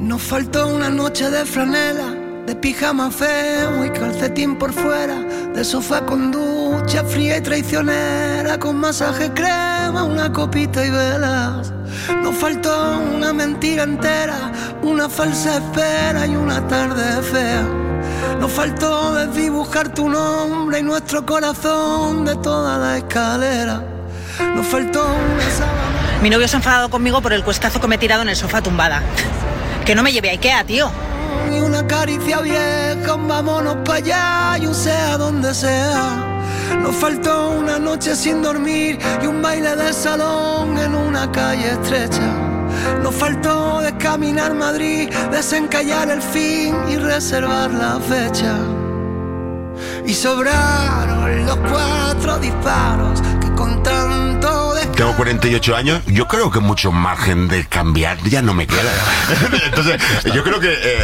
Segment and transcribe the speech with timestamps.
[0.00, 2.14] Nos faltó una noche de franela,
[2.46, 5.14] de pijama feo y calcetín por fuera,
[5.54, 11.70] de sofá con ducha fría y traicionera, con masaje crema, una copita y velas.
[12.22, 14.50] Nos faltó una mentira entera,
[14.80, 17.62] una falsa espera y una tarde fea.
[18.40, 23.84] Nos faltó desdibujar tu nombre y nuestro corazón de toda la escalera.
[24.56, 26.20] Nos faltó una sábana.
[26.22, 28.36] Mi novio se ha enfadado conmigo por el cuescazo que me he tirado en el
[28.36, 29.02] sofá tumbada.
[29.84, 30.90] Que no me lleve a Ikea, tío.
[31.52, 36.30] Y una caricia vieja, vámonos para allá y un sea donde sea.
[36.82, 42.50] Nos faltó una noche sin dormir y un baile de salón en una calle estrecha.
[43.02, 48.56] Nos faltó descaminar Madrid, desencallar el fin y reservar la fecha.
[50.06, 54.59] Y sobraron los cuatro disparos que con tanto
[55.00, 58.92] Tengo 48 años, yo creo que mucho margen de cambiar ya no me queda.
[59.64, 59.98] Entonces,
[60.34, 60.98] yo creo que eh,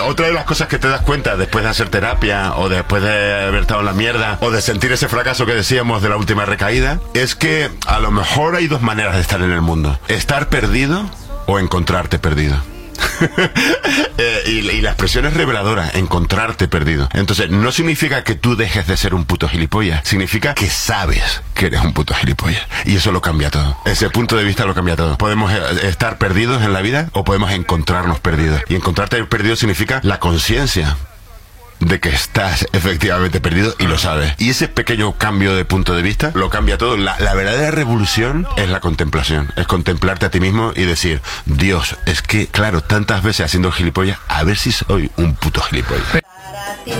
[0.00, 3.02] o- otra de las cosas que te das cuenta después de hacer terapia o después
[3.02, 6.16] de haber estado en la mierda o de sentir ese fracaso que decíamos de la
[6.16, 10.00] última recaída, es que a lo mejor hay dos maneras de estar en el mundo.
[10.08, 11.04] Estar perdido
[11.44, 12.56] o encontrarte perdido.
[14.18, 17.06] Eh, y, y la expresión es reveladora, encontrarte perdido.
[17.12, 21.66] Entonces, no significa que tú dejes de ser un puto gilipollas, significa que sabes que
[21.66, 22.62] eres un puto gilipollas.
[22.86, 23.76] Y eso lo cambia todo.
[23.84, 25.18] Ese punto de vista lo cambia todo.
[25.18, 28.62] Podemos eh, estar perdidos en la vida o podemos encontrarnos perdidos.
[28.68, 30.96] Y encontrarte perdido significa la conciencia
[31.80, 34.34] de que estás efectivamente perdido y lo sabes.
[34.38, 36.96] Y ese pequeño cambio de punto de vista lo cambia todo.
[36.96, 39.52] La, la verdadera revolución es la contemplación.
[39.56, 44.18] Es contemplarte a ti mismo y decir, Dios, es que, claro, tantas veces haciendo gilipollas,
[44.28, 46.04] a ver si soy un puto gilipollas.
[46.06, 46.92] Para ti,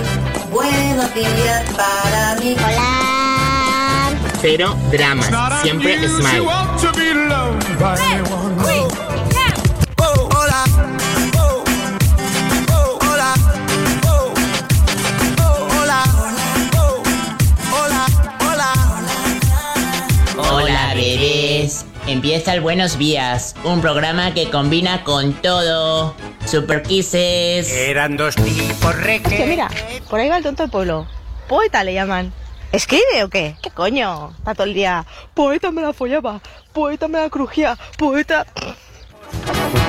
[0.51, 2.55] buenos días para mí.
[2.57, 3.07] Hola.
[4.39, 5.29] Cero dramas,
[5.63, 6.47] siempre smile.
[22.37, 26.13] Empieza el Buenos Días, un programa que combina con todo.
[26.45, 27.71] Super Kisses.
[27.71, 29.45] Eran dos tipos Que reque.
[29.47, 29.67] mira,
[30.07, 31.07] por ahí va el tonto del pueblo.
[31.47, 32.31] Poeta le llaman.
[32.71, 33.55] ¿Escribe o qué?
[33.63, 34.35] ¿Qué coño?
[34.37, 35.03] Está todo el día.
[35.33, 36.39] Poeta me la follaba.
[36.73, 37.75] Poeta me la crujía.
[37.97, 38.45] Poeta.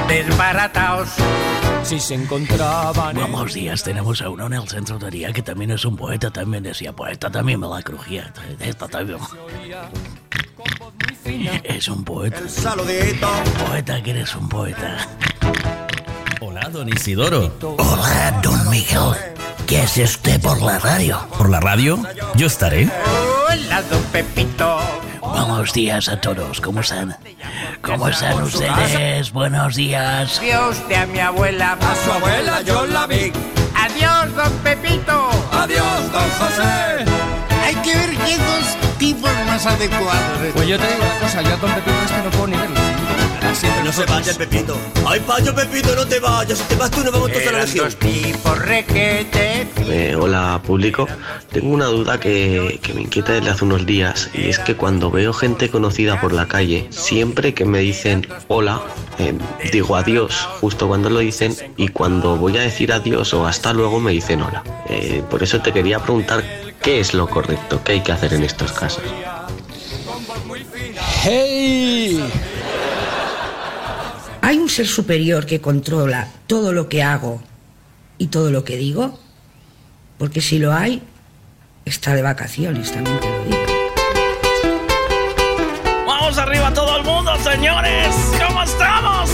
[0.09, 1.09] Desbarataos.
[1.83, 5.43] Si se encontraban en- Buenos días, tenemos a uno en el centro de día que
[5.43, 8.33] también es un poeta, también decía poeta, también me la crujía.
[8.61, 9.19] Esta también.
[11.65, 12.41] Es un poeta.
[13.69, 14.97] Poeta que eres un poeta.
[16.41, 17.53] Hola, don Isidoro.
[17.79, 19.13] Hola, don Miguel.
[19.67, 21.21] ¿Qué hace usted por la radio?
[21.37, 21.99] ¿Por la radio?
[22.35, 22.91] Yo estaré.
[23.51, 24.79] Hola, don Pepito.
[25.31, 27.17] Buenos días a todos, ¿cómo están?
[27.83, 29.33] ¿Cómo están ustedes?
[29.33, 30.41] Buenos días.
[30.41, 31.79] Dios de a mi abuela.
[31.81, 33.33] A su abuela yo la vi.
[33.75, 35.31] Adiós, don Pepito.
[35.53, 37.38] ¡Adiós, don José!
[37.89, 40.53] Que ver qué dos tipos más adecuados.
[40.53, 42.77] Pues yo te digo una cosa, yo a Don Pepito este no puedo ni verlo.
[43.55, 44.77] Siempre No se vaya, Pepito.
[45.07, 46.59] Ay, payo, Pepito, no te vayas.
[46.59, 47.91] Si te vas tú, nos vamos todos a la legión.
[47.95, 49.67] tipos requete.
[49.89, 51.09] Eh, hola público,
[51.51, 55.11] tengo una duda que, que me inquieta desde hace unos días y es que cuando
[55.11, 58.83] veo gente conocida por la calle, siempre que me dicen hola,
[59.19, 59.33] eh,
[59.73, 63.99] digo adiós justo cuando lo dicen y cuando voy a decir adiós o hasta luego
[63.99, 64.63] me dicen hola.
[64.91, 66.45] Eh, por eso te quería preguntar
[66.83, 69.03] qué es lo correcto, qué hay que hacer en estos casos.
[71.23, 72.25] ¡Hey!
[74.41, 77.43] ¿Hay un ser superior que controla todo lo que hago
[78.17, 79.19] y todo lo que digo?
[80.17, 81.03] Porque si lo hay,
[81.85, 83.59] está de vacaciones, también te lo digo.
[86.07, 88.15] ¡Vamos arriba todo el mundo, señores!
[88.47, 89.31] ¿Cómo estamos?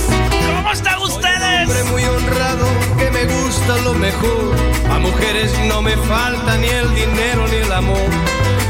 [0.56, 1.69] ¿Cómo están ustedes?
[1.69, 2.66] Hombre muy honrado
[2.99, 4.74] que me gusta lo mejor.
[4.94, 8.10] A mujeres no me falta ni el dinero ni el amor.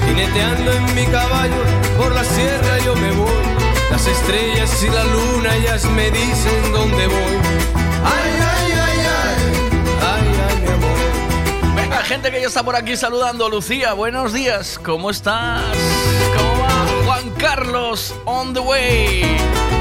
[0.06, 1.62] Jineteando en mi caballo
[1.98, 3.44] por la sierra yo me voy.
[3.90, 7.34] Las estrellas y la luna ellas me dicen dónde voy.
[8.04, 9.38] Ay, ay, ay, ay,
[10.00, 11.76] ay, ay, mi amor.
[11.76, 13.48] Venga, gente que ya está por aquí saludando.
[13.48, 14.80] Lucía, buenos días.
[14.82, 15.62] ¿Cómo estás?
[16.36, 17.04] ¿Cómo va?
[17.04, 19.36] Juan Carlos, on the way.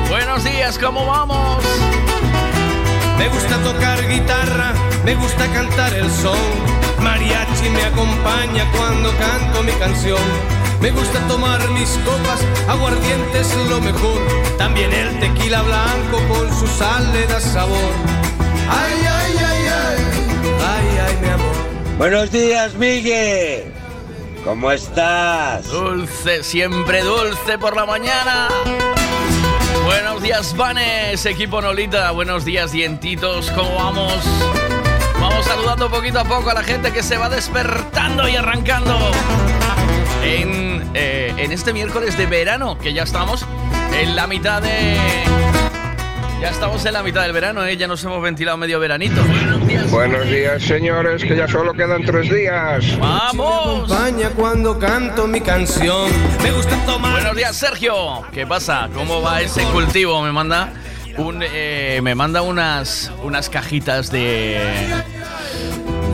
[0.10, 1.64] Buenos días, ¿cómo vamos?
[3.18, 4.74] Me gusta tocar guitarra,
[5.04, 6.38] me gusta cantar el son.
[7.00, 10.22] Mariachi me acompaña cuando canto mi canción.
[10.82, 14.20] Me gusta tomar mis copas, aguardiente es lo mejor.
[14.58, 17.94] También el tequila blanco con su sal le da sabor.
[18.70, 19.98] Ay, ay, ay, ay,
[20.68, 21.56] ay, ay, mi amor.
[21.98, 23.72] Buenos días, Miguel.
[24.44, 25.68] ¿Cómo estás?
[25.70, 28.50] Dulce, siempre dulce por la mañana.
[29.86, 32.12] Buenos días, Vanes, equipo Nolita.
[32.12, 33.52] Buenos días, dientitos.
[33.52, 34.22] ¿Cómo vamos?
[35.44, 39.12] Vamos saludando poquito a poco a la gente que se va despertando y arrancando
[40.24, 43.46] en, eh, en este miércoles de verano, que ya estamos
[43.94, 44.98] en la mitad de.
[46.40, 47.76] Ya estamos en la mitad del verano, ¿eh?
[47.76, 49.22] ya nos hemos ventilado medio veranito.
[49.90, 52.98] Buenos días, señores, que ya solo quedan tres días.
[52.98, 53.92] ¡Vamos!
[53.92, 56.10] acompaña cuando canto mi canción.
[56.42, 57.14] Me gusta tomar.
[57.14, 58.22] Buenos días, Sergio.
[58.32, 58.90] ¿Qué pasa?
[58.94, 60.22] ¿Cómo va ese cultivo?
[60.22, 60.72] Me manda
[61.18, 64.60] un, eh, me manda unas unas cajitas de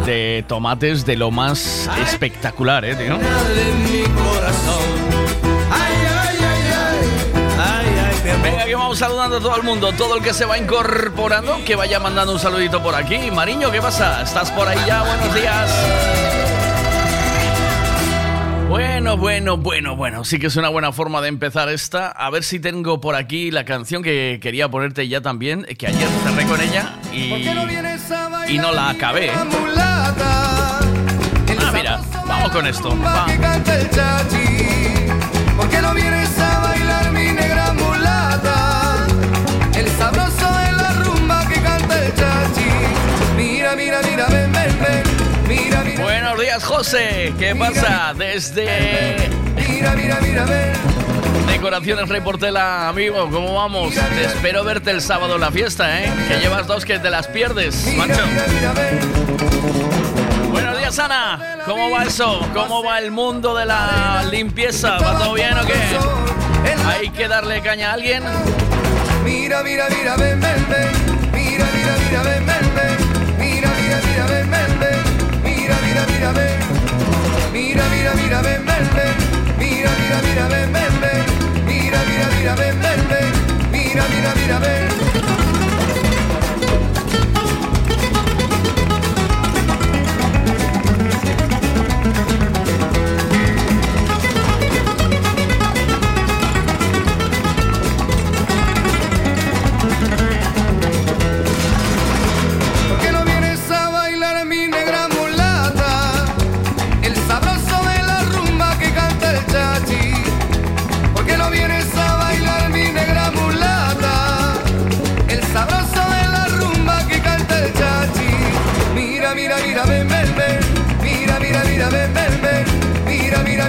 [0.06, 3.18] de tomates de lo más espectacular, eh, tío.
[8.44, 11.76] Venga, que vamos saludando a todo el mundo, todo el que se va incorporando, que
[11.76, 13.32] vaya mandando un saludito por aquí.
[13.32, 14.22] Mariño, ¿qué pasa?
[14.22, 15.04] ¿Estás por ahí ya?
[15.04, 16.39] Buenos días.
[18.70, 22.10] Bueno, bueno, bueno, bueno, sí que es una buena forma de empezar esta.
[22.10, 26.08] A ver si tengo por aquí la canción que quería ponerte ya también, que ayer
[26.24, 27.34] cerré con ella y,
[28.48, 29.32] y no la acabé.
[29.32, 30.82] Ah,
[31.74, 32.96] mira, vamos con esto.
[33.04, 33.26] Va.
[33.26, 33.36] ¿Por
[35.70, 39.08] qué no vienes a bailar mi negra mulata?
[39.76, 42.70] El sabroso de la rumba que canta el chachi.
[43.36, 44.52] Mira, mira, mira, ven,
[46.00, 47.34] Buenos días, José.
[47.40, 48.14] ¿Qué pasa?
[48.16, 49.16] Desde.
[51.48, 53.94] Decoraciones Rey Portela, amigo, ¿cómo vamos?
[53.94, 56.12] Te espero verte el sábado en la fiesta, ¿eh?
[56.28, 58.22] Que llevas dos que te las pierdes, macho.
[60.52, 61.58] Buenos días, Ana.
[61.66, 62.48] ¿Cómo va eso?
[62.54, 65.00] ¿Cómo va el mundo de la limpieza?
[65.00, 65.74] ¿Va todo bien o qué?
[66.86, 68.24] ¿Hay que darle caña a alguien?
[69.24, 71.32] Mira, mira, mira, ven, ven, ven.
[71.34, 72.49] Mira, mira, mira, ven.
[78.30, 79.58] Mira, ven, ven, ven.
[79.58, 81.66] Mira, mira, mira, ven, ven, ven.
[81.66, 83.72] Mira, mira, mira, ven, ven, ven.
[83.72, 84.89] Mira, mira, mira, ven.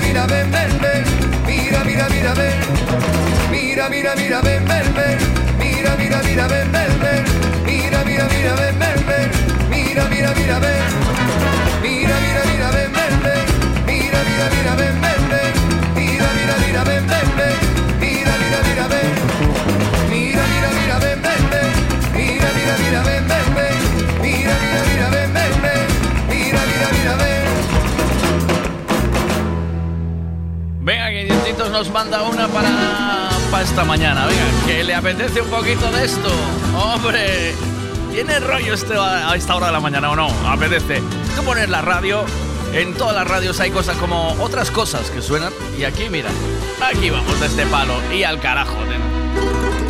[0.02, 1.04] Mira, ven, ven, ven.
[1.46, 2.60] Mira, mira, mira, ven.
[3.50, 5.18] Mira, mira, mira, ven, ven, ven.
[5.58, 7.09] Mira, mira, mira, ven, ven, ven.
[31.70, 34.26] Nos manda una para, para esta mañana.
[34.26, 36.30] Venga, que le apetece un poquito de esto.
[36.76, 37.54] Hombre,
[38.12, 40.28] ¿tiene rollo este a esta hora de la mañana o no?
[40.48, 41.02] Apetece.
[41.34, 42.24] Que poner la radio.
[42.72, 45.52] En todas las radios hay cosas como otras cosas que suenan.
[45.78, 46.30] Y aquí, mira,
[46.82, 47.94] aquí vamos de este palo.
[48.12, 49.89] Y al carajo, nena.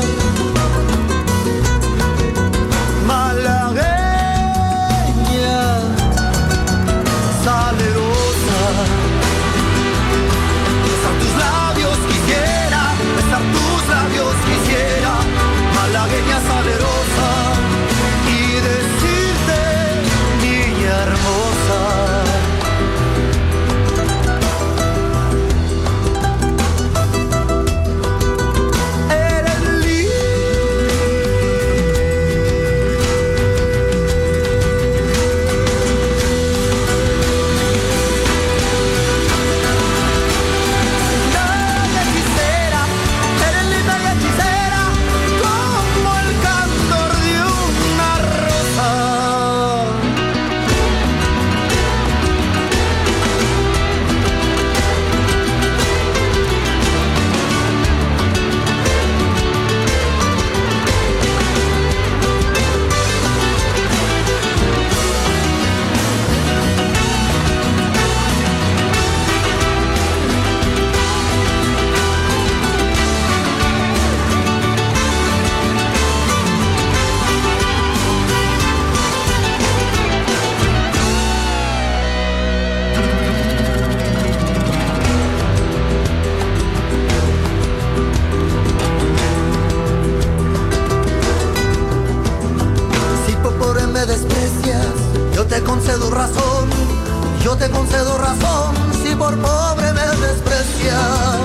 [97.41, 101.39] Yo te concedo razón si por pobre me desprecias.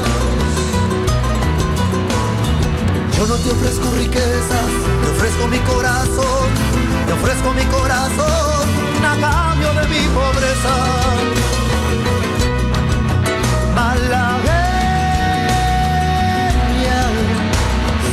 [3.17, 4.71] Yo no te ofrezco riquezas,
[5.03, 6.51] te ofrezco mi corazón,
[7.07, 8.69] te ofrezco mi corazón
[9.05, 10.75] a cambio de mi pobreza.
[13.75, 14.51] Malagueña,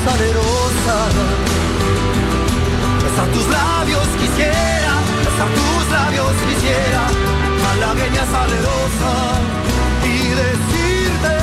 [0.06, 0.98] salerosa,
[3.04, 4.73] besar tus labios quisiera,
[5.44, 7.08] besar tus labios quisiera,
[7.64, 9.42] malagueña salerosa,
[10.06, 11.36] y decirte,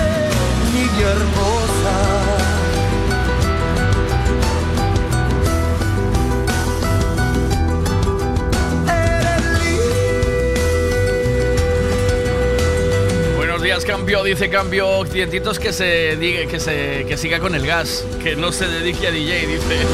[0.72, 1.96] niña hermosa.
[13.36, 15.04] Buenos días, cambio, dice cambio.
[15.06, 19.08] Cientitos que se diga, que se que siga con el gas, que no se dedique
[19.08, 19.86] a DJ, dice.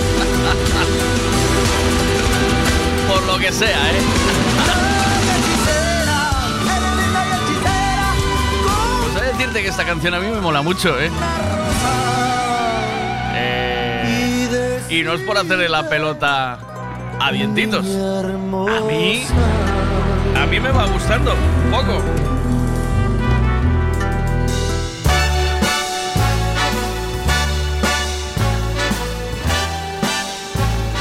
[3.41, 4.01] Que sea, ¿eh?
[9.03, 11.11] Pues de decirte que esta canción a mí me mola mucho, ¿eh?
[13.35, 16.59] Eh, y no es por hacerle la pelota
[17.21, 17.85] a dientitos.
[17.87, 19.27] A mí,
[20.35, 22.03] a mí me va gustando un poco.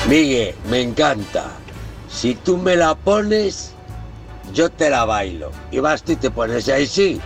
[0.08, 1.65] Miguel, me encanta.
[2.26, 3.72] Si tú me la pones,
[4.52, 5.52] yo te la bailo.
[5.70, 7.22] Y vas tú y te pones ahí sí.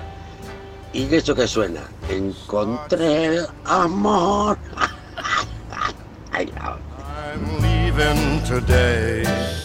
[0.92, 1.80] ¿Y eso que suena?
[2.10, 4.58] Encontré el amor.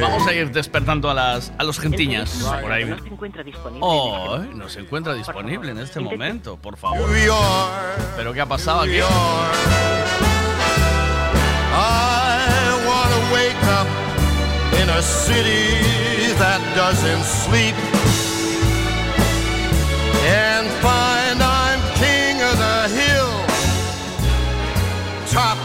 [0.00, 2.84] Vamos a ir despertando a las a los gentiñas por ahí.
[2.84, 3.80] No se encuentra disponible.
[3.82, 7.08] Oh, eh, no se encuentra disponible en este momento, por favor.
[8.16, 9.00] ¿Pero qué ha pasado aquí?
[11.78, 13.86] I want to wake up
[14.80, 15.76] in a city
[16.38, 17.74] that doesn't sleep
[20.24, 23.32] and find I'm king of the hill,
[25.30, 25.58] top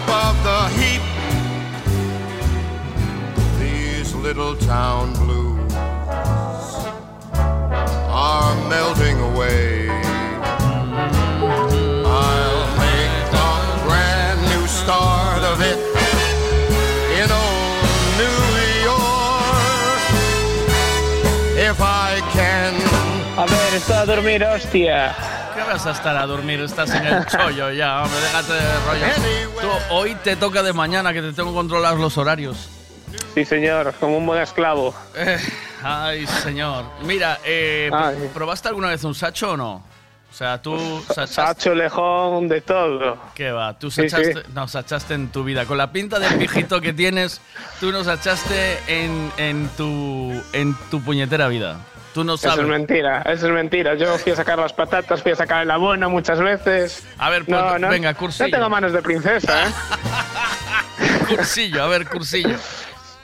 [4.34, 5.74] little town blues
[8.08, 9.90] are melting away.
[12.06, 13.52] I'll make a
[13.86, 15.80] brand new start of it
[17.20, 17.84] in old
[18.22, 18.40] New
[18.88, 20.02] York
[21.70, 22.74] if I can.
[23.38, 25.14] A ver, estoy a dormir, hostia.
[25.54, 26.62] ¿Qué vas a estar a dormir?
[26.62, 29.06] Estás en el chollo ya, hombre, déjate de rollo.
[29.60, 32.81] Tú, hoy te toca de mañana que te tengo que controlar los horarios.
[33.34, 34.94] Sí, señor, como un buen esclavo.
[35.16, 35.38] Eh,
[35.84, 36.86] ay, señor.
[37.04, 38.30] Mira, eh, Ay.
[38.34, 39.74] ¿probaste alguna vez un sacho o no?
[40.30, 40.78] O sea, tú
[41.08, 41.34] sachaste...
[41.34, 43.18] Sacho, lejón, de todo.
[43.36, 43.78] ¿Qué va?
[43.78, 44.50] Tú Sí, sachaste, sí.
[44.54, 45.66] no, sachaste en tu vida.
[45.66, 47.42] Con la pinta de pijito que tienes,
[47.82, 51.80] tú nos sachaste en, en, tu, en tu puñetera vida.
[52.14, 52.68] Tú no Eso es sabes.
[52.70, 53.96] mentira, eso es mentira.
[53.96, 57.06] Yo fui a sacar las patatas, fui a sacar el abono muchas veces.
[57.18, 58.52] A ver, pues, no, no, venga, No cursillo.
[58.52, 59.72] tengo manos de princesa, ¿eh?
[61.30, 62.56] Cursillo, a ver, cursillo.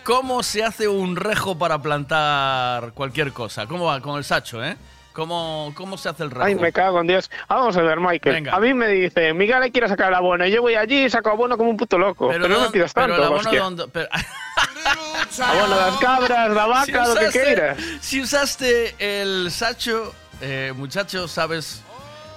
[0.08, 3.68] ¿Cómo se hace un rejo para plantar cualquier cosa?
[3.68, 4.00] ¿Cómo va?
[4.00, 4.78] Con el sacho, ¿eh?
[5.12, 6.46] ¿Cómo, cómo se hace el rejo?
[6.46, 7.30] Ay, me cago en Dios.
[7.50, 8.36] Vamos a ver, Michael.
[8.36, 8.56] Venga.
[8.56, 10.46] A mí me dice, Miguel le quiere sacar el abono.
[10.46, 12.30] Y yo voy allí y saco abono como un puto loco.
[12.30, 13.62] Pero, no me dónde- pidas pero tanto, el abono hostia.
[13.62, 14.08] dónde- pero-
[15.46, 17.78] Abono de las cabras, la vaca, Si lo que usaste- quieras.
[18.00, 21.84] Si usaste el sacho, eh, muchacho, sabes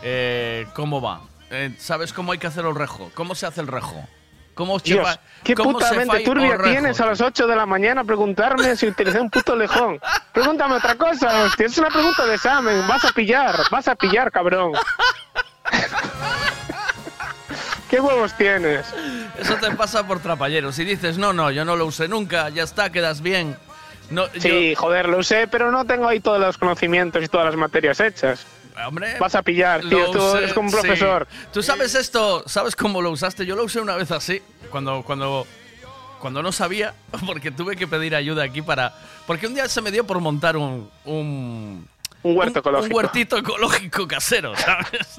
[0.02, 1.20] eh, cómo va.
[1.52, 3.12] Eh, sabes cómo hay que hacer el rejo.
[3.14, 4.08] ¿Cómo se hace el rejo?
[4.54, 7.66] ¿Cómo se Dios, qué cómo puta se mente turbia tienes a las 8 de la
[7.66, 10.00] mañana a preguntarme si utilicé un puto lejón.
[10.32, 11.66] Pregúntame otra cosa, hostia.
[11.66, 12.86] Es una pregunta de examen.
[12.86, 14.72] Vas a pillar, vas a pillar, cabrón.
[17.88, 18.86] ¿Qué huevos tienes?
[19.38, 20.70] Eso te pasa por trapallero.
[20.72, 23.56] Si dices, no, no, yo no lo usé nunca, ya está, quedas bien.
[24.10, 27.56] No, Sí, joder, lo sé, pero no tengo ahí todos los conocimientos y todas las
[27.56, 28.46] materias hechas.
[28.86, 30.10] Hombre, Vas a pillar, tío.
[30.10, 30.80] Tú eres como un sí.
[30.80, 31.26] profesor.
[31.52, 32.42] ¿Tú sabes esto?
[32.46, 33.44] ¿Sabes cómo lo usaste?
[33.46, 35.46] Yo lo usé una vez así, cuando, cuando,
[36.20, 36.94] cuando no sabía,
[37.26, 38.94] porque tuve que pedir ayuda aquí para...
[39.26, 40.90] Porque un día se me dio por montar un...
[41.04, 41.86] un
[42.22, 42.96] Un huerto un ecológico.
[42.96, 45.18] huertito ecológico casero, ¿sabes?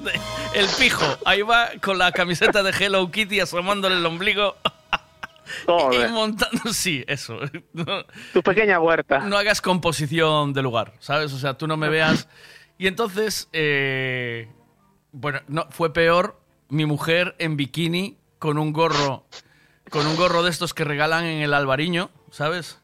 [0.54, 4.56] El pijo, ahí va con la camiseta de Hello Kitty asomándole el ombligo
[5.92, 7.38] y montando, sí, eso.
[8.32, 9.20] Tu pequeña huerta.
[9.20, 11.32] no hagas composición de lugar, ¿sabes?
[11.32, 12.28] O sea, tú no me veas.
[12.82, 14.48] Y entonces, eh,
[15.12, 19.24] bueno, no, fue peor mi mujer en bikini con un gorro,
[19.88, 22.80] con un gorro de estos que regalan en el albariño, ¿sabes?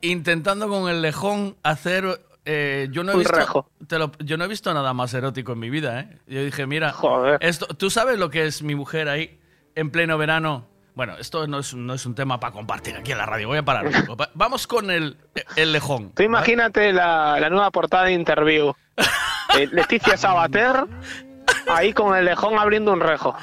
[0.00, 2.18] intentando con el lejón hacer.
[2.46, 3.36] eh, yo no he visto.
[3.36, 3.70] rejo.
[3.86, 6.18] te lo- yo no he visto nada más erótico en mi vida, ¿eh?
[6.26, 7.36] Yo dije, mira, Joder.
[7.42, 9.38] esto, tú sabes lo que es mi mujer ahí
[9.74, 10.66] en pleno verano.
[10.94, 13.48] Bueno, esto no es, no es un tema para compartir aquí en la radio.
[13.48, 13.86] Voy a parar.
[14.34, 15.16] Vamos con el,
[15.56, 16.12] el lejón.
[16.12, 18.72] Tú imagínate la, la nueva portada de Interview.
[19.56, 20.84] Eh, Leticia Sabater
[21.68, 23.36] ahí con el lejón abriendo un rejo.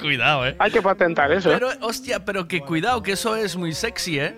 [0.00, 0.56] Cuidado, ¿eh?
[0.58, 1.50] Hay que patentar eso.
[1.50, 1.54] ¿eh?
[1.54, 4.36] Pero, hostia, pero que cuidado, que eso es muy sexy, ¿eh?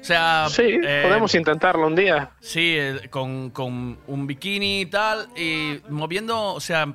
[0.00, 0.46] O sea.
[0.50, 2.30] Sí, eh, podemos intentarlo un día.
[2.40, 6.94] Sí, eh, con, con un bikini y tal, y moviendo, o sea,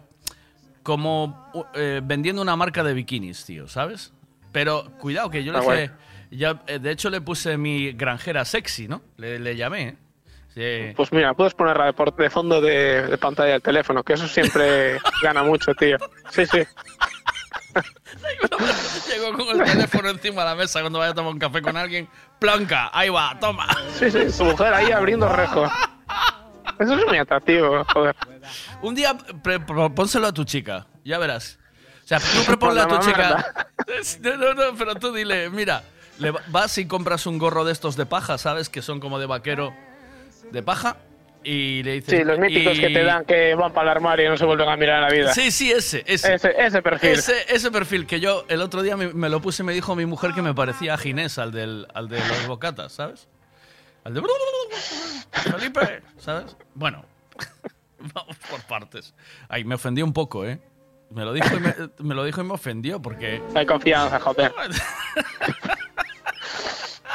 [0.88, 4.14] como eh, vendiendo una marca de bikinis, tío, ¿sabes?
[4.54, 5.94] Pero cuidado, que yo le Ah, bueno.
[6.32, 9.02] ya, eh, de hecho le puse mi granjera sexy, ¿no?
[9.18, 9.98] Le, le llamé,
[10.56, 10.86] ¿eh?
[10.88, 10.94] Sí.
[10.96, 14.98] Pues mira, puedes ponerla de, de fondo de, de pantalla del teléfono, que eso siempre
[15.22, 15.98] gana mucho, tío.
[16.32, 16.60] Sí, sí.
[19.12, 21.76] Llegó con el teléfono encima de la mesa cuando vaya a tomar un café con
[21.76, 22.08] alguien.
[22.40, 23.68] Planca, ahí va, toma.
[24.00, 25.68] Sí, sí, su mujer ahí abriendo rejo.
[26.80, 28.16] Eso es muy atractivo, joder.
[28.82, 29.16] Un día
[29.66, 31.60] propónselo a tu chica, ya verás.
[32.04, 33.54] O sea, tú proponle a tu chica.
[34.22, 35.84] No, no, no, pero tú dile, mira,
[36.20, 38.70] le vas y compras un gorro de estos de paja, ¿sabes?
[38.70, 39.74] Que son como de vaquero
[40.52, 40.98] de paja.
[41.44, 42.18] Y le dices.
[42.20, 44.44] Sí, los míticos y- que te dan que van para el armario y no se
[44.46, 45.34] vuelven a mirar en la vida.
[45.34, 46.34] Sí, sí, ese, ese.
[46.34, 47.12] Ese, ese perfil.
[47.12, 49.96] Ese, ese perfil que yo el otro día me, me lo puse y me dijo
[49.96, 53.28] mi mujer que me parecía a Ginés, al, del, al de los bocatas, ¿sabes?
[54.08, 54.22] Al de...
[55.52, 56.56] Felipe, ¿sabes?
[56.76, 57.04] Bueno,
[58.14, 59.14] vamos por partes.
[59.50, 60.62] Ay, me ofendió un poco, ¿eh?
[61.10, 63.42] Me lo dijo y me, me lo dijo y me ofendió porque...
[63.54, 64.54] Hay confianza, joder.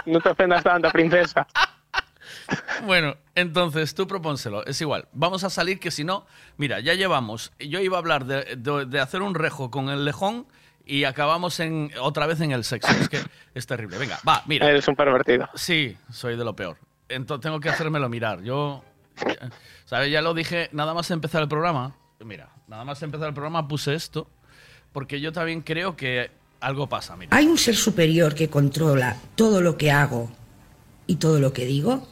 [0.04, 1.46] No te ofendas tanto, princesa.
[2.84, 5.08] Bueno, entonces tú propónselo, es igual.
[5.14, 6.26] Vamos a salir que si no,
[6.58, 7.52] mira, ya llevamos.
[7.58, 10.46] Yo iba a hablar de, de- de hacer un rejo con el lejón
[10.86, 12.90] y acabamos en otra vez en el sexo.
[12.92, 13.20] Es que
[13.54, 13.98] es terrible.
[13.98, 14.68] Venga, va, mira.
[14.68, 15.48] Eres un pervertido.
[15.54, 16.76] Sí, soy de lo peor.
[17.08, 18.42] Entonces tengo que hacérmelo mirar.
[18.42, 18.82] Yo,
[19.26, 19.36] eh,
[19.84, 20.10] ¿sabes?
[20.10, 21.94] Ya lo dije, nada más empezar el programa.
[22.20, 24.28] Mira, nada más empezar el programa puse esto
[24.92, 27.16] porque yo también creo que algo pasa.
[27.16, 27.36] Mira.
[27.36, 30.30] ¿Hay un ser superior que controla todo lo que hago
[31.06, 32.06] y todo lo que digo?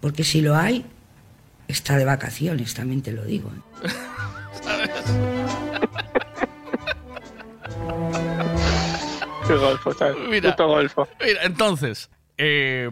[0.00, 0.84] Porque si lo hay,
[1.68, 3.50] está de vacaciones, también te lo digo.
[3.82, 5.32] ¿eh?
[9.54, 10.16] Golfo, ¿sabes?
[10.28, 10.50] Mira.
[10.52, 11.08] Puto golfo.
[11.24, 12.90] Mira, entonces, eh,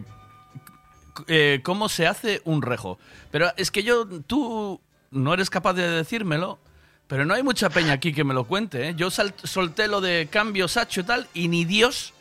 [1.27, 2.97] eh, ¿cómo se hace un rejo?
[3.31, 6.59] Pero es que yo, tú no eres capaz de decírmelo,
[7.07, 8.89] pero no hay mucha peña aquí que me lo cuente.
[8.89, 8.93] ¿eh?
[8.95, 12.13] Yo solté lo de cambio sacho y tal, y ni Dios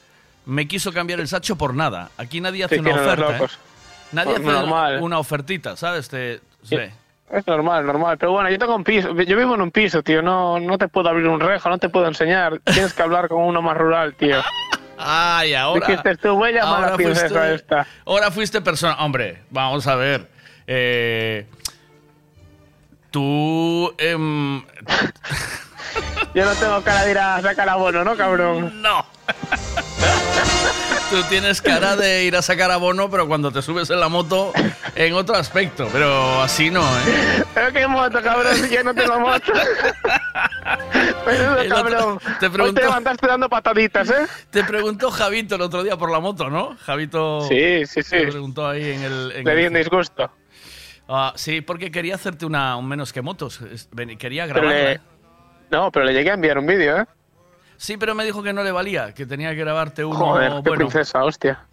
[0.47, 2.11] me quiso cambiar el sacho por nada.
[2.19, 3.39] Aquí nadie hace Sí, una oferta.
[3.45, 3.49] ¿eh?
[4.13, 5.03] Nadie Pues hace normal.
[5.03, 6.09] una ofertita, ¿sabes?
[6.09, 6.77] Te- sí.
[7.31, 8.17] Es normal, normal.
[8.19, 9.13] Pero bueno, yo tengo un piso.
[9.15, 10.23] Yo vivo en un piso, tío.
[10.23, 12.61] No, no te puedo abrir un rejo, no te puedo enseñar.
[12.65, 14.37] Tienes que hablar con uno más rural, tío.
[14.99, 15.87] Ay, ahora.
[15.87, 17.87] Dijiste tú, voy a llamar a la ahora princesa fuiste, esta.
[18.07, 18.95] ahora fuiste persona.
[19.01, 20.29] Hombre, vamos a ver.
[20.67, 21.47] Eh,
[23.11, 23.93] tú.
[23.99, 24.63] em,
[26.35, 28.81] Yo no tengo cara de ir a sacar abono, ¿no, cabrón?
[28.83, 29.05] No.
[31.15, 34.53] tú tienes cara de ir a sacar abono, pero cuando te subes en la moto,
[34.97, 35.89] en otro aspecto.
[35.93, 37.45] Pero así no, ¿eh?
[37.55, 39.53] Pero qué moto, cabrón, si yo no tengo moto.
[41.27, 42.19] Otro- cabrón.
[42.41, 44.27] te Hoy pregunto- te levantaste dando pataditas, ¿eh?
[44.51, 46.77] Te preguntó Javito el otro día por la moto, ¿no?
[46.85, 47.43] Javito.
[47.49, 48.11] Sí, sí, sí.
[48.19, 49.33] Te preguntó ahí en el.
[49.37, 50.31] en Le di un disgusto.
[51.09, 53.61] Ah, sí, porque quería hacerte una un menos que motos.
[54.19, 54.91] Quería Pero grabarla.
[54.93, 55.01] le-
[55.71, 57.05] No, pero le llegué a enviar un vídeo, ¿eh?
[57.77, 60.17] Sí, pero me dijo que no le valía, que tenía que grabarte uno.
[60.19, 61.65] Joder, qué bueno, princesa, hostia.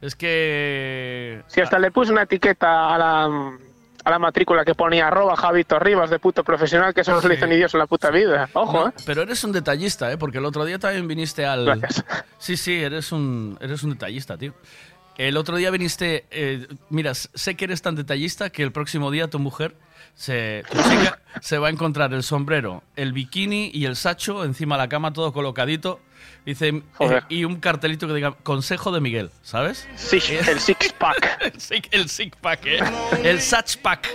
[0.00, 1.42] es que.
[1.48, 3.24] Si hasta le puse una etiqueta a la,
[4.04, 7.28] a la matrícula que ponía arroba Javito Rivas de puto profesional, que eso no se
[7.28, 8.48] le hizo ni Dios en la puta vida.
[8.54, 8.92] Ojo, No, ¿eh?
[9.06, 10.16] Pero eres un detallista, ¿eh?
[10.18, 11.64] Porque el otro día también viniste al.
[11.66, 12.04] Gracias.
[12.38, 14.54] Sí, sí, eres un, eres un detallista, tío.
[15.18, 16.24] El otro día viniste.
[16.30, 19.74] eh, mira, sé que eres tan detallista que el próximo día tu mujer
[20.14, 24.76] se, tu chica se va a encontrar el sombrero, el bikini y el sacho encima
[24.76, 26.00] de la cama, todo colocadito.
[26.44, 29.86] Dice, eh, y un cartelito que diga consejo de Miguel, ¿sabes?
[29.96, 31.38] Six- el six pack.
[31.54, 32.80] el, six, el six pack, ¿eh?
[33.22, 34.08] El satch pack.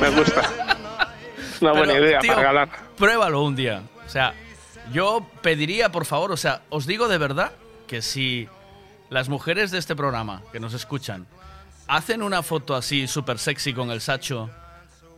[0.00, 0.42] Me gusta.
[1.60, 2.68] Una buena Pero, idea tío, para regalar.
[2.96, 3.82] Pruébalo un día.
[4.06, 4.34] O sea,
[4.92, 7.52] yo pediría, por favor, o sea, os digo de verdad
[7.86, 8.48] que si
[9.10, 11.26] las mujeres de este programa que nos escuchan
[11.88, 14.50] hacen una foto así súper sexy con el sacho,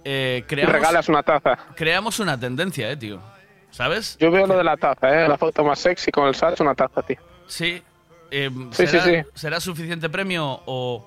[0.04, 1.58] eh, creamos, regalas una taza.
[1.74, 3.20] creamos una tendencia, ¿eh, tío?
[3.70, 4.16] ¿Sabes?
[4.18, 5.28] Yo veo lo de la taza, ¿eh?
[5.28, 7.18] La foto más sexy con el sacho, una taza, tío.
[7.46, 7.82] Sí.
[8.30, 9.22] Eh, Sí, ¿será, sí, sí.
[9.34, 11.04] ¿Será suficiente premio o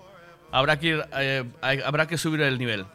[0.52, 2.86] habrá que, ir, eh, habrá que subir el nivel?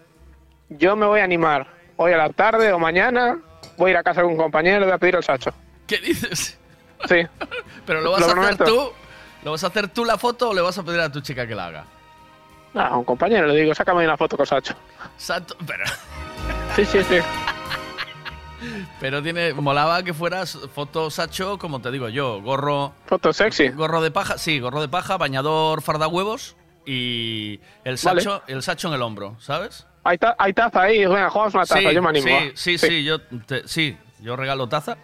[0.68, 1.66] Yo me voy a animar.
[1.96, 3.38] Hoy a la tarde o mañana
[3.76, 5.52] voy a ir a casa de un compañero y voy a pedir el sacho.
[5.87, 6.59] ¿Qué dices?
[7.09, 7.16] Sí.
[7.87, 8.92] ¿Pero lo vas a hacer tú?
[9.42, 11.46] ¿Lo vas a hacer tú la foto o le vas a pedir a tu chica
[11.46, 11.85] que la haga?
[12.74, 14.74] A un compañero le digo, sácame una foto con Sacho.
[15.66, 15.85] Pero,
[16.76, 17.16] Sí, sí, sí.
[19.00, 22.92] pero tiene, molaba que fueras foto Sacho, como te digo yo, gorro.
[23.07, 23.68] Foto sexy.
[23.68, 28.20] Gorro de paja, sí, gorro de paja, bañador, farda huevos y el Vale.
[28.22, 29.87] Sacho, el Sacho en el hombro, ¿sabes?
[30.04, 32.26] Hay, ta- hay taza ahí, venga, jugamos una taza, sí, yo me animo.
[32.54, 34.96] Sí, sí, sí, yo, te- sí, yo regalo taza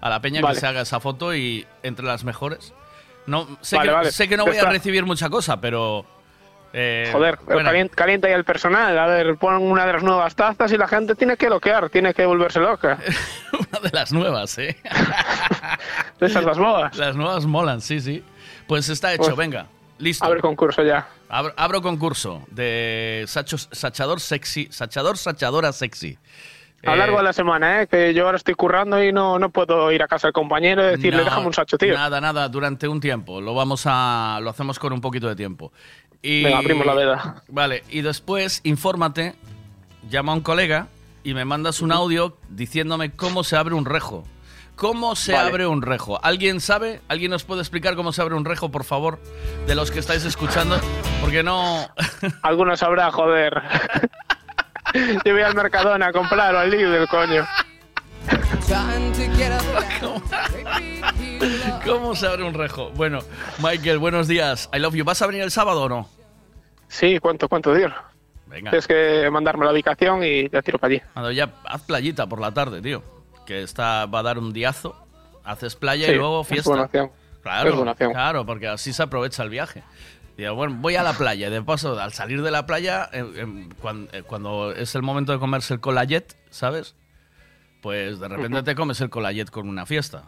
[0.00, 0.54] a la peña Vale.
[0.54, 2.72] que se haga esa foto y entre las mejores.
[3.26, 6.04] No, sé, Vale, que, sé que no voy a recibir mucha cosa, pero.
[6.72, 8.98] Eh, Joder, bueno, calienta, ahí el personal.
[8.98, 12.12] A ver, pon una de las nuevas tazas y la gente tiene que loquear, tiene
[12.14, 12.98] que volverse loca.
[13.52, 14.76] una de las nuevas, ¿eh?
[16.20, 16.96] De esas las nuevas.
[16.96, 18.22] Las nuevas molan, sí, sí.
[18.66, 19.66] Pues está hecho, Pues, venga.
[19.98, 20.24] Listo.
[20.24, 21.08] Abre concurso ya.
[21.28, 26.16] Abro, abro concurso de sachos, sachador sexy, sachador, sachadora sexy.
[26.84, 27.88] A lo Eh, largo de la semana, ¿eh?
[27.88, 30.90] Que yo ahora estoy currando y no, no puedo ir a casa del compañero y
[30.92, 31.92] decirle, no, déjame un sacho, tío.
[31.94, 33.40] Nada, nada, durante un tiempo.
[33.40, 34.38] Lo vamos a.
[34.40, 35.72] Lo hacemos con un poquito de tiempo.
[36.22, 37.42] Y, Venga, abrimos la veda.
[37.48, 39.34] Vale, y después, infórmate,
[40.08, 40.88] llama a un colega
[41.22, 44.24] y me mandas un audio diciéndome cómo se abre un rejo.
[44.74, 45.48] ¿Cómo se Vale.
[45.48, 46.24] abre un rejo?
[46.24, 47.00] ¿Alguien sabe?
[47.08, 49.20] ¿Alguien nos puede explicar cómo se abre un rejo, por favor?
[49.66, 50.78] De los que estáis escuchando.
[51.20, 51.88] Porque no.
[52.42, 53.54] Alguno sabrá, joder.
[55.24, 57.44] yo voy al Mercadona a comprar o al Lidl, coño.
[61.84, 62.90] ¿Cómo se abre un rejo?
[62.90, 63.20] Bueno,
[63.62, 64.68] Michael, buenos días.
[64.74, 65.04] I love you.
[65.04, 66.08] ¿Vas a venir el sábado o no?
[66.88, 67.88] Sí, ¿cuánto, cuánto, tío?
[68.46, 68.70] Venga.
[68.70, 71.02] Tienes que mandarme la ubicación y ya tiro para allí.
[71.14, 73.02] Ando, ya haz playita por la tarde, tío.
[73.46, 74.96] Que está, va a dar un diazo.
[75.44, 76.70] Haces playa Sí, y luego es fiesta.
[77.42, 77.70] Claro,
[78.10, 79.82] claro, porque así se aprovecha el viaje.
[80.36, 81.50] Digo, bueno, voy a la playa.
[81.50, 85.32] De paso, al salir de la playa, eh, eh, cuan- eh, cuando, es el momento
[85.32, 86.94] de comerse el colayet, ¿sabes?
[87.80, 90.24] Pues de repente te comes el colayet con una fiesta.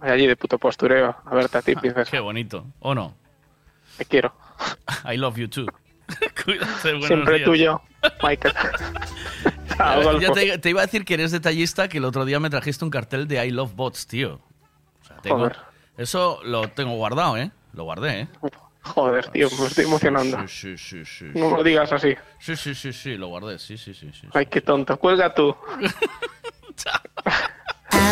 [0.00, 2.10] Allí de puto postureo a verte a ti, princesa.
[2.10, 3.14] Qué bonito, ¿o no?
[3.98, 4.32] Te quiero.
[5.04, 5.66] I love you too.
[6.44, 7.44] Cuídate, buenos Siempre días.
[7.46, 7.82] tuyo,
[8.22, 8.54] Michael.
[9.76, 12.50] Chao, Ya te, te iba a decir que eres detallista, que el otro día me
[12.50, 14.40] trajiste un cartel de I Love Bots, tío.
[15.02, 15.56] O sea, tengo- Joder.
[15.96, 17.50] eso lo tengo guardado, ¿eh?
[17.72, 18.28] Lo guardé, ¿eh?
[18.82, 20.48] Joder, tío, me estoy emocionando.
[20.48, 21.24] Sí, sí, sí, sí.
[21.34, 22.16] No lo digas así.
[22.40, 24.10] Sí, sí, sí, sí, lo guardé, sí, sí, sí.
[24.12, 24.26] sí.
[24.32, 24.96] Ay, qué tonto.
[24.98, 25.54] Cuelga tú.
[25.80, 25.88] I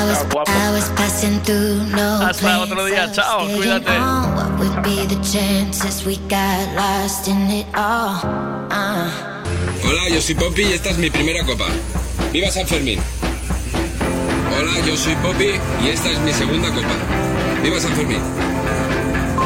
[0.09, 0.51] was, guapo.
[0.51, 3.93] I was passing through no Hasta otro día, chao, cuídate.
[4.35, 8.21] What would be the chances we got lost in it all?
[9.85, 11.67] Hola, yo soy Poppy y esta es mi primera copa.
[12.33, 13.01] ¡Viva San Fermín!
[14.57, 16.95] Hola, yo soy Poppy y esta es mi segunda copa.
[17.63, 18.21] ¡Viva San Fermín!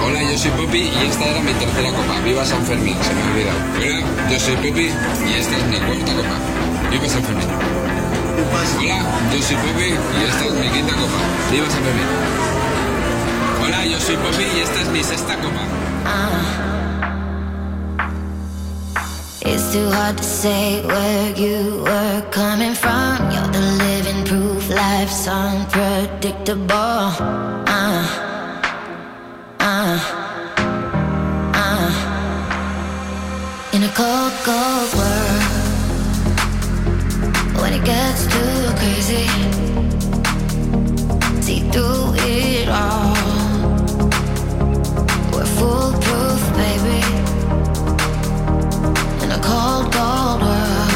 [0.05, 2.21] Hola, yo soy Poppy y esta era mi tercera copa.
[2.25, 2.97] ¡Viva San Fermín!
[3.03, 3.59] Se me ha olvidado.
[3.77, 4.91] Hola, yo soy Poppy
[5.29, 6.91] y esta es mi cuarta copa.
[6.91, 7.92] ¡Viva San Fermín!
[8.33, 8.65] Hola,
[9.33, 11.19] yo soy y esta es mi quinta copa.
[11.51, 12.07] ¡Viva San Fermín!
[13.63, 14.17] Hola, yo soy
[14.57, 15.63] y esta es mi sexta copa.
[19.45, 23.31] It's too hard to say where you were coming from.
[23.31, 27.13] You're the living proof life's unpredictable.
[27.67, 28.07] Uh,
[29.59, 29.99] uh,
[31.55, 31.91] uh.
[33.73, 35.12] In a cold, cold world,
[37.63, 39.27] when it gets too crazy,
[41.41, 43.15] see through it all.
[45.33, 47.01] We're foolproof, baby
[49.23, 50.93] in a cold, cold world.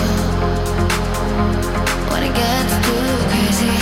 [2.11, 3.77] When it gets too crazy,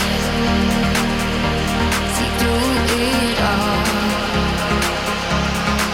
[2.15, 2.71] see through
[3.09, 3.81] it all.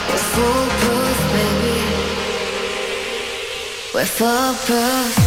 [0.08, 1.78] We're foolproof, baby.
[3.94, 5.19] We're foolproof.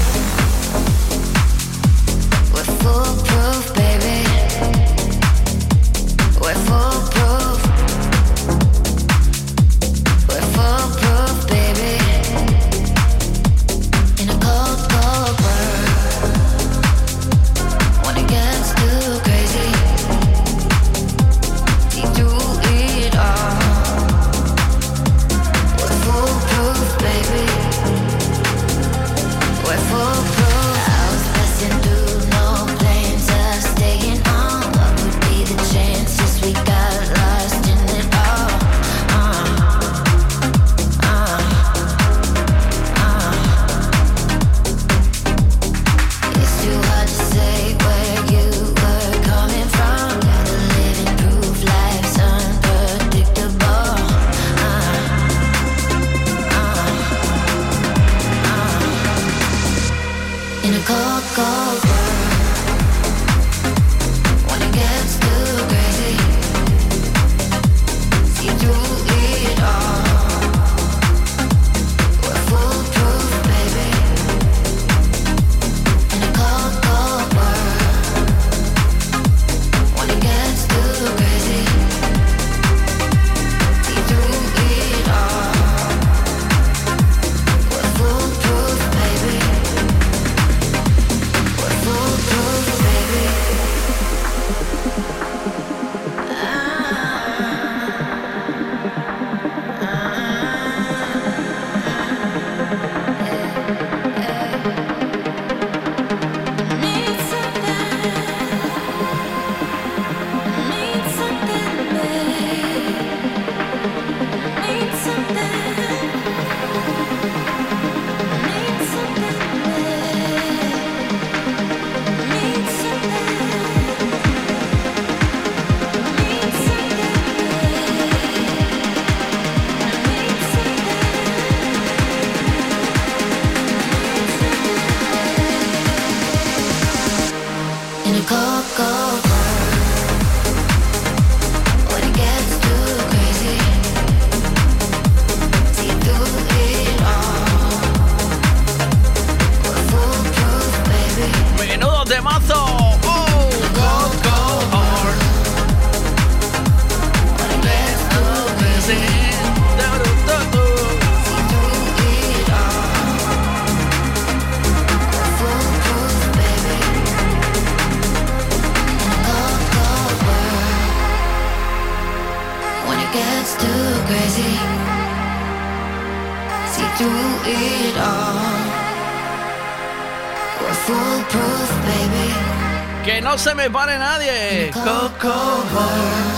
[183.63, 184.71] Me pare nadie.
[184.73, 186.35] Coco world.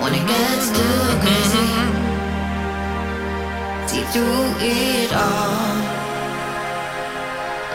[0.00, 1.68] When it gets too crazy,
[3.86, 5.76] see through it all.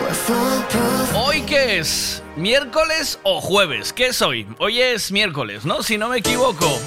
[0.01, 1.15] We're foolproof.
[1.15, 2.21] ¿Hoy qué es?
[2.35, 3.93] ¿Miércoles o jueves?
[3.93, 4.45] ¿Qué es hoy?
[4.59, 5.81] Hoy es miércoles, ¿no?
[5.81, 6.79] Si no me equivoco.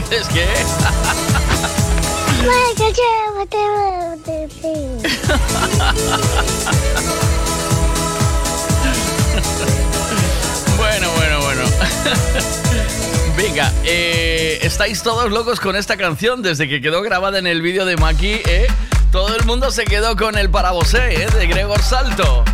[0.00, 0.28] Dices?
[0.28, 0.46] ¿Qué?
[10.76, 11.62] Bueno, bueno, bueno.
[13.36, 17.86] Venga, eh, estáis todos locos con esta canción desde que quedó grabada en el vídeo
[17.86, 18.42] de Maki.
[18.44, 18.66] ¿eh?
[19.10, 21.26] Todo el mundo se quedó con el parabosé ¿eh?
[21.38, 22.44] de Gregor Salto.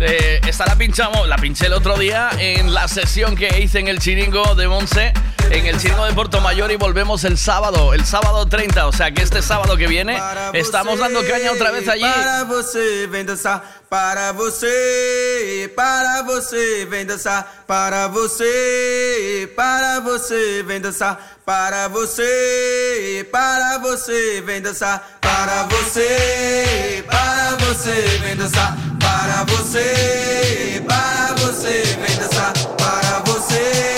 [0.00, 3.88] Eh, esta la pinchamos, la pinché el otro día en la sesión que hice en
[3.88, 5.12] el chiringo de Monse,
[5.50, 9.10] en el chiringo de Puerto Mayor y volvemos el sábado, el sábado 30, o sea
[9.10, 10.20] que este sábado que viene
[10.52, 12.02] estamos dando caña otra vez allí.
[12.02, 13.82] Para você, vem dançar.
[13.88, 17.64] Para você, para você, vem dançar.
[17.66, 21.38] Para você, para você, vem dançar.
[21.44, 25.18] Para você, para você, vem dançar.
[25.20, 28.76] Para você, para você, vem dançar.
[29.00, 32.52] Para você, para você, vem dançar.
[32.76, 33.97] Para você,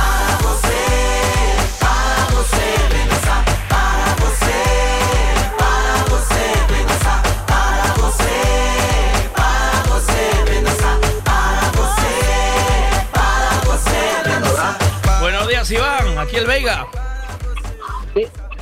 [15.71, 16.17] Iván.
[16.17, 16.87] Aquí el Veiga.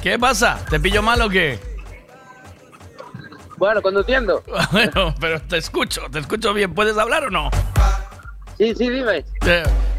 [0.01, 0.63] ¿Qué pasa?
[0.69, 1.59] ¿Te pillo mal o qué?
[3.57, 4.43] Bueno, conduciendo.
[4.71, 6.73] Bueno, pero te escucho, te escucho bien.
[6.73, 7.49] ¿Puedes hablar o no?
[8.57, 9.25] Sí, sí, dime.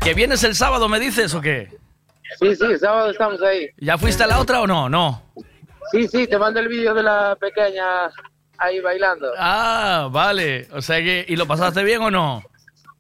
[0.01, 1.69] ¿Que vienes el sábado, me dices o qué?
[2.39, 3.69] Sí, sí, sábado estamos ahí.
[3.79, 4.89] ¿Ya fuiste a la otra o no?
[4.89, 5.23] No.
[5.93, 8.11] Sí, sí, te mando el vídeo de la pequeña
[8.59, 9.33] ahí bailando.
[9.37, 10.69] Ah, vale.
[10.73, 11.25] O sea que.
[11.29, 12.43] ¿Y lo pasaste bien o no?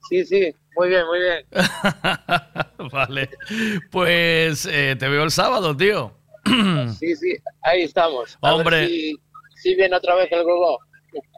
[0.09, 1.46] Sí, sí, muy bien, muy bien.
[2.92, 3.30] Vale.
[3.90, 6.12] Pues eh, te veo el sábado, tío.
[6.98, 8.37] Sí, sí, ahí estamos.
[8.42, 8.88] A ver Hombre.
[8.88, 9.16] si,
[9.56, 10.78] si viene otra vez el gogo.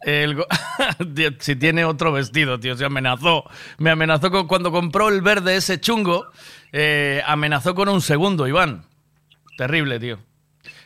[0.03, 0.47] El go-
[1.40, 3.45] si tiene otro vestido, tío, se amenazó.
[3.79, 6.27] Me amenazó con cuando compró el verde ese chungo.
[6.73, 8.85] eh, amenazó con un segundo, Iván.
[9.57, 10.18] Terrible, tío.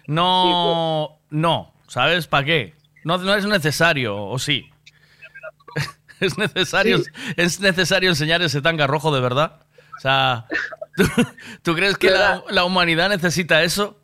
[0.06, 2.74] No, no, ¿sabes para qué?
[3.04, 4.70] No, no es necesario, o sí.
[6.20, 6.98] es necesario,
[7.36, 9.60] es necesario enseñar ese tanga rojo de verdad.
[9.96, 10.46] O sea,
[10.96, 11.04] ¿tú,
[11.62, 13.98] tú crees que la, la humanidad necesita eso?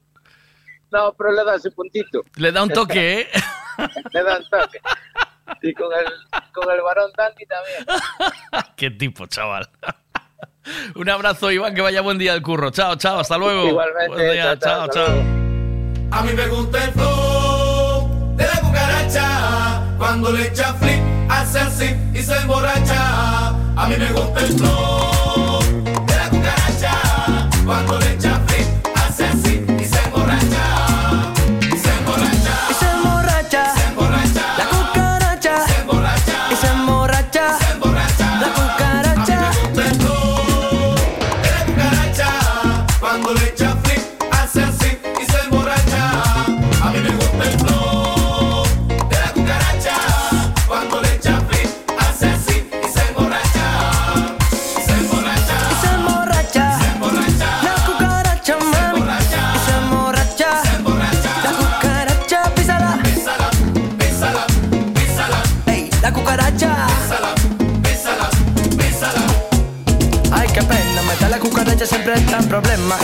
[0.91, 2.23] No, pero le da ese puntito.
[2.37, 3.29] Le da un toque, ¿eh?
[4.13, 4.79] le da un toque.
[5.63, 6.07] Y con el,
[6.53, 7.87] con el varón Dandy también.
[8.77, 9.69] Qué tipo, chaval.
[10.95, 12.71] Un abrazo, Iván, que vaya buen día al curro.
[12.71, 13.69] Chao, chao, hasta luego.
[13.69, 15.23] Igualmente, Buen día, chao, chao, chao, chao.
[16.11, 17.62] A mí me gusta el flow
[18.37, 19.83] de la cucaracha.
[19.99, 23.49] Cuando le echa flip, hace así y se emborracha.
[23.77, 25.61] A mí me gusta el flow
[26.07, 27.49] de la cucaracha.
[27.65, 27.99] Cuando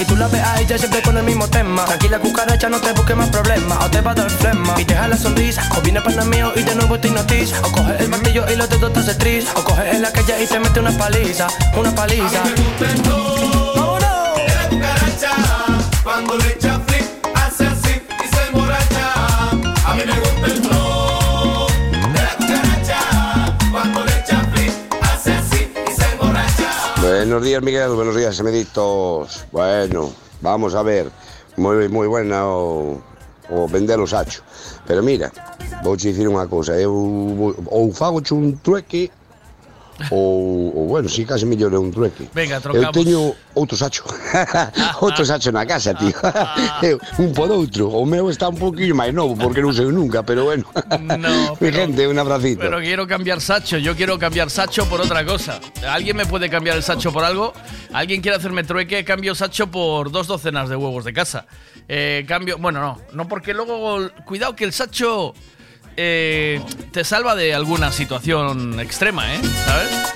[0.01, 1.85] Y tú la ves a ella siempre con el mismo tema.
[1.85, 3.85] Tranquila, cucaracha, no te busques más problemas.
[3.85, 4.75] O te va a dar flema.
[4.79, 5.69] Y deja la sonrisa.
[5.77, 7.61] O viene para mío y de nuevo te hipnotiza.
[7.63, 9.47] O coge el martillo y los dedos te hace tris.
[9.55, 11.49] O coge en la calle y te mete una paliza.
[11.77, 12.43] Una paliza.
[12.43, 12.51] De
[14.55, 15.31] la cucaracha.
[16.03, 17.07] Cuando le echa flip,
[27.39, 27.91] Buenos días, Miguel.
[27.91, 29.47] Buenos días, semeditos.
[29.53, 30.11] Bueno,
[30.41, 31.09] vamos a ver.
[31.57, 33.01] Muy, muy buena o,
[33.49, 34.43] o vender os hachos.
[34.89, 35.31] Pero mira,
[35.85, 36.75] vou te dicir unha cousa.
[36.75, 36.91] Eu
[37.71, 39.15] ou fago un trueque
[40.11, 42.29] ou, ou bueno, si casi mellor é un trueque.
[42.35, 42.93] Venga, Eu trocamos.
[42.95, 44.05] teño outro sacho.
[45.03, 46.15] outro sacho na casa, tío.
[46.83, 47.91] Eu, un por outro.
[47.91, 50.65] O meu está un poquillo máis novo porque non sei nunca, pero bueno.
[51.01, 52.61] No, Mi gente, un abracito.
[52.63, 55.61] Pero quiero cambiar Sacho, yo quiero cambiar Sacho por otra cosa.
[55.87, 57.53] ¿Alguien me puede cambiar el Sacho por algo?
[57.93, 59.05] ¿Alguien quiere hacerme trueque?
[59.05, 61.47] Cambio Sacho por dos docenas de huevos de casa.
[61.89, 65.35] Eh, cambio, bueno, no, no porque luego, cuidado que el Sacho
[66.01, 66.61] eh,
[66.93, 69.41] te salva de alguna situación extrema, ¿eh?
[69.67, 70.13] ¿Sabes?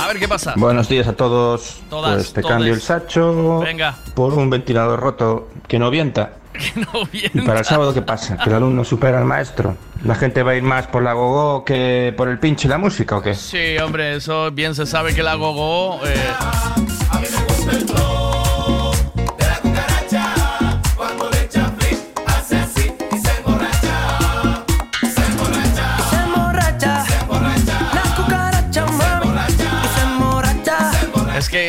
[0.00, 0.52] A ver qué pasa.
[0.56, 1.80] Buenos días a todos.
[1.88, 2.54] Todas, pues te todes.
[2.54, 3.96] cambio el sacho Venga.
[4.14, 6.34] por un ventilador roto que no vienta.
[6.76, 7.30] No bien.
[7.32, 8.36] ¿Y para el sábado qué pasa?
[8.36, 9.74] ¿Que el alumno supera al maestro?
[10.04, 12.76] ¿La gente va a ir más por la gogo que por el pinche y la
[12.76, 13.34] música o qué?
[13.34, 16.00] Sí, hombre, eso bien se sabe que la gogo.
[16.04, 16.14] eh,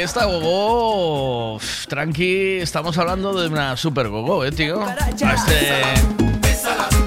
[0.04, 4.86] esta gogo, tranqui, estamos hablando de una super gogo, eh, tío.
[5.10, 5.82] Este,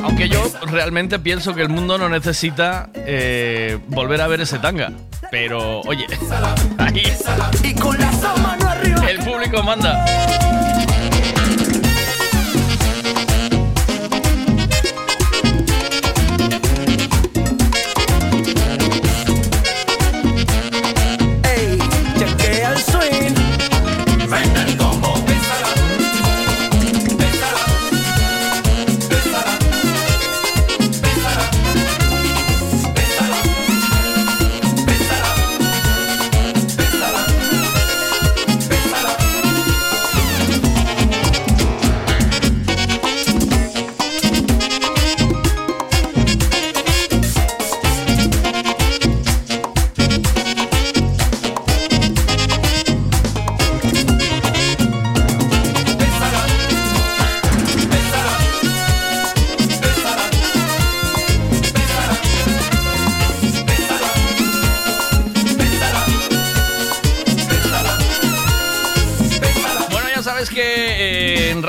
[0.03, 4.93] aunque yo realmente pienso que el mundo no necesita eh, volver a ver ese tanga.
[5.31, 6.07] Pero, oye,
[6.79, 7.03] ahí
[9.09, 10.56] el público manda.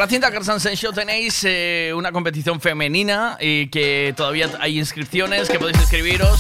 [0.07, 5.59] Racing Dakar Sunset Show tenéis eh, una competición femenina y que todavía hay inscripciones, que
[5.59, 6.39] podéis inscribiros.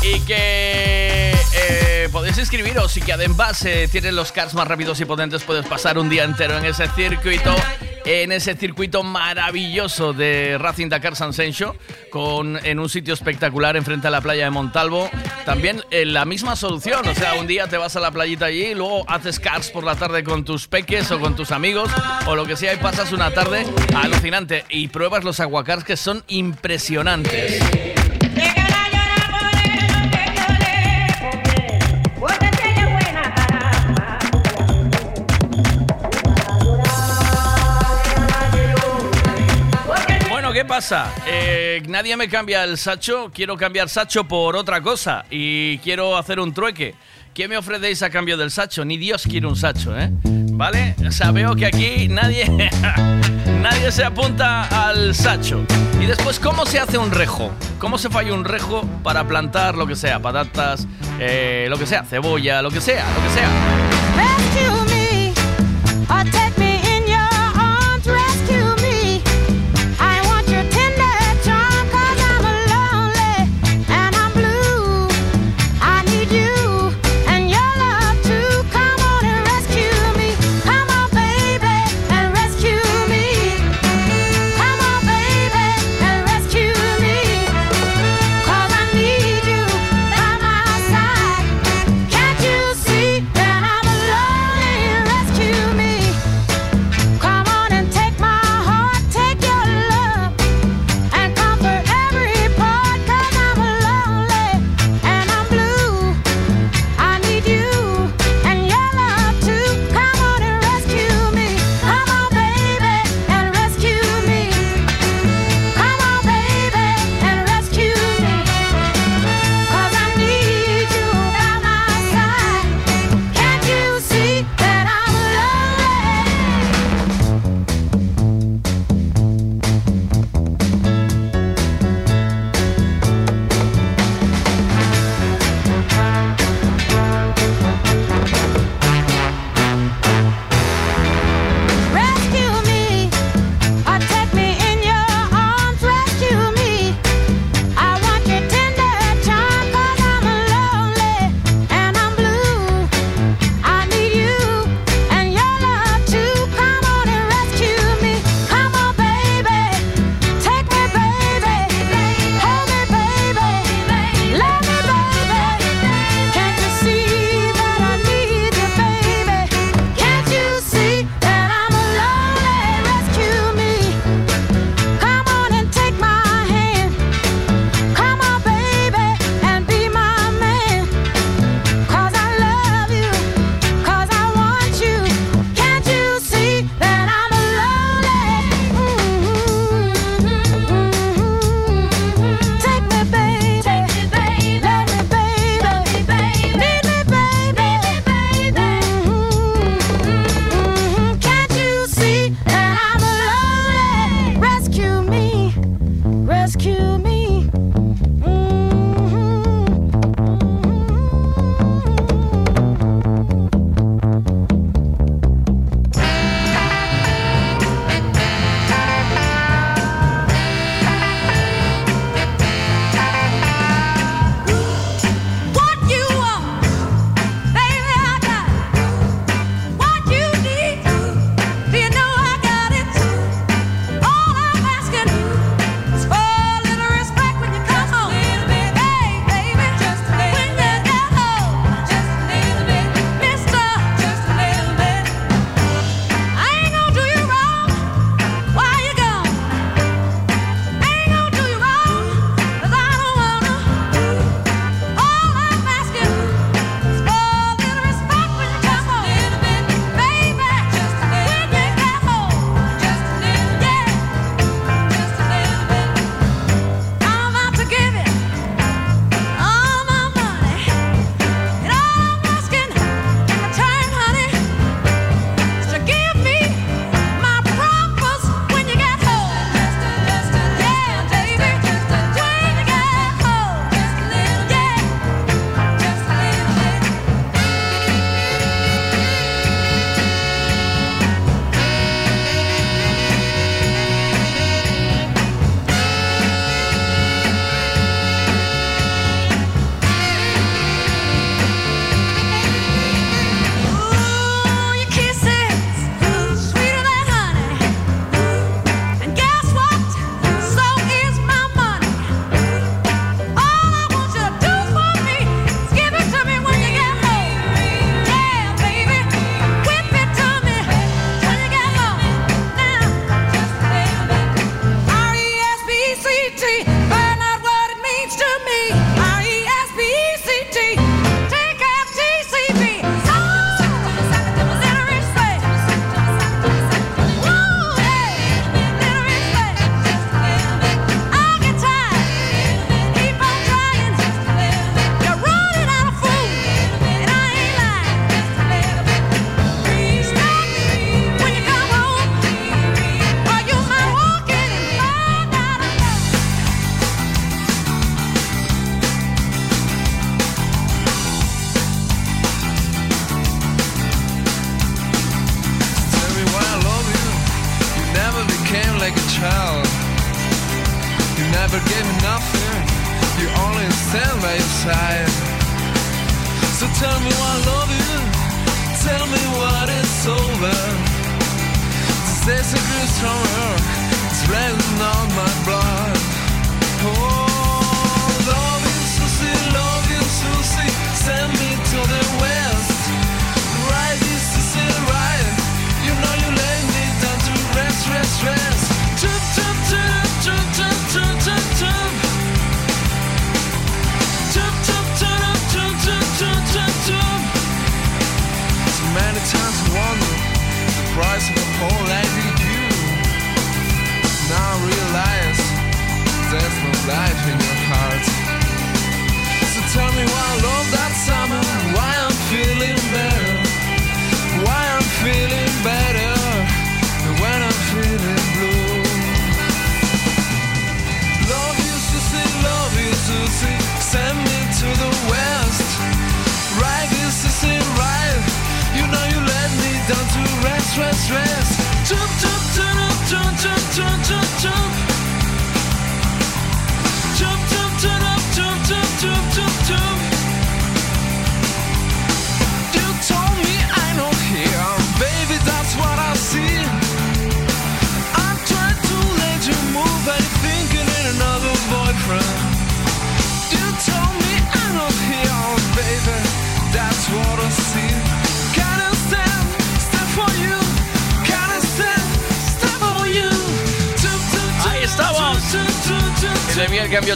[0.00, 5.06] Y que eh, podéis inscribiros y que además eh, tienen los cars más rápidos y
[5.06, 5.42] potentes.
[5.42, 7.52] Puedes pasar un día entero en ese circuito,
[8.10, 11.76] en ese circuito maravilloso de Racing Dakar San Sencho,
[12.10, 15.08] con en un sitio espectacular enfrente a la playa de Montalvo.
[15.44, 18.74] También en la misma solución, o sea, un día te vas a la playita allí,
[18.74, 21.88] luego haces cars por la tarde con tus peques o con tus amigos
[22.26, 26.24] o lo que sea y pasas una tarde alucinante y pruebas los aguacars que son
[26.26, 27.62] impresionantes.
[40.80, 41.12] Pasa?
[41.26, 46.40] Eh, nadie me cambia el sacho, quiero cambiar sacho por otra cosa y quiero hacer
[46.40, 46.94] un trueque.
[47.34, 48.82] ¿Qué me ofrecéis a cambio del sacho?
[48.86, 50.08] Ni Dios quiere un sacho, ¿eh?
[50.24, 50.96] ¿Vale?
[51.06, 52.46] O sea, veo que aquí nadie,
[53.60, 55.66] nadie se apunta al sacho.
[56.00, 57.52] Y después, ¿cómo se hace un rejo?
[57.78, 60.18] ¿Cómo se falla un rejo para plantar lo que sea?
[60.20, 60.86] Patatas,
[61.18, 63.50] eh, lo que sea, cebolla, lo que sea, lo que sea.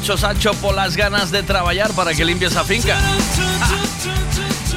[0.04, 2.98] Chosacho por las ganas de trabajar para que limpies esa finca.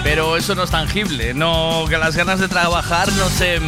[0.01, 3.59] Pero eso no es tangible, no que las ganas de trabajar no se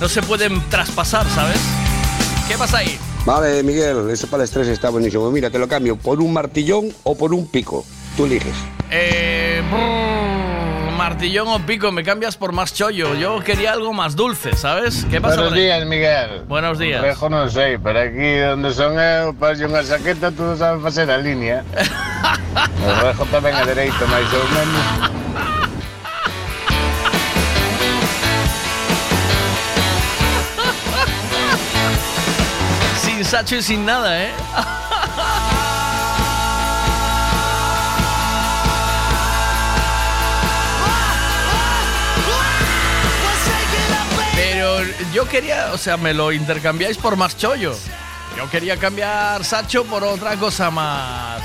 [0.00, 1.58] no se pueden traspasar, ¿sabes?
[2.46, 2.96] ¿Qué pasa ahí?
[3.26, 5.28] Vale, Miguel, eso para el estrés está buenísimo.
[5.32, 7.84] Mira, te lo cambio por un martillón o por un pico.
[8.16, 8.54] Tú eliges.
[11.00, 13.14] Martillón o pico, me cambias por más chollo.
[13.14, 15.06] Yo quería algo más dulce, ¿sabes?
[15.10, 15.36] ¿Qué pasa?
[15.36, 16.42] Buenos días, Miguel.
[16.46, 17.00] Buenos días.
[17.00, 21.16] Rejo non sei, pero aquí donde son eu, pasio unha saqueta, todo sabe facer a
[21.16, 21.64] línea.
[22.84, 24.84] o rejo tamén a dereito, máis ou menos.
[33.00, 34.36] Sin sacho y sin nada, ¿eh?
[45.12, 47.76] Yo quería, o sea, me lo intercambiáis por más chollo.
[48.36, 51.42] Yo quería cambiar Sacho por otra cosa más.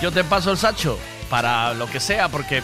[0.00, 0.98] Yo te paso el Sacho
[1.28, 2.62] para lo que sea, porque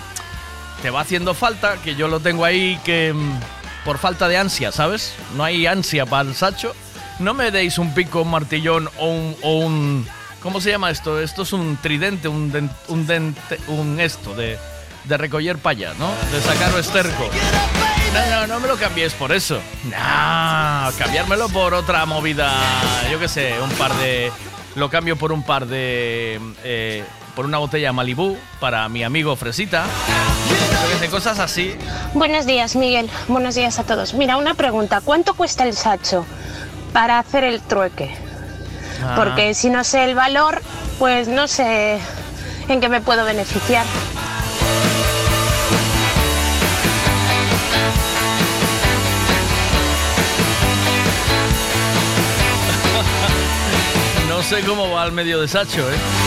[0.83, 3.41] te va haciendo falta, que yo lo tengo ahí que mm,
[3.85, 5.15] por falta de ansia, ¿sabes?
[5.37, 6.75] No hay ansia para el Sacho.
[7.19, 10.09] No me deis un pico, un martillón o un, o un-
[10.43, 11.21] ¿cómo se llama esto?
[11.21, 14.59] Esto es un tridente, un un dente, un esto de
[15.05, 16.11] de recoger paya, ¿no?
[16.33, 17.29] De sacar esterco.
[18.15, 19.61] No, no, no me lo cambies por eso.
[19.85, 22.53] No, cambiármelo por otra movida.
[23.11, 24.31] Yo qué sé, un par de.
[24.77, 26.41] Lo cambio por un par de.
[26.63, 27.05] eh,
[27.35, 29.85] por una botella Malibú para mi amigo Fresita.
[29.85, 31.77] Yo qué sé, cosas así.
[32.15, 33.11] Buenos días, Miguel.
[33.27, 34.15] Buenos días a todos.
[34.15, 35.01] Mira, una pregunta.
[35.01, 36.25] ¿Cuánto cuesta el sacho
[36.93, 38.15] para hacer el trueque?
[39.03, 39.15] Ah.
[39.17, 40.63] Porque si no sé el valor,
[41.01, 41.99] pues no sé
[42.69, 43.85] en qué me puedo beneficiar.
[54.45, 56.24] Sé cómo va al medio de Sacho, ¿eh?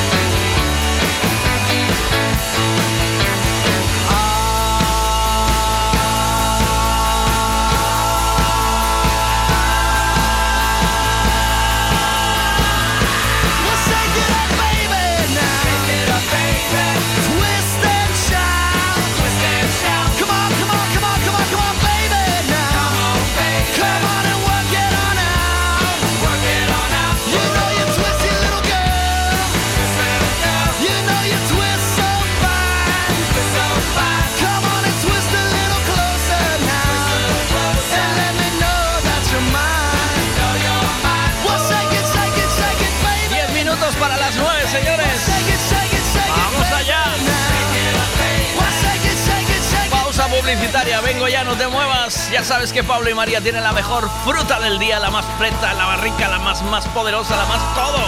[51.08, 52.30] Vengo ya, no te muevas.
[52.32, 55.74] Ya sabes que Pablo y María tienen la mejor fruta del día, la más preta,
[55.74, 58.00] la más rica, la más, más poderosa, la más todo.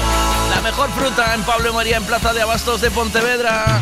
[0.53, 3.79] La mejor fruta en Pablo y María en Plaza de Abastos de Pontevedra.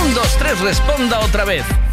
[0.00, 1.64] Un, dos, tres, responda otra vez.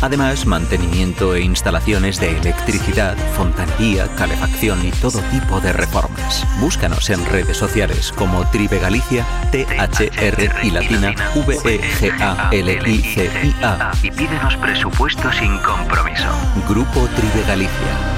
[0.00, 6.46] Además, mantenimiento e instalaciones de electricidad, fontanería, calefacción y todo tipo de reformas.
[6.60, 12.18] Búscanos en redes sociales como Tribe Galicia, T-H-R y latina, E V-E-G-A-L-I-C-I-A.
[14.02, 16.28] Y pídenos presupuesto sin compromiso.
[16.68, 18.17] Grupo Tribe Galicia.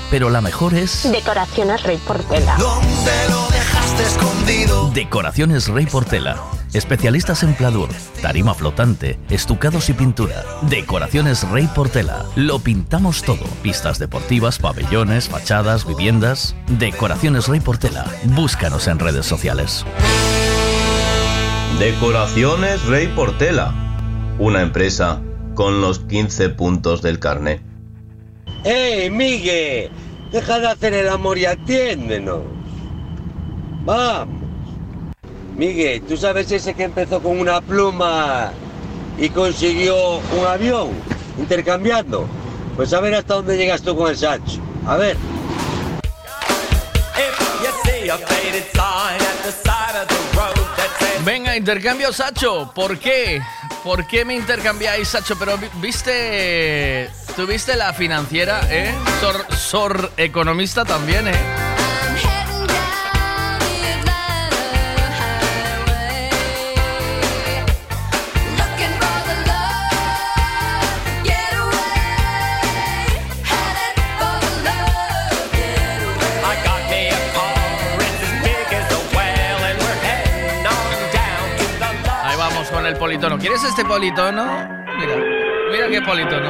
[0.11, 2.57] pero la mejor es Decoraciones Rey Portela.
[2.57, 4.91] ¿Dónde lo dejaste escondido?
[4.91, 6.35] Decoraciones Rey Portela.
[6.73, 7.89] Especialistas en pladur,
[8.21, 10.43] tarima flotante, estucados y pintura.
[10.63, 12.25] Decoraciones Rey Portela.
[12.35, 13.45] Lo pintamos todo.
[13.63, 16.55] Pistas deportivas, pabellones, fachadas, viviendas.
[16.67, 18.05] Decoraciones Rey Portela.
[18.25, 19.85] Búscanos en redes sociales.
[21.79, 23.73] Decoraciones Rey Portela,
[24.39, 25.21] una empresa
[25.55, 27.70] con los 15 puntos del carné.
[28.63, 29.89] ¡Ey, Miguel!
[30.31, 32.41] Deja de hacer el amor y atiéndenos.
[33.83, 34.41] Vamos.
[35.55, 38.51] Miguel, ¿tú sabes ese que empezó con una pluma
[39.17, 40.89] y consiguió un avión
[41.37, 42.25] intercambiando?
[42.75, 44.61] Pues a ver hasta dónde llegas tú con el Sancho.
[44.85, 45.17] A ver.
[51.23, 52.71] Venga, intercambio Sacho.
[52.73, 53.41] ¿Por qué?
[53.83, 55.37] ¿Por qué me intercambiáis, Sacho?
[55.37, 57.09] Pero vi- viste.
[57.35, 58.93] ¿Tuviste la financiera, eh?
[59.21, 61.33] Sor, sor economista también, eh.
[83.11, 83.37] Politono.
[83.37, 84.45] ¿Quieres este politono?
[84.97, 85.15] Mira,
[85.69, 86.49] mira qué politono.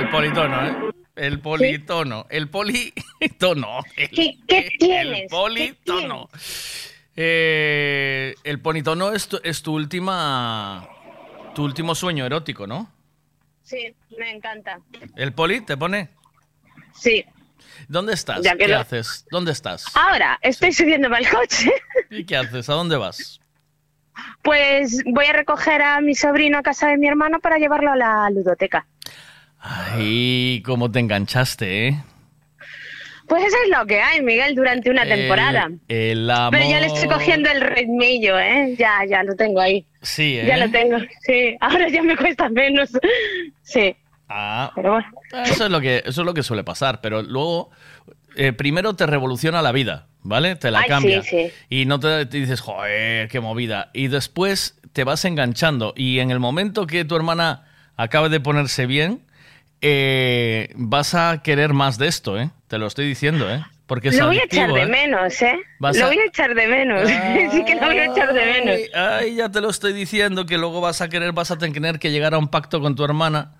[0.00, 0.92] El politono, ¿eh?
[1.16, 2.26] El politono.
[2.30, 3.80] El politono.
[3.96, 5.20] El, ¿Qué, qué el tienes?
[5.24, 6.30] ¿Qué politono.
[7.14, 10.88] Eh, el politono es tu, es tu última.
[11.54, 12.90] Tu último sueño erótico, ¿no?
[13.62, 14.80] Sí, me encanta.
[15.16, 16.08] El poli te pone.
[16.94, 17.22] Sí.
[17.86, 18.40] ¿Dónde estás?
[18.58, 19.26] ¿Qué lo- haces?
[19.30, 19.84] ¿Dónde estás?
[19.94, 21.70] Ahora, estoy subiéndome al coche.
[22.08, 22.68] ¿Y qué haces?
[22.70, 23.39] ¿A dónde vas?
[24.42, 27.96] Pues voy a recoger a mi sobrino a casa de mi hermano para llevarlo a
[27.96, 28.86] la ludoteca.
[29.58, 32.04] Ay, cómo te enganchaste, ¿eh?
[33.28, 35.66] Pues eso es lo que hay, Miguel, durante una temporada.
[35.86, 36.50] El, el amor.
[36.50, 38.74] Pero ya le estoy cogiendo el ritmillo, ¿eh?
[38.76, 39.86] Ya, ya lo tengo ahí.
[40.02, 40.46] Sí, ¿eh?
[40.46, 41.56] Ya lo tengo, sí.
[41.60, 42.90] Ahora ya me cuesta menos.
[43.62, 43.94] Sí.
[44.28, 45.06] Ah, Pero bueno.
[45.44, 47.70] eso es lo que eso es lo que suele pasar, pero luego
[48.36, 50.56] eh, primero te revoluciona la vida, ¿vale?
[50.56, 51.22] Te la Ay, cambia.
[51.22, 51.52] sí, sí.
[51.68, 53.90] Y no te, te dices, joder, qué movida.
[53.92, 55.92] Y después te vas enganchando.
[55.96, 57.64] Y en el momento que tu hermana
[57.96, 59.22] acabe de ponerse bien,
[59.82, 62.50] eh, vas a querer más de esto, ¿eh?
[62.68, 63.64] Te lo estoy diciendo, ¿eh?
[63.86, 64.86] Porque Lo voy a echar de ¿eh?
[64.86, 65.58] menos, ¿eh?
[65.80, 67.08] Vas Lo a- voy a echar de menos.
[67.50, 68.78] sí que lo voy a echar de menos.
[68.94, 72.12] Ay, ya te lo estoy diciendo, que luego vas a querer, vas a tener que
[72.12, 73.54] llegar a un pacto con tu hermana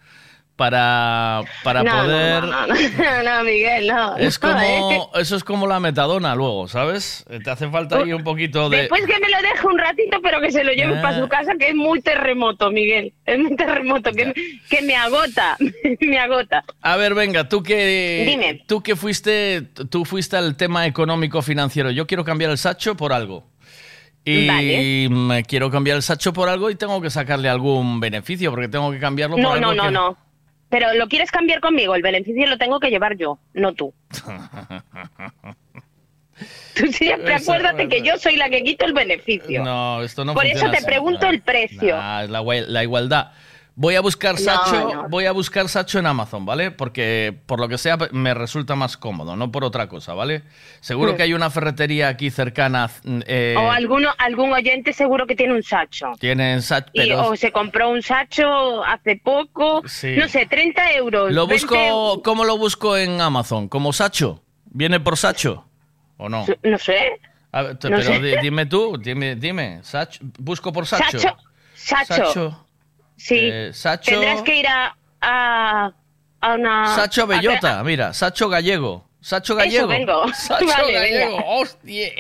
[0.61, 2.43] para, para no, poder...
[2.43, 4.15] No, no, no, no, no, Miguel, no.
[4.19, 4.77] Es No, ¿eh?
[4.79, 7.25] como, eso es como la metadona luego, ¿sabes?
[7.43, 8.81] Te hace falta ahí un poquito de...
[8.83, 11.55] Después que me lo deje un ratito, pero que se lo lleve para su casa,
[11.59, 13.15] que es muy terremoto, Miguel.
[13.25, 14.35] Es muy terremoto, que,
[14.69, 15.57] que me agota,
[16.01, 16.63] me agota.
[16.83, 18.25] A ver, venga, tú que...
[18.29, 18.63] Dime.
[18.69, 21.91] Tú que fuiste, tú fuiste al tema económico financiero.
[21.91, 23.47] Yo quiero cambiar el sacho por algo.
[24.27, 25.09] Y Vale.
[25.09, 28.91] me quiero cambiar el sacho por algo y tengo que sacarle algún beneficio, porque tengo
[28.93, 30.30] que cambiarlo por No, algo no, no, que- no.
[30.71, 33.93] Pero lo quieres cambiar conmigo, el beneficio lo tengo que llevar yo, no tú.
[36.75, 39.63] Tú siempre Eso, acuérdate que yo soy la que quito el beneficio.
[39.63, 40.87] No, esto no Por eso te así.
[40.87, 41.97] pregunto el precio.
[41.99, 43.33] Ah, es la, la igualdad.
[43.83, 45.09] Voy a buscar Sacho, no.
[45.09, 46.71] voy a buscar Sacho en Amazon, ¿vale?
[46.71, 50.43] Porque por lo que sea me resulta más cómodo, no por otra cosa, ¿vale?
[50.81, 51.17] Seguro Mm.
[51.17, 52.91] que hay una ferretería aquí cercana.
[53.27, 56.09] eh, o alguno, algún oyente seguro que tiene un sacho.
[56.19, 60.15] Tienen Sacho, pero o se compró un sacho hace poco, Sí.
[60.15, 61.33] no sé, 30 euros.
[61.33, 63.67] lo 20 busco, ¿cómo lo busco en Amazon?
[63.69, 64.43] ¿Como Sacho?
[64.67, 65.65] ¿Viene por Sacho?
[66.19, 66.45] ¿O no?
[66.63, 67.19] No sé.
[67.51, 68.37] A ver, t- no pero sé.
[68.43, 69.81] dime tú, dime, dime.
[69.85, 71.19] Sacho, busco por Sacho.
[71.19, 71.37] Sacho.
[72.15, 72.67] Sacho.
[73.23, 73.37] Sí.
[73.39, 74.11] Eh, Sacho.
[74.13, 75.93] Tendrás que ir a, a,
[76.41, 76.95] a una...
[76.97, 79.07] Sacho a- Bellota, mira, Sacho Gallego.
[79.21, 79.89] Sacho Eso Gallego.
[79.89, 80.29] vengo.
[80.35, 81.45] Sacho Vale, Gallego, venga.
[81.49, 82.09] hostia.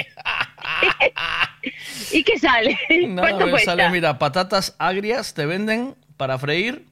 [2.12, 2.78] ¿Y qué sale?
[3.09, 3.72] No, ¿Cuánto me cuesta?
[3.72, 6.86] sale, mira, patatas agrias te venden para freír.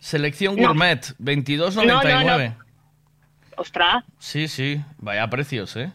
[0.00, 0.68] Selección No.
[0.68, 2.56] gourmet, 22.99.
[3.56, 5.92] Ostras, Sí, sí, vaya precios, ¿eh?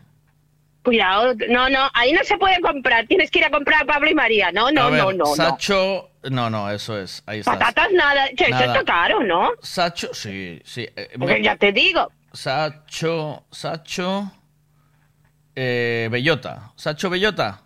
[0.87, 1.33] Cuidado.
[1.49, 3.05] No, no, ahí no se puede comprar.
[3.07, 4.53] Tienes que ir a comprar a Pablo y María.
[4.53, 5.25] No, no, A ver, no, no.
[5.35, 7.43] Sacho, no, no, eso es, ahí.
[7.43, 8.27] Patatas nada.
[8.29, 8.65] Che, eso Nada.
[8.67, 9.51] está caro, ¿no?
[9.61, 10.87] Sacho, sí, sí.
[10.95, 12.09] eh, Porque ya te digo.
[12.31, 14.31] Sacho, Sacho,
[15.55, 16.71] eh, Bellota.
[16.77, 17.61] Sacho Bellota.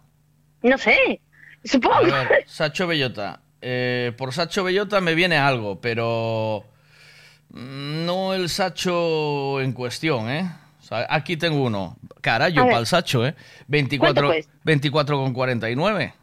[0.63, 1.21] No sé.
[1.63, 2.15] Supongo.
[2.15, 3.39] A ver, Sacho Bellota.
[3.61, 6.65] Eh, por Sacho Bellota me viene algo, pero
[7.51, 10.49] no el Sacho en cuestión, ¿eh?
[11.09, 11.97] Aquí tengo uno.
[12.21, 12.71] Carayo, A ver.
[12.71, 13.35] para el Sacho, ¿eh?
[13.67, 14.53] 24, ¿Cuánto cuesta?
[14.89, 16.13] 24,49.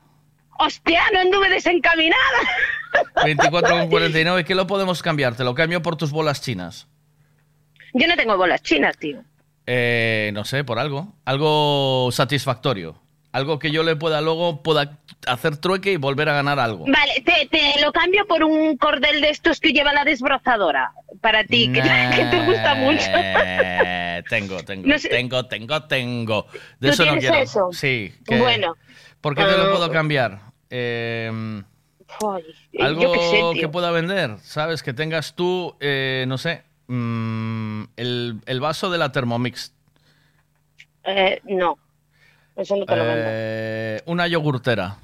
[0.61, 2.39] Hostia, no anduve desencaminada.
[3.17, 4.45] 24,49.
[4.45, 5.35] ¿Qué lo podemos cambiar?
[5.35, 6.87] Te lo cambio por tus bolas chinas.
[7.95, 9.23] Yo no tengo bolas chinas, tío.
[9.67, 11.15] Eh, no sé, por algo.
[11.25, 13.01] Algo satisfactorio.
[13.31, 16.87] Algo que yo le pueda luego pueda hacer trueque y volver a ganar algo.
[16.87, 20.93] Vale, te, te lo cambio por un cordel de estos que lleva la desbrozadora.
[21.21, 21.83] Para ti, que,
[22.17, 23.05] que te gusta mucho.
[24.31, 25.09] Tengo, tengo, No sé.
[25.11, 26.47] tengo, tengo, tengo.
[26.81, 27.37] De ¿Tú eso no quiero.
[27.37, 27.69] eso?
[27.73, 28.15] Sí.
[28.27, 28.77] que- Bueno.
[29.21, 29.71] ¿Por qué te lo Ah.
[29.73, 30.41] puedo cambiar?
[30.71, 31.31] Eh,
[32.27, 32.43] Ay,
[32.81, 33.15] algo
[33.55, 34.83] sé, que pueda vender, ¿sabes?
[34.83, 39.75] Que tengas tú, eh, no sé, mm, el, el vaso de la Thermomix.
[41.05, 41.79] Eh, no,
[42.59, 43.25] eso no te lo vendo.
[43.27, 44.97] Eh, una yogurtera.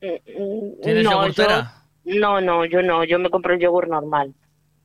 [0.00, 1.74] Mm, mm, ¿Tienes no, yogurtera?
[2.04, 4.32] yo- no, no, yo no, yo me compro el yogur normal.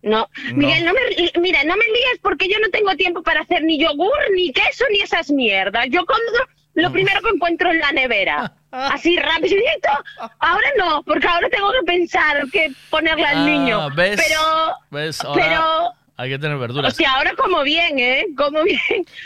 [0.04, 0.20] No,
[0.52, 0.56] No.
[0.56, 1.00] Miguel, no me,
[1.42, 4.86] mira, no me líes porque yo no tengo tiempo para hacer ni yogur, ni queso,
[4.92, 5.88] ni esas mierdas.
[5.90, 6.82] Yo compro Mm.
[6.82, 8.54] lo primero que encuentro en la nevera.
[8.72, 9.90] Así rapidito.
[10.40, 13.90] Ahora no, porque ahora tengo que pensar que ponerle al Ah, niño.
[13.96, 14.22] ¿ves?
[14.28, 14.40] Pero,
[14.92, 15.22] ¿Ves?
[15.26, 16.92] Ahora pero, hay que tener verduras.
[16.94, 18.26] hostia, ahora como bien, ¿eh?
[18.36, 18.80] Como bien.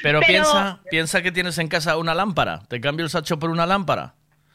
[0.03, 2.61] pero, piensa, piensa que tienes en casa una lámpara.
[2.67, 4.13] Te cambio el sacho por una lámpara.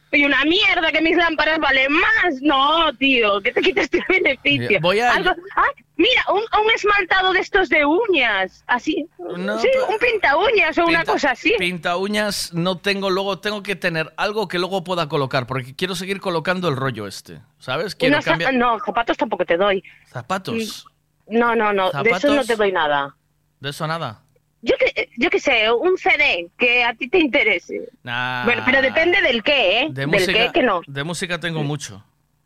[0.09, 2.41] Y una mierda que mis lámparas valen más.
[2.41, 4.79] No, tío, que te quites tu beneficio.
[4.81, 5.65] Voy a- Algo- ah,
[5.97, 8.63] mira, un, un esmaltado de estos de uñas.
[8.67, 9.05] Así.
[9.37, 11.53] No, sí, un pinta uñas o una cosa así.
[11.59, 15.93] Pinta uñas no tengo, luego tengo que tener algo que luego pueda colocar, porque quiero
[15.93, 17.93] seguir colocando el rollo este, ¿sabes?
[17.93, 19.83] Quiero cambiar No, zapatos tampoco te doy.
[20.09, 20.85] zapatos.
[21.29, 23.15] No, no, no, de eso no te doy nada.
[23.59, 24.23] De eso nada.
[24.61, 27.89] Yo que, yo que sé, un CD que a ti te interese.
[28.03, 28.43] Nah.
[28.45, 29.87] Bueno, pero depende del qué, ¿eh?
[29.89, 30.81] De del música, qué que no.
[30.87, 32.03] de música tengo mucho.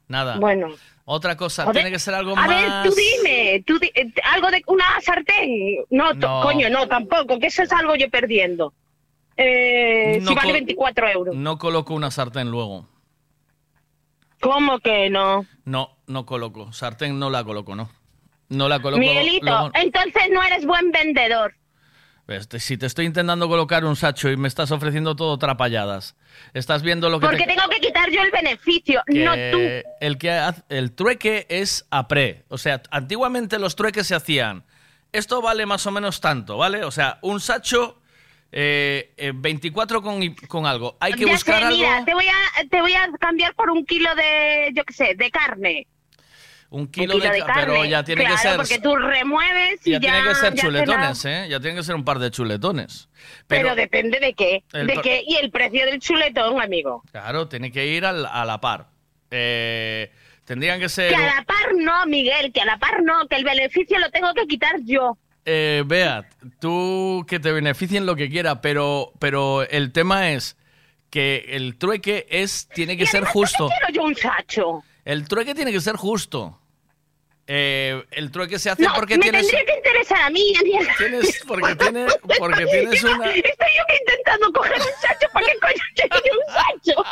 [0.07, 0.37] Nada.
[0.37, 0.67] Bueno.
[1.05, 2.47] Otra cosa, tiene que ser algo a más.
[2.47, 5.49] ver, tú dime, tú di- eh, algo de una sartén.
[5.89, 6.11] No,
[6.41, 8.73] coño, no, tampoco, que eso es algo yo perdiendo.
[9.37, 11.35] Eh, No si vale co- 24 euros.
[11.35, 12.87] No coloco una sartén luego.
[14.39, 15.45] ¿Cómo que no?
[15.65, 16.71] No, no coloco.
[16.73, 17.89] Sartén no la coloco, no.
[18.51, 18.99] No la coloco.
[18.99, 21.55] Miguelito, entonces no eres buen vendedor.
[22.27, 26.15] Ves, te- Si te estoy intentando colocar un sacho y me estás ofreciendo todo trapalladas,
[26.53, 27.55] estás viendo lo que Porque te...
[27.55, 29.59] tengo que quitar yo el beneficio, que no tú.
[29.99, 30.39] El, que
[30.69, 32.43] el trueque es a pre.
[32.49, 34.63] O sea, antiguamente los trueques se hacían.
[35.11, 36.83] Esto vale más o menos tanto, ¿vale?
[36.85, 37.99] O sea, un sacho
[38.51, 40.97] eh, eh, 24 con, y- con algo.
[40.99, 41.77] Hay que ya buscar sé, algo.
[41.77, 45.15] mira, te voy, a, te voy a cambiar por un kilo de, yo qué sé,
[45.15, 45.87] de carne.
[46.71, 47.63] Un Un kilo, de, ca- carne.
[47.65, 48.55] Pero ya tiene claro, que ser.
[48.57, 49.99] porque tú remueves y Ya, ya...
[49.99, 51.47] tienen que ser chuletones, ¿eh?
[51.49, 53.09] Ya tienen que ser un par de chuletones.
[53.47, 54.63] Pero, Pero, depende de qué.
[54.73, 57.03] El De qué y el precio del chuletón, amigo.
[57.11, 58.87] claro, tiene que ir al- a la par.
[59.31, 60.11] Eh,
[60.45, 61.09] tendrían que ser.
[61.09, 64.09] Que a la par no, Miguel, que a la par no, que el beneficio lo
[64.09, 65.17] tengo que quitar yo.
[65.45, 66.25] Eh, Beat,
[66.59, 70.55] tú que te beneficien lo que quiera, pero, pero el tema es
[71.09, 73.67] que el trueque es tiene que ser justo.
[73.67, 74.83] ¿para qué quiero yo un sacho?
[75.03, 76.59] El trueque tiene que ser justo.
[77.47, 79.41] Eh, el trueque se hace No, porque me tienes.
[79.47, 80.53] tendría que interesar a mí.
[80.63, 80.71] mí.
[80.97, 82.05] Tienes- porque tiene-
[82.39, 83.41] porque tienes una- Estoy
[83.77, 86.53] yo que intentando coger un sacho, ¿para qué coño quiero un
[86.93, 87.03] sacho?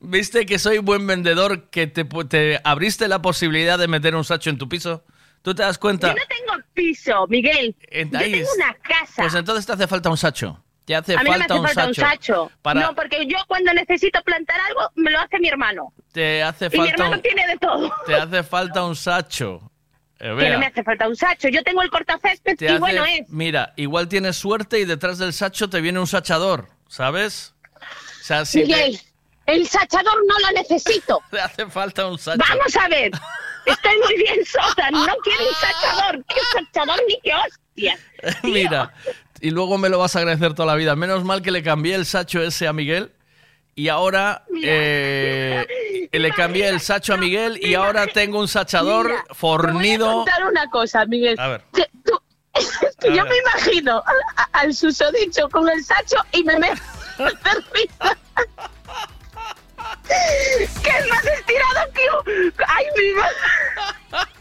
[0.00, 4.50] ¿Viste que soy buen vendedor que te, te abriste la posibilidad de meter un sacho
[4.50, 5.04] en tu piso?
[5.42, 6.08] ¿Tú te das cuenta?
[6.08, 7.74] Yo no tengo piso, Miguel.
[7.90, 9.22] En- Yo tengo es- una casa.
[9.22, 10.62] Pues entonces te hace falta un sacho.
[10.90, 12.52] Te hace a mí no me falta, hace un, falta sacho un sacho.
[12.62, 15.92] Para, No, porque yo cuando necesito plantar algo, me lo hace mi hermano.
[16.12, 17.94] Te hace Y mi falta hermano un, tiene de todo.
[18.06, 19.60] te hace falta un sacho.
[20.22, 21.48] Eh, Que no me hace falta un sacho.
[21.48, 23.26] Yo tengo el cortacésped te y hace- bueno es.
[23.30, 27.54] Mira, igual tienes suerte y detrás del sacho te viene un sachador, ¿sabes?
[28.20, 29.00] O sea, si te, Miguel,
[29.46, 31.22] el sachador no lo necesito.
[31.30, 32.38] te hace falta un sacho.
[32.46, 33.10] Vamos a ver.
[33.64, 34.90] Estoy muy bien sola.
[34.90, 36.24] No quiero un sachador.
[36.28, 37.98] ¿Qué sachador ni qué hostia?
[38.42, 38.92] Mira,
[39.40, 40.96] y luego me lo vas a agradecer toda la vida.
[40.96, 43.12] Menos mal que le cambié el sacho ese a Miguel
[43.74, 49.12] y ahora eh, le cambié el sacho a Miguel y ahora tengo un sachador Te
[49.12, 50.10] voy fornido.
[50.10, 51.38] a contar una cosa, Miguel.
[51.40, 51.62] A ver.
[51.72, 52.20] Que tú-
[52.54, 52.68] es
[53.00, 53.32] que A yo ver.
[53.32, 56.82] me imagino a- a- al susodicho con el sacho y me meto
[60.82, 62.52] que es más estirado que.
[62.66, 63.36] ¡Ay, mi madre!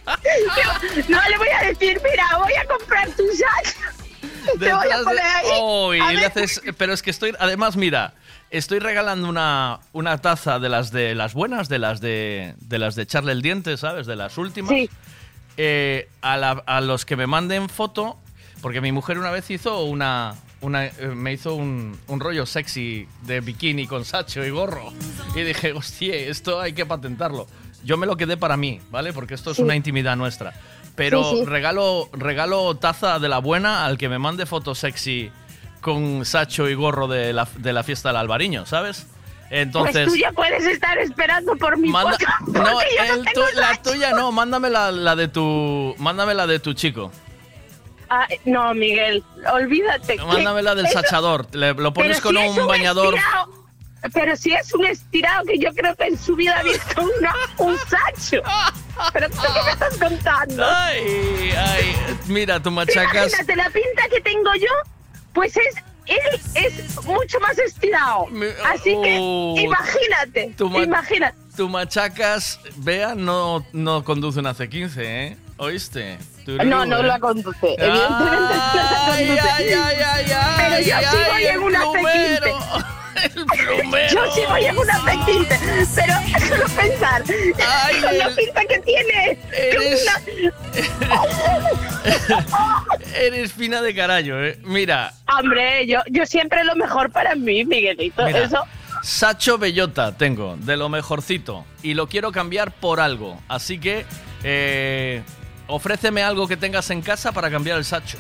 [1.08, 3.78] No le voy a decir, mira, voy a comprar tu sacho.
[4.60, 5.46] Te voy a poner ahí.
[5.60, 8.14] Oh, y A le haces- pero es que estoy, además, mira,
[8.52, 12.96] estoy regalando una, una taza de las de las buenas, de las de, de las
[12.96, 14.06] de echarle el diente, ¿sabes?
[14.08, 14.70] De las últimas.
[14.72, 14.90] Sí.
[15.58, 18.18] Eh, a, la- a los que me manden foto,
[18.62, 23.08] porque mi mujer una vez hizo una, una eh, me hizo un, un rollo sexy
[23.24, 24.94] de bikini con sacho y gorro.
[25.36, 27.48] Y dije, hostia, esto hay que patentarlo.
[27.84, 29.14] Yo me lo quedé para mí, ¿vale?
[29.14, 29.64] Porque esto es Sí.
[29.64, 30.54] una intimidad nuestra.
[31.00, 31.46] Pero Sí, sí.
[31.46, 35.32] regalo regalo taza de la buena al que me mande foto sexy
[35.82, 39.08] con sacho y gorro de la, de la fiesta del Albariño, ¿sabes?
[39.50, 42.52] Entonces, pues tú ya puedes estar esperando por mi manda, foto.
[42.64, 42.80] no,
[43.34, 47.12] tu- la tuya no, mándame la, la de tu mándame la de tu chico.
[48.10, 49.24] Ah, no, Miguel,
[49.54, 50.18] olvídate.
[50.18, 53.16] Mándame la del eso- sachador, le- lo pones con si un, bañador.
[53.16, 53.59] estirado-
[54.14, 57.36] pero si es un estirado que yo creo que en su vida ha visto una-
[57.58, 58.42] un sacho.
[59.14, 60.66] ¿Pero tú qué me estás contando?
[60.66, 61.96] Ay, ay,
[62.28, 63.28] mira, tú machacas.
[63.34, 64.68] Imagínate, la pinta que tengo yo,
[65.34, 65.76] pues es,
[66.08, 68.26] él es mucho más estirado.
[68.66, 71.38] Así que Oh, imagínate, tu imagínate.
[71.56, 75.38] Tu machacas, vea, no, no conduce una C15, ¿eh?
[75.58, 76.18] ¿Oíste?
[76.48, 77.76] No, no la conduce.
[77.78, 79.40] Evidentemente no la conduce.
[79.50, 81.80] ay, ay, ay, Pero yo ay, sí voy en una
[83.16, 83.78] el C15.
[83.78, 84.14] plumero.
[84.14, 85.86] Yo sí voy en una C15.
[85.96, 86.16] Pero
[86.56, 87.24] solo pensar
[87.68, 89.40] Ay, con la pinta que tiene.
[89.52, 90.20] Eres- una-
[93.16, 94.60] Eres fina de carallo, ¿eh?
[94.64, 98.26] Mira, Hombre, yo, yo siempre lo mejor para mí, Miguelito.
[98.26, 98.64] Mira, Eso.
[99.02, 101.66] Sacho Bellota tengo, de lo mejorcito.
[101.84, 103.42] Y lo quiero cambiar por algo.
[103.48, 104.06] Así que,
[104.44, 105.24] eh,
[105.68, 108.18] ofréceme algo que tengas en casa para cambiar el Sacho.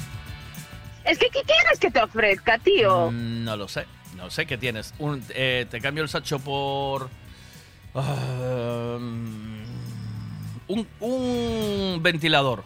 [1.03, 3.09] Es que, ¿qué quieres que te ofrezca, tío?
[3.11, 3.85] Mm, No lo sé,
[4.19, 4.93] no sé qué tienes.
[4.99, 7.09] Un- eh, te cambio el Sacho por...
[7.93, 9.63] mm,
[10.67, 12.63] un, un ventilador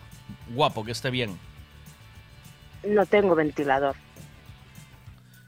[0.50, 1.38] guapo, que esté bien.
[2.84, 3.96] No tengo ventilador.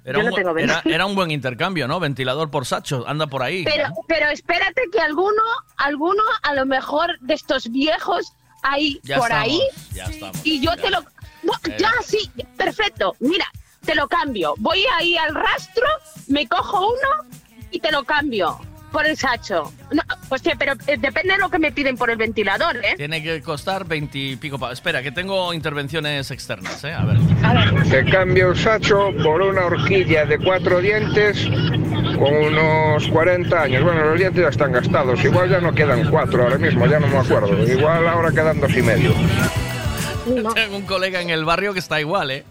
[0.05, 1.99] Era, Yo no un, tengo era, era un buen intercambio, ¿no?
[1.99, 3.63] Ventilador por Sacho, anda por ahí.
[3.63, 5.41] Pero, pero espérate que alguno,
[5.77, 8.31] alguno a lo mejor de estos viejos
[8.61, 9.59] hay Ya por estamos, ahí
[9.93, 10.37] Ya estamos.
[10.45, 10.81] y yo ya.
[10.81, 11.01] te lo...
[11.43, 13.15] No, ya, sí, perfecto.
[13.19, 13.45] Mira,
[13.85, 14.53] te lo cambio.
[14.57, 15.85] Voy ahí al rastro,
[16.27, 17.29] me cojo uno
[17.71, 18.59] y te lo cambio
[18.91, 19.73] por el sacho.
[19.91, 22.93] No, hostia, pero eh, depende de lo que me piden por el ventilador, ¿eh?
[22.95, 26.93] Tiene que costar 20 y pico pa- Espera, que tengo intervenciones externas, ¿eh?
[26.93, 27.17] A ver.
[27.89, 31.45] Te cambio el sacho por una horquilla de cuatro dientes
[32.17, 33.83] con unos 40 años.
[33.83, 35.21] Bueno, los dientes ya están gastados.
[35.25, 37.61] Igual ya no quedan cuatro ahora mismo, ya no me acuerdo.
[37.67, 39.13] Igual ahora quedan dos y medio.
[40.53, 42.45] Tengo un colega en el barrio que está igual, ¿eh?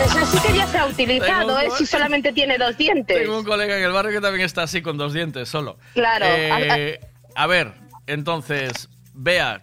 [0.00, 1.68] Eso sí que ya se ha utilizado, un ¿eh?
[1.76, 3.16] Si solamente tiene dos dientes.
[3.16, 5.78] Tengo un colega en el barrio que también está así con dos dientes solo.
[5.94, 6.26] Claro.
[6.28, 7.00] Eh,
[7.34, 7.72] a ver,
[8.06, 9.62] entonces, vea,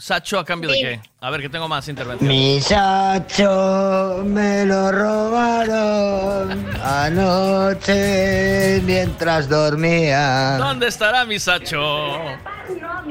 [0.00, 0.80] Sacho a cambio Sí.
[0.80, 1.00] de qué?
[1.20, 2.32] A ver, que tengo más intervenciones.
[2.36, 10.56] Mi sacho me lo robaron anoche mientras dormía.
[10.56, 12.14] ¿Dónde estará mi Sacho?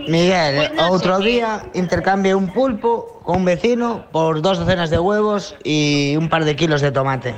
[0.08, 6.16] Miguel, otro día intercambié un pulpo con un vecino por dos docenas de huevos y
[6.16, 7.36] un par de kilos de tomate.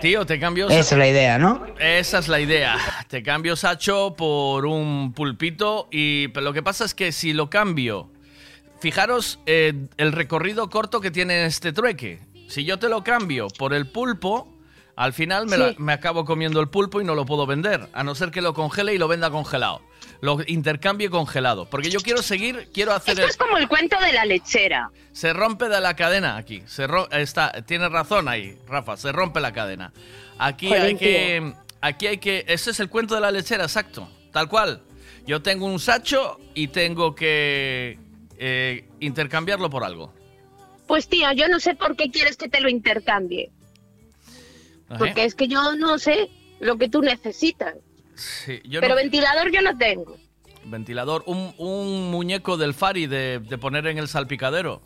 [0.00, 0.68] Tío, te cambio.
[0.68, 1.64] Esa es la idea, ¿no?
[1.78, 2.76] Esa es la idea.
[3.06, 7.48] Te cambio Sacho por un pulpito y pero lo que pasa es que si lo
[7.48, 8.08] cambio,
[8.84, 12.20] fijaros eh, el recorrido corto que tiene este trueque.
[12.48, 14.46] Si yo te lo cambio por el pulpo,
[14.94, 15.62] al final me, Sí.
[15.62, 18.42] la- me acabo comiendo el pulpo y no lo puedo vender, a no ser que
[18.42, 19.80] lo congele y lo venda congelado.
[20.20, 23.96] Lo intercambie congelado, porque yo quiero seguir, quiero hacer Esto el- es como el cuento
[24.00, 24.90] de la lechera.
[25.12, 26.62] se rompe de la cadena aquí.
[26.66, 28.98] Se ro- está, tienes razón ahí, Rafa.
[28.98, 29.94] Se rompe la cadena.
[30.38, 32.44] Aquí hay que, aquí hay que.
[32.48, 34.06] Ese es el cuento de la lechera, exacto.
[34.30, 34.82] Tal cual.
[35.26, 37.98] Yo tengo un sacho y tengo que
[38.38, 40.12] eh, intercambiarlo por algo.
[40.86, 43.50] Pues tío, yo no sé por qué quieres que te lo intercambie.
[44.98, 46.30] Porque es que yo no sé
[46.60, 47.74] lo que tú necesitas.
[48.14, 50.16] Sí, yo Pero no- ventilador yo no tengo.
[50.66, 54.82] Ventilador, un, un muñeco del Fari de, de poner en el salpicadero.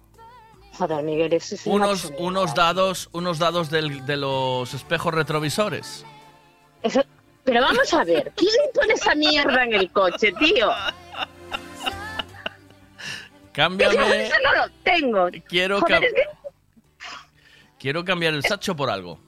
[0.73, 6.05] Joder, Miguel, eso es Unos, unos dados, unos dados del- de los espejos retrovisores.
[6.83, 7.05] Eso-
[7.45, 10.69] Pero vamos a ver, ¿quién pone esa mierda en el coche, tío?
[13.53, 14.25] Cámbiame.
[14.27, 15.29] Eso no lo tengo.
[15.49, 16.39] Quiero, Joder, cam-
[17.79, 19.19] quiero cambiar el sacho por algo.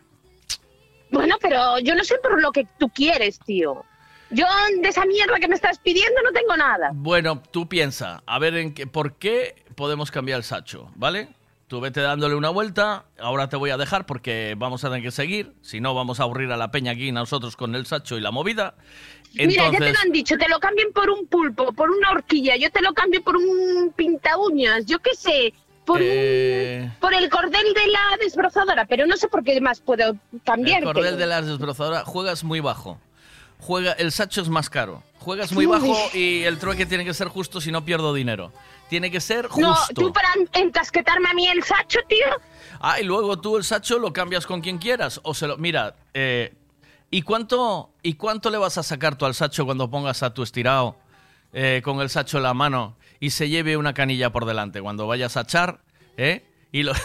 [1.10, 3.84] Bueno, pero yo no sé por lo que tú quieres, tío.
[4.30, 4.46] Yo
[4.80, 6.90] de esa mierda que me estás pidiendo no tengo nada.
[6.94, 11.28] Bueno, tú piensa, a ver en qué, por qué podemos cambiar el sacho, ¿vale?
[11.66, 15.10] Tú vete dándole una vuelta, ahora te voy a dejar porque vamos a tener que
[15.10, 18.20] seguir, si no vamos a aburrir a la peña aquí nosotros con el sacho y
[18.20, 18.74] la movida.
[19.34, 22.56] Mira, ya te lo han dicho, te lo cambien por un pulpo, por una horquilla,
[22.56, 25.52] yo te lo cambio por un pinta uñas, yo qué sé,
[25.86, 29.80] por, eh, un- por el cordel de la desbrozadora, pero no sé por qué más
[29.80, 30.80] puedo cambiar.
[30.80, 32.98] el cordel de la desbrozadora, juegas muy bajo.
[33.62, 35.02] Juega, el sacho es más caro.
[35.18, 35.72] Juegas muy Uy.
[35.72, 38.52] bajo y el trueque tiene que ser justo si no pierdo dinero.
[38.88, 39.60] Tiene que ser justo.
[39.68, 42.24] No, tú para encasquetarme a mí el sacho, tío.
[42.80, 45.20] Ah, y luego tú el sacho lo cambias con quien quieras.
[45.24, 45.58] O se lo.
[45.58, 46.54] Mira, eh,
[47.10, 50.42] ¿y cuánto, ¿y cuánto le vas a sacar tú al sacho cuando pongas a tu
[50.42, 50.96] estirado
[51.52, 54.80] eh, con el sacho en la mano y se lleve una canilla por delante?
[54.80, 55.80] Cuando vayas a echar,
[56.16, 56.44] ¿eh?
[56.72, 56.92] Y lo.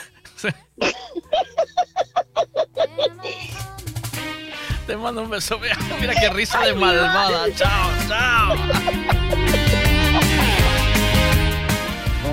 [4.87, 5.57] Te mando un beso.
[5.57, 7.47] Mira, mira qué risa de malvada.
[7.55, 8.55] Chao, chao.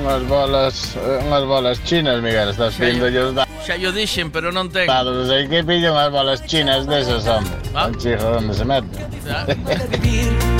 [0.00, 4.30] Unhas bolas, eh, unhas bolas chinas, Miguel, estás Xa pidiendo yo- os Xa yo dixen,
[4.30, 4.86] pero non ten.
[4.86, 7.54] dados, sei que pillo unhas bolas chinas desas, hombre.
[7.74, 7.86] Ah.
[7.86, 8.98] Un chijo donde se mete.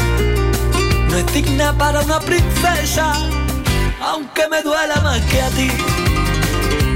[1.13, 3.13] No es digna para una princesa,
[4.01, 5.69] aunque me duela más que a ti.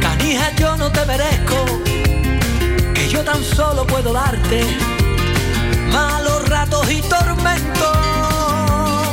[0.01, 1.59] Canija, yo no te merezco,
[2.95, 4.65] que yo tan solo puedo darte
[5.93, 7.99] malos ratos y tormentos.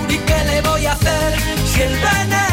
[0.07, 1.33] ¿Y qué le voy a hacer
[1.67, 2.52] si el veneno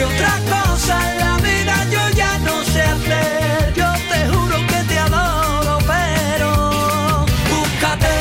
[0.00, 3.74] si otra cosa en la vida yo ya no sé hacer?
[3.74, 8.12] Yo te juro que te adoro, pero búscate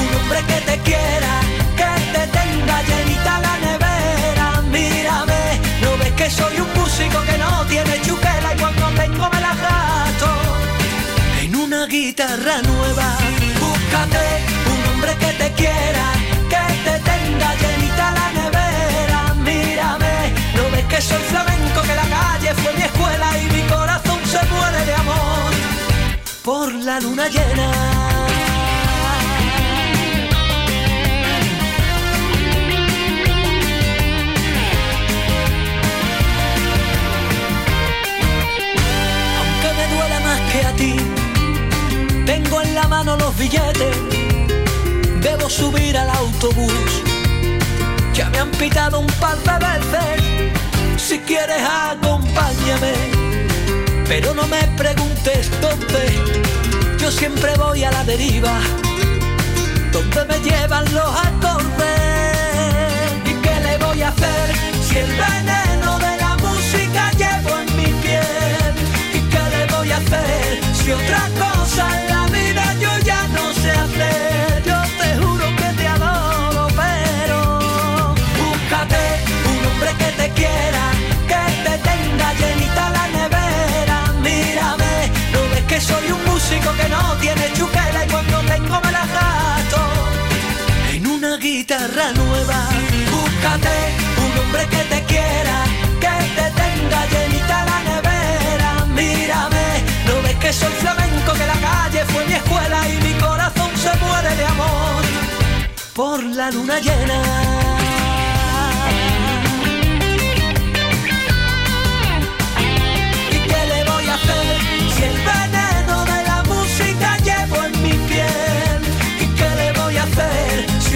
[0.00, 1.32] un hombre que te quiera,
[1.80, 4.46] que te tenga llenita la nevera.
[4.72, 9.40] Mírame, no ves que soy un músico que no tiene chuquera y cuando tengo me
[9.40, 10.30] la gasto
[11.42, 13.08] en una guitarra nueva.
[13.60, 14.24] Búscate
[14.72, 16.06] un hombre que te quiera,
[16.52, 18.57] que te tenga llenita la nevera.
[20.98, 24.94] Que soy flamenco, que la calle fue mi escuela y mi corazón se muere de
[24.94, 25.52] amor
[26.42, 27.70] por la luna llena.
[39.38, 40.96] Aunque me duele más que a ti,
[42.26, 43.96] tengo en la mano los billetes,
[45.20, 47.02] debo subir al autobús.
[48.14, 50.37] Ya me han pitado un par de veces,
[51.08, 52.92] si quieres acompáñame,
[54.06, 56.02] pero no me preguntes dónde,
[56.98, 58.60] yo siempre voy a la deriva,
[59.90, 61.86] donde me llevan los acordes.
[63.24, 64.54] ¿Y qué le voy a hacer
[64.86, 68.74] si el veneno de la música llevo en mi piel?
[69.14, 72.17] ¿Y qué le voy a hacer si otra cosa la
[85.80, 89.80] soy un músico que no tiene chuquera y cuando tengo me la gasto
[90.92, 92.68] en una guitarra nueva.
[93.10, 93.76] Búscate
[94.24, 95.56] un hombre que te quiera,
[96.00, 98.86] que te tenga llenita la nevera.
[98.86, 99.66] Mírame,
[100.06, 103.92] no ves que soy flamenco, que la calle fue mi escuela y mi corazón se
[104.04, 105.02] muere de amor
[105.94, 107.67] por la luna llena.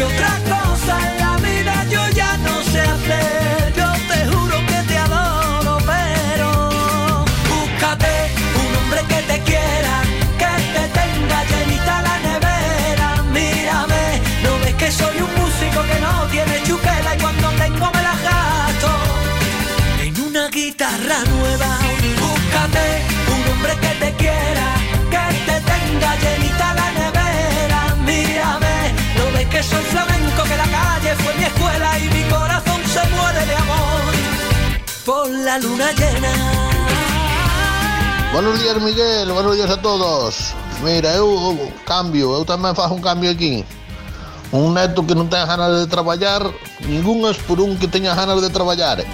[0.05, 3.73] otra cosa en la vida yo ya no sé hacer.
[3.77, 6.70] Yo te juro que te adoro, pero
[7.51, 8.12] búscate
[8.62, 9.95] un hombre que te quiera,
[10.41, 13.23] que te tenga llenita la nevera.
[13.33, 18.03] Mírame, no ves que soy un músico que no tiene chuquela y cuando tengo me
[18.03, 18.91] la gasto
[20.03, 21.41] en una guitarra nueva.
[38.33, 39.31] Buenos días, Miguel.
[39.33, 40.55] Buenos días a todos.
[40.83, 41.29] Mira, eh, eu
[41.85, 43.61] cambio, eu tamén faço un cambio aquí.
[44.49, 46.41] Un neto que non ten ganas de traballar,
[46.89, 49.05] ningún es por un que teña ganas de traballar.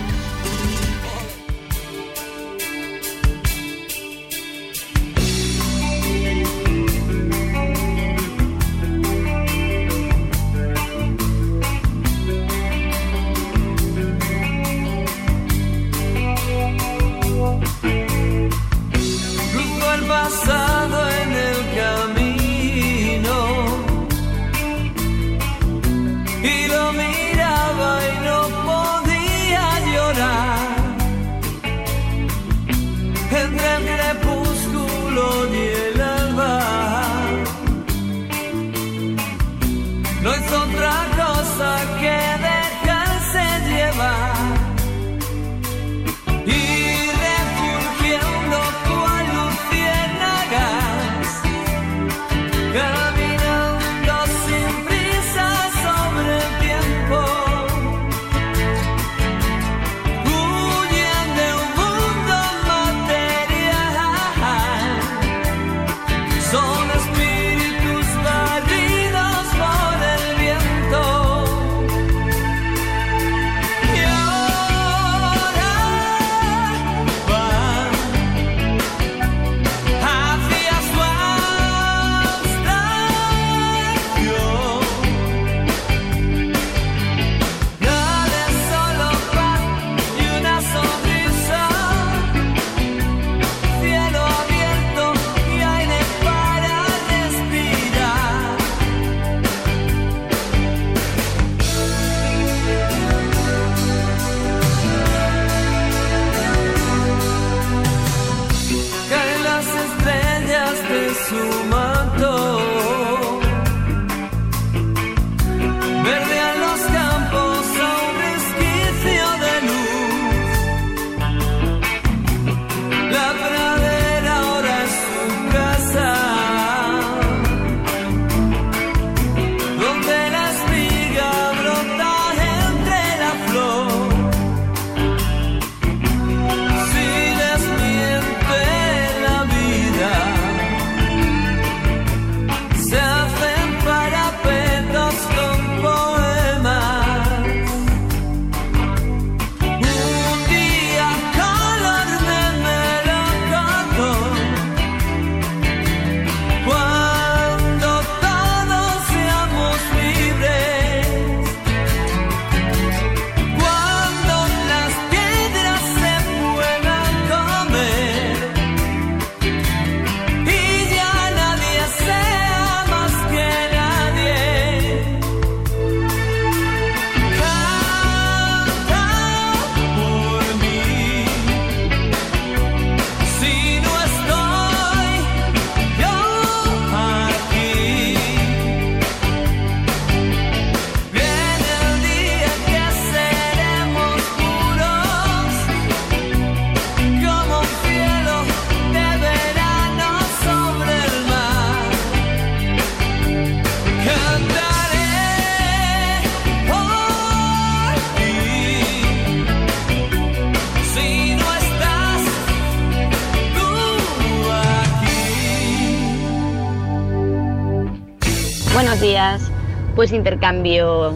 [219.99, 221.12] Pues intercambio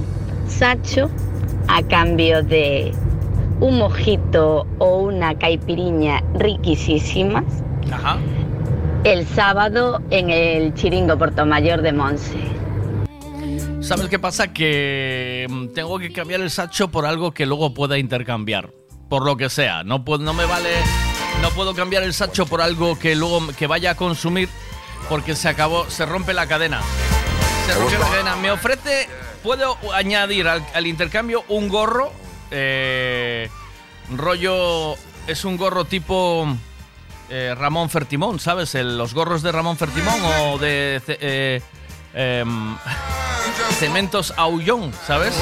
[0.49, 1.09] Sacho
[1.69, 2.93] a cambio de
[3.61, 7.45] un mojito o una caipiriña riquísimas
[7.93, 8.19] Ajá.
[9.05, 12.41] el sábado en el Chiringo Portomayor de Monse.
[13.83, 14.53] ¿Sabes qué pasa?
[14.53, 18.71] Que mm, tengo que cambiar el sacho por algo que luego pueda intercambiar.
[19.09, 19.85] Por lo que sea.
[19.85, 20.71] No, puedo, no me vale.
[21.41, 24.49] No puedo cambiar el sacho por algo que luego que vaya a consumir
[25.09, 25.89] porque se acabó.
[25.89, 26.81] Se rompe la cadena.
[27.67, 28.37] Se rompe la cadena.
[28.37, 29.09] Me ofrece.
[29.43, 32.13] Puedo añadir al, al intercambio un gorro.
[32.51, 33.49] eh,
[34.17, 34.95] rollo.
[35.27, 36.47] Es un gorro tipo.
[37.31, 38.75] eh, Ramón Fertimón, ¿sabes?
[38.75, 41.01] El- los gorros de Ramón Fertimón o de.
[41.09, 41.61] eh,
[42.15, 42.77] em,
[43.79, 45.35] Cementos Aullón, ¿sabes?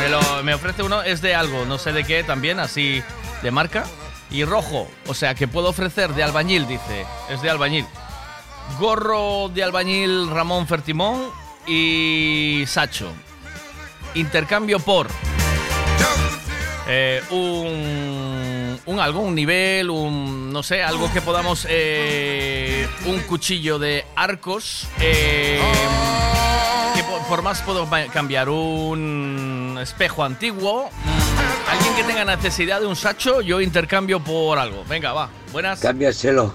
[0.00, 3.02] Me, lo- me ofrece uno, es de algo, no sé de qué también, así
[3.42, 3.84] de marca.
[4.30, 7.84] Y rojo, o sea que puedo ofrecer de albañil, dice, es de albañil.
[8.78, 11.30] Gorro de albañil Ramón Fertimón
[11.70, 13.12] y Sacho.
[14.14, 15.06] Intercambio por
[16.88, 23.78] eh, un, un algo, un nivel, un no sé, algo que podamos, eh, un cuchillo
[23.78, 25.60] de arcos, eh,
[26.96, 30.90] que por, por más puedo cambiar un espejo antiguo,
[31.70, 34.84] alguien que tenga necesidad de un sacho, yo intercambio por algo.
[34.88, 35.78] Venga, va, buenas.
[35.78, 36.52] Cámbiaselo.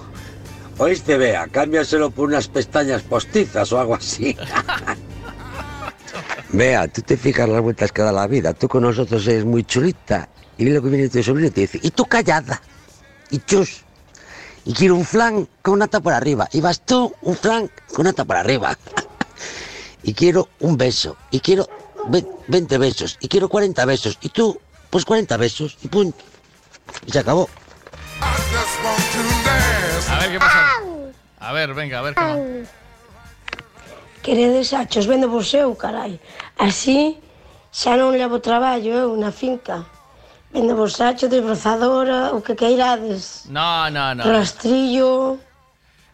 [0.78, 4.36] Oíste, vea, cámbiaselo por unas pestañas postizas o algo así.
[6.50, 8.54] Vea, tú te fijas las vueltas que da la vida.
[8.54, 10.30] Tú con nosotros eres muy chulita.
[10.58, 12.62] Y lo que viene tu sobrino y te dice, y tú callada.
[13.30, 13.82] Y chus.
[14.64, 16.48] Y quiero un flan con una tapa por arriba.
[16.54, 18.78] Y vas tú, un flan con una tapa por arriba.
[20.04, 21.18] y quiero un beso.
[21.32, 21.68] Y quiero
[22.08, 23.18] ve- 20 besos.
[23.20, 24.18] Y quiero 40 besos.
[24.22, 24.60] Y tú,
[24.90, 25.78] pues 40 besos.
[25.84, 26.18] Y punto.
[27.06, 27.50] Y se acabó.
[30.10, 30.66] A ver qué pasa.
[31.40, 32.38] A ver, venga, a ver más.
[34.26, 36.18] Queredes achos, vendo vos eu, carai.
[36.58, 37.22] Así
[37.70, 39.86] xa non levo traballo eu na finca.
[40.50, 43.46] Vendo vos achos, desbrozadora, o que queirades.
[43.54, 44.26] No, no, no.
[44.26, 45.38] Rastrillo,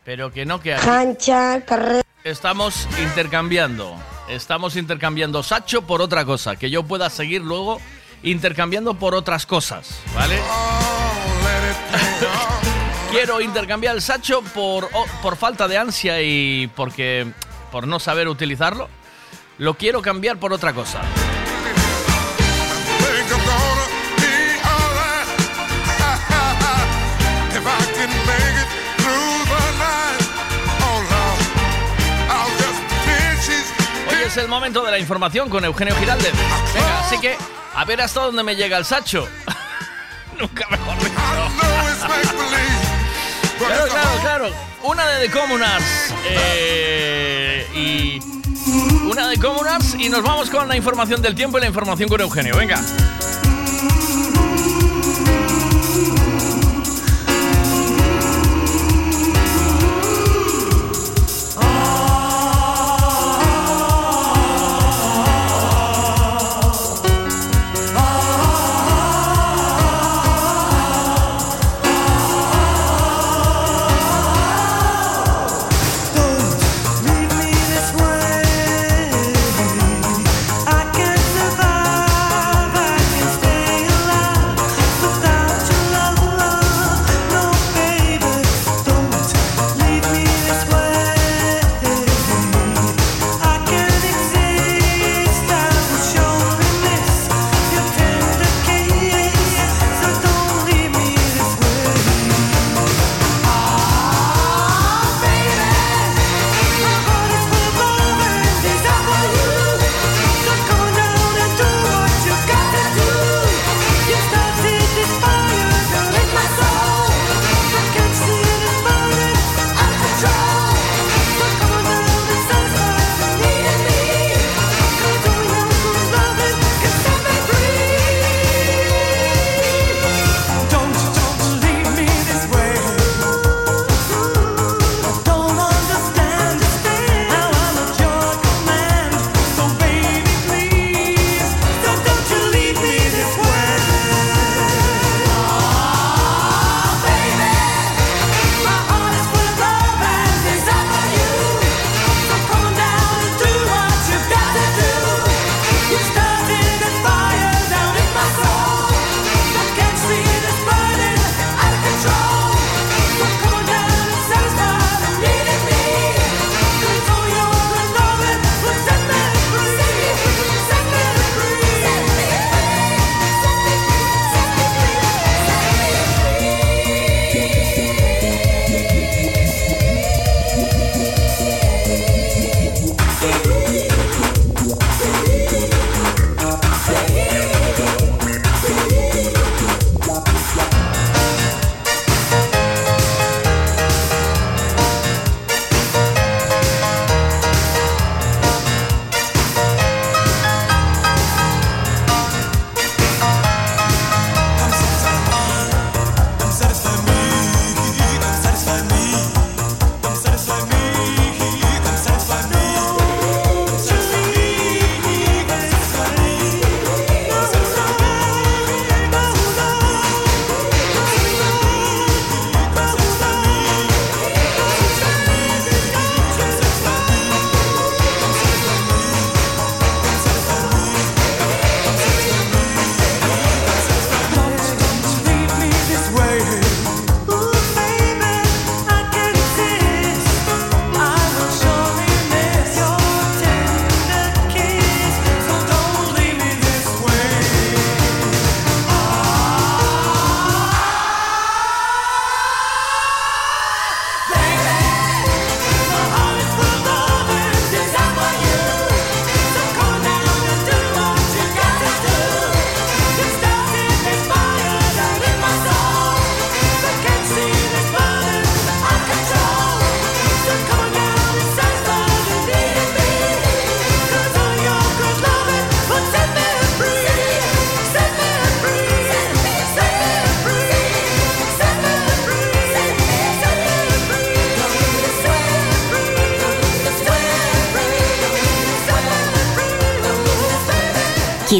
[0.03, 2.03] Pero que no, que cancha, carrera.
[2.25, 3.95] estamos intercambiando.
[4.27, 6.57] Estamos intercambiando Sacho por otra cosa.
[6.57, 7.79] Que yo pueda seguir luego
[8.23, 10.35] intercambiando por otras cosas, ¿vale?
[13.11, 17.31] Quiero intercambiar el Sacho por, oh, por falta de ansia y porque
[17.72, 18.89] por no saber utilizarlo.
[19.57, 21.02] Lo quiero cambiar por otra cosa.
[32.34, 32.49] Oh
[34.10, 36.34] Hoy es el momento de la información con Eugenio Giraldez.
[36.73, 37.38] Venga, así que
[37.73, 39.27] a ver hasta dónde me llega el Sacho.
[40.39, 41.11] Nunca mejor dicho.
[43.67, 44.49] Claro, claro, claro.
[44.83, 46.13] Una de The Communards.
[46.25, 48.19] eh, y.
[49.09, 49.95] Una de Communards.
[49.99, 52.55] Y nos vamos con la información del tiempo y la información con Eugenio.
[52.55, 52.79] Venga.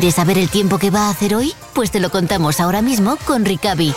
[0.02, 1.54] ¿Quieres saber el tiempo que va a hacer hoy?
[1.76, 3.94] Pues te lo contamos ahora mismo con Ricavi.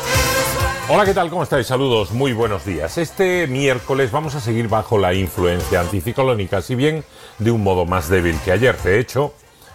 [0.90, 1.30] Hola, ¿qué tal?
[1.30, 1.66] ¿Cómo estáis?
[1.66, 2.98] Saludos, muy buenos días.
[2.98, 7.04] Este miércoles vamos a seguir bajo la influencia anticiclónica, si bien
[7.38, 8.76] de un modo más débil que ayer.
[8.82, 9.32] De hecho,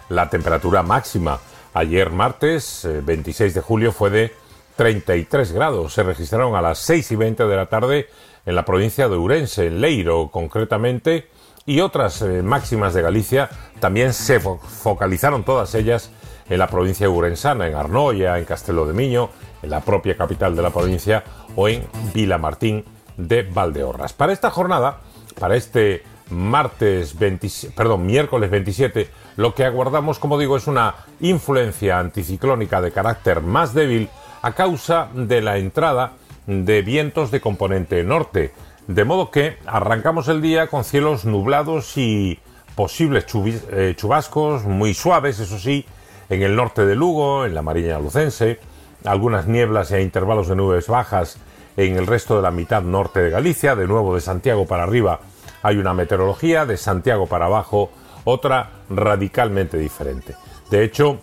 [0.08, 1.40] la temperatura máxima
[1.74, 4.32] ayer martes, eh, 26 de julio, fue de
[4.76, 5.94] 33 grados.
[5.94, 8.08] Se registraron a las 6 y 20 de la tarde
[8.46, 11.28] en la provincia de Ourense, en Leiro concretamente,
[11.66, 13.50] y otras eh, máximas de Galicia
[13.80, 16.10] también se fo- focalizaron todas ellas
[16.50, 19.30] en la provincia urensana, en Arnoia, en Castelo de Miño,
[19.62, 21.24] en la propia capital de la provincia
[21.56, 22.84] o en Vilamartín
[23.16, 24.12] de Valdeorras.
[24.12, 24.98] Para esta jornada,
[25.38, 31.98] para este martes 20 perdón, miércoles 27, lo que aguardamos, como digo, es una influencia
[31.98, 34.08] anticiclónica de carácter más débil
[34.42, 36.12] a causa de la entrada
[36.46, 38.52] de vientos de componente norte.
[38.86, 42.40] De modo que arrancamos el día con cielos nublados y
[42.74, 43.26] posibles
[43.70, 45.84] eh, chubascos muy suaves, eso sí,
[46.30, 48.58] en el norte de Lugo, en la Mariña Lucense,
[49.04, 51.36] algunas nieblas e intervalos de nubes bajas
[51.76, 55.20] en el resto de la mitad norte de Galicia, de nuevo de Santiago para arriba
[55.62, 57.90] hay una meteorología, de Santiago para abajo
[58.24, 60.36] otra radicalmente diferente.
[60.70, 61.20] De hecho,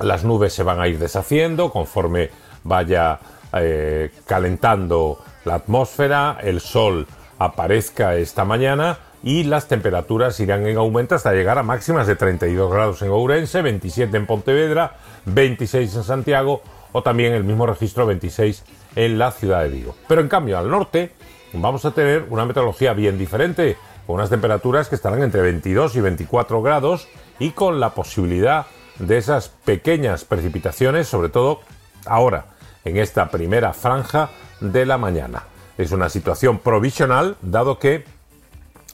[0.00, 2.30] las nubes se van a ir deshaciendo conforme
[2.64, 3.18] vaya
[3.52, 7.06] eh, calentando la atmósfera, el sol
[7.38, 12.70] aparezca esta mañana y las temperaturas irán en aumento hasta llegar a máximas de 32
[12.70, 16.62] grados en Ourense, 27 en Pontevedra, 26 en Santiago
[16.92, 18.64] o también el mismo registro 26
[18.94, 19.94] en la ciudad de Vigo.
[20.08, 21.12] Pero en cambio al norte
[21.52, 23.76] vamos a tener una meteorología bien diferente,
[24.06, 28.66] con unas temperaturas que estarán entre 22 y 24 grados y con la posibilidad
[28.98, 31.60] de esas pequeñas precipitaciones, sobre todo
[32.06, 32.46] ahora,
[32.84, 34.30] en esta primera franja
[34.60, 35.44] de la mañana.
[35.76, 38.04] Es una situación provisional, dado que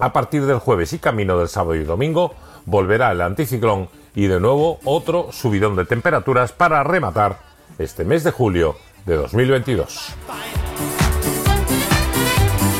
[0.03, 2.35] a partir del jueves y camino del sábado y domingo
[2.67, 7.39] volverá el anticiclón y de nuevo otro subidón de temperaturas para rematar
[7.79, 8.77] este mes de julio
[9.07, 10.15] de 2022.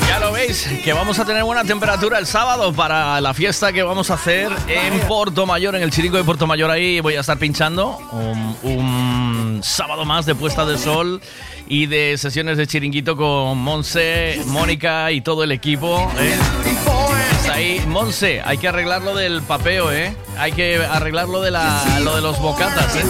[0.09, 3.85] Ya lo veis, que vamos a tener buena temperatura el sábado para la fiesta que
[3.85, 6.73] vamos a hacer en Porto Mayor, en el chiringo de Porto Mayor.
[6.73, 11.21] Ahí voy a estar pinchando un, un sábado más de puesta de sol
[11.69, 16.11] y de sesiones de chiringuito con Monse, Mónica y todo el equipo.
[16.19, 17.12] ¿eh?
[17.53, 20.17] Ahí, Monse, hay que arreglar lo del papeo, ¿eh?
[20.39, 23.03] Hay que arreglar lo de, la, lo de los bocatas, ¿eh?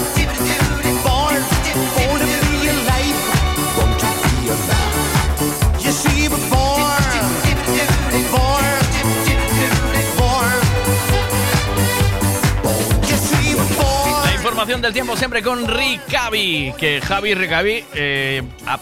[14.35, 18.77] Información del tiempo siempre con Ricavi, que Javi Ricavi eh, ah,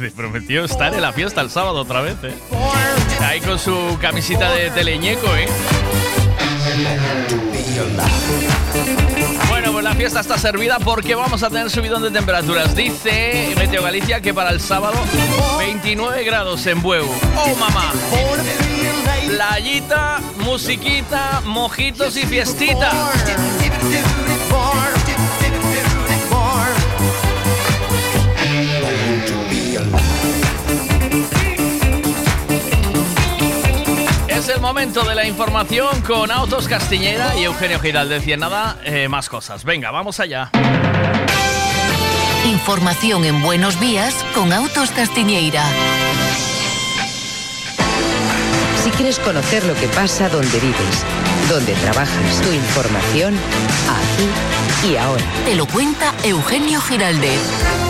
[0.16, 2.34] prometió, estar en la fiesta el sábado otra vez, ¿eh?
[3.20, 5.46] Ahí con su camisita de teleñeco, ¿eh?
[9.48, 12.74] Bueno, pues la fiesta está servida porque vamos a tener subidón de temperaturas.
[12.74, 14.96] Dice Meteo Galicia que para el sábado
[15.58, 17.06] 29 grados en Bueu.
[17.36, 17.92] ¡Oh, mamá!
[19.26, 22.90] Playita, musiquita, mojitos y fiestita.
[34.54, 38.26] El momento de la información con Autos Castiñera y Eugenio Giraldez.
[38.26, 39.64] Y en nada, eh, más cosas.
[39.64, 40.50] Venga, vamos allá.
[42.46, 45.64] Información en Buenos Días con Autos Castiñeira.
[48.82, 51.04] Si quieres conocer lo que pasa donde vives,
[51.48, 53.34] donde trabajas, tu información,
[53.88, 55.24] aquí y ahora.
[55.44, 57.89] Te lo cuenta Eugenio Giraldez.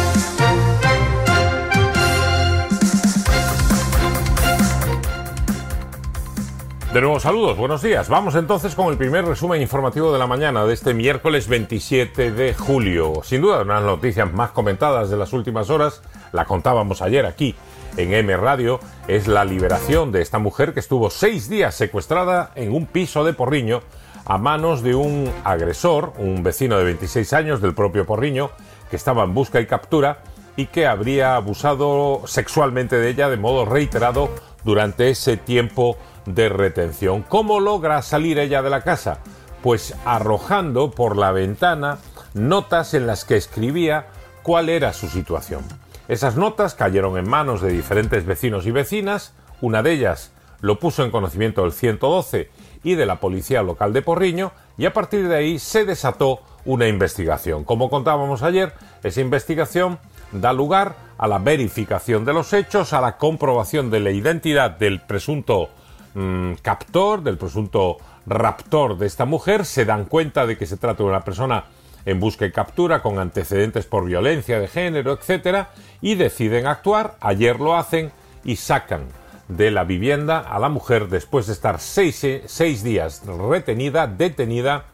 [6.93, 8.09] De nuevo saludos, buenos días.
[8.09, 12.53] Vamos entonces con el primer resumen informativo de la mañana de este miércoles 27 de
[12.53, 13.21] julio.
[13.23, 16.03] Sin duda, una de las noticias más comentadas de las últimas horas,
[16.33, 17.55] la contábamos ayer aquí
[17.97, 22.75] en M Radio, es la liberación de esta mujer que estuvo seis días secuestrada en
[22.75, 23.83] un piso de Porriño
[24.25, 28.51] a manos de un agresor, un vecino de 26 años del propio Porriño,
[28.91, 30.25] que estaba en busca y captura
[30.57, 34.29] y que habría abusado sexualmente de ella de modo reiterado
[34.65, 35.97] durante ese tiempo
[36.27, 37.23] de retención.
[37.23, 39.19] ¿Cómo logra salir ella de la casa?
[39.63, 41.99] Pues arrojando por la ventana
[42.35, 44.07] notas en las que escribía
[44.43, 45.63] cuál era su situación.
[46.09, 51.05] Esas notas cayeron en manos de diferentes vecinos y vecinas, una de ellas lo puso
[51.05, 52.51] en conocimiento del 112
[52.83, 56.89] y de la policía local de Porriño y a partir de ahí se desató una
[56.89, 57.65] investigación.
[57.65, 58.73] Como contábamos ayer,
[59.03, 59.99] esa investigación
[60.33, 65.01] da lugar a la verificación de los hechos, a la comprobación de la identidad del
[65.01, 65.71] presunto
[66.15, 71.03] mm, captor, del presunto raptor de esta mujer, se dan cuenta de que se trata
[71.03, 71.65] de una persona
[72.05, 75.71] en busca y captura con antecedentes por violencia de género, etcétera,
[76.01, 77.17] y deciden actuar.
[77.21, 78.13] Ayer lo hacen
[78.45, 79.07] y sacan
[79.49, 84.85] de la vivienda a la mujer después de estar seis, seis días retenida, detenida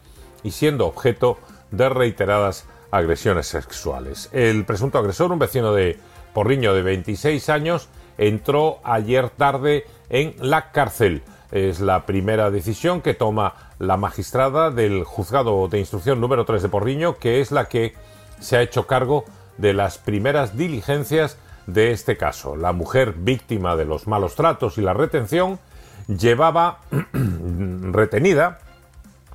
[0.43, 1.39] y siendo objeto
[1.71, 4.31] de reiteradas agresiones sexuales.
[4.33, 5.99] El presunto agresor, un vecino de
[6.33, 7.89] Porriño de 26 años,
[8.19, 11.23] entró ayer tarde en la cárcel.
[11.53, 16.69] Es la primera decisión que toma la magistrada del juzgado de instrucción número 3 de
[16.69, 17.95] Porriño, que es la que
[18.41, 19.25] se ha hecho cargo
[19.59, 22.57] de las primeras diligencias de este caso.
[22.57, 25.59] La mujer víctima de los malos tratos y la retención
[26.07, 26.79] llevaba
[27.93, 28.59] retenida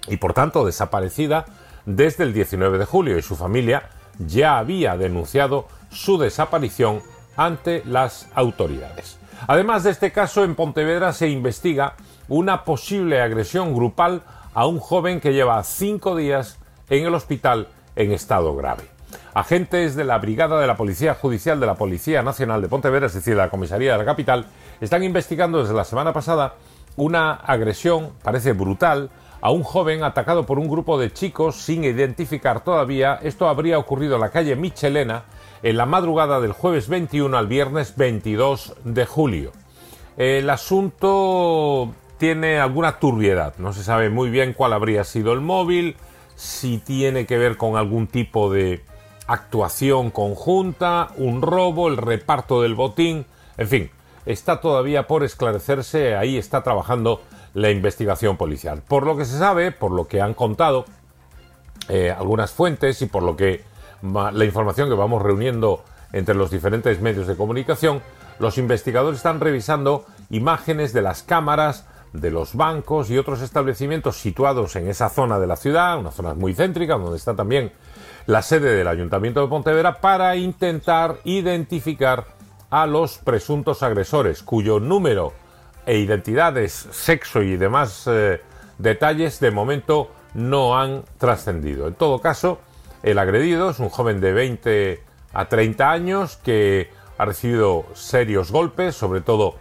[0.07, 1.45] y por tanto desaparecida
[1.85, 3.89] desde el 19 de julio y su familia
[4.19, 7.01] ya había denunciado su desaparición
[7.35, 9.17] ante las autoridades.
[9.47, 11.95] Además de este caso, en Pontevedra se investiga
[12.27, 14.21] una posible agresión grupal
[14.53, 16.59] a un joven que lleva cinco días
[16.89, 18.83] en el hospital en estado grave.
[19.33, 23.13] Agentes de la Brigada de la Policía Judicial de la Policía Nacional de Pontevedra, es
[23.13, 24.45] decir, la comisaría de la capital,
[24.79, 26.55] están investigando desde la semana pasada
[26.97, 29.09] una agresión, parece brutal,
[29.41, 33.19] a un joven atacado por un grupo de chicos sin identificar todavía.
[33.23, 35.23] Esto habría ocurrido en la calle Michelena
[35.63, 39.51] en la madrugada del jueves 21 al viernes 22 de julio.
[40.17, 45.95] El asunto tiene alguna turbiedad, no se sabe muy bien cuál habría sido el móvil,
[46.35, 48.83] si tiene que ver con algún tipo de
[49.27, 53.25] actuación conjunta, un robo, el reparto del botín,
[53.57, 53.91] en fin,
[54.25, 57.21] está todavía por esclarecerse, ahí está trabajando
[57.53, 58.81] la investigación policial.
[58.87, 60.85] Por lo que se sabe, por lo que han contado
[61.89, 63.63] eh, algunas fuentes y por lo que
[64.01, 65.83] la información que vamos reuniendo
[66.13, 68.01] entre los diferentes medios de comunicación,
[68.39, 74.75] los investigadores están revisando imágenes de las cámaras de los bancos y otros establecimientos situados
[74.75, 77.71] en esa zona de la ciudad, una zona muy céntrica, donde está también
[78.25, 82.25] la sede del Ayuntamiento de Pontevedra, para intentar identificar
[82.69, 85.33] a los presuntos agresores, cuyo número
[85.85, 88.41] e identidades, sexo y demás eh,
[88.77, 91.87] detalles de momento no han trascendido.
[91.87, 92.59] En todo caso,
[93.03, 95.03] el agredido es un joven de 20
[95.33, 99.55] a 30 años que ha recibido serios golpes, sobre todo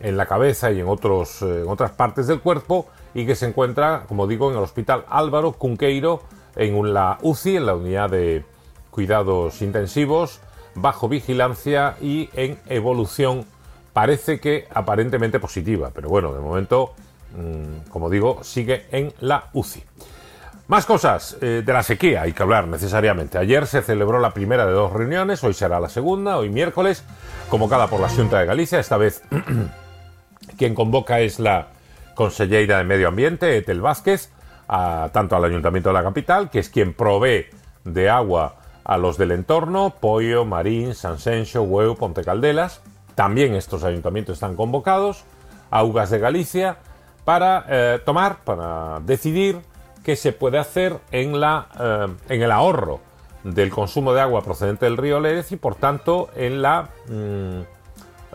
[0.00, 3.46] en la cabeza y en, otros, eh, en otras partes del cuerpo, y que se
[3.46, 6.22] encuentra, como digo, en el Hospital Álvaro Cunqueiro,
[6.56, 8.44] en la UCI, en la unidad de
[8.90, 10.40] cuidados intensivos,
[10.74, 13.46] bajo vigilancia y en evolución
[13.92, 16.94] parece que aparentemente positiva, pero bueno, de momento,
[17.36, 19.84] mm, como digo, sigue en la UCI.
[20.68, 23.36] Más cosas eh, de la sequía hay que hablar necesariamente.
[23.36, 27.04] Ayer se celebró la primera de dos reuniones, hoy será la segunda, hoy miércoles,
[27.48, 28.78] convocada por la Junta de Galicia.
[28.78, 29.22] Esta vez
[30.56, 31.68] quien convoca es la
[32.14, 34.30] consellera de Medio Ambiente, Etel Vázquez,
[35.12, 37.46] tanto al Ayuntamiento de la capital, que es quien provee
[37.84, 42.80] de agua a los del entorno, Pollo, Marín, Sansencho, Hueu, Ponte Caldelas,
[43.14, 45.24] también estos ayuntamientos están convocados
[45.70, 46.76] a UGAS de Galicia
[47.24, 49.60] para eh, tomar, para decidir
[50.02, 53.00] qué se puede hacer en, la, eh, en el ahorro
[53.44, 57.60] del consumo de agua procedente del río Lérez y por tanto en la mm,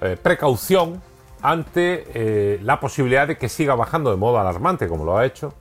[0.01, 1.01] eh, precaución
[1.41, 5.53] ante la posibilidad de que siga bajando de modo alarmante como lo ha hecho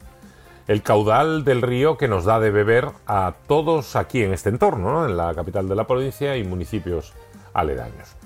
[0.69, 5.07] el caudal del río que nos da de beber a todos aquí en este entorno,
[5.07, 7.13] en la capital de la provincia y municipios
[7.55, 8.17] aledaños.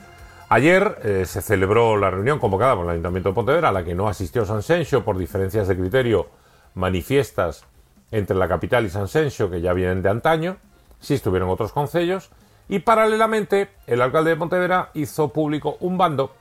[0.48, 3.94] Ayer eh, se celebró la reunión convocada por el Ayuntamiento de Pontevedra, a la que
[3.94, 6.28] no asistió Sansencio por diferencias de criterio
[6.74, 7.64] manifiestas
[8.10, 10.56] entre la capital y Sansencio, que ya vienen de antaño,
[10.98, 12.30] sí estuvieron otros concellos,
[12.68, 16.34] y paralelamente el alcalde de Pontevedra hizo público un bando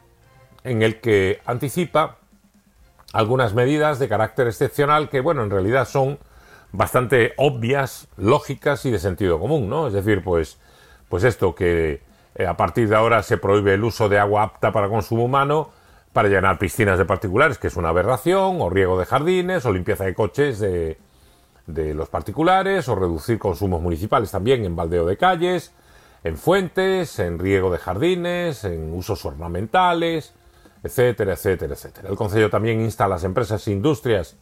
[0.63, 2.17] en el que anticipa
[3.13, 6.19] algunas medidas de carácter excepcional que, bueno, en realidad son
[6.71, 9.87] bastante obvias, lógicas y de sentido común, ¿no?
[9.87, 10.59] Es decir, pues,
[11.07, 12.01] pues esto que
[12.35, 15.71] eh, a partir de ahora se prohíbe el uso de agua apta para consumo humano
[16.13, 20.05] para llenar piscinas de particulares, que es una aberración, o riego de jardines, o limpieza
[20.05, 20.97] de coches de,
[21.73, 25.73] de los particulares, o reducir consumos municipales también en baldeo de calles,
[26.23, 30.33] en fuentes, en riego de jardines, en usos ornamentales,
[30.83, 32.09] etcétera, etcétera, etcétera.
[32.09, 34.35] El Consejo también insta a las empresas e industrias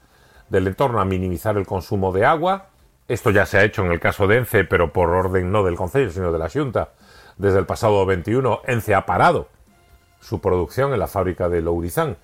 [0.49, 2.67] del entorno a minimizar el consumo de agua.
[3.07, 5.75] Esto ya se ha hecho en el caso de ENCE, pero por orden no del
[5.75, 6.91] Consejo, sino de la Junta,
[7.37, 9.49] desde el pasado 21, ENCE ha parado
[10.19, 12.17] su producción en la fábrica de Lourizán,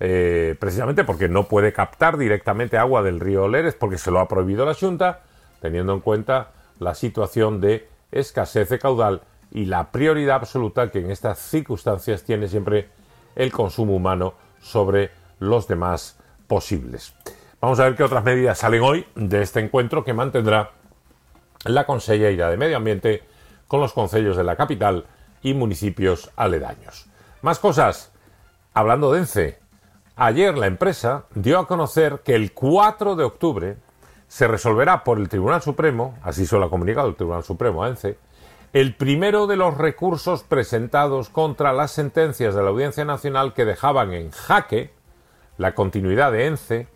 [0.00, 4.28] eh, precisamente porque no puede captar directamente agua del río Leres, porque se lo ha
[4.28, 5.22] prohibido la Junta,
[5.60, 11.10] teniendo en cuenta la situación de escasez de caudal y la prioridad absoluta que en
[11.10, 12.88] estas circunstancias tiene siempre
[13.34, 15.10] el consumo humano sobre
[15.40, 17.14] los demás posibles.
[17.60, 20.70] Vamos a ver qué otras medidas salen hoy de este encuentro que mantendrá
[21.64, 23.24] la Conselleira de Medio Ambiente
[23.66, 25.06] con los concellos de la capital
[25.42, 27.06] y municipios aledaños.
[27.42, 28.12] Más cosas.
[28.74, 29.58] Hablando de ENCE,
[30.18, 33.76] ayer la empresa dio a conocer que el 4 de octubre
[34.26, 37.88] se resolverá por el Tribunal Supremo, así se lo ha comunicado el Tribunal Supremo a
[37.88, 38.18] ENCE,
[38.72, 44.12] el primero de los recursos presentados contra las sentencias de la Audiencia Nacional que dejaban
[44.12, 44.90] en jaque
[45.56, 46.88] la continuidad de ENCE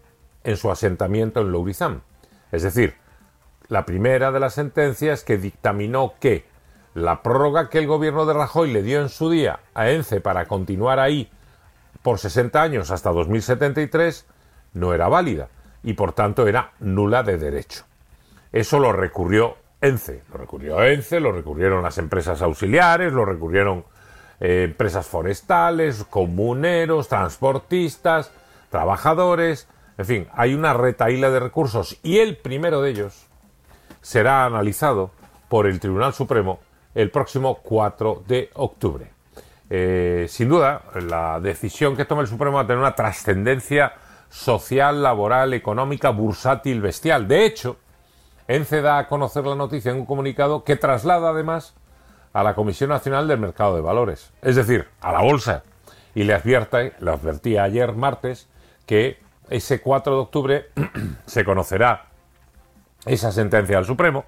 [0.44, 2.02] en su asentamiento en Lourizán.
[2.50, 2.94] Es decir,
[3.68, 6.44] la primera de las sentencias que dictaminó que
[6.94, 10.46] la prórroga que el gobierno de Rajoy le dio en su día a ENCE para
[10.46, 11.30] continuar ahí
[12.02, 14.26] por 60 años hasta 2073
[14.74, 15.48] no era válida
[15.82, 17.84] y por tanto era nula de derecho.
[18.52, 23.84] Eso lo recurrió ENCE, lo recurrió ENCE, lo recurrieron las empresas auxiliares, lo recurrieron
[24.40, 28.30] eh, empresas forestales, comuneros, transportistas,
[28.70, 29.68] trabajadores,
[29.98, 33.26] en fin, hay una retaíla de recursos y el primero de ellos
[34.00, 35.10] será analizado
[35.48, 36.60] por el Tribunal Supremo
[36.94, 39.11] el próximo 4 de octubre.
[39.74, 43.94] Eh, sin duda, la decisión que toma el Supremo va a tener una trascendencia
[44.28, 47.26] social, laboral, económica, bursátil, bestial.
[47.26, 47.78] De hecho,
[48.48, 51.72] ENCE da a conocer la noticia en un comunicado que traslada además
[52.34, 55.62] a la Comisión Nacional del Mercado de Valores, es decir, a la bolsa,
[56.14, 58.50] y le advierte, le advertía ayer martes
[58.84, 60.66] que ese 4 de octubre
[61.24, 62.08] se conocerá
[63.06, 64.26] esa sentencia del Supremo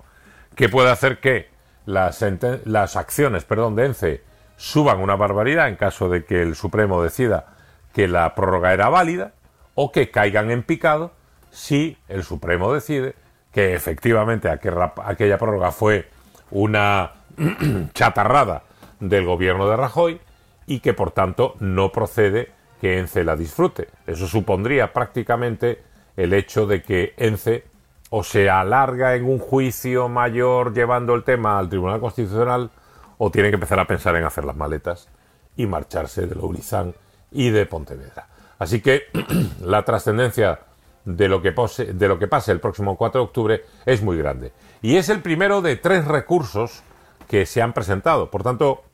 [0.54, 1.50] que puede hacer que
[1.84, 2.24] las,
[2.64, 7.46] las acciones perdón, de ENCE suban una barbaridad en caso de que el Supremo decida
[7.92, 9.32] que la prórroga era válida
[9.74, 11.12] o que caigan en picado
[11.50, 13.14] si el Supremo decide
[13.52, 16.08] que efectivamente aquella prórroga fue
[16.50, 17.12] una
[17.94, 18.64] chatarrada
[19.00, 20.20] del gobierno de Rajoy
[20.66, 22.50] y que por tanto no procede
[22.80, 23.88] que ENCE la disfrute.
[24.06, 25.82] Eso supondría prácticamente
[26.16, 27.64] el hecho de que ENCE
[28.10, 32.70] o se alarga en un juicio mayor llevando el tema al Tribunal Constitucional
[33.18, 35.08] o tiene que empezar a pensar en hacer las maletas
[35.56, 36.94] y marcharse de Lourizán
[37.30, 38.28] y de Pontevedra.
[38.58, 39.04] Así que
[39.60, 40.60] la trascendencia
[41.04, 44.16] de lo, que pose, de lo que pase el próximo 4 de octubre es muy
[44.16, 44.52] grande.
[44.82, 46.82] Y es el primero de tres recursos
[47.28, 48.30] que se han presentado.
[48.30, 48.84] Por tanto,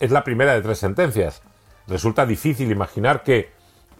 [0.00, 1.42] es la primera de tres sentencias.
[1.86, 3.50] Resulta difícil imaginar que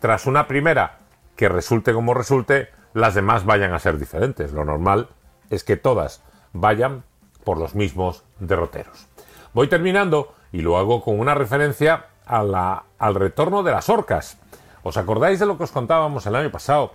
[0.01, 0.99] tras una primera
[1.37, 4.53] que resulte como resulte, las demás vayan a ser diferentes.
[4.53, 5.09] Lo normal
[5.51, 6.23] es que todas
[6.53, 7.05] vayan
[7.45, 9.09] por los mismos derroteros.
[9.55, 14.37] Voy terminando y lo hago con una referencia a la, al retorno de las orcas.
[14.83, 16.95] ¿Os acordáis de lo que os contábamos el año pasado?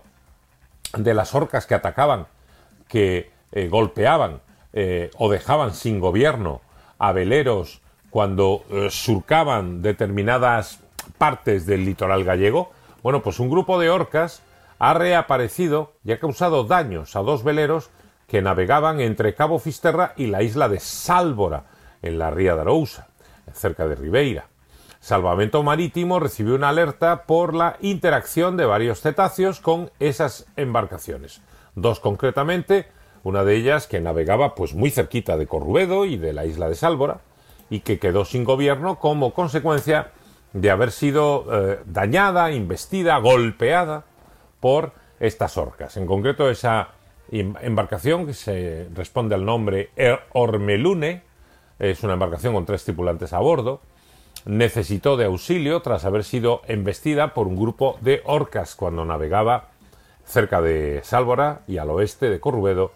[0.97, 2.27] De las orcas que atacaban,
[2.89, 4.41] que eh, golpeaban
[4.73, 6.59] eh, o dejaban sin gobierno
[6.97, 10.81] a veleros cuando eh, surcaban determinadas
[11.17, 12.71] partes del litoral gallego.
[13.01, 14.41] Bueno, pues un grupo de orcas
[14.79, 17.89] ha reaparecido y ha causado daños a dos veleros
[18.27, 21.63] que navegaban entre Cabo Fisterra y la isla de Sálvora,
[22.01, 23.07] en la ría de Arousa,
[23.53, 24.47] cerca de Ribeira.
[24.99, 31.41] Salvamento Marítimo recibió una alerta por la interacción de varios cetáceos con esas embarcaciones.
[31.75, 32.87] Dos concretamente,
[33.23, 36.75] una de ellas que navegaba pues muy cerquita de Corrubedo y de la isla de
[36.75, 37.21] Sálvora
[37.69, 40.11] y que quedó sin gobierno como consecuencia
[40.53, 44.03] de haber sido eh, dañada, investida, golpeada
[44.59, 45.95] por estas orcas.
[45.97, 46.89] En concreto esa
[47.31, 49.91] embarcación que se responde al nombre
[50.33, 51.21] Ormelune,
[51.79, 53.81] es una embarcación con tres tripulantes a bordo,
[54.45, 59.69] necesitó de auxilio tras haber sido embestida por un grupo de orcas cuando navegaba
[60.25, 62.91] cerca de Sálvora y al oeste de Corrubedo,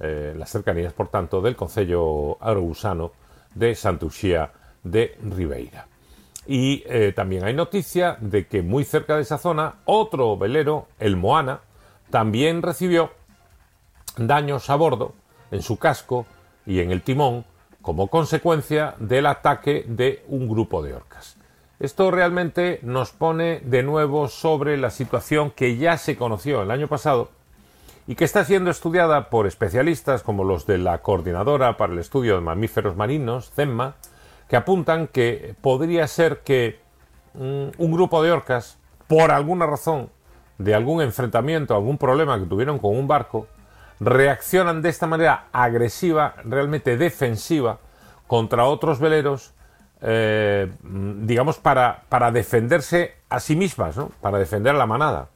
[0.00, 3.12] eh, las cercanías, por tanto, del concello arausano
[3.54, 4.52] de Santuxía
[4.82, 5.86] de Ribeira.
[6.46, 11.16] Y eh, también hay noticia de que muy cerca de esa zona, otro velero, el
[11.16, 11.60] Moana,
[12.10, 13.10] también recibió
[14.16, 15.14] daños a bordo,
[15.50, 16.26] en su casco
[16.64, 17.44] y en el timón,
[17.88, 21.38] como consecuencia del ataque de un grupo de orcas.
[21.80, 26.86] Esto realmente nos pone de nuevo sobre la situación que ya se conoció el año
[26.86, 27.30] pasado
[28.06, 32.34] y que está siendo estudiada por especialistas como los de la Coordinadora para el Estudio
[32.34, 33.94] de Mamíferos Marinos, CEMMA,
[34.50, 36.80] que apuntan que podría ser que
[37.32, 40.10] mm, un grupo de orcas, por alguna razón,
[40.58, 43.46] de algún enfrentamiento, algún problema que tuvieron con un barco,
[44.00, 47.78] reaccionan de esta manera agresiva, realmente defensiva,
[48.26, 49.54] contra otros veleros,
[50.02, 54.12] eh, digamos, para, para, defenderse a sí mismas, ¿no?
[54.20, 55.28] para defender a la manada.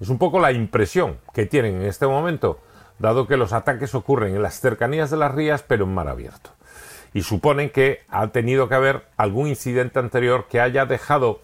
[0.00, 2.58] Es un poco la impresión que tienen en este momento,
[2.98, 6.50] dado que los ataques ocurren en las cercanías de las rías, pero en mar abierto.
[7.14, 11.40] Y suponen que ha tenido que haber algún incidente anterior que haya dejado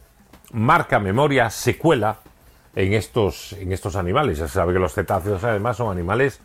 [0.52, 2.16] marca, memoria, secuela
[2.74, 4.38] en estos, en estos animales.
[4.38, 6.40] Ya se sabe que los cetáceos además son animales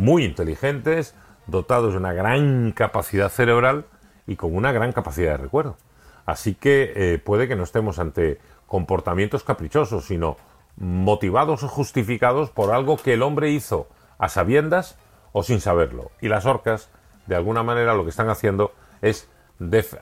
[0.00, 1.14] muy inteligentes,
[1.46, 3.84] dotados de una gran capacidad cerebral
[4.26, 5.76] y con una gran capacidad de recuerdo.
[6.24, 10.36] Así que eh, puede que no estemos ante comportamientos caprichosos, sino
[10.76, 14.96] motivados o justificados por algo que el hombre hizo a sabiendas
[15.32, 16.10] o sin saberlo.
[16.20, 16.88] Y las orcas,
[17.26, 18.72] de alguna manera, lo que están haciendo
[19.02, 19.28] es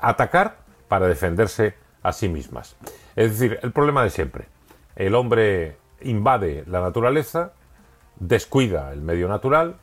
[0.01, 2.77] atacar para defenderse a sí mismas.
[3.17, 4.47] Es decir, el problema de siempre.
[4.95, 7.53] El hombre invade la naturaleza,
[8.21, 9.77] descuida el medio natural,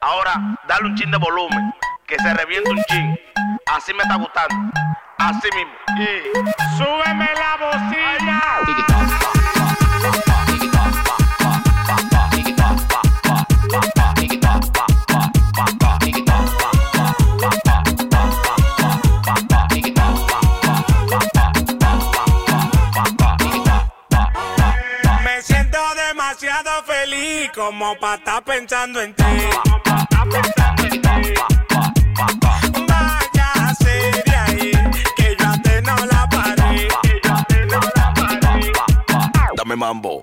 [0.00, 1.74] Ahora, dale un chin de volumen,
[2.06, 3.18] que se reviente un chin.
[3.66, 4.54] Así me está gustando.
[5.18, 5.72] Así mismo.
[5.98, 8.97] Y súbeme la bocina.
[27.58, 29.24] Como para estar pensando en ti.
[32.86, 34.72] Váyase de ahí,
[35.16, 36.88] que yo a ti no la paré.
[37.02, 38.72] Que yo ti no la paré.
[39.56, 40.22] Dame mambo.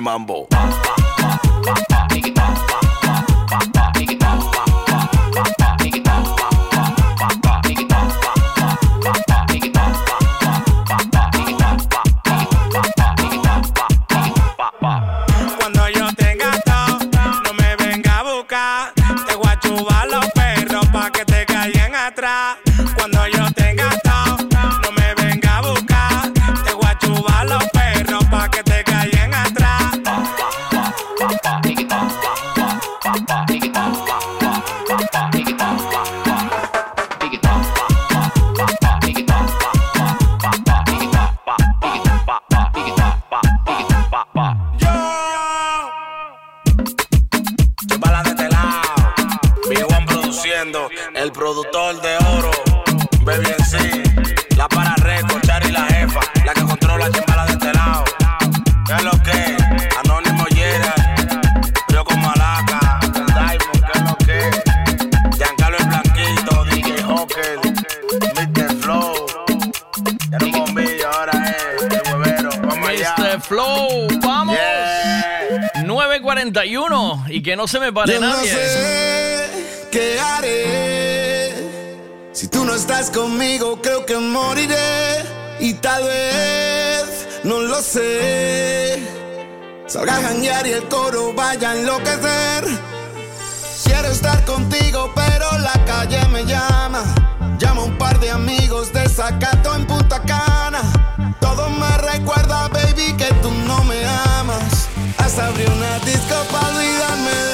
[0.00, 0.48] Mambo.
[15.58, 16.98] Cuando yo tenga todo,
[17.44, 18.92] no me venga a buscar.
[18.94, 22.63] Te voy a chubar los perros pa' que te caigan atrás.
[51.44, 52.50] Productor de oro.
[53.20, 54.02] Baby en sí.
[54.56, 56.20] La para récord, Chari la jefa.
[56.46, 58.04] La que controla chimbala de este lado.
[58.86, 59.56] ¿Qué es lo que?
[60.02, 60.94] Anónimo Yera.
[61.92, 62.98] Yo como Alaca.
[63.26, 65.36] Diamond, ¿qué es lo que?
[65.36, 66.64] Giancarlo el Blanquito.
[66.64, 67.58] DJ Hawker.
[68.36, 68.76] Mr.
[68.80, 69.26] Flow.
[70.30, 72.50] Ya no bombillo, ahora es el huevero.
[72.62, 73.14] Vamos allá.
[73.18, 73.40] Mr.
[73.42, 74.56] Flow, vamos.
[75.84, 78.50] 9.41 y que no se me pare Yo no nadie.
[78.50, 80.93] sé qué haré.
[82.64, 85.22] No estás conmigo, creo que moriré.
[85.60, 89.02] Y tal vez, no lo sé.
[89.86, 92.64] Salga a janguear y el coro vaya a enloquecer.
[93.84, 97.02] Quiero estar contigo, pero la calle me llama.
[97.58, 100.82] Llama a un par de amigos de Zacato en Punta Cana.
[101.40, 104.04] Todo me recuerda, baby, que tú no me
[104.38, 104.88] amas.
[105.18, 107.53] Hasta abrí una disco para olvidarme de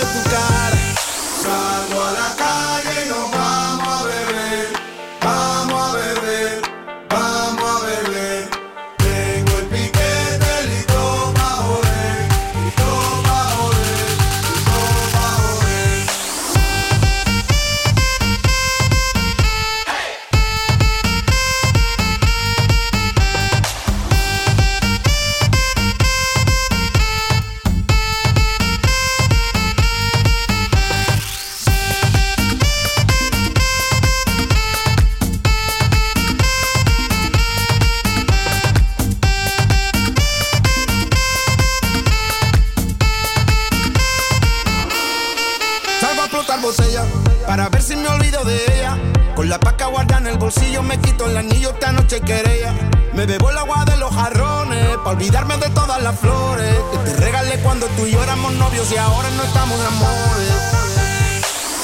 [55.11, 58.97] olvidarme de todas las flores que te regalé cuando tú y yo éramos novios y
[58.97, 60.53] ahora no estamos de amores.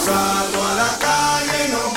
[0.04, 1.95] Salgo a la calle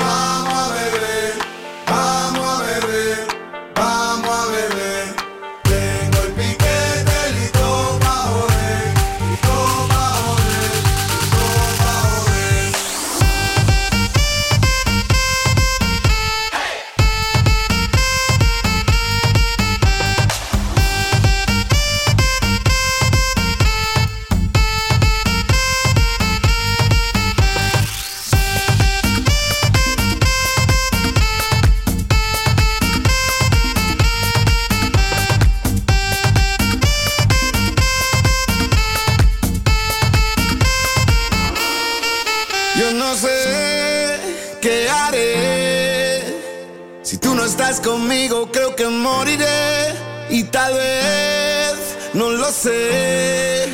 [52.60, 53.70] sé.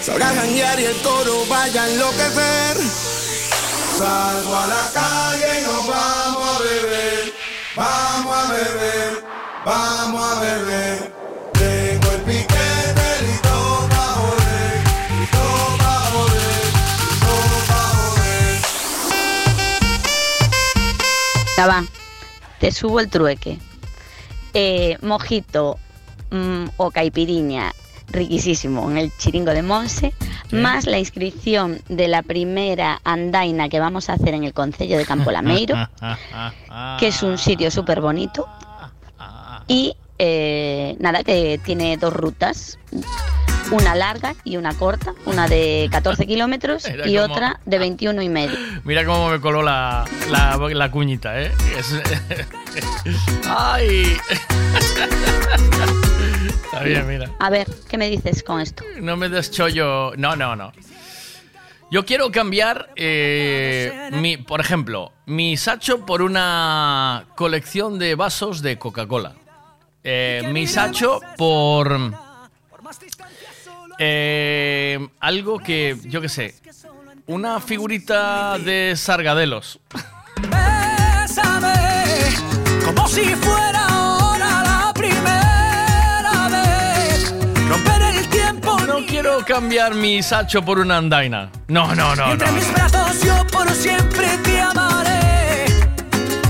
[0.00, 2.76] Sabrá janguear y el coro vaya a enloquecer.
[3.96, 7.32] Salgo a la calle y nos vamos a beber,
[7.76, 9.24] vamos a beber,
[9.64, 11.12] vamos a beber.
[11.52, 14.82] Tengo el piquete listo pa' joder,
[15.20, 15.44] listo
[15.78, 16.64] pa' joder,
[17.06, 17.34] listo
[17.68, 18.60] pa' joder.
[21.56, 21.84] Ya va,
[22.58, 23.58] te subo el trueque.
[24.54, 25.78] Eh, mojito
[26.30, 27.72] mm, o caipiriña,
[28.12, 30.12] riquísimo, en el chiringo de Monse,
[30.52, 35.04] más la inscripción de la primera andaina que vamos a hacer en el Concello de
[35.06, 35.76] Campo Lameiro,
[36.98, 38.46] que es un sitio súper bonito.
[39.68, 42.78] Y eh, nada, que tiene dos rutas,
[43.70, 48.56] una larga y una corta, una de 14 kilómetros y otra de 21 y medio.
[48.84, 51.52] Mira cómo me coló la, la, la cuñita, ¿eh?
[51.78, 52.00] Es-
[53.48, 54.16] ¡Ay!
[56.72, 57.30] Está bien, mira.
[57.38, 58.82] A ver, ¿qué me dices con esto?
[58.98, 60.16] No me des chollo.
[60.16, 60.72] No, no, no.
[61.90, 68.78] Yo quiero cambiar, eh, mi, por ejemplo, mi sacho por una colección de vasos de
[68.78, 69.34] Coca-Cola.
[70.02, 72.14] Eh, mi sacho por
[73.98, 76.54] eh, algo que, yo qué sé,
[77.26, 79.78] una figurita de Sargadelos.
[80.40, 81.74] Bésame
[82.86, 83.71] como si fuera
[89.22, 91.48] quiero cambiar mi sacho por una andaina.
[91.68, 92.52] No, no, no, Entre no.
[92.54, 95.66] mis brazos yo por siempre te amaré.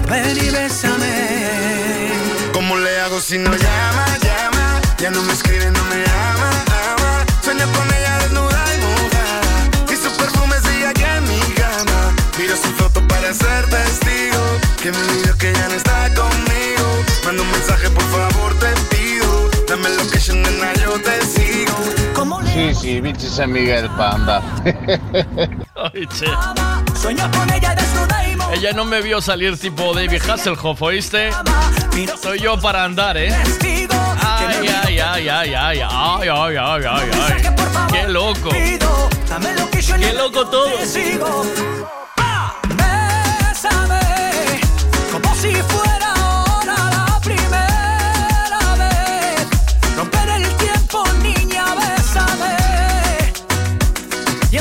[0.09, 2.09] Ven y bésame.
[2.55, 4.81] ¿Cómo le hago si no llama, llama?
[4.99, 6.51] Ya no me escribe, no me ama,
[6.89, 7.25] ama.
[7.45, 9.93] Sueño con ella desnuda y mojada.
[9.93, 12.15] Y su perfume sigue aquí en mi cama.
[12.39, 14.43] Miro su foto para ser testigo.
[14.83, 16.87] Que me olvido que ya no está conmigo.
[17.27, 19.51] Manda un mensaje, por favor, te pido.
[19.69, 21.62] Dame location, nena, yo te sigo.
[22.53, 24.43] Sí, sí, bichi San Miguel pa' andar.
[25.75, 26.27] Ay, che.
[28.53, 31.31] Ella no me vio salir tipo David Hasselhoff, ¿oíste?
[32.23, 33.35] Soy yo para andar, ¿eh?
[34.21, 37.43] Ay, ay, ay, ay, ay, ay, ay, ay, ay, ay, ay.
[37.91, 38.51] Qué loco.
[38.51, 40.69] Qué loco todo.
[42.77, 44.01] Bésame
[45.11, 45.92] como si fuera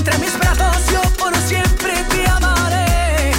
[0.01, 3.33] entre mis brazos yo por siempre te amaré.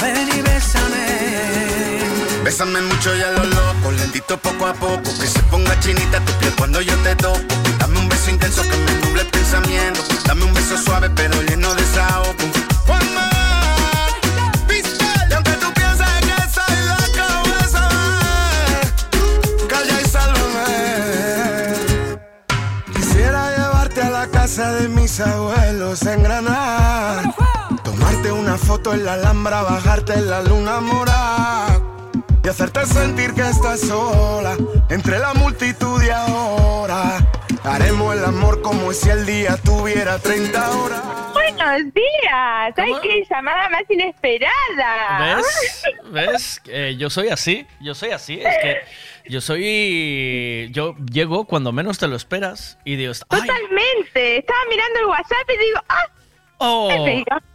[0.00, 1.98] Ven y bésame.
[2.44, 5.10] Bésame mucho y a lo loco, lentito poco a poco.
[5.20, 7.54] Que se ponga chinita tu piel cuando yo te toco.
[7.78, 10.00] Dame un beso intenso que me nuble el pensamiento.
[10.24, 12.65] Dame un beso suave pero lleno de desahogo.
[24.56, 27.34] De mis abuelos en Granada.
[27.84, 31.78] Tomarte una foto en la Alhambra, bajarte en la luna morada.
[32.42, 34.56] Y hacerte sentir que estás sola
[34.88, 37.18] entre la multitud de ahora.
[37.66, 41.02] Haremos el amor como si el día tuviera 30 horas.
[41.32, 42.74] Buenos días.
[42.76, 45.36] ¡Ay, qué llamada más inesperada!
[45.36, 45.82] ¿Ves?
[46.12, 46.62] ¿Ves?
[46.68, 47.66] Eh, yo soy así.
[47.80, 48.40] Yo soy así.
[48.40, 48.76] Es que
[49.28, 50.68] yo soy.
[50.70, 53.40] Yo llego cuando menos te lo esperas y digo, ¡ay!
[53.40, 54.38] Totalmente.
[54.38, 56.02] Estaba mirando el WhatsApp y digo, ¡ah!
[56.58, 57.06] Oh.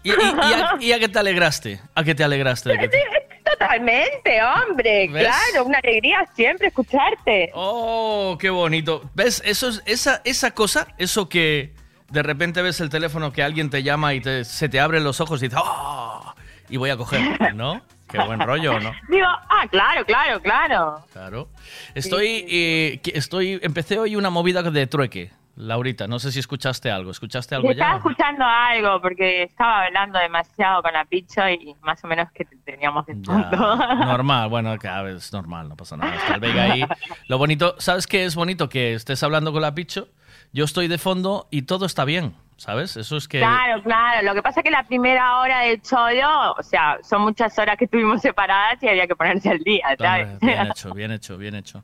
[0.03, 1.79] ¿Y, y- y a, y a qué te alegraste?
[1.95, 2.69] ¿A qué te alegraste?
[2.69, 5.07] de que te- Totalmente, hombre.
[5.11, 5.23] ¿Ves?
[5.28, 7.52] Claro, una alegría siempre escucharte.
[7.53, 9.10] Oh, qué bonito.
[9.14, 9.41] ¿Ves?
[9.45, 11.73] Eso es, esa, esa cosa, eso que
[12.10, 15.22] de repente ves el teléfono que alguien te llama y te- se te abren los
[15.22, 16.34] ojos y dices, ¡oh!
[16.69, 17.82] Y voy a coger, ¿no?
[18.10, 18.91] Qué buen rollo, ¿no?
[19.10, 21.06] Digo, ah, claro, claro, claro.
[21.14, 21.49] Claro.
[21.95, 26.07] Estoy, eh, estoy, empecé hoy una movida de trueque, Laurita.
[26.07, 27.11] No sé si escuchaste algo.
[27.11, 27.98] ¿Escuchaste algo Estaba ya?
[27.98, 33.06] escuchando algo porque estaba hablando demasiado con la picho y más o menos que teníamos
[33.06, 33.76] de fondo.
[34.06, 36.15] normal, bueno, cada vez es normal, no pasa nada.
[36.15, 36.84] Está el Vega ahí.
[37.28, 38.69] Lo bonito, ¿sabes qué es bonito?
[38.69, 40.07] Que estés hablando con la Picho,
[40.53, 42.98] yo estoy de fondo y todo está bien, ¿sabes?
[42.98, 43.40] Eso es que...
[43.40, 44.26] Claro, claro.
[44.26, 47.78] Lo que pasa es que la primera hora del chollo, o sea, son muchas horas
[47.78, 50.40] que estuvimos separadas y había que ponerse al día, ¿sabes?
[50.40, 51.84] Bien hecho, bien hecho, bien hecho.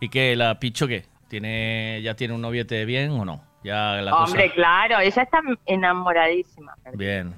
[0.00, 1.06] ¿Y qué, la Picho qué?
[1.28, 3.42] ¿Tiene, ¿Ya tiene un noviete bien o no?
[3.64, 4.54] Ya la Hombre, cosa...
[4.54, 6.74] claro, ella está enamoradísima.
[6.94, 7.34] Bien.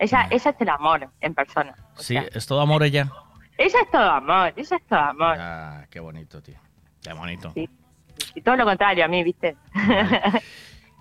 [0.00, 1.74] Ella, ella es el amor en persona.
[1.96, 3.08] Sí, es todo amor ella.
[3.56, 5.36] Ella es todo amor, ella es todo amor.
[5.38, 6.58] Ah, qué bonito, tío.
[7.02, 7.50] Qué bonito.
[7.54, 7.68] Sí.
[8.34, 9.56] Y todo lo contrario a mí, ¿viste?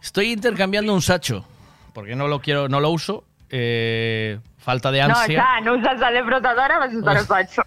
[0.01, 1.45] Estoy intercambiando un sacho,
[1.93, 3.23] porque no lo quiero, no lo uso.
[3.49, 5.37] eh, falta de no, ansia.
[5.37, 7.63] ya, no usas sal de frotadora, vas a usar el sacho.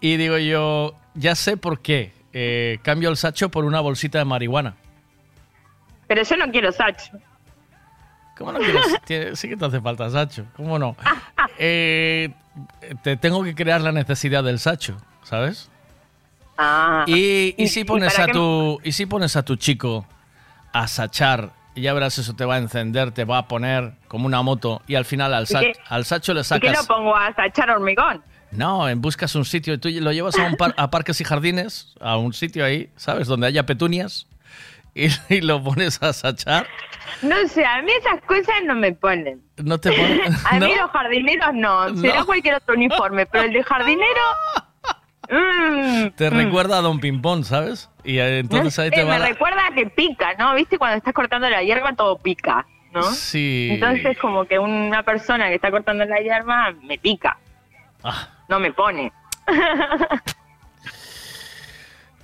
[0.00, 2.12] Y digo yo, ya sé por qué.
[2.32, 4.74] Eh, cambio el sacho por una bolsita de marihuana.
[6.06, 7.12] Pero yo no quiero sacho.
[8.36, 8.82] ¿Cómo no quieres?
[9.38, 10.44] Sí que te hace falta sacho.
[10.56, 10.96] ¿Cómo no?
[11.58, 12.34] Eh,
[13.02, 15.70] te tengo que crear la necesidad del sacho, ¿sabes?
[16.58, 17.04] Ah.
[17.06, 20.06] Y, y ¿Y- si pones a tu y si pones a tu chico
[20.72, 24.26] a sachar, y ya verás eso te va a encender, te va a poner como
[24.26, 26.74] una moto y al final al, ¿Y sa- qué- al sacho le ¿Y qué lo
[26.74, 28.22] sacas pongo a sachar hormigón?
[28.52, 31.94] No, en buscas un sitio, tú lo llevas a, un par- a parques y jardines,
[32.00, 33.26] a un sitio ahí, ¿sabes?
[33.28, 34.26] Donde haya petunias
[34.94, 36.66] y, y lo pones a sachar.
[37.22, 39.42] No sé, a mí esas cosas no me ponen.
[39.56, 40.44] No te pones...
[40.50, 40.66] A ¿no?
[40.66, 41.94] mí los jardineros no.
[41.96, 42.26] Será No.
[42.26, 44.22] cualquier otro uniforme, pero el de jardinero.
[45.30, 46.34] mm, Te mm.
[46.36, 47.90] recuerda a Don Pimpón, ¿sabes?
[48.04, 50.54] Y eh, No entonces ahí sé, te va me la- recuerda a que pica, ¿no?
[50.54, 50.78] ¿Viste?
[50.78, 53.02] Cuando estás cortando la hierba todo pica, ¿no?
[53.02, 53.68] Sí.
[53.72, 57.38] Entonces como que una persona que está cortando la hierba me pica.
[58.02, 58.28] Ah.
[58.48, 59.12] No me pone.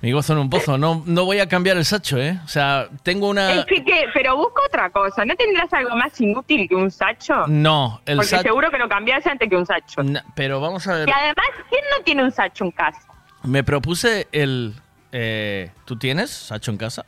[0.01, 0.77] Mi gozo en un pozo.
[0.77, 2.37] No, no voy a cambiar el sacho, ¿eh?
[2.43, 3.53] O sea, tengo una...
[3.53, 4.05] Es que, ¿qué?
[4.13, 5.23] pero busca otra cosa.
[5.23, 7.47] ¿No tendrás algo más inútil que un sacho?
[7.47, 8.43] No, el Porque sacho...
[8.43, 10.01] seguro que lo cambias antes que un sacho.
[10.35, 11.07] Pero vamos a ver...
[11.07, 12.99] Y además, ¿quién no tiene un sacho en casa?
[13.43, 14.73] Me propuse el...
[15.13, 17.05] eh, ¿Tú tienes sacho en casa?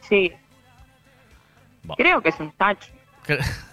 [0.00, 0.32] Sí.
[1.96, 2.90] Creo que es un sacho.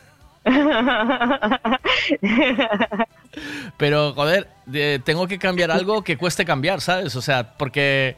[3.78, 7.16] Pero, joder, de- tengo que cambiar algo que cueste cambiar, ¿sabes?
[7.16, 8.18] O sea, porque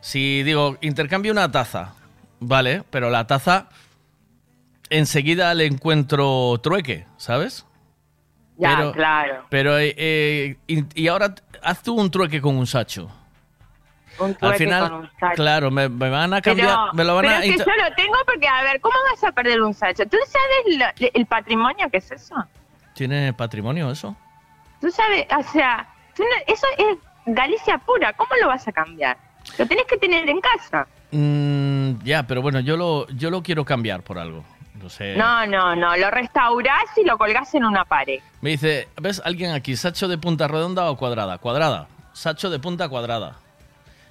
[0.00, 1.94] si digo, intercambio una taza,
[2.40, 3.68] vale, pero la taza
[4.90, 7.64] enseguida le encuentro trueque, ¿sabes?
[8.56, 9.44] Ya, Pero- claro.
[9.50, 13.08] Pero, eh, eh, y, y ahora haz tú un trueque con un sacho.
[14.18, 15.34] Un Al final, con un sacho.
[15.36, 17.44] claro, me, me van a cambiar, Pero, me lo van pero a...
[17.44, 20.04] es que yo lo tengo porque, a ver, ¿cómo vas a perder un sacho?
[20.06, 22.34] ¿Tú sabes lo- el patrimonio que es eso?
[22.94, 24.16] ¿Tiene patrimonio eso?
[24.80, 25.88] Tú sabes, o sea,
[26.46, 28.12] eso es Galicia pura.
[28.14, 29.16] ¿Cómo lo vas a cambiar?
[29.58, 30.86] Lo tenés que tener en casa.
[31.10, 34.44] Mm, ya, pero bueno, yo lo, yo lo quiero cambiar por algo.
[34.80, 35.16] No sé.
[35.16, 35.96] No, no, no.
[35.96, 38.20] Lo restaurás y lo colgás en una pared.
[38.40, 39.76] Me dice, ¿ves alguien aquí?
[39.76, 41.38] ¿Sacho de punta redonda o cuadrada?
[41.38, 41.88] Cuadrada.
[42.12, 43.36] Sacho de punta cuadrada.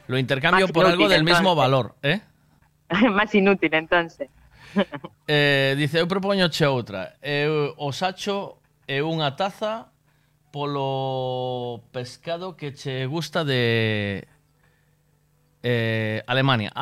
[0.07, 2.21] Lo intercambio Más por algo del mismo valor, ¿eh?
[3.11, 4.29] Más inútil, entonces.
[5.27, 7.15] Eh, dice, eu propoñoche outra.
[7.21, 9.89] Eu, o sacho é unha taza
[10.53, 14.23] polo pescado que che gusta de
[15.63, 16.71] eh, Alemania.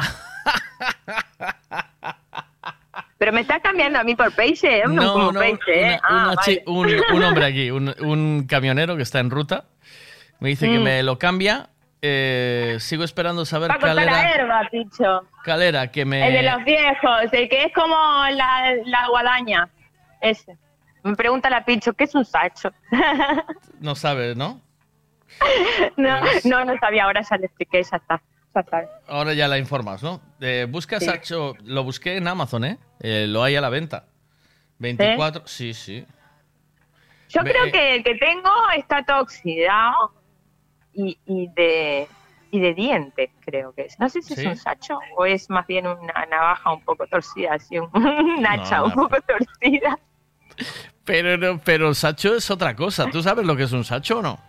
[3.17, 4.83] Pero me estás cambiando a mí por peixe, ¿eh?
[4.87, 5.85] No, como peixe, ¿eh?
[5.87, 6.99] una- Ah, una chi- vale.
[7.09, 9.65] un, un hombre aquí, un, un camionero que está en ruta,
[10.39, 10.83] me dice que Mm.
[10.83, 11.69] me lo cambia.
[12.01, 15.27] Eh, sigo esperando saber Para cal cortar la era, herba, picho.
[15.43, 16.27] cal era que me...
[16.27, 17.95] El de los viejos, el que es como
[18.31, 19.69] la, la guadaña.
[20.21, 20.57] Ese.
[21.03, 22.71] Me pregunta la picho, ¿qué es un sacho?
[23.79, 24.61] No sabe, ¿no?
[25.97, 28.21] no, Pues- no, no sabía, ahora ya le expliqué, ya está.
[28.53, 28.83] Ya está.
[29.07, 30.21] Ahora ya la informas, ¿no?
[30.39, 31.05] Eh, busca Sí.
[31.07, 32.77] Sacho, lo busqué en Amazon, ¿eh?
[33.01, 34.05] Eh, Lo hay a la venta.
[34.79, 36.05] 24, sí, sí.
[37.29, 40.13] Yo Ve- creo eh, que el que tengo está todo oxidado
[40.95, 42.07] y, y de
[42.51, 43.99] y de dientes, creo que es.
[43.99, 44.41] No sé si ¿Sí?
[44.41, 48.53] es un sacho o es más bien una navaja un poco torcida, así un, una
[48.53, 49.99] hacha No, un poco torcida.
[51.03, 53.07] Pero, no- pero Sacho es otra cosa.
[53.11, 54.39] ¿Tú sabes lo que es un Sacho o no?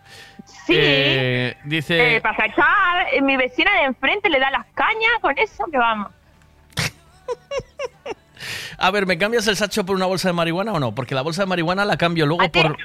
[0.45, 0.75] Sí.
[0.77, 2.17] Eh, dice...
[2.17, 5.79] Eh, para sachar, eh, mi vecina de enfrente le da las cañas con eso que
[5.79, 6.13] vamos.
[8.79, 10.95] A ver, ¿me cambias el Sacho por una bolsa de marihuana o no?
[10.95, 12.77] Porque la bolsa de marihuana la cambio luego ¿A ti, por...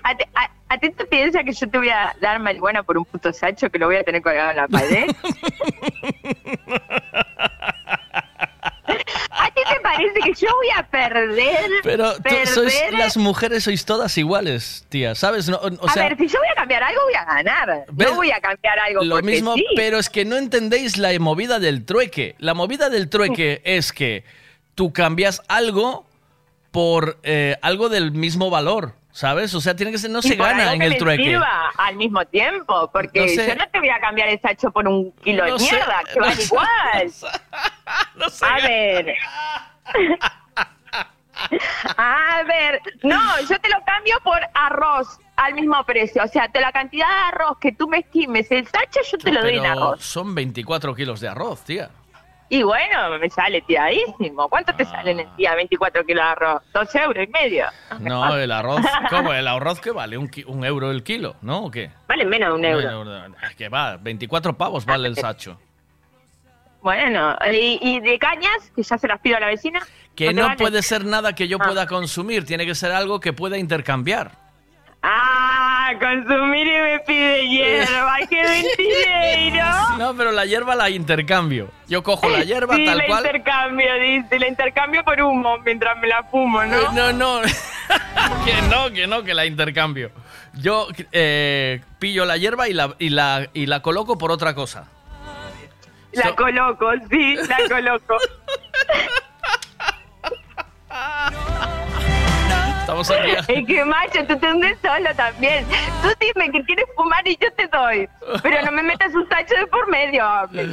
[0.72, 3.31] a- a ti te piensas que yo te voy a dar marihuana por un puto
[3.34, 5.06] sacho que lo voy a tener colgado en la pared?
[9.31, 11.69] ¿A ti te parece que yo voy a perder?
[11.84, 12.48] Pero tú perder?
[12.48, 15.48] sois, las mujeres sois todas iguales, tía, ¿sabes?
[15.49, 17.85] No, o a ver, si yo voy a cambiar algo, voy a ganar.
[17.91, 18.10] ¿Ves?
[18.10, 19.65] No voy a cambiar algo lo porque mismo, sí.
[19.76, 22.35] pero es que no entendéis la movida del trueque.
[22.39, 24.23] La movida del trueque es que
[24.76, 26.06] tú cambias algo
[26.72, 29.53] por eh, algo del mismo valor, ¿sabes?
[29.55, 31.23] O sea, tiene que ser, no se gana en el trueque.
[31.23, 33.47] sirva al mismo tiempo, porque No sé.
[33.47, 36.01] yo no te voy a cambiar el sacho por un kilo No de sé, mierda,
[36.13, 37.11] que no van sé, igual.
[38.41, 39.15] A ver.
[41.97, 46.23] A ver, no, yo te lo cambio por arroz al mismo precio.
[46.23, 49.31] O sea, te la cantidad de arroz que tú me estimes el sacho, yo te
[49.31, 50.03] lo doy en arroz.
[50.03, 51.89] son 24 kilos de arroz, tía.
[52.53, 54.49] Y bueno, me sale tiradísimo.
[54.49, 56.61] ¿Cuánto te sale en el día 24 kilos de arroz?
[56.73, 57.65] ¿Dos euros y medio?
[58.02, 59.32] No, el arroz, ¿cómo?
[59.34, 60.18] ¿El arroz que vale?
[60.18, 61.38] ¿Un, un euro el kilo?
[61.41, 61.64] ¿No?
[61.64, 61.90] ¿O qué?
[62.10, 63.06] Vale menos de un euro.
[63.06, 65.57] Bueno, es que va, 24 pavos vale el sacho.
[66.82, 68.69] Bueno, ¿y, y de cañas?
[68.76, 69.80] Que ya se las pido a la vecina.
[70.14, 70.57] Que no vale?
[70.57, 71.64] puede ser nada que yo Ah.
[71.65, 74.32] pueda consumir, tiene que ser algo que pueda intercambiar.
[75.03, 78.18] Ah, consumir y me pide hierba.
[78.30, 79.65] ¡Qué mentireiro!
[79.98, 81.69] No, pero la hierba la intercambio.
[81.88, 83.26] Yo cojo la hierba sí, tal la cual.
[83.26, 84.40] intercambio, dice.
[84.40, 86.76] La intercambio por humo mientras me la fumo, ¿no?
[86.78, 87.41] Eh, No, no,
[88.45, 90.11] que no, que no, que la intercambio.
[90.53, 94.86] Yo eh, pillo la hierba y la, y, la, y la coloco por otra cosa.
[96.14, 98.18] La coloco, sí, la coloco.
[102.91, 103.31] Estamos aquí.
[103.53, 105.65] Es que macho, tú te hundes solo también.
[106.01, 108.09] Tú dime que quieres fumar y yo te doy.
[108.43, 110.68] Pero no me metas un tacho de por medio, hombre.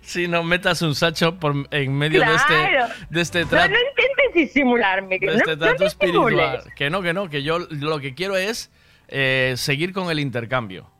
[0.00, 2.32] Si no metas un sacho por, en medio Claro.
[2.32, 3.68] de este, de este No, trato.
[3.68, 5.20] no intentes disimularme.
[5.20, 6.30] Que de no, este no trato espiritual.
[6.34, 6.74] disimules.
[6.74, 8.70] Que no, que no, que yo lo que quiero es
[9.08, 10.90] eh, seguir con el intercambio.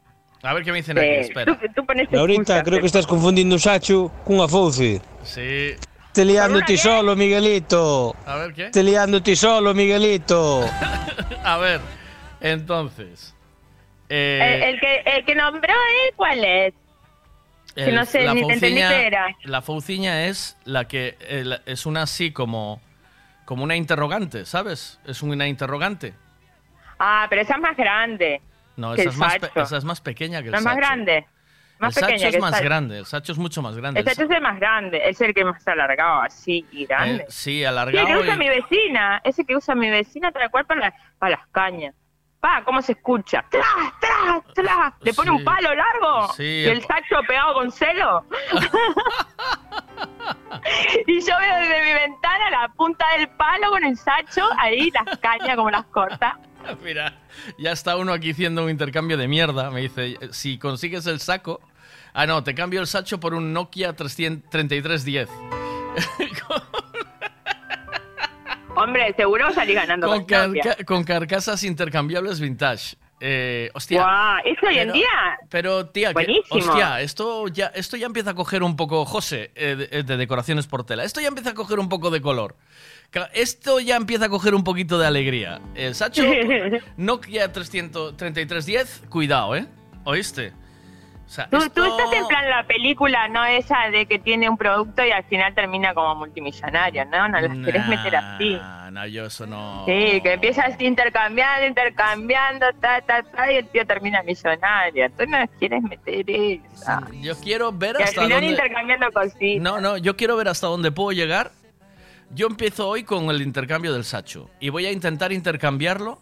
[0.42, 1.58] A ver qué me dicen aquí, Eh, espera.
[1.58, 5.00] tú, tú pones Laurita, excusas, creo que estás confundindo un sacho cunha fouce.
[5.24, 5.74] Sí.
[6.12, 8.14] Te liando ti solo, Miguelito.
[8.26, 8.70] A ver, ¿qué?
[8.70, 10.60] Te liando ti solo, Miguelito.
[11.44, 11.80] A ver,
[12.40, 13.34] entonces.
[14.08, 16.74] eh, El, el que, el que nombró él, ¿cuál es?
[17.74, 19.26] que no sé, la ni te entendí qué era.
[19.44, 22.80] La fauciña es la que eh, es una así como,
[23.44, 24.98] como una interrogante, ¿sabes?
[25.06, 26.14] Es una interrogante.
[26.98, 28.40] Ah, pero esa es más grande.
[28.78, 29.50] No, que esa el es, más sacho.
[29.60, 30.86] esa es más pequeña que el ¿No es más sacho.
[30.86, 31.26] grande?
[31.80, 32.64] Más el pequeña sacho es más sacho.
[32.64, 34.00] grande, el sacho es mucho más grande.
[34.00, 37.22] El sacho es el más grande, es el que más alargado, así, y grande.
[37.24, 40.32] Eh, sí, Sí, el que alargado usa y- mi vecina, ese que usa mi vecina
[40.32, 41.94] tal cual para, la- para las cañas.
[42.40, 43.44] Pa, ¿cómo se escucha?
[43.50, 43.66] ¡Tras,
[44.00, 44.94] tras, tras!
[45.00, 48.24] Le pone un palo largo Sí, y el sacho pegado con celo.
[51.06, 55.18] y yo veo desde mi ventana la punta del palo con el sacho, ahí las
[55.18, 56.38] cañas como las corta.
[56.84, 57.18] Mira,
[57.58, 59.70] ya está uno aquí haciendo un intercambio de mierda.
[59.70, 61.60] Me dice, si consigues el saco...
[62.14, 65.28] Ah, no, te cambio el sacho por un Nokia 300 3310.
[68.76, 72.96] Hombre, seguro salí ganando Con, carca- con carcasas intercambiables vintage.
[73.20, 74.00] Eh, hostia.
[74.02, 75.08] Guau, ¿eso hoy en día?
[75.50, 76.60] Pero, tía, que- Buenísimo.
[76.60, 80.68] hostia, esto ya, esto ya empieza a coger un poco, José, eh, de, de decoraciones
[80.68, 81.02] por tela.
[81.02, 82.54] Esto ya empieza a coger un poco de color.
[83.32, 85.60] Esto ya empieza a coger un poquito de alegría.
[85.74, 86.22] El Sacho,
[86.96, 89.66] Nokia 33310, cuidado, ¿eh?
[90.04, 90.52] ¿Oíste?
[91.26, 94.48] O sea, Tú, esto- tú estás en plan la película, no esa de que tiene
[94.48, 97.28] un producto y al final termina como multimillonario, ¿no?
[97.28, 98.58] No las querés meter así.
[98.92, 99.84] No, yo eso no...
[99.84, 105.10] Sí, que empiezas intercambiando, intercambiando, ta, ta, ta, y el tío termina millonario.
[105.18, 107.02] Tú no quieres meter esa.
[107.20, 108.50] Yo quiero ver Y al hasta final dónde...
[108.52, 109.62] intercambiando cositas.
[109.62, 111.50] No, no, yo quiero ver hasta dónde puedo llegar.
[112.30, 116.20] Yo empiezo hoy con el intercambio del Sacho y voy a intentar intercambiarlo.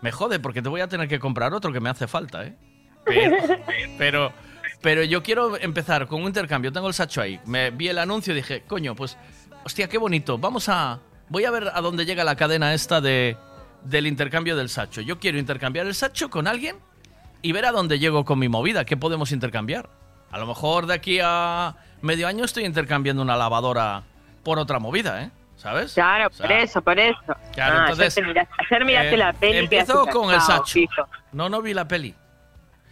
[0.00, 2.56] Me jode porque te voy a tener que comprar otro que me hace falta, ¿eh?
[3.04, 3.36] Pero,
[3.98, 4.32] pero,
[4.80, 6.72] pero yo quiero empezar con un intercambio.
[6.72, 7.38] Tengo el Sacho ahí.
[7.44, 9.16] Me vi el anuncio y dije, coño, pues,
[9.64, 10.38] hostia, qué bonito.
[10.38, 11.00] Vamos a.
[11.28, 13.36] Voy a ver a dónde llega la cadena esta de,
[13.84, 15.00] del intercambio del Sacho.
[15.02, 16.76] Yo quiero intercambiar el Sacho con alguien
[17.42, 18.84] y ver a dónde llego con mi movida.
[18.84, 19.88] ¿Qué podemos intercambiar?
[20.30, 24.02] A lo mejor de aquí a medio año estoy intercambiando una lavadora
[24.42, 25.30] por otra movida, ¿eh?
[25.62, 25.94] ¿Sabes?
[25.94, 27.36] Claro, por eso, por eso.
[27.54, 29.58] Claro, Ah, entonces, miraste, ayer miraste eh, la peli.
[29.58, 30.64] Empiezo con el Sacho.
[30.74, 31.06] fijo.
[31.30, 32.14] No, no vi la peli.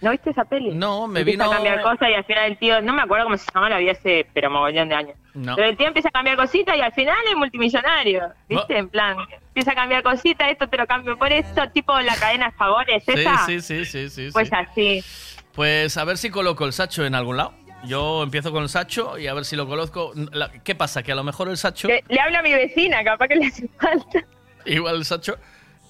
[0.00, 0.70] ¿No viste esa peli?
[0.72, 1.52] No, me Empieza vino.
[1.52, 3.78] a cambiar cosas y al final el tío, no me acuerdo cómo se llama, la
[3.78, 5.16] vi hace, pero mogollón de años.
[5.34, 5.56] No.
[5.56, 8.78] Pero el tío empieza a cambiar cositas y al final es multimillonario, ¿viste?
[8.78, 9.16] En plan,
[9.48, 13.02] empieza a cambiar cositas, esto te lo cambio por esto, tipo la cadena de favores,
[13.04, 13.38] Sí, ¿esa?
[13.46, 14.28] sí, sí, sí, sí.
[14.32, 14.54] Pues sí.
[14.56, 15.04] así.
[15.52, 17.52] Pues a ver si coloco el Sacho en algún lado.
[17.84, 20.12] Yo empiezo con el Sacho y a ver si lo coloco.
[20.32, 21.02] La- ¿Qué pasa?
[21.02, 21.88] Que a lo mejor el Sacho.
[21.88, 24.24] Le, le hablo a mi vecina, capaz que le hace falta.
[24.66, 25.36] Igual el Sacho.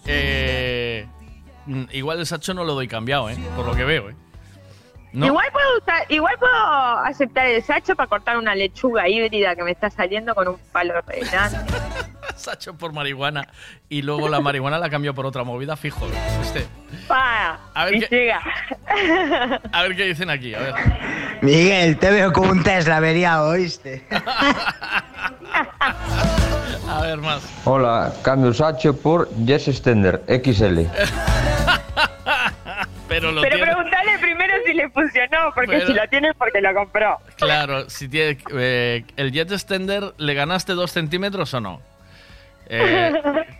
[0.06, 1.06] eh,
[1.66, 3.36] mm, igual el Sacho no lo doy cambiado, ¿eh?
[3.56, 4.14] Por lo que veo, ¿eh?
[5.12, 5.26] No.
[5.26, 9.72] Igual puedo usar, igual puedo aceptar el sacho para cortar una lechuga híbrida que me
[9.72, 11.66] está saliendo con un palo renal.
[12.40, 13.46] Sacho por marihuana.
[13.88, 16.08] Y luego la marihuana la cambió por otra movida, fijo.
[16.42, 16.66] Este.
[17.06, 18.32] Pa, A ver y qué-.
[18.32, 20.74] A ver qué dicen aquí, a ver.
[21.42, 24.06] Miguel, te veo como un Tesla averiado, ¿oíste?
[26.88, 27.42] A ver más.
[27.64, 30.80] Hola, cambio Sacho por Jess Stender XL.
[33.08, 33.74] Pero lo Pero tiene.
[34.20, 37.18] primero si le funcionó, porque Pero- si lo tiene es porque lo compró.
[37.36, 41.80] Claro, si tiene, eh, el jet extender, ¿le ganaste dos centímetros o no?
[42.72, 43.12] Eh,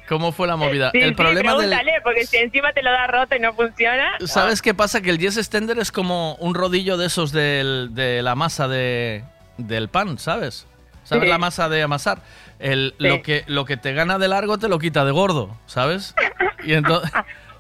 [0.09, 0.91] ¿Cómo fue la movida?
[0.93, 1.69] Sí, el sí, problema del.
[1.70, 4.12] pregúntale, porque si encima te lo da roto y no funciona.
[4.24, 5.01] ¿Sabes qué pasa?
[5.01, 9.24] Que el jet extender es como un rodillo de esos del- de la masa de,
[9.59, 10.66] del pan, ¿sabes?
[11.03, 11.31] ¿Sabes Sí.
[11.31, 12.19] la masa de amasar?
[12.61, 16.15] El, lo, que, lo que te gana de largo te lo quita de gordo, ¿sabes?
[16.62, 17.11] Y entonces,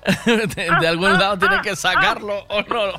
[0.26, 2.92] de, de algún lado tienes que sacarlo o no.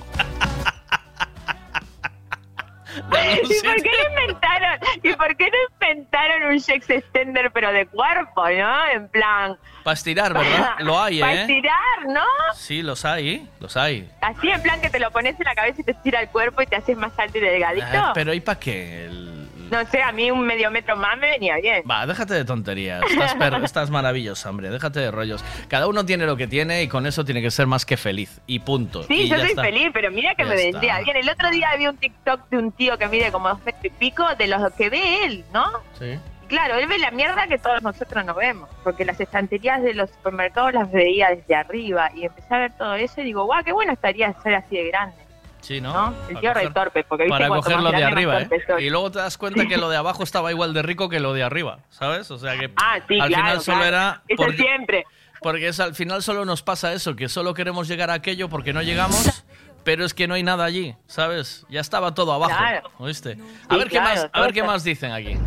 [2.96, 4.80] ¿Y por qué no inventaron?
[5.04, 8.88] ¿Y por qué no inventaron un sex extender pero de cuerpo, no?
[8.94, 9.58] En plan.
[9.84, 10.76] Para estirar, ¿verdad?
[10.80, 11.42] Lo hay, Para ¿eh?
[11.42, 12.24] estirar, ¿no?
[12.54, 14.10] Sí, los hay, los hay.
[14.22, 16.62] Así en plan que te lo pones en la cabeza y te estira el cuerpo
[16.62, 17.86] y te haces más alto y delgadito.
[17.94, 19.06] Ah, pero ¿y para qué?
[19.06, 19.41] El-
[19.72, 21.84] No sé, a mí un medio metro más me venía bien.
[21.90, 23.02] Va, déjate de tonterías.
[23.10, 24.70] Estás, per- estás maravilloso, hombre.
[24.70, 25.44] Déjate de rollos.
[25.70, 28.42] Cada uno tiene lo que tiene y con eso tiene que ser más que feliz.
[28.48, 29.04] Y punto.
[29.04, 29.64] Sí, Y yo soy está.
[29.64, 31.16] feliz, pero mira que Ya me vendría bien.
[31.18, 33.90] El otro día vi un TikTok de un tío que mide como dos metros y
[33.90, 35.66] pico de los que ve él, ¿no?
[35.98, 36.20] Sí.
[36.50, 40.10] Claro, él ve la mierda que todos nosotros no vemos, porque las estanterías de los
[40.10, 43.72] supermercados las veía desde arriba y empecé a ver todo eso y digo, guau, qué
[43.72, 45.16] bueno estaría ser así de grande.
[45.62, 45.94] Sí, ¿no?
[45.94, 46.14] ¿no?
[46.30, 48.50] El tío re torpe, porque viste Para cuanto coger más lo de arriba, ¿eh?
[48.80, 51.34] Y luego te das cuenta que lo de abajo estaba igual de rico que lo
[51.34, 52.30] de arriba, ¿sabes?
[52.32, 53.90] O sea que Ah, sí, al claro, final solo claro.
[53.96, 54.22] era...
[54.28, 55.06] Eso porque- siempre.
[55.44, 58.74] Porque es, al final solo nos pasa eso, que solo queremos llegar a aquello porque
[58.74, 59.44] no llegamos,
[59.84, 61.66] pero es que no hay nada allí, ¿sabes?
[61.70, 62.90] Ya estaba todo abajo, Claro.
[63.00, 63.38] ¿oíste?
[63.70, 65.38] A ver qué claro, más, a ver qué más dicen aquí.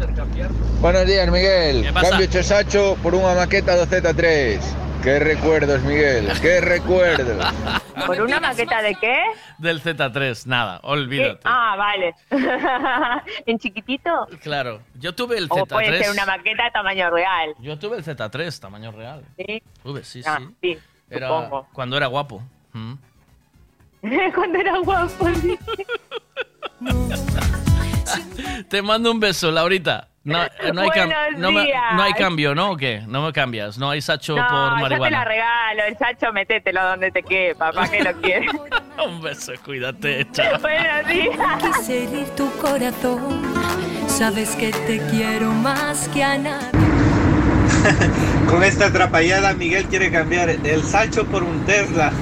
[0.80, 1.82] Buenos días, Miguel.
[1.82, 1.92] ¿Qué?
[2.08, 4.60] Cambio Chesacho por una maqueta de Z3.
[5.02, 6.28] Qué recuerdos, Miguel.
[6.40, 7.44] Qué recuerdos.
[8.06, 9.18] ¿Por una maqueta de qué?
[9.58, 10.86] Del Z3, nada, ¿Qué?
[10.88, 11.40] olvídate.
[11.44, 12.14] Ah, vale.
[13.46, 14.26] ¿En chiquitito?
[14.42, 16.12] Claro, yo tuve el O puede ser Z3.
[16.12, 17.54] una maqueta de tamaño real.
[17.60, 19.24] Yo tuve el Z3, tamaño real.
[19.36, 19.62] ¿Sí?
[19.82, 20.48] Tuve, sí, Ah, sí.
[20.62, 20.78] sí,
[21.10, 21.68] Era supongo.
[21.72, 22.42] cuando era guapo.
[22.72, 22.94] Mm.
[24.34, 25.28] Cuando era guapo.
[25.40, 25.58] sí.
[28.68, 30.08] Te mando un beso, Laurita.
[30.24, 31.82] No, eh, no, hay, cam- Buenos no, me- días.
[31.96, 32.70] no hay cambio, ¿no?
[32.72, 33.02] ¿O qué?
[33.06, 33.76] No me cambias.
[33.76, 35.24] No hay sacho No, por yo te la marihuana.
[35.24, 38.50] regalo, el sacho, metételo donde te quepa, ¿para qué lo quieres?
[39.06, 40.58] un beso, cuídate, chao.
[40.60, 41.36] Buenos días.
[41.62, 43.42] Quise herir tu corazón.
[44.06, 46.70] Sabes que te quiero más que a nadie.
[48.48, 52.12] Con esta atrapallada, Miguel quiere cambiar el Sacho por un Tesla.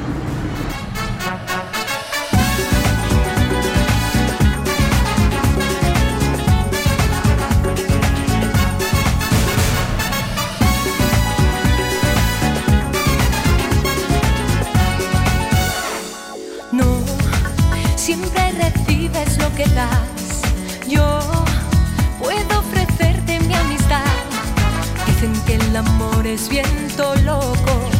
[25.86, 27.90] Amor es viento loco,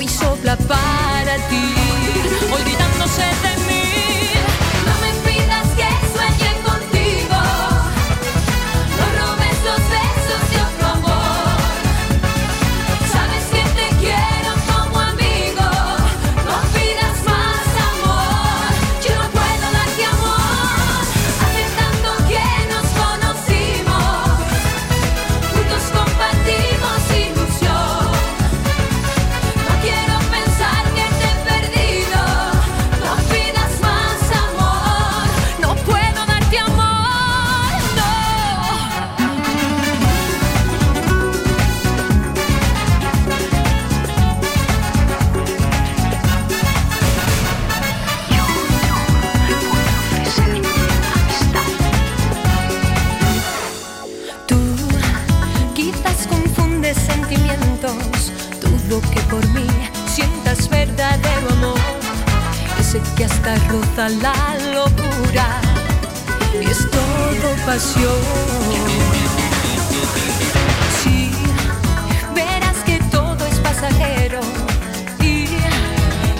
[0.00, 1.81] y sopla para ti,
[62.92, 64.34] Sé que hasta roza la
[64.74, 65.46] locura
[66.60, 68.20] y es todo pasión.
[71.02, 71.30] Sí,
[72.34, 74.40] verás que todo es pasajero
[75.20, 75.46] y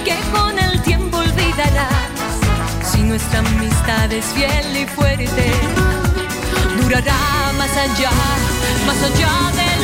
[0.05, 2.11] que con el tiempo olvidarás
[2.85, 5.53] si nuestra amistad es fiel y fuerte
[6.83, 8.11] durará más allá,
[8.87, 9.82] más allá de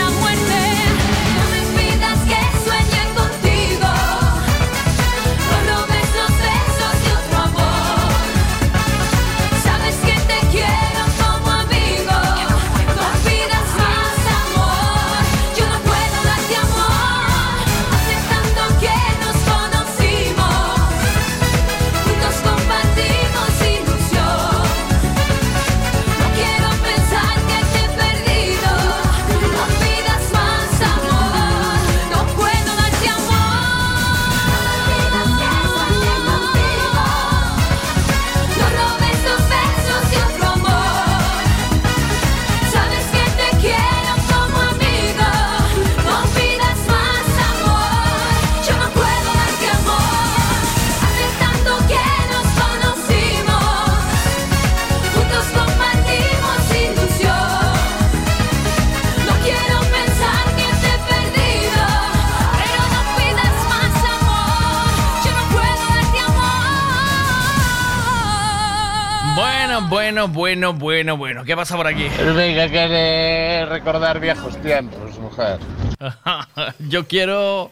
[70.58, 71.44] bueno, bueno, bueno.
[71.44, 72.06] ¿Qué pasa por aquí?
[72.18, 75.58] El Vega quiere recordar viejos tiempos, mujer.
[76.80, 77.70] yo quiero.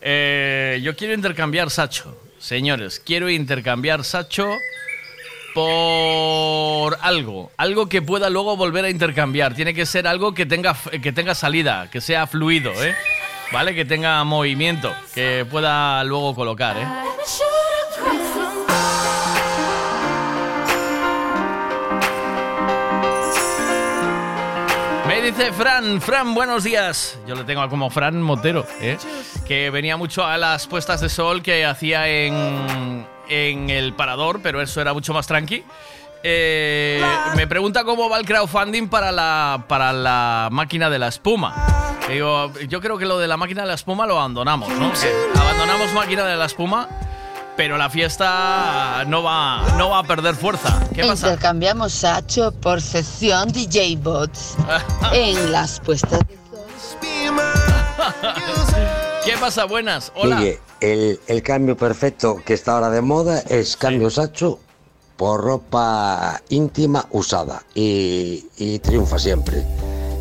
[0.00, 2.16] eh, yo quiero intercambiar Sacho.
[2.38, 4.48] Señores, quiero intercambiar Sacho
[5.54, 7.50] por algo.
[7.56, 9.54] Algo que pueda luego volver a intercambiar.
[9.54, 12.94] Tiene que ser algo que tenga, que tenga salida, que sea fluido, ¿eh?
[13.52, 13.74] ¿Vale?
[13.74, 16.86] Que tenga movimiento, que pueda luego colocar, ¿eh?
[25.22, 27.18] Dice Fran, Fran, buenos días.
[27.26, 28.98] Yo le tengo como Fran Motero, ¿eh?
[29.46, 34.60] que venía mucho a las puestas de sol que hacía en, en el parador, pero
[34.60, 35.64] eso era mucho más tranqui.
[36.24, 37.04] Eh,
[37.36, 41.54] me pregunta cómo va el crowdfunding para la, para la máquina de la espuma.
[42.08, 44.92] Digo, yo creo que lo de la máquina de la espuma lo abandonamos, ¿no?
[45.40, 46.88] Abandonamos máquina de la espuma,
[47.56, 50.80] pero la fiesta no va, no va a perder fuerza.
[50.94, 51.28] ¿Qué pasa?
[51.28, 54.54] Intercambiamos Sacho por sesión DJ Bots
[55.12, 56.20] en las puestas.
[59.24, 59.64] ¿Qué pasa?
[59.66, 60.12] Buenas.
[60.14, 60.36] Hola.
[60.36, 64.58] Mire, el, el cambio perfecto que está ahora de moda es cambio sacho
[65.16, 69.64] por ropa íntima usada y, y triunfa siempre.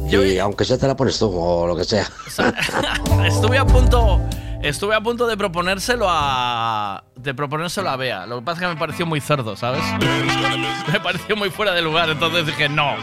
[0.08, 2.08] y aunque sea te la pones tú o lo que sea.
[3.26, 4.22] Estuve a punto.
[4.64, 7.04] Estuve a punto de proponérselo a.
[7.16, 8.26] de proponérselo a Bea.
[8.28, 9.82] Lo que pasa es que me pareció muy cerdo, ¿sabes?
[10.92, 12.96] me pareció muy fuera de lugar, entonces dije, no.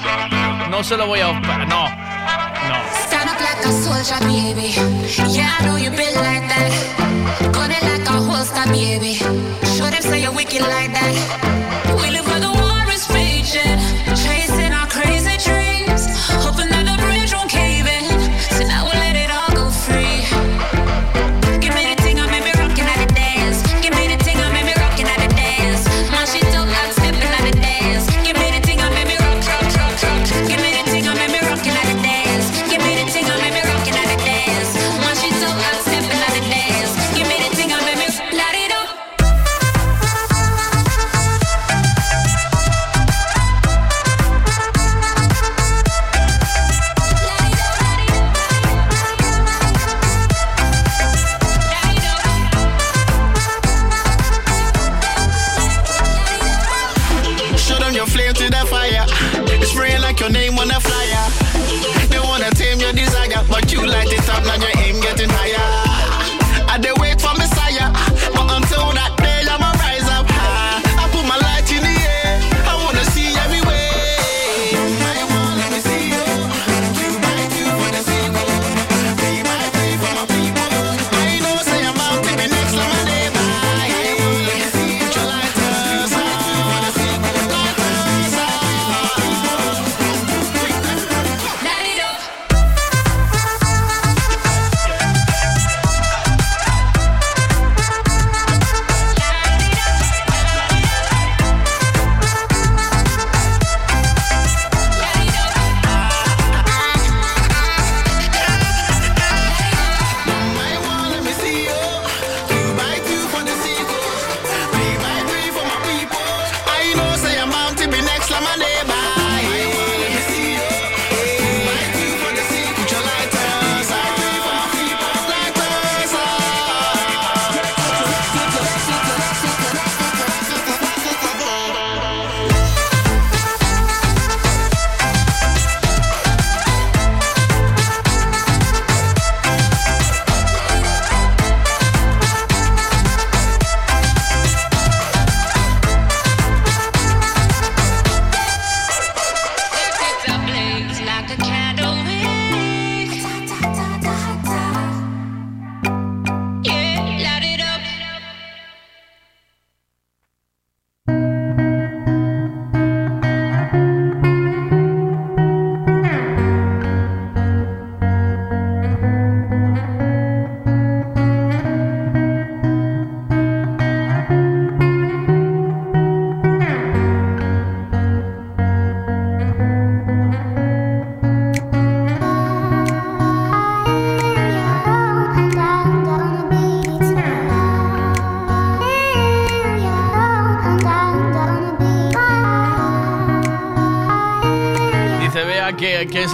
[0.71, 1.33] No se lo voy a.
[1.33, 1.89] No.
[1.89, 2.77] No.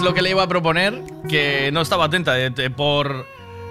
[0.05, 3.25] Lo que le iba a proponer, que no estaba atenta de- por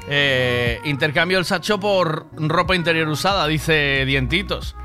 [0.08, 4.76] eh, intercambio el sacho por ropa interior usada, dice Dientitos.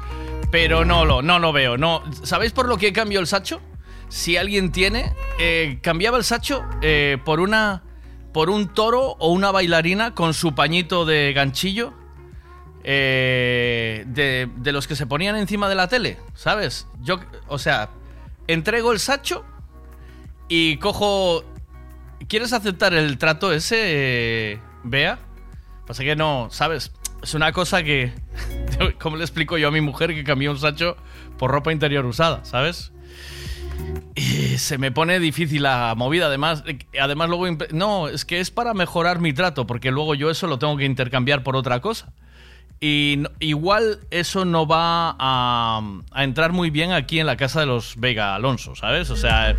[0.52, 1.78] pero no lo, no lo veo.
[1.78, 2.02] No.
[2.24, 3.60] ¿Sabéis por lo que cambio el sacho?
[4.08, 7.84] Si alguien tiene, eh, cambiaba el sacho eh, por una
[8.32, 11.94] por un toro o una bailarina con su pañito de ganchillo
[12.84, 16.88] eh, de, de los que se ponían encima de la tele, ¿sabes?
[17.02, 17.90] Yo, o sea,
[18.48, 19.44] entrego el sacho
[20.50, 21.46] y cojo.
[22.28, 25.20] ¿Quieres aceptar el trato ese, Bea?
[25.88, 26.92] Pasa que no, ¿sabes?
[27.24, 28.12] Es una cosa que.
[29.00, 30.98] ¿Cómo le explico yo a mi mujer que cambió un sacho
[31.38, 32.92] por ropa interior usada, ¿sabes?
[34.16, 36.26] Y se me pone difícil la movida.
[36.26, 36.64] Además,
[37.00, 37.58] además luego.
[37.72, 40.86] No, es que es para mejorar mi trato, porque luego yo eso lo tengo que
[40.86, 42.14] intercambiar por otra cosa.
[42.82, 45.82] Y igual eso no va a,
[46.16, 49.10] entrar muy bien aquí en la casa de los Vega Alonso, ¿sabes?
[49.10, 49.58] O sea,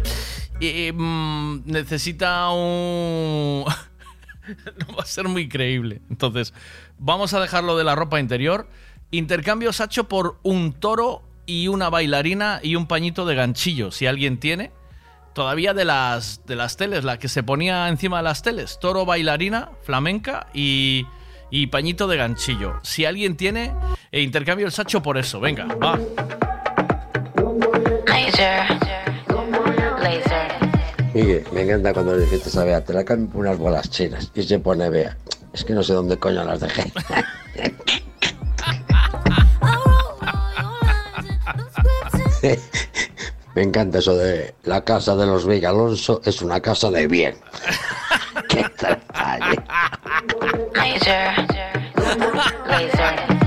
[0.58, 3.64] mm, necesita un...
[4.88, 6.00] no va a ser muy creíble.
[6.08, 6.54] Entonces,
[6.98, 8.68] vamos a dejarlo de la ropa interior.
[9.10, 14.38] Intercambio Sacho por un toro y una bailarina y un pañito de ganchillo, si alguien
[14.38, 14.72] tiene.
[15.34, 18.78] Todavía de las, de las teles, la que se ponía encima de las teles.
[18.80, 21.06] Toro, bailarina, flamenca y,
[21.50, 22.74] y pañito de ganchillo.
[22.82, 23.72] Si alguien tiene,
[24.12, 25.40] eh, intercambio el Sacho por eso.
[25.40, 25.98] Venga, va.
[28.06, 28.66] Laser.
[30.00, 31.14] Laser.
[31.14, 34.30] Miguel, me encanta cuando le dijiste a Bea, te la cambio por unas bolas chinas.
[34.34, 35.16] Y se pone Bea.
[35.52, 36.92] Es que no sé dónde coño las dejé.
[43.54, 47.36] me encanta eso de la casa de los Vega Alonso es una casa de bien.
[48.48, 49.56] Qué detalle.
[50.74, 51.34] Laser.
[52.66, 53.39] Laser.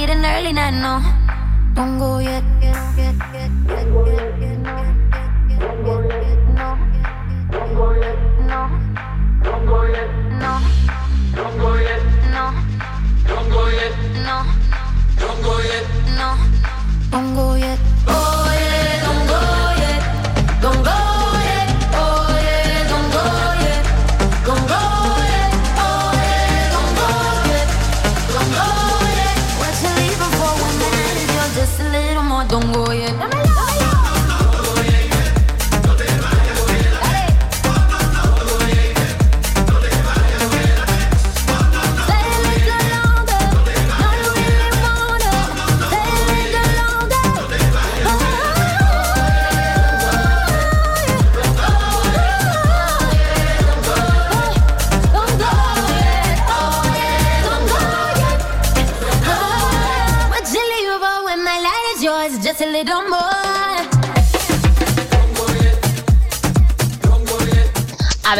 [0.00, 0.94] Need an early night, no.
[1.74, 2.59] Don't go yet.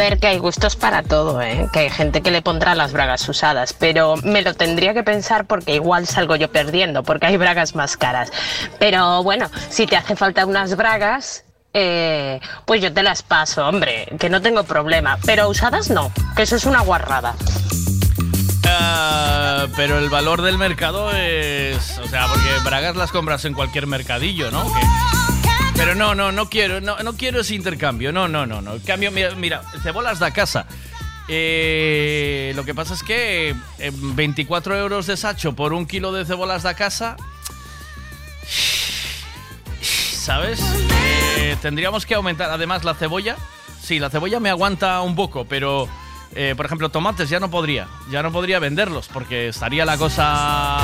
[0.01, 1.67] Ver, que hay gustos para todo, ¿eh?
[1.71, 5.45] Que hay gente que le pondrá las bragas usadas, pero me lo tendría que pensar
[5.45, 8.31] porque igual salgo yo perdiendo, porque hay bragas más caras.
[8.79, 14.07] Pero bueno, si te hace falta unas bragas, eh, pues yo te las paso, hombre,
[14.19, 15.19] que no tengo problema.
[15.23, 17.35] Pero usadas no, que eso es una guarrada.
[18.65, 21.99] Ah, pero el valor del mercado es.
[21.99, 24.65] O sea, porque bragas las compras en cualquier mercadillo, ¿no?
[25.75, 28.11] Pero no, no, no quiero, no, no quiero ese intercambio.
[28.11, 28.73] No, no, no, no.
[28.85, 30.65] Cambio, mira, mira cebolas da casa.
[31.27, 36.25] Eh, lo que pasa es que eh, 24 euros de sacho por un kilo de
[36.25, 37.15] cebolas da casa.
[39.81, 40.59] ¿Sabes?
[41.37, 42.49] Eh, tendríamos que aumentar.
[42.51, 43.37] Además, la cebolla
[43.81, 45.89] Sí, la cebolla me aguanta un poco, pero
[46.35, 47.87] eh, por ejemplo, tomates ya no podría.
[48.09, 50.77] Ya no podría venderlos porque estaría la cosa.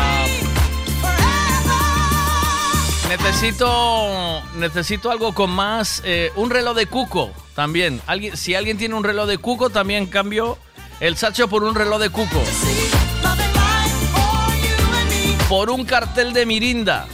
[3.07, 6.01] Necesito, necesito algo con más.
[6.05, 8.01] eh, un reloj de cuco también.
[8.05, 10.57] Alguien, si alguien tiene un reloj de cuco, también cambio
[10.99, 12.41] el sacho por un reloj de cuco.
[15.47, 17.07] Por un cartel de Mirinda.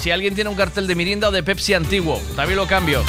[0.00, 3.02] Si alguien tiene un cartel de Mirinda o de Pepsi antiguo, también lo cambio.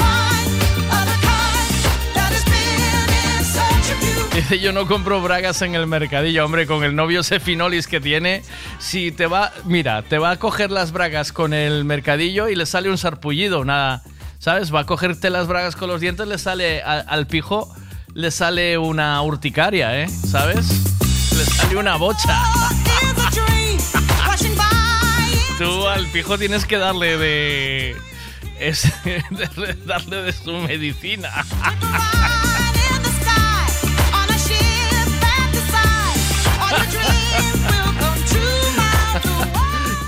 [4.34, 8.42] Dice, yo no compro bragas en el mercadillo, hombre, con el novio Sefinolis que tiene.
[8.78, 12.66] Si te va, mira, te va a coger las bragas con el mercadillo y le
[12.66, 14.02] sale un sarpullido, nada,
[14.38, 14.72] ¿sabes?
[14.74, 17.74] Va a cogerte las bragas con los dientes, le sale al pijo,
[18.14, 20.08] le sale una urticaria, ¿eh?
[20.08, 20.66] ¿Sabes?
[21.36, 22.40] Le sale una bocha.
[25.58, 27.96] Tú al pijo tienes que darle de...
[28.60, 28.90] es-
[29.86, 31.28] darle de su medicina.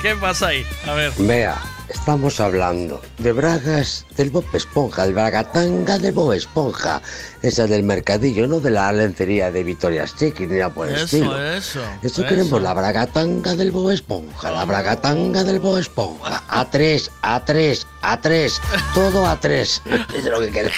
[0.02, 0.66] ¿Qué pasa ahí?
[0.88, 1.12] A ver.
[1.18, 7.00] Vea, estamos hablando de bragas del Bob Esponja, el bragatanga del Bob Esponja.
[7.40, 11.42] Esa del mercadillo, no de la lencería de Victoria's Chicken ni por el Eso, estilo.
[11.52, 12.28] eso, Esto eso.
[12.28, 16.42] queremos la bragatanga del Bob Esponja, la bragatanga del Bob Esponja.
[16.48, 18.60] A tres, a tres, a tres,
[18.94, 19.82] todo a tres.
[20.16, 20.76] Es lo que queremos.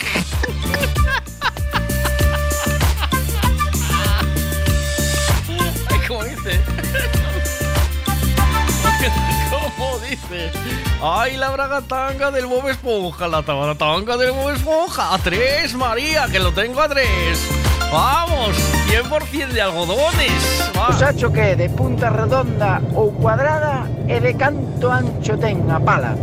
[11.06, 13.28] ¡Ay, la bragatanga del Bob Esponja!
[13.28, 15.12] ¡La bragatanga del Bob Esponja!
[15.12, 16.28] ¡A tres, María!
[16.32, 17.46] ¡Que lo tengo a tres!
[17.92, 18.56] ¡Vamos!
[18.88, 20.72] 100% de algodones.
[20.74, 20.88] Va.
[20.88, 26.16] O sacho que de punta redonda ou cuadrada e de canto ancho ten a pala.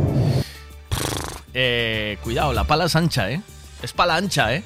[1.53, 3.39] Eh, cuidado, la pala es ancha, ¿eh?
[3.83, 4.63] Es pala ancha, ¿eh?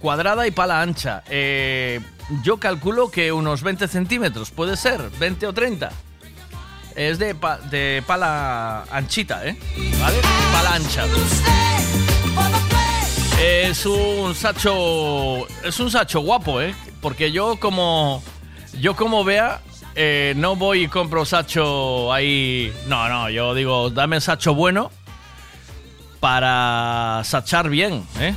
[0.00, 1.24] Cuadrada y pala ancha.
[1.28, 2.00] Eh,
[2.42, 5.92] yo calculo que unos 20 centímetros, puede ser, 20 o 30.
[6.96, 9.56] Es de, pa- de pala anchita, ¿eh?
[10.00, 10.18] ¿Vale?
[10.52, 11.04] Pala ancha.
[13.40, 15.46] Es un sacho.
[15.64, 16.74] Es un sacho guapo, ¿eh?
[17.00, 18.22] Porque yo como.
[18.80, 19.60] Yo como vea.
[19.94, 22.72] eh, no voy y compro sacho ahí.
[22.86, 24.90] No, no, yo digo, dame sacho bueno
[26.20, 28.34] para sachar bien, ¿eh?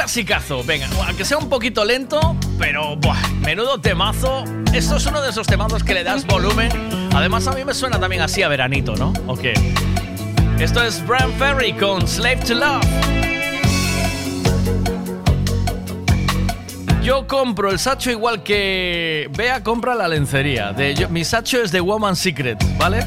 [0.00, 0.64] Clasicazo.
[0.64, 4.44] Venga, aunque sea un poquito lento, pero buah, menudo temazo.
[4.72, 6.70] Esto es uno de esos temazos que le das volumen.
[7.14, 9.12] Además, a mí me suena también así a veranito, ¿no?
[9.26, 9.52] ¿O qué?
[10.58, 12.86] Esto es Brian Ferry con Slave to Love.
[17.02, 20.72] Yo compro el sacho igual que Bea compra la lencería.
[20.72, 23.04] De, mi sacho es de Woman Secret, ¿vale?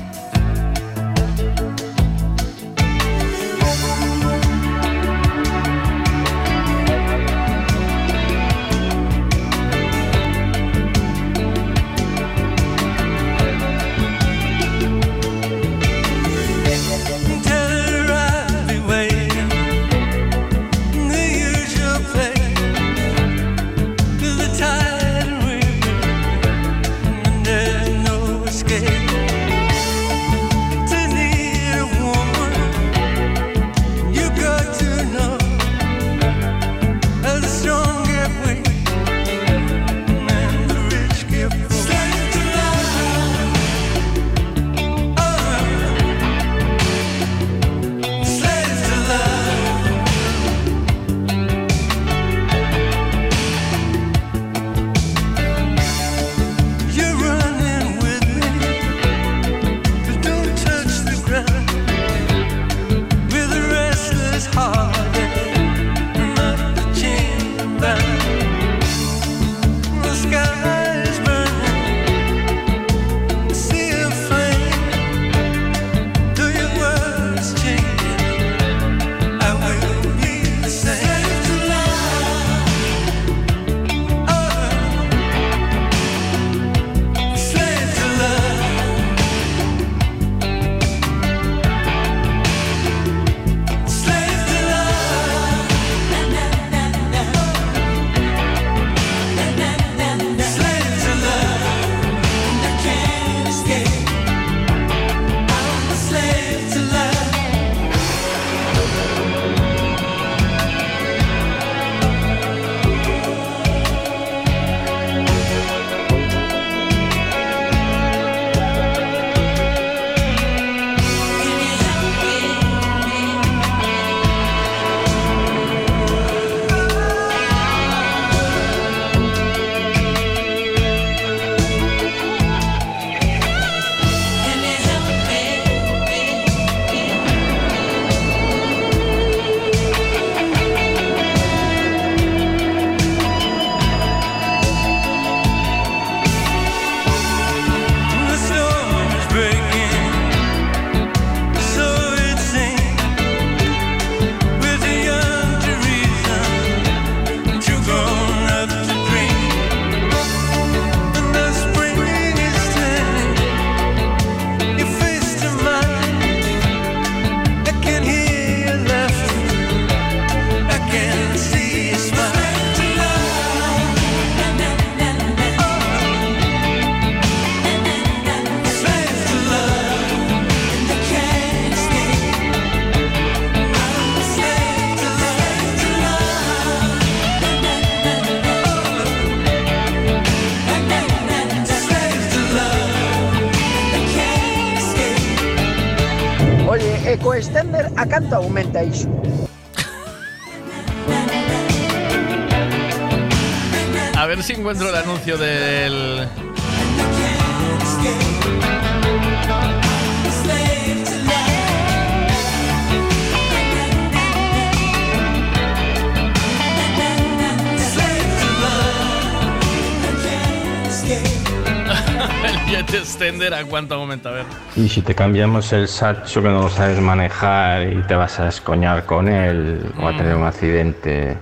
[222.94, 224.46] Extender a cuánto aumenta, a ver.
[224.76, 228.48] Y si te cambiamos el sacho que no lo sabes manejar y te vas a
[228.50, 231.38] escoñar con él o a tener un accidente,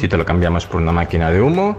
[0.00, 1.76] si te lo cambiamos por una máquina de humo,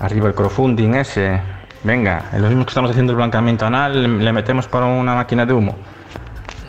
[0.00, 1.40] arriba el crowdfunding ese,
[1.84, 5.44] venga, en lo mismo que estamos haciendo el blanqueamiento anal, le- metemos por una máquina
[5.46, 5.76] de humo.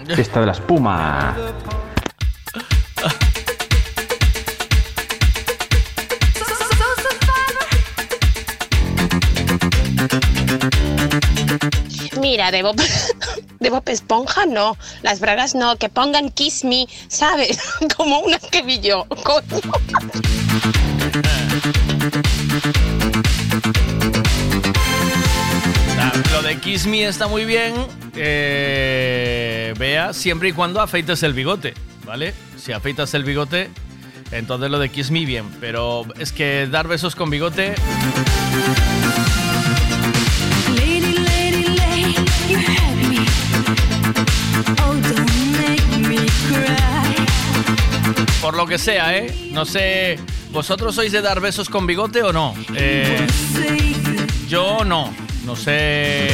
[0.16, 1.36] Fiesta de la espuma.
[12.34, 12.76] Mira, de Bob,
[13.60, 17.60] de Esponja no, las bragas no, que pongan Kiss Me, ¿sabes?
[17.96, 19.06] Como unas que vi yo.
[26.00, 27.76] Ah, Lo de Kiss Me está muy bien,
[28.16, 32.34] eh, vea, siempre y cuando afeites el bigote, ¿vale?
[32.58, 33.70] Si afeitas el bigote,
[34.32, 37.76] entonces lo de Kiss Me bien, pero es que dar besos con bigote...
[48.42, 49.34] Por lo que sea, ¿eh?
[49.52, 50.20] No sé,
[50.52, 52.54] ¿vosotros sois de dar besos con bigote o no?
[52.76, 53.26] Eh,
[54.50, 55.14] yo no,
[55.46, 56.30] no sé...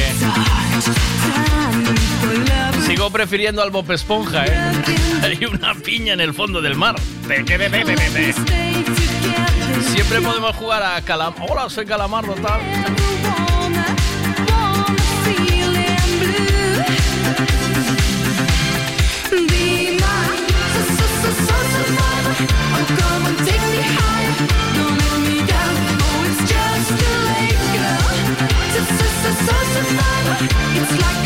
[2.86, 4.82] Sigo prefiriendo al Bob Esponja, ¿eh?
[5.22, 6.96] Hay una piña en el fondo del mar.
[9.92, 11.46] Siempre podemos jugar a Calamar.
[11.48, 12.60] Hola, soy Calamardo, tal.
[30.82, 31.19] It's like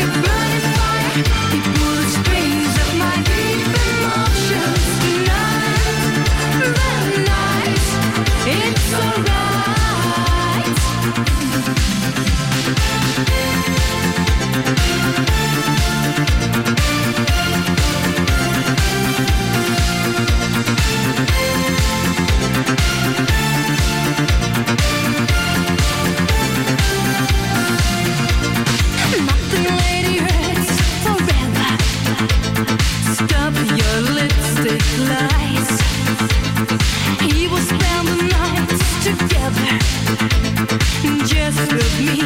[41.27, 42.17] Just with me,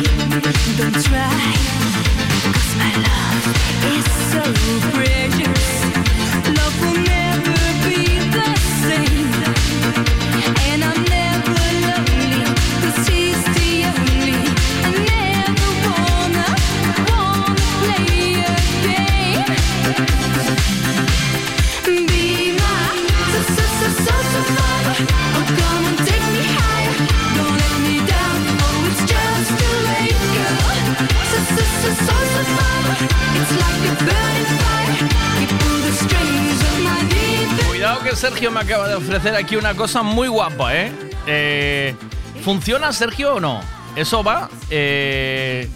[0.78, 1.30] don't try.
[2.78, 3.46] my love
[3.96, 4.42] is so
[4.92, 5.68] precious.
[6.58, 7.09] Love will
[38.16, 40.92] Sergio me acaba de ofrecer aquí una cosa muy guapa, ¿eh?
[41.28, 41.96] Eh,
[42.44, 43.62] funciona Sergio o no?
[43.96, 44.50] Eso va.
[44.70, 45.70] eh,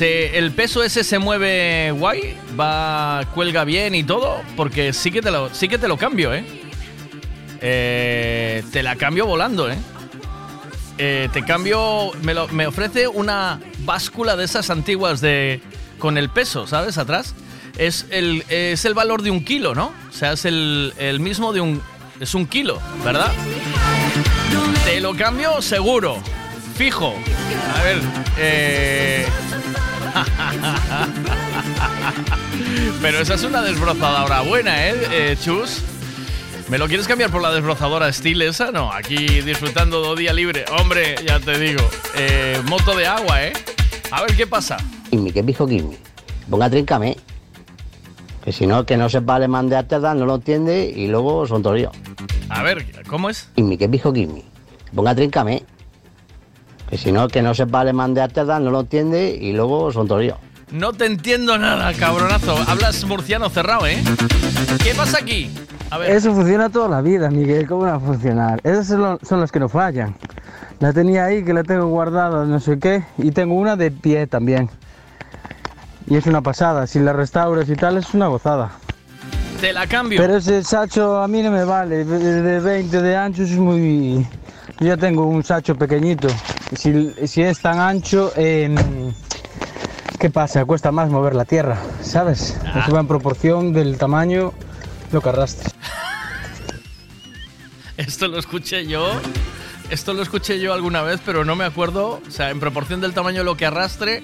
[0.00, 5.30] el peso ese se mueve guay, va, cuelga bien y todo, porque sí que te
[5.30, 6.44] lo, sí que te lo cambio, ¿eh?
[7.60, 9.78] Eh, te la cambio volando, ¿eh?
[10.98, 15.60] Eh, te cambio, me, me ofrece una báscula de esas antiguas de
[15.98, 16.98] con el peso, ¿sabes?
[16.98, 17.34] Atrás.
[17.76, 19.92] Es el, es el valor de un kilo, ¿no?
[20.08, 21.82] O sea, es el, el mismo de un...
[22.20, 23.30] Es un kilo, ¿verdad?
[24.84, 26.18] Te lo cambio seguro,
[26.76, 27.14] fijo.
[27.78, 28.00] A ver,
[28.38, 29.26] eh...
[33.00, 35.82] Pero esa es una desbrozadora buena, ¿eh, eh, Chus?
[36.68, 38.70] ¿Me lo quieres cambiar por la desbrozadora Steel esa?
[38.72, 40.64] No, aquí disfrutando de día libre.
[40.78, 41.88] Hombre, ya te digo.
[42.16, 43.52] eh, moto de agua, ¿eh?
[44.10, 44.76] A ver qué pasa.
[45.10, 45.96] Kimmy, que dijo Kimmy.
[46.50, 47.16] Ponga tríncame.
[48.48, 51.62] Que si no, que no sepa alemán de Amsterdam, no lo entiende y luego son
[51.62, 51.92] toríos.
[52.48, 53.50] A ver, ¿cómo es?
[53.54, 54.42] Kimmy, que dijo Kimmy.
[54.94, 55.64] Ponga tríncame.
[56.88, 60.08] Que si no, que no sepa alemán de Amsterdam, no lo entiende y luego son
[60.08, 60.38] toríos.
[60.72, 62.56] No te entiendo nada, cabronazo.
[62.66, 64.02] Hablas murciano cerrado, ¿eh?
[64.82, 65.50] ¿Qué pasa aquí?
[65.90, 66.12] A ver.
[66.12, 67.66] Eso funciona toda la vida, Miguel.
[67.68, 68.62] ¿Cómo va a funcionar?
[68.64, 70.14] Esas son, lo- son las que no fallan.
[70.80, 73.04] La tenía ahí, que la tengo guardada, no sé qué.
[73.18, 74.70] Y tengo una de pie también.
[76.10, 76.86] Y es una pasada.
[76.86, 78.72] Si la restauras y tal, es una gozada.
[79.60, 80.20] Te la cambio.
[80.20, 82.04] Pero ese sacho a mí no me vale.
[82.04, 84.26] De de 20 de ancho es muy...
[84.80, 86.28] Yo ya tengo un sacho pequeñito.
[86.76, 88.76] Si, si es tan ancho, em,
[90.20, 90.64] ¿qué pasa?
[90.64, 92.56] Cuesta más mover la tierra, ¿sabes?
[92.64, 92.80] Ah.
[92.82, 94.52] Eso va en proporción del tamaño
[95.10, 95.74] lo que arrastres.
[97.96, 99.10] Esto lo escuché yo.
[99.90, 102.20] Esto lo escuché yo alguna vez, pero no me acuerdo.
[102.26, 104.22] O sea, en proporción del tamaño de lo que arrastre.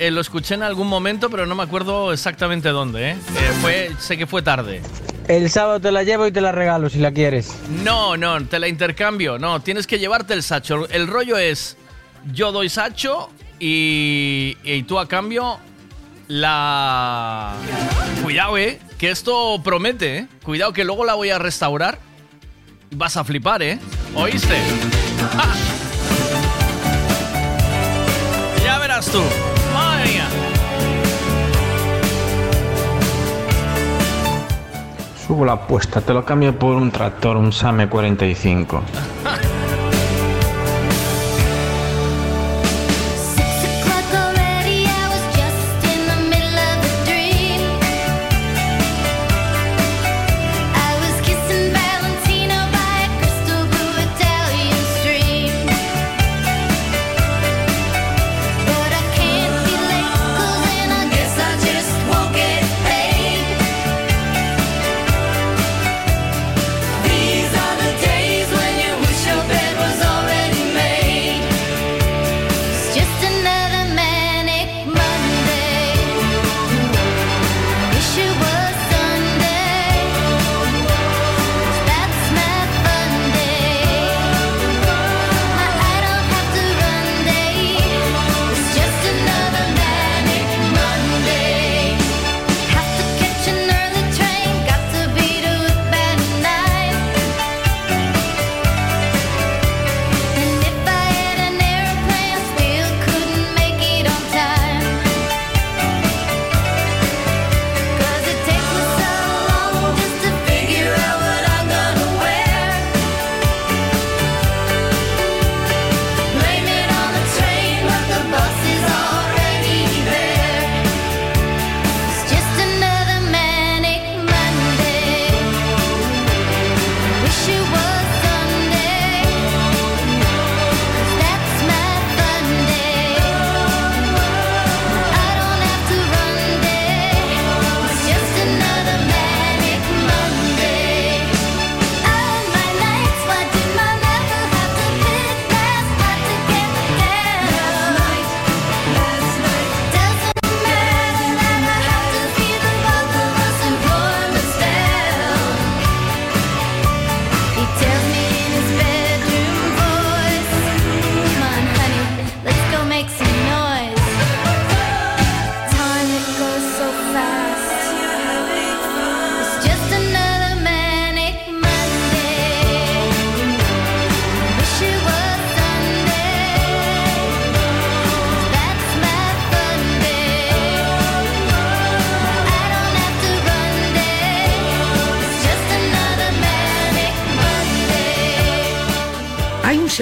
[0.00, 3.10] Eh, lo escuché en algún momento, pero no me acuerdo exactamente dónde.
[3.10, 3.12] ¿eh?
[3.12, 4.80] Eh, fue, sé que fue tarde.
[5.28, 7.54] El sábado te la llevo y te la regalo si la quieres.
[7.84, 9.38] No, no, te la intercambio.
[9.38, 10.88] No, tienes que llevarte el sacho.
[10.88, 11.76] El rollo es,
[12.32, 13.30] yo doy sacho
[13.60, 15.58] y, y tú a cambio
[16.28, 17.52] la...
[18.22, 20.26] Cuidado, eh, que esto promete, eh.
[20.42, 21.98] Cuidado que luego la voy a restaurar.
[22.92, 23.78] Vas a flipar, eh.
[24.14, 24.56] ¿Oíste?
[28.64, 29.22] Ya verás tú.
[35.30, 38.82] Subo la apuesta, te lo cambio por un tractor, un Same 45.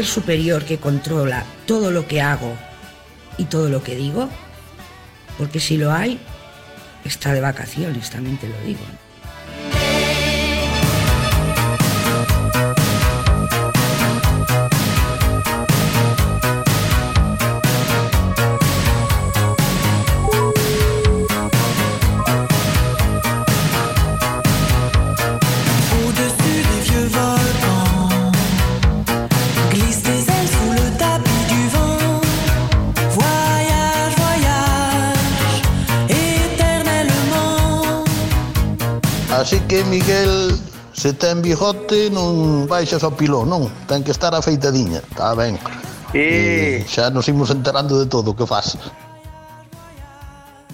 [0.04, 2.54] superior que controla todo lo que hago
[3.36, 4.28] y todo lo que digo?
[5.36, 6.18] Porque si lo hay,
[7.04, 8.80] está de vacaciones, también te lo digo.
[39.78, 40.58] que, Miguel,
[40.92, 43.70] se ten bigote non baixas ao pilón, non?
[43.86, 45.54] Ten que estar afeitadiña, está ben.
[46.10, 46.82] E...
[46.82, 48.74] e xa nos imos enterando de todo, o que faz?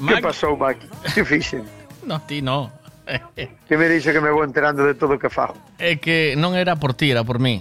[0.00, 0.24] Mac...
[0.24, 0.81] Que pasou, Mac?
[1.12, 1.68] Que fixen?
[2.08, 2.73] No, ti no.
[3.68, 5.52] que me dixo que me vou enterando de todo o que fago?
[5.76, 7.60] É que non era por ti, era por mí.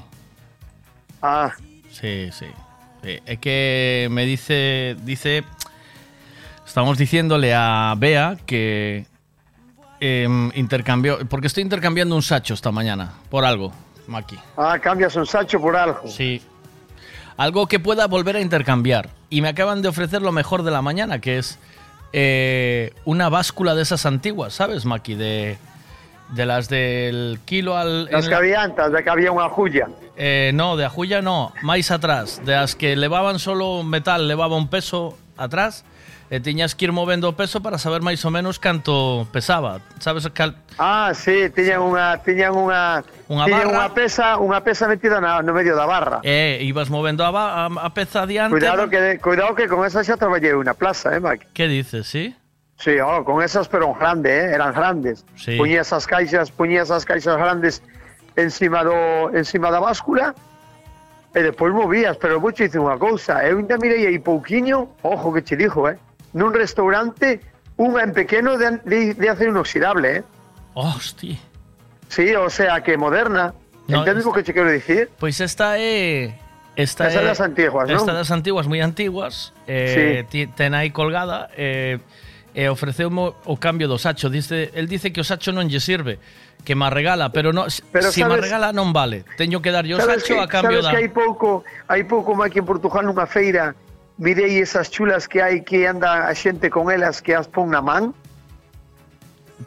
[1.19, 1.51] Ah.
[1.91, 2.47] Sí, sí.
[3.03, 3.19] sí.
[3.27, 5.43] É que me dice, dice,
[6.63, 9.11] estamos diciéndole a Bea que
[10.03, 13.71] em, intercambió, porque estoy intercambiando un sacho esta mañana, por algo,
[14.07, 14.37] Maki.
[14.57, 16.07] ah, cambias un sacho por algo.
[16.07, 16.41] Sí.
[17.37, 19.09] Algo que pueda volver a intercambiar.
[19.29, 21.57] Y me acaban de ofrecer lo mejor de la mañana, que es
[22.11, 25.15] eh, una báscula de esas antiguas, ¿sabes, Maki?
[25.15, 25.57] De,
[26.33, 28.05] De las del kilo al...
[28.09, 29.85] Las que había antes, de que había unha julla.
[30.17, 32.41] Eh, no, de ajulla no, máis atrás.
[32.41, 35.85] De as que levaban solo metal, levaba un peso atrás,
[36.33, 39.85] e tiñas que ir movendo o peso para saber máis ou menos canto pesaba.
[40.01, 40.57] Sabes cal...
[40.81, 43.77] Ah, sí, tiñan unha tiñan unha Unha tiñan barra.
[43.77, 46.25] unha pesa, unha pesa metida na, no medio da barra.
[46.25, 48.57] E ibas movendo a, a, a peza adiante.
[48.57, 51.53] Cuidado que cuidado que con esa xa traballei unha plaza, eh, Maki.
[51.53, 52.33] Que dices, sí?
[52.81, 55.21] Sí, oh, con esas pero grande, eh, eran grandes.
[55.37, 55.53] Sí.
[55.61, 57.85] Puñía esas caixas, puñía esas caixas grandes
[58.33, 60.33] encima do encima da báscula
[61.37, 65.29] e despois movías, pero vou che dicir unha cousa, eu ainda mirei aí pouquiño, ojo
[65.37, 65.97] que che dixo, eh,
[66.33, 67.41] nun restaurante,
[67.77, 70.21] unha en pequeno de, de, de acero inoxidable, eh?
[70.73, 71.37] Hostia.
[72.09, 73.53] Sí, o sea, que moderna.
[73.87, 75.09] No, Entendes o que che quero dicir?
[75.17, 76.33] Pois esta é...
[76.75, 78.01] Esta é das antiguas, non?
[78.01, 79.53] Esta das antiguas, moi antiguas.
[79.69, 80.49] Eh, sí.
[80.57, 81.53] Ten aí colgada.
[81.53, 82.01] Eh,
[82.53, 84.29] e ofreceumo o cambio do sacho.
[84.29, 86.21] Dice, el dice que o sacho non lle sirve,
[86.61, 89.25] que má regala, pero no, pero si má regala non vale.
[89.37, 90.89] Teño que darlle o sacho que, a cambio sabes da...
[90.93, 93.73] Sabes que hai pouco, hai pouco máis que en Portugal nunha feira
[94.17, 97.81] mirei esas chulas que hai que anda a xente con elas que as pon na
[97.81, 98.13] man,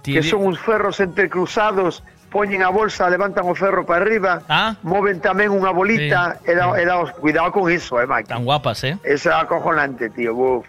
[0.03, 4.77] que son uns ferros entrecruzados, poñen a bolsa, levantan o ferro para arriba, Ah.
[4.83, 8.29] moven tamén unha bolita Sí, e, da, e daos, cuidado con iso, eh, Maki.
[8.29, 8.99] Tan guapas, eh?
[9.03, 10.63] Esa é acojonante, tío.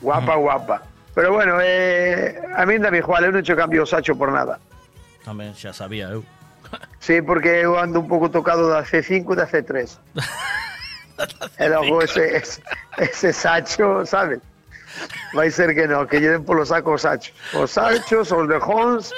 [0.00, 0.76] Guapa, guapa.
[1.18, 4.62] Pero bueno, eh, a mí dame igual, eu non che cambio o sacho por nada.
[5.26, 6.22] Tamén xa sabía eu.
[7.00, 9.98] Sí, porque eu ando un pouco tocado da C5 e da C3.
[11.58, 12.62] E logo ese, ese,
[12.98, 14.40] ese sacho, sabes?
[15.34, 17.34] Vai ser que no, que lle den polo saco os sachos.
[17.54, 19.12] Os sachos, os lejons,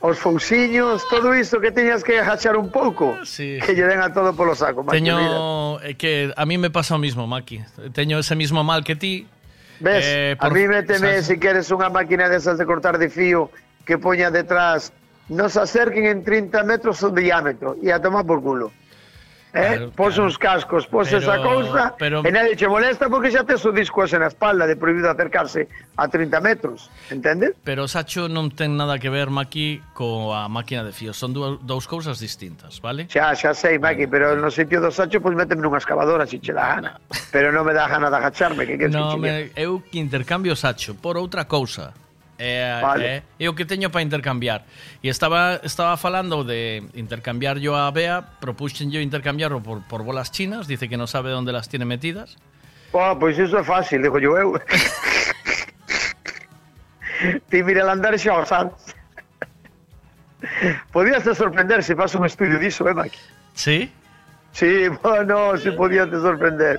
[0.00, 3.58] os fousiños, todo isto que teñas que agachar un pouco, Sí.
[3.64, 4.82] que lle den a todo polo saco.
[4.84, 5.16] Maki, mira.
[5.16, 7.64] Teño é que a mí me pasa o mismo, Maki.
[7.94, 9.26] Teño ese mismo mal que ti.
[9.80, 13.08] Ves, Eh, a por- mí méteme sabes- si quieres unha máquina desas de cortar de
[13.10, 13.50] fío
[13.86, 14.92] que poña detrás,
[15.30, 18.70] no se acerquen en 30 metros de diámetro e a tomar por culo.
[19.54, 20.24] eh, claro, pos claro.
[20.24, 22.22] uns cascos, pos pero, esa cousa, pero...
[22.24, 25.68] e nadie che molesta porque xa tes o disco ese na espalda de prohibido acercarse
[25.96, 27.56] a 30 metros, entendes?
[27.64, 31.58] Pero o sacho non ten nada que ver, Maki, coa máquina de fío, son dúas,
[31.64, 33.08] dous cousas distintas, vale?
[33.08, 36.52] Xa, xa sei, Maki, pero no sitio do sacho, pois méteme nunha excavadora, se che
[36.52, 36.92] la gana,
[37.32, 39.50] pero non me dá gana de agacharme, que queres no, que me...
[39.56, 41.96] Eu que intercambio sacho por outra cousa,
[42.38, 43.04] É, vale.
[43.04, 44.62] é, é o que teño para intercambiar.
[45.02, 50.70] E estaba estaba falando de intercambiar yo a Bea, propuxenlle intercambiarlo por, por bolas chinas,
[50.70, 52.38] dice que non sabe onde las tiene metidas.
[52.94, 54.54] Oh, pois iso é fácil, digo yo eu.
[57.50, 58.94] Ti mira el andar xa o sabes.
[60.92, 63.18] Podías te sorprender se faz un estudio diso, eh, Mike?
[63.54, 63.92] Sí?
[64.52, 66.78] Sí, bueno, si sí podías te sorprender.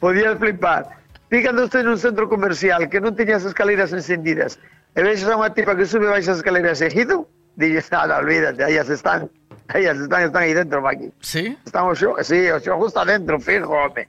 [0.00, 0.88] Podías flipar.
[1.30, 4.62] Ti cando estes nun centro comercial que non teñas escaleras encendidas,
[5.04, 9.28] vexas a unha tipa que sube baixas escaleras seguido, dilles, nada, olvídate, aí as están.
[9.68, 11.10] Aí as están, están aí dentro, Maki.
[11.20, 11.58] Sí?
[11.66, 14.08] Están o xo, sí, o xogo está dentro, fijo, home.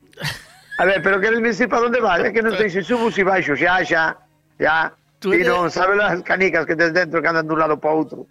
[0.80, 2.22] A ver, pero me dicir para onde vas?
[2.22, 4.14] É que non sei se subo se baixo, xa, xa,
[4.62, 4.94] xa.
[5.18, 8.30] Tú eres- non sabes as canicas que tes dentro que andan dun lado para outro.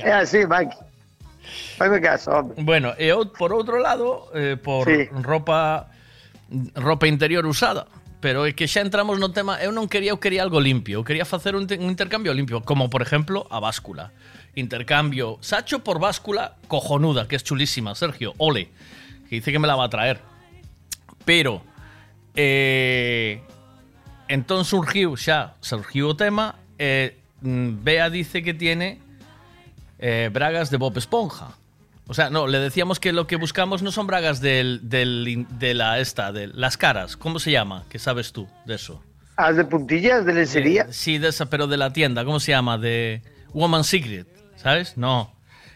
[0.00, 0.72] é así, Maki.
[1.76, 2.56] Fáime caso, home.
[2.64, 5.06] Bueno, e por outro lado, eh, por Sí.
[5.22, 5.86] ropa
[6.74, 7.84] ropa interior usada.
[8.20, 11.04] Pero é que xa entramos no tema, eu non quería, eu quería algo limpio, eu
[11.06, 14.10] quería facer un, te- un intercambio limpio, como por exemplo a báscula.
[14.58, 18.70] Intercambio Sacho por báscula cojonuda, que es chulísima, Sergio, ole,
[19.30, 20.18] que dice que me la va a traer.
[21.24, 21.62] Pero
[22.34, 23.38] eh,
[24.26, 28.98] entón surgiu xa, surgiu tema, eh, mm, Bea dice que tiene
[30.02, 31.54] eh, bragas de Bob Esponja.
[32.10, 35.74] O sea, no, le decíamos que lo que buscamos no son bragas del, del- de
[35.74, 37.16] la esta, de las caras.
[37.16, 37.84] ¿Cómo se llama?
[37.90, 39.02] ¿Qué sabes tú de eso?
[39.36, 40.84] As de puntillas, de lencería.
[40.84, 42.24] De- sí, de esa, pero de la tienda.
[42.24, 42.78] ¿Cómo se llama?
[42.78, 43.22] De
[43.52, 44.96] Woman Secret, ¿sabes?
[44.96, 45.32] No.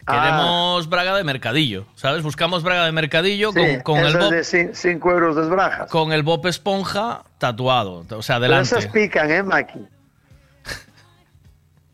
[0.07, 0.15] Ah.
[0.21, 2.23] Queremos braga de mercadillo, ¿sabes?
[2.25, 5.89] Buscamos braga de mercadillo Sí, con, con el Bob, de 5 euros das brajas.
[5.91, 8.05] con el Bob Esponja tatuado.
[8.11, 8.69] O sea, Pero delante.
[8.79, 9.79] esas pican, eh, Maki.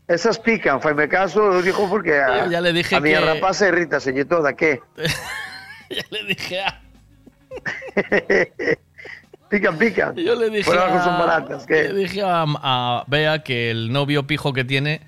[0.09, 3.67] Esas pican, faime caso, lo dijo porque a, ya le dije a mi que- rapaza
[3.67, 4.81] irrita se toda, ¿qué?
[5.89, 6.81] ya le dije a...
[9.49, 10.15] pican, pican.
[10.15, 11.89] Yo le dije, a, son baratas, ¿qué?
[11.89, 15.01] le dije a, a Bea que el novio pijo que tiene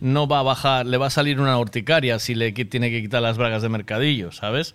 [0.00, 3.22] no va a bajar, le va a salir una urticaria si le tiene que quitar
[3.22, 4.74] las bragas de mercadillo, ¿sabes?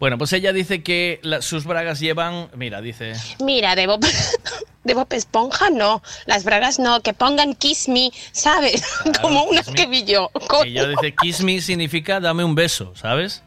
[0.00, 4.00] Bueno, pues ella dice que la- sus bragas llevan, mira, dice, Mira, de Bob,
[4.84, 8.82] de Bob Esponja no, las bragas no, que pongan Kiss Me, ¿sabes?
[9.22, 10.30] Como unas que vi yo.
[10.64, 13.42] ella dice kiss me significa dame un beso, ¿sabes?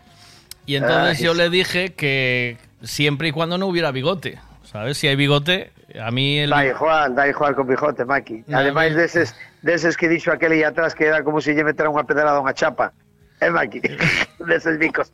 [0.66, 1.24] Y entonces Ay.
[1.26, 4.98] yo le dije que siempre y cuando no hubiera bigote, ¿sabes?
[4.98, 6.50] Si hay bigote, A mí el...
[6.50, 8.44] Da igual, da igual con bigote, Maki.
[8.48, 11.56] No, Ademais a mí- deses, deses que dixo aquel aí atrás que era como se
[11.56, 12.92] lle metera unha pedrada a unha chapa.
[13.40, 13.80] Eh, Maki?
[14.40, 15.12] de esos bicos.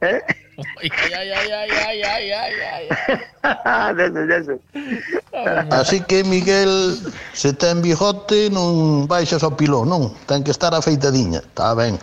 [0.00, 0.20] ¿Eh?
[0.82, 2.32] Ay, ay, ay, ay
[3.42, 4.60] ay de esos.
[5.70, 6.96] Así que Miguel,
[7.32, 10.14] se ten bigote non baixas ao piló, non?
[10.30, 11.98] Ten que estar afeitadiña, está ben.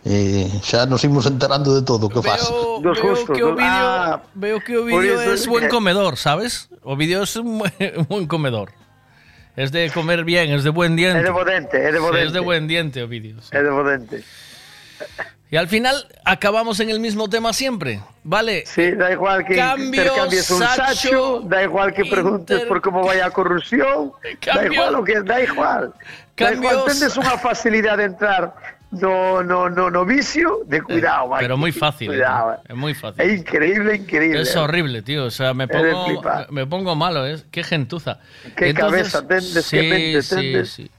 [0.00, 2.46] E xa nos imos enterando de todo o que faz.
[2.48, 5.72] Veo, dos veo justos, que o vídeo, ah, veo que o vídeo é buen que...
[5.74, 6.70] comedor, sabes?
[6.80, 7.60] O vídeo é un
[8.08, 8.72] buen comedor.
[9.56, 11.18] Es de comer bien, es de buen diente.
[11.20, 12.22] Es de buen es de buen diente.
[12.22, 13.36] Sí, es de buen diente o vídeo.
[13.42, 13.50] Sí.
[13.52, 14.08] Es de buen.
[15.50, 18.62] Y al final acabamos en el mismo tema siempre, ¿vale?
[18.66, 22.80] Sí, da igual que Cambio, intercambies un Sacho, sacho, da igual que preguntes inter- por
[22.80, 25.92] cómo vaya corrupción, da Cambio- igual o que da igual.
[26.36, 28.54] Da igual, Cambios- tendes unha facilidad de entrar
[28.92, 31.44] no, no, no, no vicio de cuidado, Maki.
[31.44, 32.10] Pero muy fácil.
[32.10, 32.14] ¿eh?
[32.14, 33.20] Cuidado, Es muy fácil.
[33.22, 34.40] É increíble, increíble.
[34.42, 35.26] Es horrible, tío.
[35.26, 37.38] O sea, me Es pongo, me pongo malo, ¿eh?
[37.50, 38.18] Qué gentuza.
[38.56, 40.70] Qué cabeza tendes, sí, qué mente sí, tendes.
[40.70, 40.90] sí.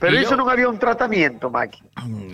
[0.00, 1.84] Pero Y eso yo- non había un tratamiento, Maki.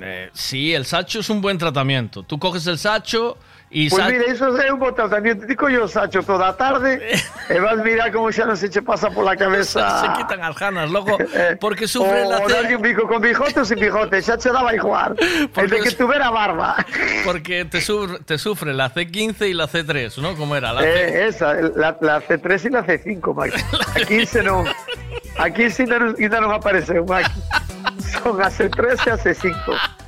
[0.01, 2.23] Eh, sí, el sacho es un buen tratamiento.
[2.23, 3.37] Tú coges el sacho
[3.77, 5.47] y Pues mira, eso é un buen tratamiento.
[5.47, 6.97] Ti coño o sacho toda a tarde
[7.53, 9.85] e vas mirar como xa non se che pasa pola cabeza.
[10.01, 11.21] se quitan aljanas, loco,
[11.61, 14.49] porque sufre o, la o darlle un bico con bigote ou sin bigote, xa che
[14.49, 15.13] daba igual.
[15.21, 16.81] El de que tuviera barba.
[17.21, 20.33] Porque te, sufre, te sufre la C15 y la C3, ¿no?
[20.41, 20.73] ¿Cómo era?
[20.73, 23.61] La C- Eh, esa, la, la C3 e la C5, Maki.
[23.93, 24.65] A 15 non.
[25.37, 27.29] A 15 ainda non, ainda non apareceu, Maki.
[28.01, 29.53] Son a C3 e a C5.
[29.69, 30.06] que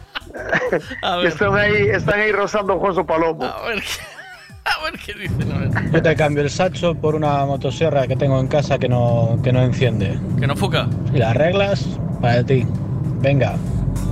[1.25, 3.45] están aí, están aí rozando o Joso Palomo.
[3.45, 4.01] A ver qué,
[4.65, 5.53] a ver qué dicen.
[5.53, 5.91] a ver.
[5.93, 9.53] Yo te cambio el sacho por una motosierra que tengo en casa que no, que
[9.53, 10.19] no enciende.
[10.39, 10.89] ¿Que no fuca?
[11.15, 11.85] Y las reglas
[12.21, 12.67] para ti.
[13.21, 13.57] Venga.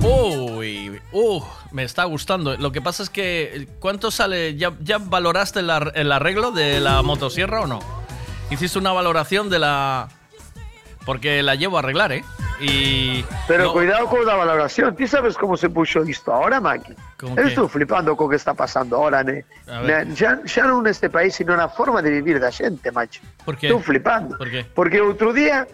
[0.03, 1.41] Uy, uh,
[1.71, 2.55] me está gustando.
[2.57, 4.55] Lo que pasa es que, ¿cuánto sale?
[4.55, 7.79] ¿Ya, ya valoraste el, ar- el arreglo de la motosierra o no?
[8.49, 10.07] Hiciste una valoración de la...
[11.05, 12.23] Porque la llevo a arreglar, ¿eh?
[12.59, 13.23] Y...
[13.47, 14.95] Pero no- cuidado con la valoración.
[14.95, 16.93] ¿Tú sabes cómo se puso isto ahora, Maki?
[17.19, 17.49] ¿Cómo Eu qué?
[17.53, 19.45] estou flipando co que está pasando ahora, ne?
[19.67, 20.07] A ver.
[20.07, 23.21] ne xa, xa non neste país, sino na forma de vivir da xente, macho.
[23.45, 23.67] ¿Por qué?
[23.69, 24.37] Estou flipando.
[24.41, 24.65] ¿Por qué?
[24.73, 25.67] Porque outro día,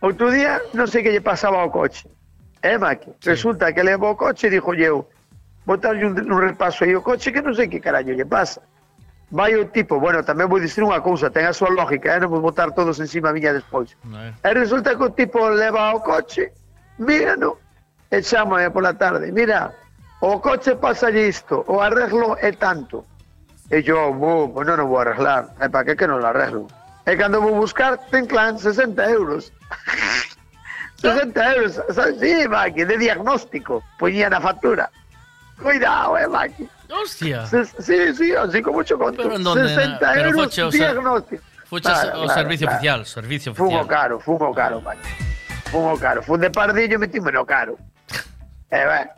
[0.00, 2.08] outro día, non sei que lle pasaba ao coche.
[2.64, 3.12] Eh, Maki?
[3.20, 5.04] Resulta que levou o coche e dixo eu,
[5.68, 8.64] botarlle un, un repaso aí ao coche que non sei que caraño lle pasa.
[9.30, 12.20] Vai o tipo, bueno, tamén vou dicir unha cousa, ten a súa lógica, eh?
[12.20, 13.96] non vou botar todos encima miña despois.
[14.44, 16.52] E resulta que o tipo leva o coche,
[17.00, 17.58] mírano,
[18.12, 19.74] e chama pola tarde, mira,
[20.20, 23.02] o coche pasa isto, o arreglo é tanto.
[23.72, 26.68] E yo, "Bu, pues non o vou arreglar, e para que que non lo arreglo?
[27.08, 29.50] E cando vou buscar, ten clan 60 euros.
[31.04, 31.80] 60 euros?
[32.20, 34.88] Sí, Maki, de diagnóstico, poñía na factura.
[35.60, 36.68] Cuidado, eh, Maki.
[36.90, 37.46] Hostia.
[37.46, 39.22] Se, sí, sí, así como conto.
[39.22, 39.68] ¿Pero en dónde?
[39.68, 41.42] 60 Pero euros Foche, diagnóstico.
[41.64, 42.76] Fucha claro, o claro, servicio claro.
[42.76, 43.70] oficial, servicio oficial.
[43.70, 45.08] Fumo caro, fumo caro, Maki.
[45.70, 46.22] Fumo caro.
[46.22, 47.78] Fun de pardillo e metímelo caro.
[48.70, 49.08] eh, ben.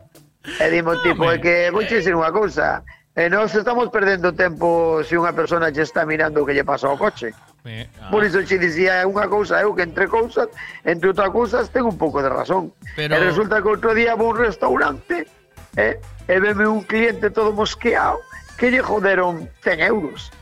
[0.60, 2.86] E dimo tipo, é que vou dicir unha cousa.
[3.16, 6.62] E eh, nós estamos perdendo tempo se unha persona che está mirando o que lle
[6.62, 7.34] pasa ao coche.
[7.66, 8.15] Eh, ah.
[8.15, 10.47] Por iso che dicía unha cousa, eu que entre cousas,
[10.86, 12.70] entre outras cousas, ten un pouco de razón.
[12.94, 13.10] Pero...
[13.10, 15.26] E resulta que outro día vou a un restaurante,
[15.74, 15.98] eh,
[16.29, 18.21] e veme un cliente todo mosqueado
[18.59, 20.33] que lle joderon 100 euros.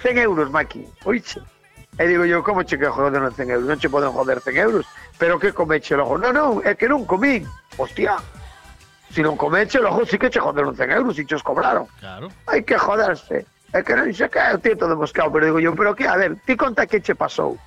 [0.00, 1.40] 100 euros, Maki, oiche.
[1.98, 3.66] E digo yo, como che que joderon 100 euros?
[3.68, 4.86] Non che poden joder 100 euros.
[5.18, 6.16] Pero que comeche logo?
[6.16, 7.44] Non, non, é que non comín.
[7.76, 8.16] Hostia,
[9.12, 11.84] si non comeche logo sí que che joderon 100 euros e che os cobraron.
[12.00, 12.32] Claro.
[12.48, 13.44] Hai que joderse.
[13.76, 16.16] É que non sei que o tío todo moscado, pero digo yo, pero que, a
[16.16, 17.60] ver, ti conta que che pasou.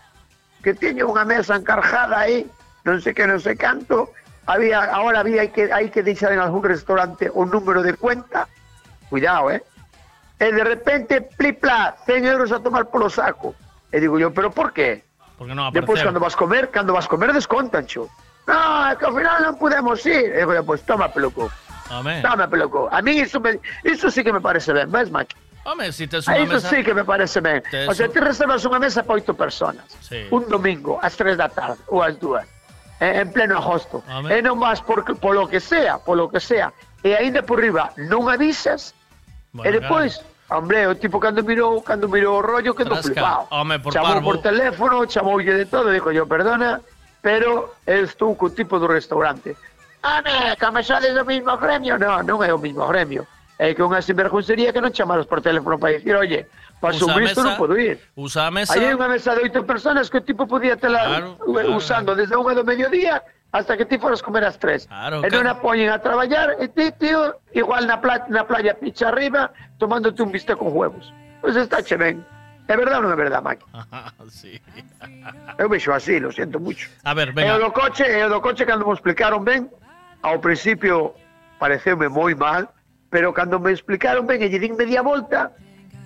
[0.65, 2.49] Que tiño unha mesa encarjada aí,
[2.85, 4.09] non sei que, non sei canto,
[4.45, 8.47] había, ahora había hai que, hai que deixar en algún restaurante o número de cuenta,
[9.09, 9.61] cuidado, eh?
[10.37, 13.55] E de repente, plipla, 100 euros a tomar polo saco.
[13.91, 15.03] E digo yo, pero por qué?
[15.37, 16.11] Porque no Depois, apareceu.
[16.11, 18.09] cando vas comer, cando vas comer, descontan, cho.
[18.45, 20.35] No, é que ao final non podemos ir.
[20.35, 21.49] E digo yo, pues toma, peluco.
[21.89, 22.21] Amén.
[22.21, 22.89] Toma, peluco.
[22.91, 25.35] A mí iso, me, iso sí que me parece ben, ves, Maki?
[25.65, 26.69] Hombre, si te es A una iso mesa...
[26.69, 27.63] sí que me parece ben.
[27.71, 29.87] Te O sea, ti reservas unha mesa para oito personas.
[30.03, 30.29] Sí.
[30.29, 32.45] Un domingo, ás tres da tarde, ou ás dúas.
[32.99, 34.03] Eh, en pleno agosto.
[34.07, 34.31] Amén.
[34.31, 36.71] E non vas por, polo que sea, polo que sea.
[37.03, 38.95] E aínda por riba non avisas,
[39.63, 43.13] e despois, hombre, o tipo cando mirou, cando mirou o rollo quedou Trasca.
[43.13, 43.47] flipado.
[43.51, 44.25] Home, por chamou parvo.
[44.25, 46.81] por teléfono, chamoulle de todo, dijo yo, perdona,
[47.21, 49.55] pero estou co tipo do restaurante.
[50.05, 51.97] Home, como sodes do mismo gremio?
[51.97, 53.25] No, non é o mismo gremio.
[53.57, 56.45] É que unha sinvergoncería que non chamaros por teléfono para dicir, oye,
[56.81, 57.97] paso Usa un visto, mesa, non podo ir.
[58.15, 58.73] Usa a mesa.
[58.75, 61.75] Aí hai unha mesa de oito personas que o tipo podía tela Claro, claro.
[61.75, 63.23] usando desde unha do mediodía
[63.55, 64.83] hasta que ti foras comer as tres.
[64.91, 65.59] Claro, e non claro.
[65.59, 70.19] a poñen a traballar e ti, tío, igual na, pla na playa picha arriba tomándote
[70.21, 71.07] un bistec con huevos.
[71.39, 72.19] Pois está che ben.
[72.67, 73.63] É verdade ou non é verdade, Maki?
[74.33, 74.57] sí.
[75.61, 76.89] Eu vexo así, lo siento mucho.
[77.05, 77.61] A ver, E o venga.
[77.61, 79.69] do coche, e o do coche cando me explicaron ben,
[80.25, 81.13] ao principio
[81.61, 82.67] pareceume moi mal,
[83.13, 85.53] pero cando me explicaron ben e lle din media volta,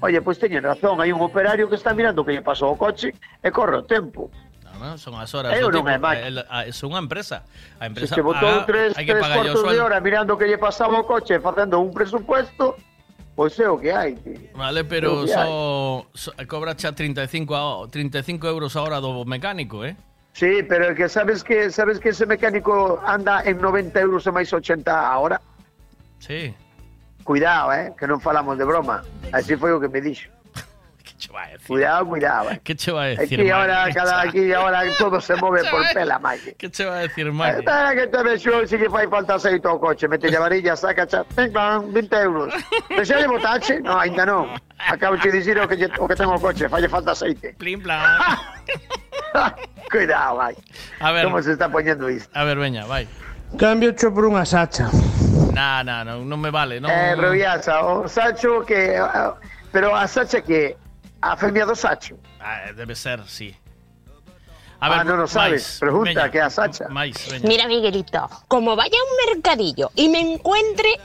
[0.01, 3.13] oye, pois teñen razón, hai un operario que está mirando que lle pasou o coche
[3.43, 4.31] e corre o tempo.
[4.79, 5.51] No, son as horas.
[5.59, 5.91] Eu non tipo.
[5.91, 6.47] é máquina.
[6.63, 7.43] Es unha empresa.
[7.83, 10.39] A empresa se botou paga- tres, hai que tres pagar yo cuartos de hora mirando
[10.39, 12.79] que lle pasaba o coche facendo un presupuesto,
[13.35, 14.39] pois é o que hai, tío.
[14.55, 19.83] Vale, pero É so, so, cobra xa 35, a- 35 euros a hora do mecánico,
[19.83, 19.99] eh?
[20.31, 24.47] Sí, pero que sabes que sabes que ese mecánico anda en 90 euros e máis
[24.55, 25.43] 80 a hora.
[26.23, 26.55] Sí.
[27.23, 29.03] Cuidado, eh, que non falamos de broma.
[29.31, 30.30] Así foi o que me dixo.
[31.09, 31.67] Que che vai a decir?
[31.67, 32.61] Cuidado, cuidado, eh.
[32.64, 36.19] Que che vai a decir, Aquí ahora, cada aquí ahora todo se move por pela,
[36.19, 36.56] Mike.
[36.56, 37.59] Que che vai a decir, Mike?
[37.59, 41.06] Espera que te vexo se lle fai falta aceite ao coche, mete a varilla, saca,
[41.07, 42.53] cha, pim, pam, 20 euros.
[42.88, 43.81] Pero xa lle botache?
[43.81, 44.56] No, ainda non.
[44.80, 47.53] Acabo de dicir o que, o que tengo o coche, falle falta aceite.
[47.57, 47.99] Plim, plan.
[49.91, 50.61] Cuidado, Mike.
[50.99, 51.25] A ver.
[51.25, 52.30] Como se está poniendo isto?
[52.38, 53.07] A ver, veña, vai.
[53.57, 54.89] Cambio cho por unha sacha.
[55.51, 56.91] Nah, nah, no, non me vale, non.
[56.91, 58.95] Eh, Rubiasa, o Sacho que...
[58.95, 59.35] ah,
[59.71, 60.77] pero a Sacha que...
[61.21, 62.15] A femia do Sacho.
[62.39, 63.51] Ah, debe ser, sí.
[64.79, 65.59] ah, non o sabes.
[65.59, 66.87] máis, Pregunta veña, que a Sacha.
[67.43, 70.95] Mira, Miguelito, como vaya a un mercadillo y me encuentre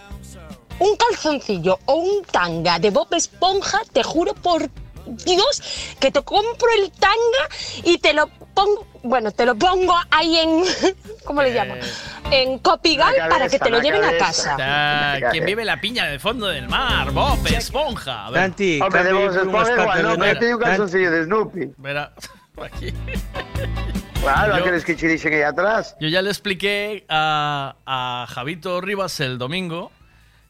[0.78, 4.70] un calzoncillo o un tanga de Bob Esponja, te juro por
[5.06, 7.44] Dios que te compro el tanga
[7.82, 10.62] y te lo pongo, bueno, te lo pongo ahí en,
[11.24, 11.74] ¿cómo le llamo?
[12.30, 14.24] En Copigal La para que cabeza, te lo lleven a cabeza.
[14.26, 14.56] casa.
[14.60, 18.26] Ah, quien vive la piña del fondo del mar, Bob Esponja.
[18.26, 18.40] A ver.
[18.42, 19.20] Santi, Hombre, de por
[19.66, 20.38] Esponja igual, no, pero nada.
[20.38, 21.70] teño un calzoncillo de Snoopy.
[21.76, 22.12] Verá,
[22.62, 22.92] aquí.
[24.20, 25.96] Claro, Yo- que atrás.
[26.00, 29.92] Yo ya le expliqué a, a Javito Rivas el domingo,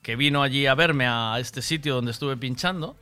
[0.03, 2.97] que vino allí a verme a este sitio donde estuve pinchando,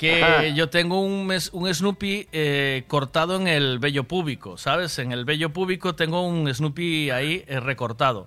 [0.00, 0.46] que Ajá.
[0.46, 4.98] yo tengo un, mes- un Snoopy eh, cortado en el vello púbico, ¿sabes?
[4.98, 8.26] En el vello púbico tengo un Snoopy ahí eh, recortado.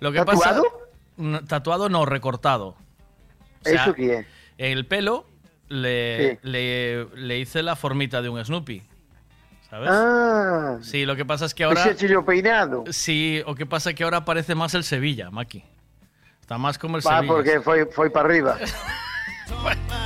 [0.00, 0.62] Lo que ¿Tatuado?
[0.62, 0.62] pasa,
[1.16, 2.66] No, tatuado no, recortado.
[2.66, 2.76] O
[3.62, 4.26] sea, ¿Eso qué es?
[4.58, 5.24] El pelo
[5.70, 6.38] le, Sí.
[6.42, 8.82] le, le hice la formita de un Snoopy.
[9.70, 9.88] ¿Sabes?
[9.90, 11.80] Ah, Sí, lo que pasa es que ahora...
[11.80, 12.84] Ese chillo peinado.
[12.90, 15.64] Sí, o que pasa que ahora parece más el Sevilla, Maki.
[16.42, 17.32] Está más como el Va, Sevilla.
[17.32, 18.58] porque foi, foi para arriba.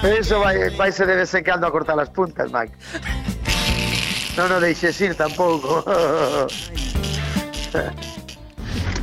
[0.03, 2.73] Eso vai, vai se de vez en cando a cortar as puntas, Mike.
[4.39, 5.85] Non o deixes ir tampouco.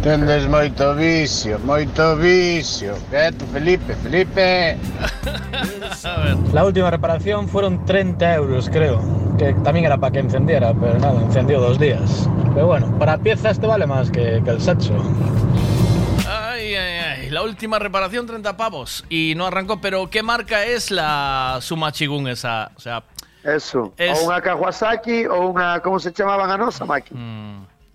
[0.01, 2.95] Tendes moito vicio, moito vicio.
[3.09, 4.77] Quieto, Felipe, Felipe.
[6.53, 9.01] La última reparación fueron 30 euros, creo.
[9.37, 12.29] Que también era para que encendiera, pero nada, encendió dos días.
[12.53, 14.95] Pero bueno, para piezas te vale más que, que el Sacho.
[17.37, 19.05] La última reparación, 30 pavos.
[19.09, 22.71] Y no arrancó, pero ¿qué marca es la Sumachigun esa?
[22.75, 23.03] O sea,
[23.43, 23.93] Eso.
[23.95, 27.13] Es- Ou unha Kawasaki ou unha, como se chamaban a nosa, Maki?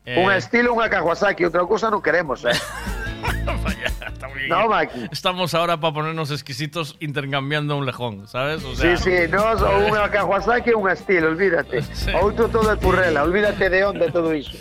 [0.06, 2.54] eh, Unha estilo, unha Kawasaki, outra cousa non queremos, eh.
[3.64, 5.08] Vaya, está muy no, Maki.
[5.10, 8.64] Estamos ahora para ponernos exquisitos intercambiando un lejón, ¿sabes?
[8.64, 11.82] O sea, sí, sí, nos ou unha Kawasaki e un estilo, olvídate.
[11.94, 12.10] Sí.
[12.14, 14.54] Outro todo é Purrela, olvídate de onda todo iso.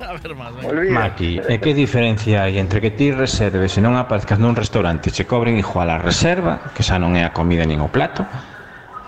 [0.00, 0.92] A ver, más, Olvídate.
[0.92, 5.08] Maki, e ¿eh, que diferencia hai entre que ti reserves e non aparezcas nun restaurante
[5.08, 8.24] e che cobren igual a reserva, que xa non é a comida nin o plato,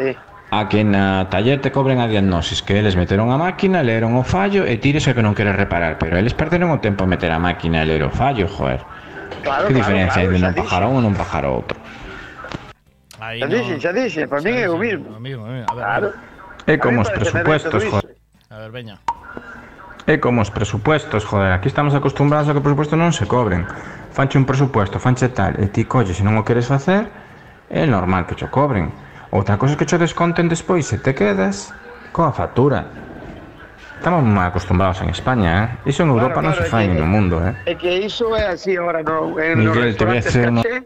[0.01, 0.17] sí
[0.51, 4.25] a que na taller te cobren a diagnosis que eles meteron a máquina, leeron o
[4.25, 7.29] fallo e tires o que non queres reparar, pero eles perderon o tempo a meter
[7.29, 8.81] a máquina e ler o fallo, joder.
[9.45, 11.77] Claro, que diferencia claro, claro, hai de non pajarón ou non pájaro outro?
[13.21, 15.13] Aí xa dixen, xa dixen, para min é o mismo.
[15.13, 16.09] O mismo, a ver, claro.
[16.65, 18.17] É como os presupuestos, joder.
[18.49, 18.97] A ver, veña.
[20.09, 23.69] É como os presupuestos, joder, aquí estamos acostumbrados a que os presupuestos non se cobren.
[24.17, 27.05] Fanche un presupuesto, fanche tal, e ti colles se non o queres facer,
[27.69, 28.89] é normal que cho cobren.
[29.31, 31.69] Outra cosa é que cho desconten despois se te quedas
[32.17, 32.89] coa factura.
[34.01, 35.91] Estamos moi acostumbrados en España, eh?
[35.91, 37.53] Iso en Europa claro, non claro, se fai que, no mundo, eh?
[37.69, 40.77] É que iso é así ahora, no, en Miguel, restaurantes te caché.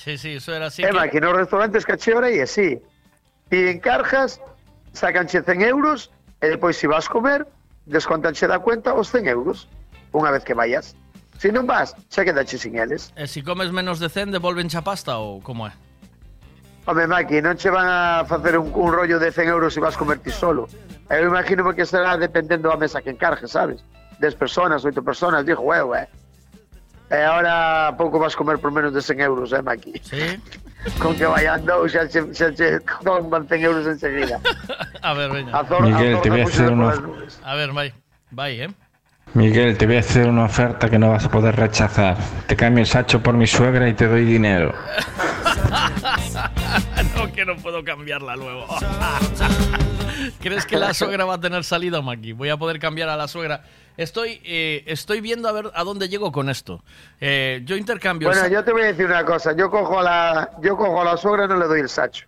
[0.00, 0.80] Sí, sí, eso era así.
[0.80, 1.12] É que...
[1.12, 2.80] que nos restaurantes caché ahora e así.
[3.52, 4.40] Ti encargas,
[4.96, 6.08] sacanche 100 euros,
[6.40, 7.44] e depois se si vas comer,
[7.84, 9.68] descontanche da cuenta os 100 euros,
[10.16, 10.96] unha vez que vayas.
[11.36, 13.12] Se si non vas, xa quedache sin eles.
[13.12, 15.74] E se si comes menos de 100, devolven xa pasta ou como é?
[16.90, 19.96] Home, Maki, non che van a facer un, un rollo de 100 euros se vas
[19.96, 20.66] comer ti solo.
[21.08, 23.84] Eu imagino que será dependendo da mesa que encargues, sabes?
[24.18, 26.08] 10 personas, 8 personas, dijo, eu, eh.
[27.10, 30.02] E ahora pouco vas comer por menos de 100 euros, eh, Maki.
[30.02, 30.34] Sí.
[30.98, 34.40] Con que vayan dous, xa che, xa che tomban 100 euros enseguida.
[35.02, 35.54] A ver, veña.
[35.54, 37.40] A zor- Miguel, a te voy a hacer nubes.
[37.44, 37.94] A ver, vai.
[38.30, 38.70] Vai, eh.
[39.34, 42.16] Miguel, te voy a hacer una oferta que no vas a poder rechazar.
[42.48, 44.74] Te cambio el sacho por mi suegra y te doy dinero.
[45.70, 48.66] no ¿Cómo que no puedo cambiarla luego?
[50.40, 52.32] ¿Crees que la suegra va a tener salida, Maki?
[52.32, 53.62] Voy a poder cambiar a la suegra.
[53.96, 56.82] Estoy, eh, estoy viendo a ver a dónde llego con esto.
[57.20, 58.28] Eh, yo intercambio.
[58.28, 59.54] Bueno, yo te voy a decir una cosa.
[59.54, 62.26] Yo cojo a la, yo cojo a la suegra y no le doy el sacho.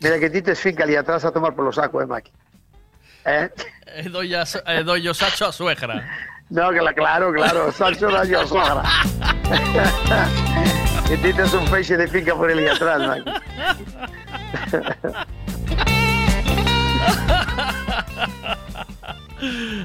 [0.00, 2.32] Mira que ti te finca allí atrás a tomar por los sacos, eh, Maki.
[3.26, 3.50] ¿Eh?
[3.94, 6.02] Eh, doy, a- eh, doy yo sacho a suegra.
[6.50, 7.72] No, claro, claro.
[7.72, 8.82] Sacho da yo a suegra.
[11.08, 13.30] que ti te es un feixe de finca por allí atrás, Maki.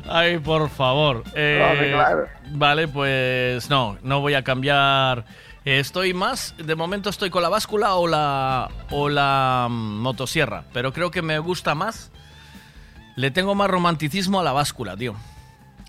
[0.08, 1.24] Ay, por favor.
[1.36, 2.28] Eh, claro.
[2.52, 5.26] Vale, pues no, no voy a cambiar.
[5.66, 10.94] Estoy más, de momento estoy con la báscula o la, o la mm, motosierra, pero
[10.94, 12.12] creo que me gusta más.
[13.20, 15.14] Le tengo más romanticismo a la báscula, tío.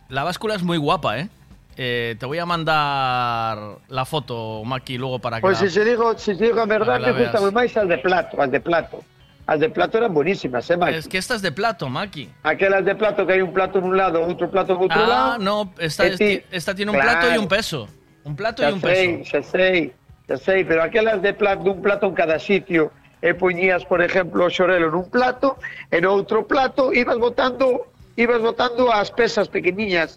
[0.09, 1.29] La báscula es muy guapa, ¿eh?
[1.77, 5.85] Eh, te voy a mandar la foto, Maki, luego para que Pues la- si se
[5.85, 9.05] digo, si se digo verdad, me gusta máis al de plato, al de plato.
[9.47, 10.95] Al de plato eran buenísimas, eh, Maki?
[10.97, 12.29] Es que esta es de plato, Maki.
[12.43, 15.07] Aquelas de plato que hay un plato en un lado, otro plato en otro Ah,
[15.09, 15.39] lado.
[15.39, 17.21] no, esta, esta tiene un Claro.
[17.21, 17.87] plato y un peso.
[18.25, 19.31] Un plato y Xa un sei, peso.
[19.31, 19.93] xa sei,
[20.27, 24.45] xa sei, pero aquelas de plato, dun plato en cada sitio, e poñías, por exemplo,
[24.45, 25.57] o xorelo nun plato,
[25.93, 27.85] e no outro plato ibas botando,
[28.17, 30.17] ibas botando as pesas pequeniñas,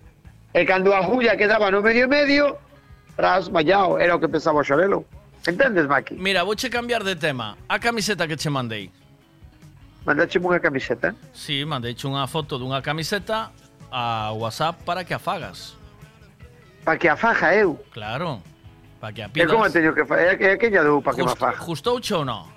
[0.55, 2.45] e cando a julla quedaba no medio e medio,
[3.19, 5.03] tras mallao, era o que pesaba o xorelo.
[5.43, 6.15] Entendes, Maki?
[6.15, 7.59] Mira, vouche cambiar de tema.
[7.67, 8.87] A camiseta que che mandei.
[10.07, 11.11] Mandache unha camiseta?
[11.35, 13.51] Sí, mandeiche unha foto dunha camiseta
[13.91, 15.75] a WhatsApp para que a fagas.
[16.87, 17.75] Pa que a faja eu.
[17.91, 18.39] Claro.
[18.99, 19.51] Para que a E pidas.
[19.51, 20.31] como teño que faja?
[20.31, 21.59] É que, é que lla dou pa que me faja?
[21.59, 22.47] Gustouche ou non?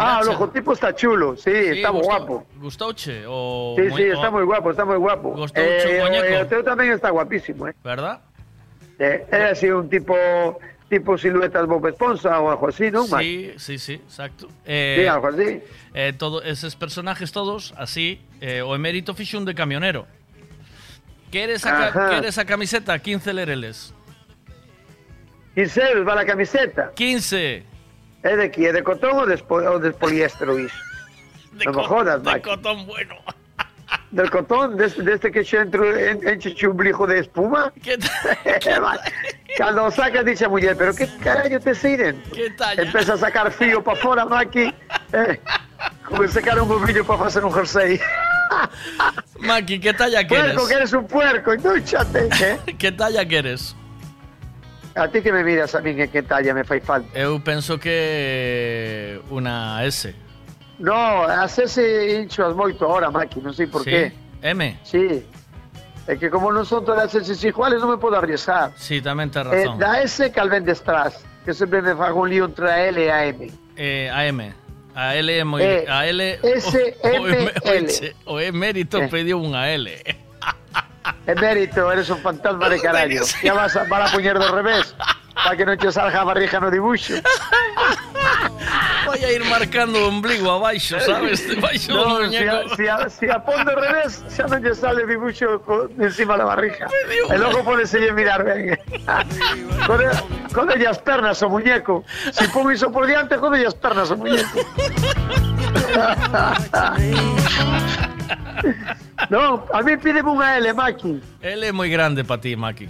[0.00, 0.30] Ah, o Mirache.
[0.32, 2.46] logotipo está chulo, sí, está gustou- guapo.
[2.56, 5.36] Gustouche o Sí, sí, o- está moi guapo, está moi guapo.
[5.36, 6.40] Gustouche o Eh, muñeco?
[6.40, 7.74] o teu tamén está guapísimo, eh.
[7.84, 8.24] ¿Verdad?
[8.98, 10.14] Eh, é así un tipo
[10.90, 13.54] tipo siluetas Bob Esponja ou algo así, Mike?
[13.60, 14.48] Sí, sí, sí, exacto.
[14.66, 15.62] Sí, algo así.
[15.94, 20.06] eh, todo, esos personajes todos, así, eh, o emérito fixo un de camionero.
[21.30, 22.10] Queres a, ca- Ajá.
[22.10, 22.98] queres a camiseta?
[22.98, 23.94] 15 lereles.
[25.54, 26.90] 15 euros para a camiseta.
[26.94, 27.64] 15.
[28.22, 30.76] É de aquí, é de cotón ou de, ou de poliéster, iso?
[31.64, 33.16] non me jodas, De cotón bueno.
[34.10, 37.72] Del cotón, deste, deste que xe entro, en, enche un blijo de espuma.
[37.82, 37.98] ¿Qué
[39.56, 42.30] Cando o sacas, dixe a muller, pero que carallo te sei dentro?
[42.32, 42.82] Que talla?
[42.82, 44.72] Empeza a sacar fío para fora, Maki.
[45.12, 45.40] Eh,
[46.06, 48.00] como sacar un bombillo para facer un jersey.
[49.40, 50.54] Maki, ¿qué talla quieres?
[50.54, 52.58] Puerco, que eres un puerco, indúchate, eh?
[52.78, 53.74] ¿Qué talla quieres?
[54.94, 57.08] A ti que me miras a mí que que talla me fai falta.
[57.18, 60.14] Eu penso que una S.
[60.78, 63.90] No, as ese hincho as moito ahora, Maki, non sei por Sí.
[63.90, 64.12] qué.
[64.42, 64.78] M.
[64.82, 65.22] Sí.
[66.08, 68.72] É que como non son todas as S iguales, non me podo arriesgar.
[68.74, 69.78] Sí, tamén tes Eh, razón.
[69.78, 73.10] da S cal ven detrás, que sempre me fago un lío entre a L e
[73.12, 73.46] a M.
[73.76, 74.50] Eh, a M.
[74.96, 75.62] A L é moi...
[75.62, 76.18] Eh, a L...
[76.42, 77.86] S, o, o, M, L.
[77.86, 79.06] oiche, o emérito Eh.
[79.06, 79.86] pediu unha L.
[81.26, 83.22] Emérito, eres un fantasma de carallo.
[83.42, 84.94] Ya vas a, vas a poñer do revés,
[85.34, 87.14] para que non te salga a barriga no dibuixo.
[89.06, 91.46] Voy a ir marcando ombligo abaixo, sabes?
[91.48, 94.74] Debaixo do No, si a, si, a, si a pon do revés, xa non lle
[94.74, 96.86] sale o dibuixo co, encima da barriga.
[97.08, 98.76] E logo podese mirar ben.
[99.86, 100.10] Jode,
[100.52, 102.04] jode as pernas o muñeco.
[102.32, 104.60] Si pon iso por diante, jode as pernas o muñeco.
[109.28, 111.20] no, a mí pídeme unha L, Maki.
[111.44, 112.88] L é moi grande para ti, Maki.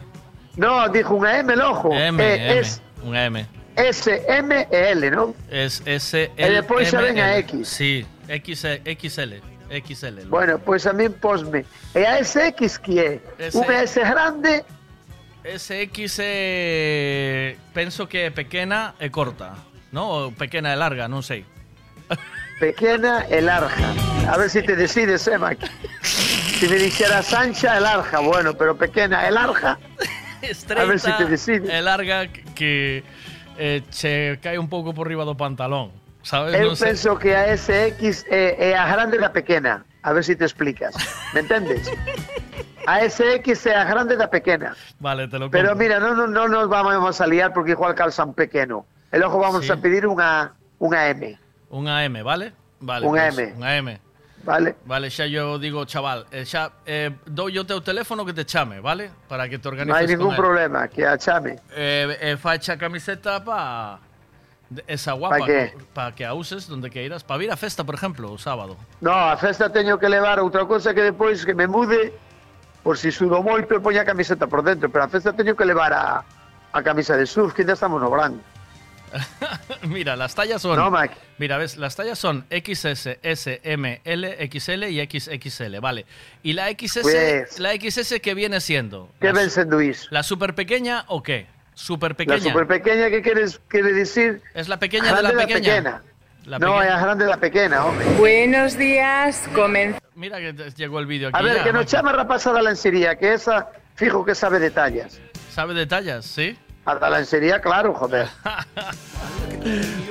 [0.57, 1.91] No, dijo unha M, lojo.
[1.91, 2.59] M, Eh, M.
[2.60, 3.36] Es Unha M.
[3.81, 5.33] S, M e L, non?
[5.49, 7.39] Es S, L, despois xa M, ven a.
[7.41, 7.65] X.
[7.67, 9.41] Sí, X, XL.
[9.70, 10.26] XL.
[10.28, 11.65] Bueno, pois a min posme.
[11.94, 13.10] E a SX que é?
[13.39, 14.67] S- Unha S grande
[15.47, 17.57] SX é...
[17.73, 19.55] Penso que é pequena e corta.
[19.94, 20.28] No?
[20.28, 21.47] Ou pequena e larga, non sei.
[22.61, 23.89] pequena e larga.
[24.29, 25.67] A ver si te decides, eh, Maki.
[26.61, 31.25] Si me dijeras ancha e larga, bueno, pero pequena e larga, a ver si te
[31.25, 31.71] decides.
[31.73, 33.03] É larga que
[33.57, 35.91] eh, che cae un pouco por riba do pantalón.
[36.23, 36.53] Sabes?
[36.61, 36.93] Non sei.
[36.93, 39.89] penso que a SX é, é a grande da pequena.
[40.05, 40.93] A ver si te explicas.
[41.33, 41.89] ¿Me entendes?
[42.87, 44.77] A SX é a grande da pequena.
[45.01, 45.81] Vale, te lo Pero compro.
[45.81, 48.85] mira, non no, no nos vamos a liar porque igual calzan pequeno.
[49.09, 49.73] E logo vamos Sí.
[49.73, 52.52] a pedir unha unha M, Un AM, ¿vale?
[52.81, 53.07] Vale.
[53.07, 53.57] Un pues, AM.
[53.57, 53.99] Un AM.
[54.42, 54.76] Vale.
[54.84, 58.81] Vale, xa yo digo, chaval, xa eh, eh dou yo teu teléfono que te chame,
[58.81, 59.10] vale?
[59.28, 61.60] Para que te organices Non hai ningún problema, que a chame.
[61.76, 64.00] Eh, eh, facha camiseta pa
[64.86, 65.44] esa guapa,
[65.92, 68.81] para que a uses donde queiras, para vir a festa, por exemplo, o sábado.
[69.05, 72.16] No, a festa teño que levar outra cousa que depois que me mude,
[72.82, 75.68] por si sudo moito e poña a camiseta por dentro, pero a festa teño que
[75.68, 76.24] levar a,
[76.73, 78.40] a camisa de surf, que ainda estamos no branco.
[79.83, 80.77] Mira, las tallas son.
[80.77, 81.13] No, Mac.
[81.39, 86.07] Mira, ves, las tallas son XS, S, M, L, XL y XXL, vale.
[86.43, 89.11] Y la XS, Pues- la XS que viene siendo.
[89.21, 90.09] ¿Qué la, ven iso?
[90.11, 91.47] ¿La super pequeña o qué?
[91.75, 92.39] Super pequeña.
[92.39, 94.43] La super pequeña, ¿qué quieres, quiere decir?
[94.55, 95.55] Es la pequeña de la pequeña.
[95.55, 96.03] pequeña.
[96.45, 96.97] La no, pequeña.
[96.97, 98.07] es grande la pequeña, hombre.
[98.19, 100.01] Buenos días, comenzamos.
[100.15, 101.39] Mira que llegó el vídeo aquí.
[101.39, 101.91] A ver, ya, que nos Maki.
[101.93, 105.21] chama rapaza da lencería, que esa, fijo que sabe detalles.
[105.51, 106.27] ¿Sabe detalles?
[106.27, 106.57] Sí.
[106.84, 108.26] A da lencería, claro, joder.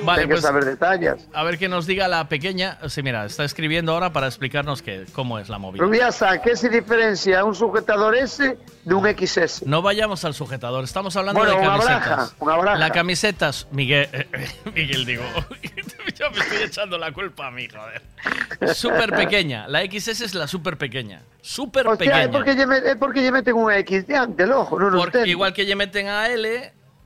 [0.04, 1.26] Vale, Hay que pues saber detalles.
[1.34, 2.78] a ver que nos diga la pequeña.
[2.88, 5.82] Sí, mira, está escribiendo ahora para explicarnos qué, cómo es la movida.
[5.82, 9.66] Rubiasa, ¿qué se diferencia un sujetador S de un XS?
[9.66, 12.06] No vayamos al sujetador, estamos hablando Bueno, de una camisetas.
[12.06, 12.78] braja, una braja.
[12.78, 14.08] La camisetas, Miguel,
[14.74, 15.24] Miguel digo,
[16.18, 18.02] yo me estoy echando la culpa a mí, joder.
[18.74, 21.22] Súper pequeña, la XS es la súper pequeña.
[21.42, 22.22] Súper pequeña.
[22.24, 22.54] es porque,
[23.22, 26.06] lle meten un X de antes, el ojo, no nos Porque igual que le meten
[26.06, 26.59] a L,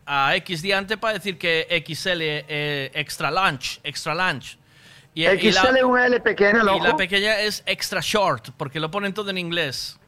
[0.06, 4.56] a X diante para decir que XL eh, extra large, extra large.
[5.14, 8.50] Y, y la- XL es una L pequeña, el y la pequeña es extra short,
[8.56, 9.98] porque lo ponen todo en inglés.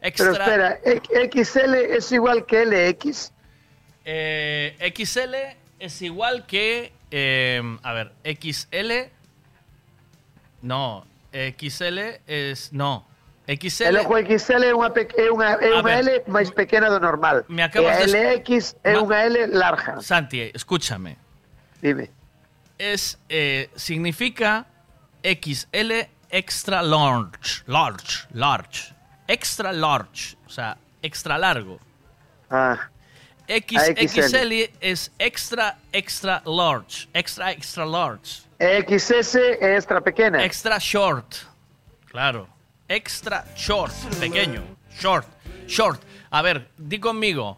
[0.00, 3.32] Pero Extra, espera, X- XL es igual que LX.
[4.04, 5.34] eh, XL
[5.78, 6.92] es igual que.
[7.12, 9.10] eh, a ver, XL.
[10.62, 12.72] No, XL es.
[12.72, 13.06] No.
[13.56, 13.84] XL.
[13.84, 15.98] El ojo XL es una, es una, es una.
[15.98, 17.44] L más pequeña do normal.
[17.48, 18.50] Me acabas de- LX
[18.82, 20.00] es Ma- una L larga.
[20.00, 21.16] Santi, escúchame.
[21.80, 22.10] Dime.
[22.78, 24.66] Es, eh, significa
[25.22, 27.62] XL extra large.
[27.66, 28.94] Large, large.
[29.28, 30.36] Extra large.
[30.46, 31.78] O sea, extra largo.
[32.50, 32.88] Ah.
[33.48, 34.22] X, A XL.
[34.28, 37.08] XL es extra, extra large.
[37.12, 38.42] Extra, extra large.
[38.60, 40.44] XS es extra pequeña.
[40.44, 41.34] Extra short.
[42.06, 42.48] Claro.
[42.92, 43.90] Extra short.
[44.20, 44.62] Pequeño.
[45.00, 45.26] Short.
[45.66, 45.98] Short.
[46.30, 47.56] A ver, di conmigo.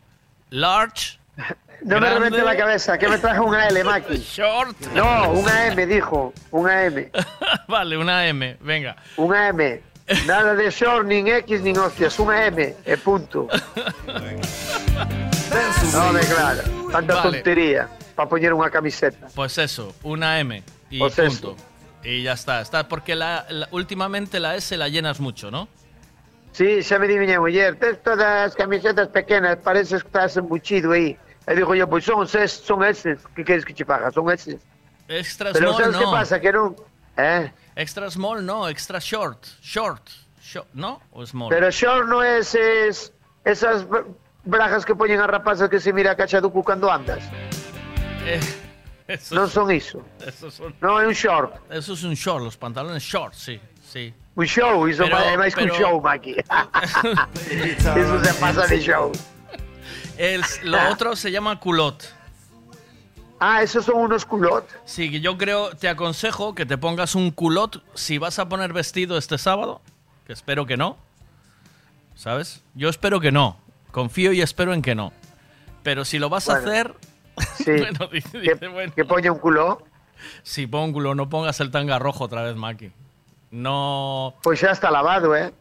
[0.50, 1.18] Large.
[1.82, 4.16] no me reviente la cabeza, que me traje una L, Maki.
[4.36, 4.78] Short.
[4.94, 6.32] No, una M, dijo.
[6.52, 7.10] Una M.
[7.68, 8.56] vale, una M.
[8.60, 8.94] Venga.
[9.16, 9.82] Una M.
[10.24, 12.16] Nada de short, ni X, ni hostias.
[12.20, 13.48] Una M, e punto.
[15.92, 16.62] No me claro.
[16.92, 17.30] Tanta Vale.
[17.32, 19.26] tontería para poner una camiseta.
[19.34, 20.62] Pues eso, una M.
[20.90, 21.56] Y Pues punto.
[22.05, 22.60] Y ya está.
[22.60, 25.68] Está porque la, la- últimamente la S la llenas mucho, ¿no?
[26.52, 30.92] Sí, xa me di miña muller, tes todas as camisetas pequenas, parece que estás embuchido
[30.92, 31.16] aí.
[31.47, 34.10] E digo yo, pois son ses, son eses, que queres que che paga?
[34.12, 34.60] Son eses.
[35.08, 35.99] Extra Pero small sabes no.
[35.99, 36.41] que pasa?
[36.41, 36.76] Que non...
[37.16, 37.50] Eh?
[37.74, 39.47] Extra small no, extra short.
[39.60, 40.08] Short.
[40.41, 41.00] Short, ¿no?
[41.10, 41.49] O small.
[41.50, 43.10] Pero short non é eses,
[43.44, 44.07] esas br-
[44.47, 47.20] brajas que poñen as rapazas que se mira a cacha do cu cando andas.
[48.24, 48.39] Eh,
[49.08, 49.68] eso Non son
[50.50, 50.73] son.
[50.81, 51.52] Non é un short.
[51.70, 54.15] Eso es un short, los pantalones short, sí, sí.
[54.36, 55.16] Un show, iso Pero-
[55.55, 56.34] que un show, Maki.
[57.97, 59.12] Iso se pasa de show.
[60.18, 62.02] El, lo otro se llama culot.
[63.39, 64.66] Ah, esos son unos culot.
[64.84, 69.18] Sí, yo creo, te aconsejo que te pongas un culot si vas a poner vestido
[69.18, 69.83] este sábado,
[70.26, 70.97] que espero que no,
[72.15, 72.62] ¿sabes?
[72.74, 73.58] Yo espero que no,
[73.91, 75.12] confío y espero en que no.
[75.83, 76.94] Pero si lo vas a hacer,
[77.56, 77.72] Sí.
[77.78, 78.92] bueno, dice, dice, bueno.
[78.94, 79.84] Que poña un culot.
[80.42, 82.90] Si pon culo, no pongas el tanga rojo otra vez, Maki.
[83.50, 84.34] No.
[84.42, 85.52] Pois xa está lavado, eh?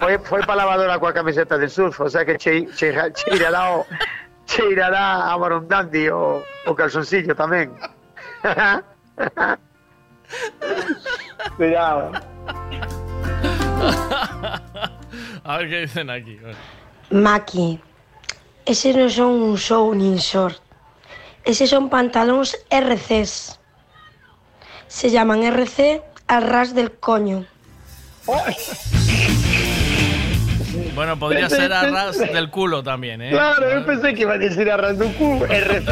[0.00, 3.86] foi, foi para lavadora coa camiseta de surf, o sea que che, che, o,
[4.46, 7.70] cheirará a Morondandi o, o calzoncillo tamén.
[11.56, 12.12] Cuidado.
[15.44, 16.38] A ver qué dicen aquí.
[17.10, 17.80] Maki,
[18.66, 20.60] ese non son un show nin short.
[21.44, 23.58] Ese son pantalóns RCs.
[24.88, 27.46] Se llaman RC al ras del coño.
[30.94, 33.30] Bueno, podría ser a ras del culo también, ¿eh?
[33.30, 35.90] Claro, eu pensei que iba a decir a ras do cu, RC.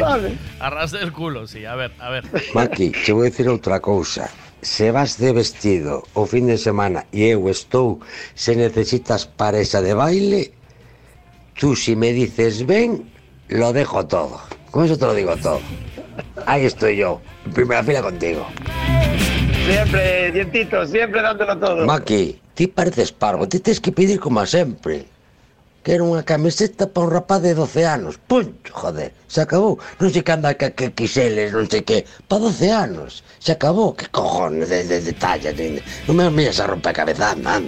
[0.00, 0.38] Vale.
[0.58, 1.64] A ras del culo, sí.
[1.64, 2.24] A ver, a ver.
[2.54, 4.30] Maki, che vou dicir outra cousa.
[4.62, 8.00] Se vas de vestido o fin de semana e eu estou,
[8.34, 10.55] se necesitas pareja de baile,
[11.58, 13.10] tú si me dices ven,
[13.48, 14.40] lo dejo todo.
[14.70, 15.60] Con eso te lo digo todo.
[16.46, 18.46] Ahí estoy yo, en primera fila contigo.
[19.66, 21.86] Siempre, dientito, siempre dándolo todo.
[21.86, 24.46] Maki, ti pareces parvo, ti tens que pedir como a
[25.86, 25.94] sempre.
[25.94, 28.18] Quero unha camiseta para un rapaz de 12 anos.
[28.18, 29.78] Punto, joder, se acabou.
[30.02, 32.04] Non sei que anda que, que quiseles, non sei que.
[32.26, 33.94] Para 12 anos, se acabou.
[33.94, 35.78] Que cojones de, de, de talla, de,
[36.10, 37.62] non me miras a romper a cabeza, anda.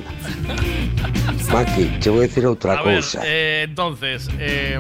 [1.49, 4.77] Maki, che vou dicir outra A ver, eh, entonces, eh,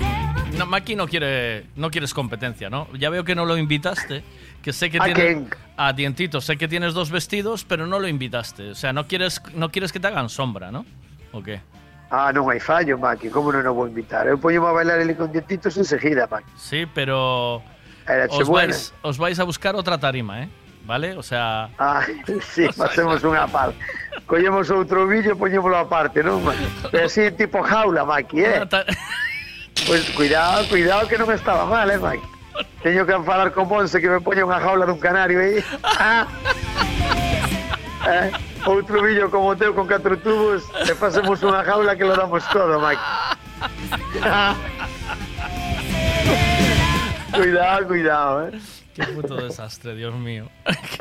[0.58, 2.88] no, Maki no quiere, no quieres competencia, ¿no?
[2.98, 4.22] Ya veo que no lo invitaste,
[4.60, 5.48] que sé que ¿A tienes quién?
[5.78, 9.40] a Dientito, sé que tienes dos vestidos, pero no lo invitaste, o sea, no quieres,
[9.54, 10.84] no quieres que te hagan sombra, ¿no?
[11.32, 11.62] ¿O qué?
[12.10, 14.24] Ah, non hai fallo, Maki, como non o vou invitar?
[14.24, 16.48] Eu poño a bailar ele con dientitos enseguida, Maki.
[16.56, 17.60] Sí, pero
[18.08, 20.48] Era os vais, os vais a buscar otra tarima, ¿eh?
[20.88, 21.12] ¿Vale?
[21.20, 22.00] O sea, Ah,
[22.56, 23.76] sí, facemos unha parte.
[24.24, 26.96] Collemos outro vídeo e poñémolo aparte, non, Maki?
[26.96, 28.64] É así, tipo jaula, Maki, eh?
[29.86, 32.24] Pois cuidado, cuidado que non estaba mal, eh, Maki?
[32.82, 35.60] Teño que falar con Monse que me poña unha jaula dun canario aí.
[35.84, 36.24] Ah.
[38.08, 38.32] Eh,
[38.66, 42.80] outro vídeo como teu con catro tubos e facemos unha jaula que lo damos todo,
[42.80, 42.98] Maki.
[47.34, 48.58] cuidado, cuidado, eh.
[48.94, 50.48] qué puto desastre, Dios mío.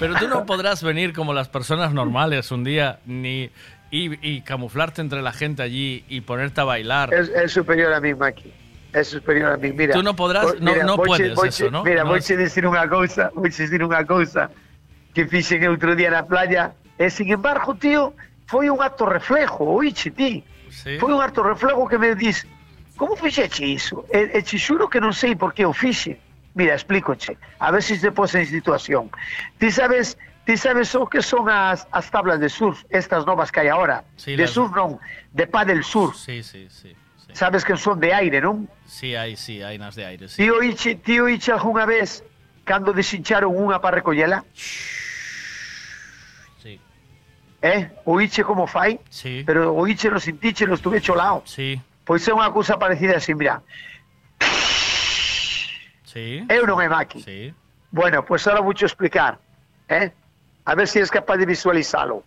[0.00, 3.50] pero tú no podrás venir como las personas normales un día ni
[3.90, 7.12] y, y camuflarte entre la gente allí y ponerte a bailar.
[7.12, 8.52] Es, es superior a mí, Maki.
[8.92, 9.94] Es superior a mí, mira.
[9.94, 11.82] Tú no podrás- no- no voiche- puedes eso, ¿no?
[11.84, 14.48] Mira, No voy es- a decir unha cousa, voy a decir unha cousa
[15.12, 18.12] que fixen outro día na playa e, sin embargo, tío,
[18.48, 20.44] foi un acto reflejo, oiche, ti.
[20.72, 20.96] Sí.
[20.98, 22.44] Foi un acto reflejo que me dis,
[22.96, 24.04] como fixeche iso?
[24.12, 26.16] E, e te xuro que non sei por que o fixe.
[26.52, 29.08] Mira, explícoche, a ver se te pos en situación.
[29.56, 33.64] Ti sabes, ti sabes o que son as, as tablas de surf, estas novas que
[33.64, 34.04] hai agora?
[34.20, 35.00] Sí, de las- surf non,
[35.32, 36.12] de paddle surf.
[36.16, 36.92] Sí, sí, sí.
[37.32, 38.68] Sabes que son de aire, non?
[38.84, 40.28] Sí, hay, sí, hay nas de aire.
[40.28, 40.44] Sí.
[40.44, 42.20] Tío Iche, tío Iche algunha vez
[42.68, 44.44] cando desincharon unha para recollela?
[44.52, 45.00] Sí.
[47.62, 47.90] Eh?
[48.04, 48.98] O Iche como fai?
[49.08, 49.44] Sí.
[49.46, 51.42] Pero o Iche no sintiche, no estuve cholao.
[51.46, 51.80] Sí.
[52.04, 53.62] Pois é unha cousa parecida así, mira.
[56.10, 56.42] Sí.
[56.50, 57.22] Eu non é maqui.
[57.22, 57.54] Sí.
[57.94, 59.38] Bueno, pois ahora vou explicar.
[59.88, 60.10] Eh?
[60.66, 62.26] A ver se si és capaz de visualizalo.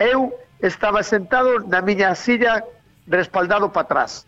[0.00, 0.32] Eu
[0.64, 2.64] estaba sentado na miña silla
[3.06, 4.26] respaldado para atrás.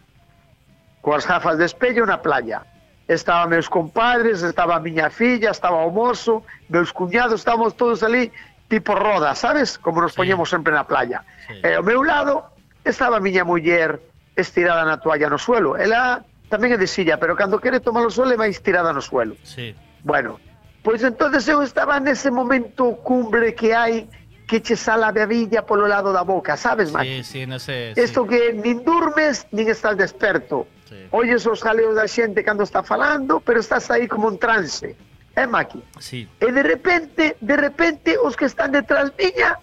[1.01, 2.69] Coas gafas de espello na playa.
[3.09, 8.31] Estaba meus compadres, estaba a miña filla, estaba o mozo, meus cuñados, estábamos todos ali
[8.69, 9.79] tipo roda, sabes?
[9.79, 11.25] Como nos poñemos sempre na playa.
[11.63, 12.49] E ao meu lado
[12.85, 14.01] estaba a miña muller
[14.37, 15.77] estirada na toalla no suelo.
[15.77, 19.01] Ela tamén é de silla, pero cando quere tomar o sol é máis estirada no
[19.05, 19.37] suelo.
[19.45, 19.77] Sí.
[20.05, 20.41] Bueno,
[20.83, 24.09] pois entonces eu estaba nese momento cumbre que hai
[24.49, 27.25] que che sala a bebilla polo lado da boca, sabes, Sí, Maki?
[27.25, 27.93] sí, en ese.
[27.97, 30.67] Isto que nin durmes, nin estás desperto.
[31.13, 34.93] Oyes os jaleos da xente cando está falando, pero estás aí como en trance.
[35.37, 35.83] Eh, Maki?
[35.99, 36.29] Sí.
[36.41, 39.57] E de repente, de repente, os que están detrás miña,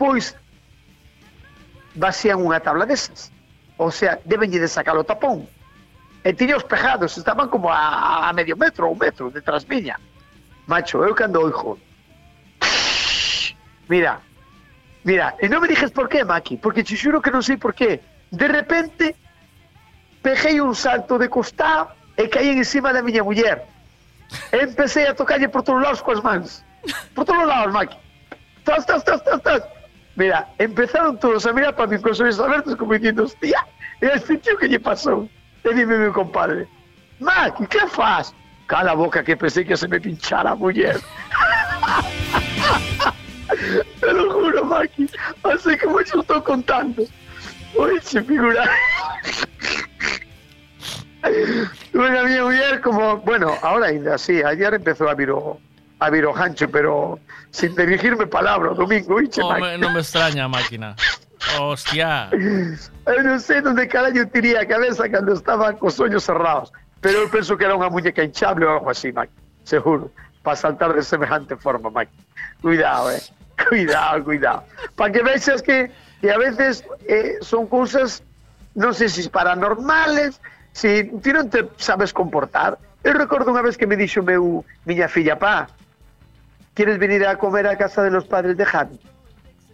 [0.00, 0.32] pois,
[1.92, 3.28] vacían unha tabla desas.
[3.76, 5.44] O sea, debenlle de sacar o tapón.
[6.24, 10.00] E tiña os pejados, estaban como a, a medio metro, un metro, detrás miña.
[10.66, 11.76] Macho, eu cando oijo.
[13.88, 14.24] Mira,
[15.04, 17.76] mira, e non me dijes por qué, Maki, porque te xuro que non sei por
[17.76, 18.00] qué.
[18.32, 19.14] De repente,
[20.24, 23.75] pejei un salto de costado e caí encima da miña muller.
[24.52, 26.64] Empecé a tocarlle por todos lados coas mans.
[27.14, 27.96] Por todos lados, Maki.
[28.64, 29.62] Tas, tas, tas, tas, tas.
[30.16, 33.66] Mira, empezaron todos a mirar para mí con os ollos abertos como diciendo, hostia,
[34.00, 35.28] este tío que lle pasou?
[35.64, 36.66] E dime meu compadre,
[37.20, 38.32] Maki, que faz?
[38.66, 41.00] Cala boca que pensei que se me pinchara a muller.
[44.00, 45.08] Te lo juro, Maki.
[45.44, 47.06] Así como yo estou contando.
[47.76, 48.64] Oye, figura.
[51.92, 55.58] Tuve a miña muller como, bueno, ahora ainda sí, ayer empezó a vir o,
[56.00, 57.18] a vir o Hancho, pero
[57.50, 60.94] sin dirigirme palabra, o domingo, Oh, me- no me extraña, máquina.
[61.60, 62.28] Hostia.
[63.38, 67.64] Sei onde carallo tiría a cabeza cando estaba cos ollos cerrados, pero eu penso que
[67.64, 69.32] era unha muñeca hinchable ou algo así, Mike.
[69.62, 70.10] Seguro,
[70.42, 72.12] para saltar de semejante forma, Mike.
[72.60, 73.22] Cuidado, eh.
[73.68, 74.64] Cuidado, cuidado.
[74.96, 75.90] Para que vexas que,
[76.20, 78.20] que a veces eh, son cousas,
[78.76, 80.36] non sei se paranormales,
[80.76, 82.76] si ti non te sabes comportar.
[83.00, 85.72] Eu recordo unha vez que me dixo meu miña filla, pa,
[86.76, 89.00] queres venir a comer a casa de los padres de Javi?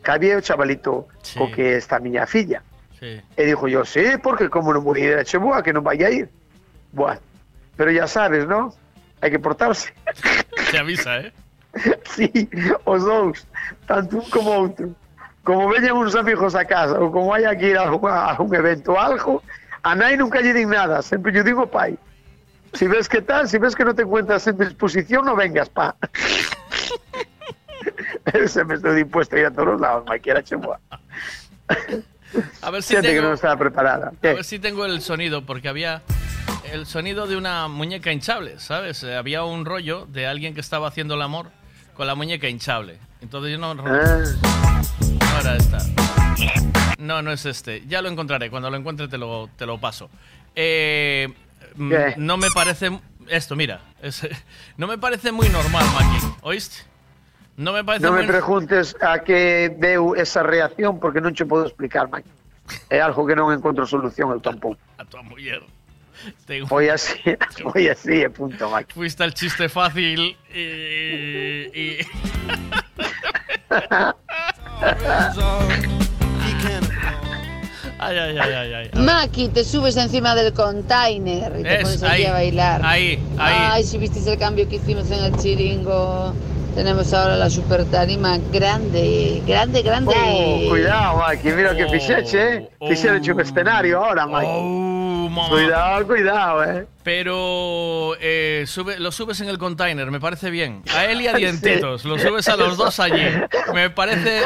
[0.06, 2.62] Que había o chavalito co que está miña filla.
[3.02, 3.18] Sí.
[3.34, 6.30] E yo, sí, porque como non vou ir a Cheboa, que non vaya a ir.
[6.94, 7.18] Bueno,
[7.74, 8.70] pero ya sabes, ¿no?
[9.18, 9.90] Hai que portarse.
[10.70, 11.34] Te avisa, ¿eh?
[12.14, 12.30] sí,
[12.86, 13.42] os dous,
[13.90, 14.86] tanto un como outro.
[15.42, 18.50] Como veñan uns amigos a casa ou como hai que ir a, un- a un
[18.54, 19.42] evento algo,
[19.82, 21.96] a nai nunca lle din nada, sempre lle digo pai.
[22.74, 25.94] Si ves que tal, si ves que no te encuentras en disposición, no vengas, pa.
[28.46, 30.78] Se me estoy dispuesto a ir a todos lados, Maquiera Cheboa.
[32.62, 34.08] A ver si Gente que tengo, no estaba preparada.
[34.08, 36.02] a ver si tengo el sonido, porque había
[36.72, 39.02] el sonido de una muñeca hinchable, ¿sabes?
[39.02, 41.50] Eh, Había un rollo de alguien que estaba haciendo el amor
[41.94, 42.98] con la muñeca hinchable.
[43.20, 43.74] Entonces yo no...
[43.74, 43.84] No
[45.40, 45.78] era esta.
[47.02, 47.82] No, no es este.
[47.86, 48.48] Ya lo encontraré.
[48.48, 50.08] Cuando lo encuentre te lo, te lo paso.
[50.54, 51.28] Eh,
[51.74, 52.14] mm, ¿Qué?
[52.16, 52.90] no me parece...
[53.28, 53.80] Esto, mira.
[54.00, 54.28] es-
[54.76, 56.26] no me parece muy normal, Maki.
[56.42, 56.76] ¿Oíste?
[57.56, 61.44] No me parece Non me moi- preguntes a que deu esa reacción porque non che
[61.44, 62.30] podo explicar, Maki.
[62.88, 64.78] É algo que non encontro solución eu tampouco.
[64.96, 65.60] a tua muller.
[66.46, 66.62] Te...
[66.64, 67.18] Foi así,
[67.66, 68.94] foi así, e punto, Maki.
[68.96, 70.62] Fuiste al chiste fácil y...
[71.74, 72.06] y-
[78.04, 79.00] Ay, ay, ay, ay, ay.
[79.00, 82.80] Maki, te subes encima del container y te Es, pones aquí ahí, a bailar.
[82.84, 83.54] ahí, ahí.
[83.72, 86.32] Ay, si visteis el cambio que hicimos en el chiringo.
[86.74, 90.14] Tenemos ahora la super tarima grande, grande, grande.
[90.16, 92.68] Oh, cuidado, Maki, mira que fixeche, eh?
[92.88, 94.46] Fixeche un escenario ahora, Maki.
[94.46, 95.48] mamá.
[95.50, 96.86] Cuidado, cuidado, eh.
[97.02, 100.82] Pero eh, sube, lo subes en el container, me parece bien.
[100.94, 103.24] A él y a Dientitos, lo subes a los dos allí.
[103.74, 104.42] Me parece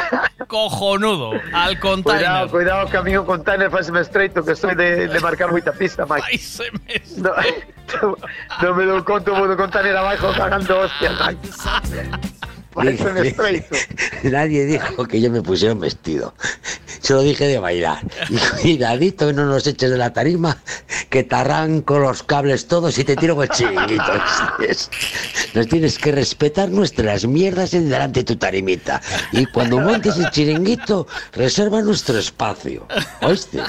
[0.47, 1.33] cojonudo.
[1.53, 2.23] Al container.
[2.23, 5.73] Cuidado, cuidado, que a mí un container fáceme estreito, que soy de, de marcar moita
[5.73, 6.23] pista, Maki.
[6.27, 7.03] Ai, se me...
[7.19, 7.33] No,
[8.63, 11.49] no me dou conto, vou do container abajo cagando hostias, Maki.
[14.25, 16.35] Nadie dijo que yo me pusiera un vestido.
[17.01, 17.99] Solo dije de bailar.
[18.29, 20.57] Y cuidadito, no nos eches de la tarima,
[21.11, 24.03] que te arranco los cables todos y te tiro con el chiringuito.
[25.55, 29.01] Nos tienes que respetar nuestras mierdas en delante de tu tarimita.
[29.33, 32.87] Y cuando montes el chiringuito, reserva nuestro espacio.
[33.23, 33.63] ¿Oíste?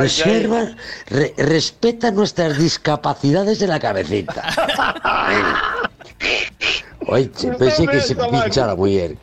[0.00, 4.42] Reserva, re- respeta nuestras discapacidades de la cabecita.
[7.06, 9.16] Oye, pensé que se pincha la mujer.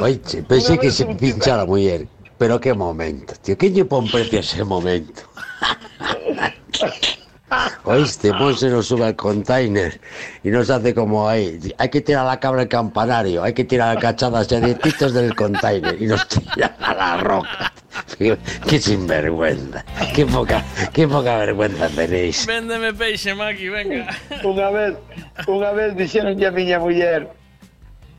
[0.00, 2.06] Oye, pensé que se pincha la mujer.
[2.38, 3.56] Pero qué momento, tío.
[3.58, 5.22] ¿Quién le pone precio a ese momento?
[7.84, 10.00] Oíste, Monse nos sube al container
[10.44, 11.58] y nos hace como ahí.
[11.78, 16.00] Hay que tirar la cabra al campanario, hay que tirar cachadas y dientitos del container
[16.00, 17.72] y nos tira a la roca.
[18.68, 22.46] Qué sinvergüenza, qué poca, qué poca vergüenza tenéis.
[22.46, 24.06] Véndeme peixe, Maki, venga.
[24.44, 24.94] Unha vez,
[25.48, 27.26] unha vez dixeron a miña muller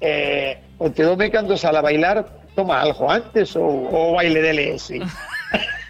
[0.02, 4.76] eh, o te dome cando sale a bailar toma algo antes ou o baile dele
[4.76, 5.00] ese.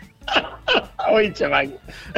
[1.12, 1.76] Oiche, Maki.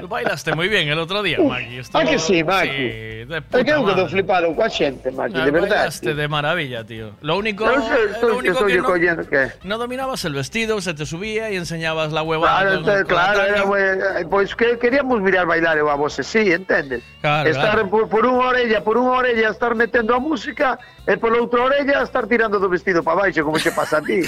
[0.08, 1.82] Bailaste muy bien el otro día, Maki.
[1.94, 2.68] Ah, que sí, Maki.
[2.70, 4.10] Sí, eu quedo madre.
[4.10, 5.70] flipado coa xente, Maki, Ah, de verdade.
[5.88, 7.16] Bailaste de maravilla, tío.
[7.22, 8.78] Lo único, eh, estou, lo único que
[9.16, 9.52] no, que...
[9.64, 12.60] no dominabas el vestido, se te subía y enseñabas la huevada.
[12.60, 16.20] Claro, con- entonces, con la claro, era, moi- pois que queríamos mirar bailar a vos,
[16.20, 17.02] sí, entendes?
[17.22, 17.90] Claro, estar claro.
[17.90, 20.76] Por, por unha orella, por unha orella estar metendo a música
[21.08, 24.20] e por outra orella estar tirando do vestido para baixo, como che pasa a ti.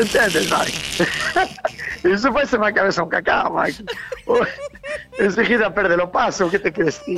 [0.00, 1.04] Entendes, Mike?
[2.08, 3.67] Iso foi a cabeza un cacao, Mike.
[5.18, 7.16] Enseguida perde o paso, que te crees ti?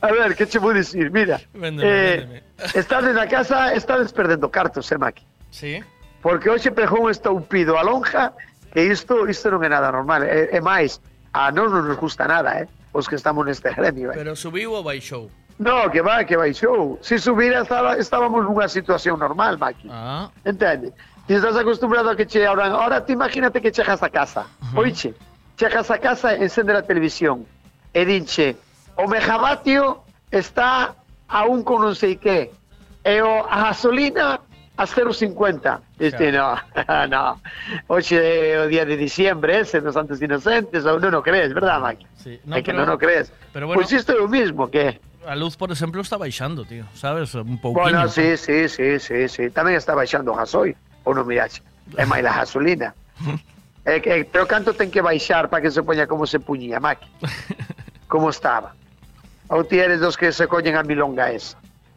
[0.00, 1.10] A ver, que che vou dicir?
[1.10, 2.42] Mira, Véndeme, eh,
[2.74, 3.12] véndeme.
[3.12, 5.26] na casa, estades perdendo cartos, eh, Maki?
[5.50, 5.82] Sí.
[6.22, 8.32] Porque hoxe pegou un estoupido a lonja
[8.72, 10.22] que isto isto non é nada normal.
[10.22, 11.00] É, é máis,
[11.32, 12.66] a non nos gusta nada, eh?
[12.92, 14.16] Os que estamos neste gremio, eh?
[14.16, 15.30] Pero subiu o baixou.
[15.58, 16.98] No, que va, que baixou.
[17.00, 19.88] Se subira estaba, estábamos nunha situación normal, Maki.
[19.90, 20.28] Ah.
[20.44, 20.92] Entende?
[21.26, 22.72] Ti estás acostumbrado a que che abran.
[22.72, 24.46] Ahora te imagínate que chegas a casa.
[24.76, 25.14] Oiche,
[25.56, 27.46] chegas a casa, encende a televisión
[27.92, 28.56] e dinche
[28.96, 30.94] o megavatio está
[31.28, 32.52] a un con non sei que
[33.02, 34.40] e o, a gasolina
[34.76, 35.80] a 0,50.
[35.98, 36.54] Diste, no,
[37.08, 37.40] no.
[37.88, 41.80] Oxe é o día de diciembre, ese, nos Santos Inocentes, ou non o crees, verdad,
[41.80, 42.04] Maki?
[42.20, 42.36] Sí.
[42.52, 43.32] é que pero- non o crees.
[43.56, 46.86] Pero bueno, Pois isto é o mismo, que a luz, por exemplo, está baixando, tío.
[46.94, 47.34] Sabes?
[47.34, 47.82] Un pouquinho.
[47.82, 49.50] Bueno, sí, sí, sí, sí, sí.
[49.50, 51.64] Tamén está baixando o gasoil, ou non miraxe.
[51.98, 52.94] É máis a gasolina.
[53.86, 57.06] É que, pero canto ten que baixar para que se poña como se puñía, Maki?
[58.10, 58.74] Como estaba?
[59.46, 61.54] Ou ti eres dos que se coñen a milonga esa?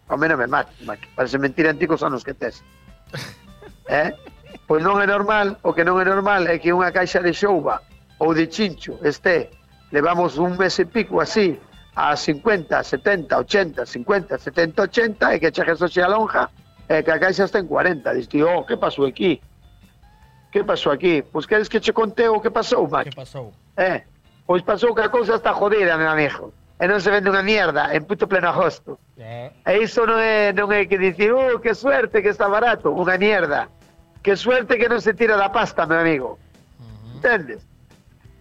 [0.10, 1.08] Ao menos me mate, Maki.
[1.16, 2.66] Parece mentira antigos anos que tes.
[3.88, 4.14] Eh?
[4.66, 7.82] Pois non é normal, o que non é normal é que unha caixa de xouba
[8.22, 9.50] ou de chincho este,
[9.90, 11.58] levamos un mes e pico así,
[11.98, 16.50] a 50, 70, 80, 50, 70, 80, e que chegues hoxe a lonja,
[16.86, 18.14] e que a caixa está en 40.
[18.14, 19.42] Diste, oh, que pasou aquí?
[20.54, 21.26] Que pasou aquí?
[21.26, 23.10] Pois queres que che conte o que pasou, Maki?
[23.10, 23.54] Que pasou?
[23.78, 24.06] Eh,
[24.46, 26.54] pois pasou que a cousa está jodida, meu amigo.
[26.80, 29.04] E non se vende unha mierda en puto pleno agosto.
[29.20, 29.52] Eh.
[29.68, 33.20] E iso non é, non é que dicir, oh, que suerte que está barato, unha
[33.20, 33.68] mierda.
[34.24, 36.40] Que suerte que non se tira da pasta, meu amigo.
[37.20, 37.68] Entendes?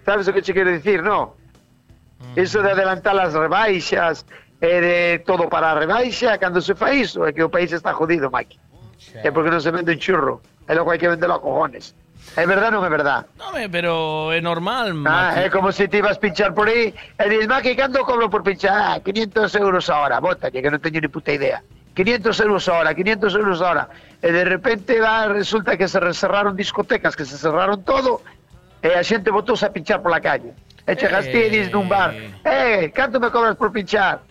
[0.06, 1.34] Sabes o que che quero dicir, no?
[2.38, 4.22] Iso de adelantar as rebaixas
[4.62, 7.90] e de todo para a rebaixa, cando se fa iso, é que o país está
[7.90, 8.58] jodido, Mike.
[9.22, 11.94] É porque non se vende un churro, e logo hai que vendelo a cojones.
[12.36, 13.26] É verdad ou non é verdad?
[13.34, 15.40] No, pero é normal, Ah, Maki.
[15.40, 18.74] é como se te ibas pinchar por aí e dices, Maki, cando cobro por pinchar?
[18.74, 21.62] Ah, 500 euros a hora, bota, que non teño ni puta idea.
[21.98, 23.84] 500 euros a hora, 500 euros a hora.
[24.22, 28.22] E de repente va, resulta que se cerraron discotecas, que se cerraron todo,
[28.86, 30.54] e a xente botouse a pinchar pola calle.
[30.86, 32.14] E chegas ti e nun bar,
[32.46, 34.22] Eh, canto me cobras por pinchar?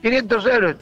[0.00, 0.76] 500 euros.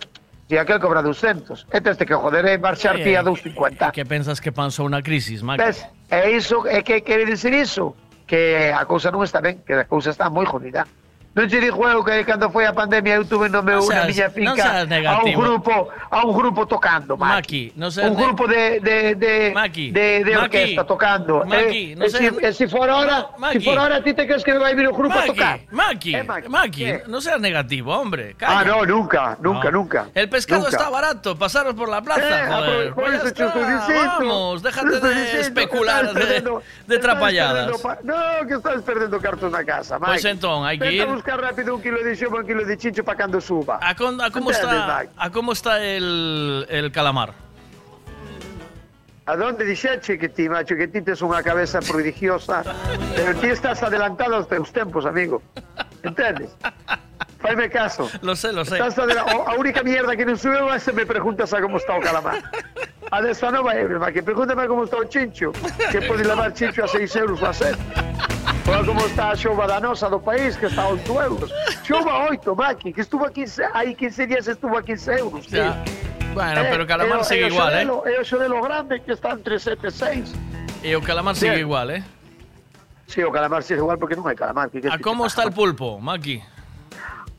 [0.46, 1.66] E aquel cobra 200.
[1.70, 3.90] E teste que joder e marchar ti a 250.
[3.90, 5.58] Que pensas que pasou unha crisis, Maki?
[5.66, 5.82] Ves?
[6.10, 6.98] E iso, é que
[7.54, 7.94] iso?
[8.26, 10.82] Que a cousa non está ben, que a cousa está moi jodida.
[11.32, 14.02] Non che dixo eu que cando foi a pandemia eu tuve no meu Non na
[14.02, 17.62] seas- miña non finca seas a un grupo a un grupo tocando, Maki, Maki.
[17.78, 21.46] non seas un grupo de de de Maki, de, de Maki, orquesta tocando.
[21.46, 23.60] Maki, eh, non e si, seas- e si for ahora, Maki.
[23.60, 25.60] si for ahora ti te crees que vai vir o grupo a Maki, tocar?
[25.70, 27.02] Maki, Eh, Maki, Maki, ¿qué?
[27.06, 28.34] no seas negativo, hombre.
[28.42, 28.82] Ah, calla.
[28.82, 29.78] no, nunca, nunca, No.
[29.86, 30.00] nunca.
[30.12, 30.74] El pescado Nunca.
[30.76, 32.92] está barato, pasaros por la plaza, Eh, joder.
[32.92, 34.18] por Pues eso te estoy diciendo.
[34.18, 36.42] vamos, déjate de diciendo especular de,
[36.90, 37.70] de trapalladas.
[38.02, 38.18] No,
[38.48, 40.10] que estás perdendo cartos na casa, Mike.
[40.10, 42.76] Pues entón, hai que ir- a buscar rápido un kilo de xoba, un kilo de
[42.76, 43.78] chincho para cando suba.
[43.82, 45.04] ¿A, con- a está?
[45.16, 47.34] ¿A está el, el calamar?
[49.26, 52.64] A donde dixeche que ti, macho, que ti tes unha cabeza prodigiosa,
[53.14, 55.38] pero ti estás adelantado aos teus tempos, amigo.
[56.02, 56.50] Entendes?
[57.38, 58.08] Faime caso.
[58.24, 58.74] Lo sé, lo sé.
[58.80, 61.76] Estás adela- o- a única mierda que non sube é se me preguntas a como
[61.76, 62.40] está o calamar.
[63.12, 65.52] A desta nova ma que pregúntame como está o chincho,
[65.92, 67.76] que pode levar chincho a 6 euros a 7.
[68.70, 71.50] Ou como está a xova da do país, que está a 8 euros.
[71.82, 75.42] Xova 8, Maki, que estuvo a 15, hai 15 días estuvo a 15 euros.
[75.46, 75.58] tío.
[75.58, 75.82] Ya.
[76.32, 77.82] Bueno, pero Eh, calamar e o- sigue e o igual, ¿eh?
[77.82, 80.32] xodelo- E o xodelo grande que está entre 7 e 6.
[80.86, 82.02] Y el calamar sigue igual, ¿eh?
[83.10, 84.70] Sí, o calamar sigue igual porque non hai calamar.
[84.70, 86.38] Que, que ¿A cómo está el pulpo, Maki?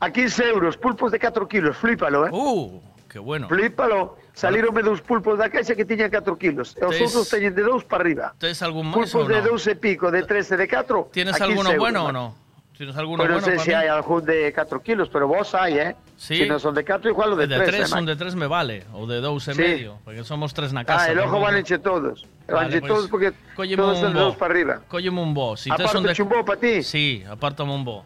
[0.04, 2.30] A 15 euros, pulpos de 4 kilos, flípalo, eh?
[2.30, 2.76] Uh,
[3.08, 3.48] qué bueno.
[3.48, 4.20] Flípalo.
[4.34, 6.72] Salironme dous pulpos da caixa que tiñan 4 kilos.
[6.80, 8.26] E os Tes- outros teñen de 2 para arriba.
[8.40, 9.60] ¿Tienes algún Pulpos de no?
[9.60, 11.10] 2 e pico, de 13, de 4.
[11.12, 12.26] ¿Tienes alguno bueno o no?
[12.72, 13.76] ¿Tienes alguno non bueno se mí?
[13.76, 15.90] hai algún de 4 kilos, pero vos hai, eh?
[16.16, 16.40] Sí.
[16.40, 18.10] Si non son de 4, igual o de de 3, tres, eh, un Mike?
[18.10, 19.60] de tres me vale, o de dos e Sí.
[19.60, 21.06] medio, porque somos tres na casa.
[21.06, 21.52] Ah, el ojo tamén.
[21.52, 22.24] valenche todos.
[22.48, 23.30] Vale, pues, todos porque
[23.76, 24.32] todos un son de bo.
[24.32, 24.74] 2 para arriba.
[24.88, 25.54] Cólleme un bo.
[25.60, 26.16] Si Aparte un de...
[26.16, 26.80] chumbo para ti.
[26.82, 28.02] Sí, un bo.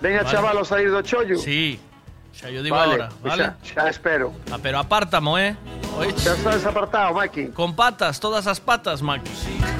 [0.00, 0.32] Venga, Vale.
[0.32, 1.36] chaval, a salir do chollo.
[1.36, 1.78] Sí,
[2.32, 3.44] xa yo digo vale, ahora, pues vale?
[3.62, 4.32] Xa, xa espero.
[4.50, 5.56] Ah, pero apártamo, eh?
[6.16, 7.48] Xa estás apartado, Maki.
[7.52, 9.30] Con patas, todas as patas, Maki.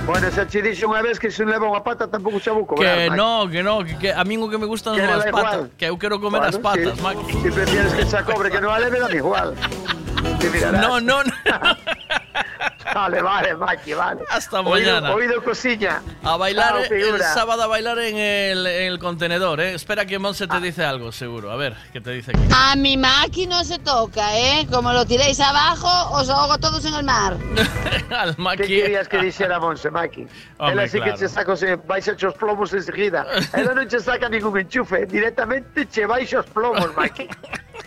[0.06, 2.82] Bueno, se che dixo unha vez que se leva unha pata tampouco xa vou cobrar,
[2.84, 3.16] Que Maki.
[3.16, 5.32] no, que no, que, que a mí o que me gustan son as igual.
[5.32, 5.64] patas.
[5.78, 7.02] Que eu quero comer Bueno, as patas, sí.
[7.04, 7.32] Maki.
[7.40, 9.54] Si prefieres que xa cobre que non a leve, dame igual.
[10.40, 10.80] Te mirarás.
[10.82, 11.32] No, no, no.
[12.94, 14.22] Vale, vale, Maki, vale.
[14.30, 15.14] Hasta Oído- mañana.
[15.14, 16.00] Oído cosiña.
[16.24, 19.74] A bailar Chao, el sábado a bailar en el, en el contenedor, ¿eh?
[19.74, 21.50] Espera que Monse te dice algo, seguro.
[21.52, 22.40] A ver, ¿qué te dice aquí?
[22.54, 24.66] A mi Maki no se toca, ¿eh?
[24.70, 27.36] Como lo tiréis abajo, os ahogo todos en el mar.
[28.16, 28.62] Al Maki.
[28.66, 30.26] querías que dixera Monse, Maki?
[30.58, 31.12] Hombre, Ela sí claro.
[31.12, 31.54] que che saca
[31.86, 33.26] vais os plomos enseguida.
[33.52, 37.28] Ela non che saca ningún enchufe, directamente che vais os plomos, Maki.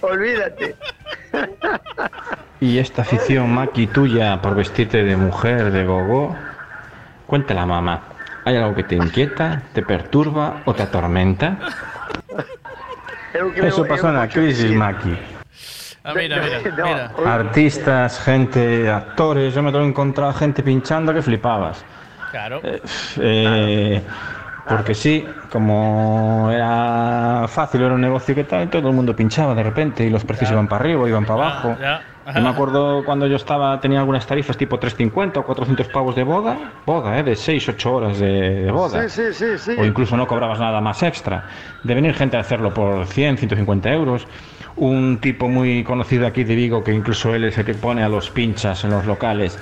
[0.01, 0.75] Olvídate.
[2.59, 6.35] Y esta afición maqui tuya por vestirte de mujer, de gogo,
[7.25, 8.01] cuéntala mamá.
[8.45, 11.57] ¿Hay algo que te inquieta, te perturba o te atormenta?
[13.55, 14.71] Eso pasó en la que crisis.
[14.75, 15.17] Maki.
[16.03, 16.85] Ah, mira, mira, No.
[16.85, 17.11] mira.
[17.25, 21.83] Artistas, gente, actores, yo me tengo encontrado gente pinchando que flipabas.
[22.31, 22.59] Claro.
[23.17, 24.01] Eh,
[24.67, 29.63] porque sí, como era fácil, era un negocio que tal, todo el mundo pinchaba de
[29.63, 31.77] repente y los precios iban para arriba, iban para abajo.
[31.79, 32.01] Ya.
[32.33, 36.23] Yo me acuerdo cuando yo estaba, tenía algunas tarifas tipo 350 o 400 pavos de
[36.23, 37.23] boda, boda, ¿eh?
[37.23, 39.09] de 6, 8 horas de, de boda.
[39.09, 39.71] Sí, sí, sí, sí.
[39.77, 41.43] O incluso no cobrabas nada más extra.
[41.83, 44.25] De venir gente a hacerlo por 100, 150 euros.
[44.77, 48.09] Un tipo muy conocido aquí de Vigo, que incluso él es el que pone a
[48.09, 49.59] los pinchas en los locales,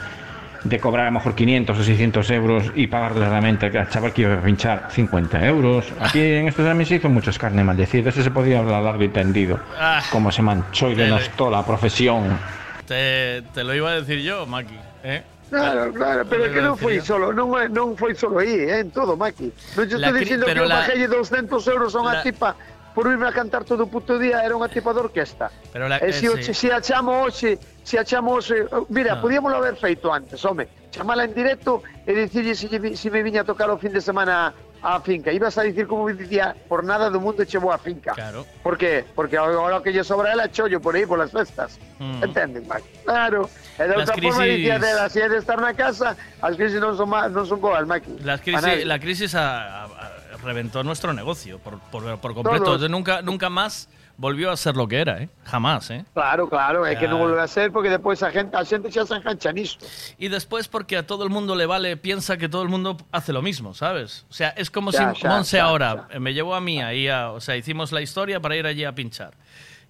[0.64, 4.22] de cobrar a lo mejor 500 o 600 euros y pagarle realmente al chaval que
[4.24, 5.86] iba a pinchar 50 euros.
[6.00, 8.10] Aquí en estos también se hizo mucho carne maldecida.
[8.10, 9.60] Eso se podía hablar largo y tendido.
[9.80, 10.02] Ah.
[10.12, 12.38] Como se manchó y denostó la profesión.
[12.86, 14.78] Te, te lo iba a decir yo, Maki.
[15.04, 15.24] ¿eh?
[15.50, 18.88] Claro, claro, pero é que non foi solo, non, é- non foi solo aí, eh,
[18.88, 19.52] en todo, Maki.
[19.76, 22.56] Non te La estou dicindo que eu la- bajei 200 euros a unha la- tipa
[22.94, 25.48] por irme a cantar todo o puto día, era unha tipa de orquesta.
[25.72, 26.54] Pero la- e eh, se, sí.
[26.54, 26.68] sí.
[26.68, 29.22] se a hoxe, se a chamo hoxe, oh, mira, No.
[29.22, 33.48] podíamoslo haber feito antes, home, chamala en directo e dicirlle se, se me viña a
[33.48, 35.30] tocar o fin de semana á finca.
[35.32, 38.18] Ibas a dicir como dicía, por nada do mundo che vou á finca.
[38.18, 38.44] Claro.
[38.66, 39.06] Por qué?
[39.14, 41.78] Porque agora o que lle sobra ela chollo por aí polas festas.
[42.02, 42.24] Mm.
[42.26, 43.06] Entendes, Mike?
[43.06, 43.46] Claro.
[43.78, 46.82] E de outra forma crisis- dicía dela, se é de estar na casa, as crisis
[46.82, 48.26] non son, ma- non son boas, Mike.
[48.26, 50.12] Las A crisis, la crisis a- a- a-
[50.44, 52.64] reventó nuestro negocio por, por, por completo.
[52.66, 52.82] Todos.
[52.82, 55.30] De nunca, nunca más volvió a ser lo que era, ¿eh?
[55.46, 56.06] Jamás, ¿eh?
[56.14, 57.18] Claro, claro, é que Claro.
[57.18, 58.56] volve a ser porque depois a gente,
[58.92, 59.86] xa se engancha nisto.
[60.20, 63.34] Y después porque a todo el mundo le vale, piensa que todo el mundo hace
[63.34, 64.26] lo mismo, ¿sabes?
[64.30, 67.08] O sea, es como Ya, si ya, Monse ya, ahora me llevó a mí ahí,
[67.08, 69.34] a- o sea, hicimos la historia para ir allí a pinchar.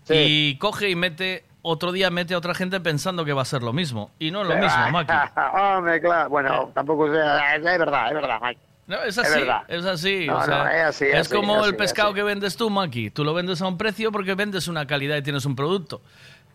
[0.04, 0.14] Sí.
[0.16, 3.62] Y coge y mete, otro día mete a otra gente pensando que va a ser
[3.64, 4.12] lo mismo.
[4.18, 5.12] Y no es lo mismo, Maki.
[5.60, 6.30] Hombre, claro.
[6.30, 8.62] Bueno, tampouco sea, é verdad, é verdad, Mike.
[8.88, 9.62] No, es Es así, verdad.
[9.68, 10.26] es así.
[10.28, 12.24] No, o sea, no, es así, es así, como es el así, pescado es que
[12.24, 13.10] vendes tú, Maki.
[13.12, 16.02] Tú lo vendes a un precio porque vendes una calidad y tienes un producto.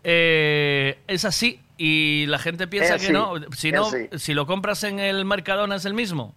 [0.03, 3.33] Eh, es así y la gente piensa Es que así, no.
[3.55, 4.07] Si es no, así.
[4.17, 6.33] si lo compras en el Mercadona es el mismo.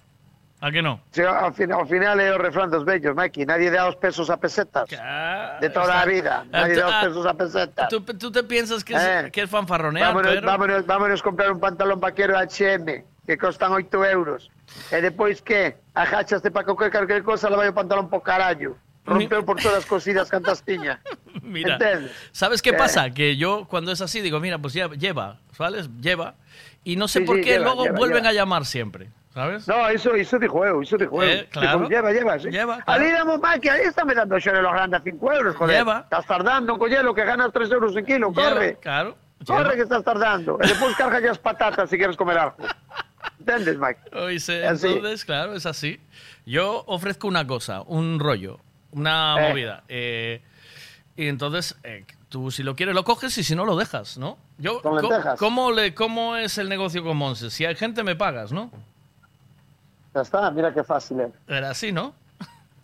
[0.63, 1.01] ¿A que no?
[1.11, 3.47] Sí, ao, final, ao final é o refrán dos vellos, Maki.
[3.49, 4.85] Nadie dá os pesos a pesetas.
[4.91, 6.45] De toda a vida.
[6.53, 7.89] Nadie dá os Ah, pesos a pesetas.
[7.89, 9.31] ¿Tú, tú te piensas que es, Eh.
[9.33, 10.47] que es fanfarronear, Vámonos, pero...
[10.47, 14.51] vámonos, vámonos comprar un pantalón vaquero H&M que costan 8 euros.
[14.91, 15.77] E depois que?
[15.95, 18.77] Ajachaste para coger calquer cosa, le vai o pantalón po carallo.
[19.07, 21.01] Rompeu por todas as cosidas cantas tiña.
[21.43, 21.79] Mira?
[22.33, 22.75] ¿sabes qué Eh.
[22.79, 23.11] pasa?
[23.11, 25.89] Que yo cuando es así digo, mira, pues ya lleva, ¿sabes?
[26.01, 26.35] Lleva.
[26.85, 28.29] Y no sé Sí, por sí, qué lleva, luego lleva, vuelven lleva.
[28.31, 29.67] a llamar siempre, ¿sabes?
[29.67, 31.29] No, iso, iso dixo eu, iso dixo eu.
[31.29, 31.89] Eh, claro.
[31.89, 32.51] Lleva, lleva, sí.
[32.51, 33.01] Lleva, claro.
[33.03, 35.77] Ali damos Maki, aí está me dando xore los grandes a 5 euros, joder.
[35.79, 36.01] Lleva.
[36.05, 38.77] Estás tardando, collelo, que ganas 3 euros en kilo, corre.
[38.81, 39.17] Claro.
[39.47, 40.59] Corre que estás tardando.
[40.63, 42.57] E depois carga as patatas si quieres comer algo.
[43.41, 44.01] Entendes, Mike?
[44.17, 44.87] Oíse, Así.
[44.87, 45.99] entonces, claro, es así.
[46.47, 48.59] Yo ofrezco una cosa, un rollo,
[48.93, 49.49] una Eh.
[49.51, 49.83] movida.
[49.89, 50.41] eh,
[51.17, 54.39] y entonces, eh, tú si lo quieres lo coges y si no lo dejas, ¿no?
[54.59, 55.01] Yo, Con.
[55.39, 57.51] ¿cómo, le, ¿Cómo es el negocio con Monse?
[57.51, 58.71] Si hay gente, me pagas, ¿no?
[60.15, 61.31] Ya está, mira qué fácil es.
[61.49, 62.15] Era así, ¿no?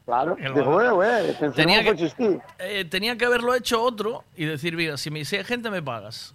[0.05, 0.37] Claro.
[0.37, 1.91] Te Tenía que- que...
[1.91, 2.41] existir.
[2.59, 6.33] Eh, tenía que haberlo hecho otro y decir, mira, si, me, hay gente, me pagas.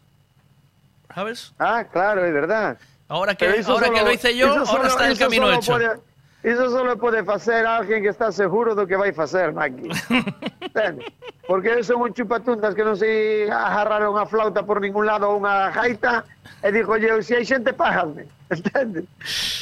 [1.14, 1.54] ¿Sabes?
[1.60, 2.78] Ah, claro, es verdad.
[3.12, 5.74] Ahora que, ahora que solo- lo hice yo, ahora solo- está el camino hecho.
[5.74, 5.90] Puede,
[6.44, 9.90] eso solo puede hacer alguien que está seguro de lo que va a hacer, Maki.
[11.52, 15.36] Porque esos son un chupatundas que non se agarraron a flauta por ningún lado ou
[15.36, 16.24] unha gaita
[16.64, 18.24] e dixo, oye, se hai xente, págame.
[18.56, 19.04] Entende?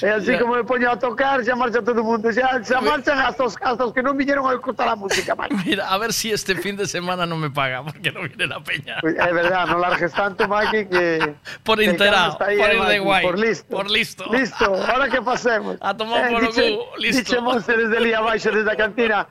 [0.02, 2.30] E así como me poño a tocar, xa marcha todo o mundo.
[2.30, 5.58] Xa, xa marchan hasta os, hasta os que non viñeron a escutar a música, Maki.
[5.66, 8.62] Mira, a ver si este fin de semana no me paga, porque no viene la
[8.62, 9.02] peña.
[9.02, 11.34] É verdad, non largues tanto, Maki, que...
[11.66, 13.66] Por enterado, por eh, ir de guay, Por listo.
[13.74, 14.30] por listo.
[14.30, 15.74] Listo, ahora que facemos?
[15.82, 17.18] A tomar por o diche- cu, listo.
[17.26, 19.26] Diche Monse desde ali abaixo, desde a cantina.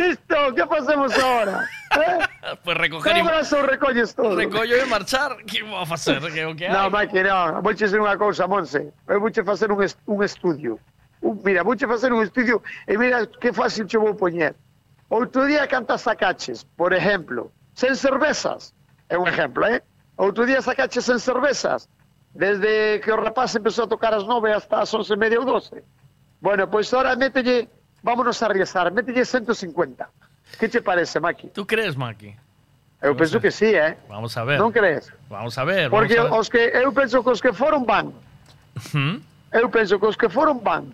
[0.00, 1.68] Listo, que facemos ahora?
[1.96, 2.18] Eh?
[2.64, 4.34] Pues recoger y, Cobras ou recolles todo?
[4.34, 5.36] recollo e marchar.
[5.44, 6.20] ¿Qué va a hacer?
[6.32, 6.90] ¿Qué, o qué No, hay?
[6.90, 7.60] Maki, no.
[7.60, 8.88] Vouche dizer unha cousa, Monse.
[9.06, 10.80] Eu vouche facer un, est un estudio.
[11.20, 14.56] Un, mira, vouche facer un estudio e mira que fácil che vou poñer.
[15.12, 18.72] Outro día cantas sacaches, por exemplo, sen cervezas.
[19.12, 19.84] É un exemplo, eh?
[20.16, 21.88] Outro día sacaches sen cervezas.
[22.32, 25.44] Desde que o rapaz empezou a tocar as nove hasta as once e media ou
[25.44, 25.84] doce.
[26.40, 27.68] Bueno, pois ahora mételle,
[28.02, 30.08] vámonos a arriesgar, mételle 150.
[30.58, 31.48] Que te parece, Maki?
[31.48, 32.34] ¿Tú crees, Maki?
[33.02, 33.96] Eu penso que sí, eh?
[34.08, 34.60] Vamos a ver.
[34.60, 35.08] Non crees?
[35.32, 35.88] Vamos a ver.
[35.88, 36.36] Porque a ver.
[36.36, 38.12] os que eu penso que os que foron van.
[38.92, 39.24] ¿Mm?
[39.56, 40.92] Eu penso que os que foron van.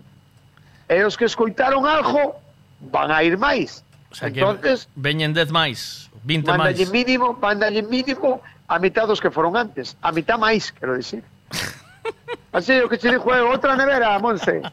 [0.87, 2.39] E os que escoitaron algo
[2.79, 3.83] van a ir máis.
[4.07, 6.57] O sea Entonces, veñen 10 máis, 20 máis.
[6.63, 8.39] mandalle mínimo, mandalle mínimo
[8.71, 9.99] a mitad dos que foron antes.
[9.99, 11.27] A mitad máis, quero dicir.
[12.55, 14.63] Así, o que che dixo é outra nevera, Monse.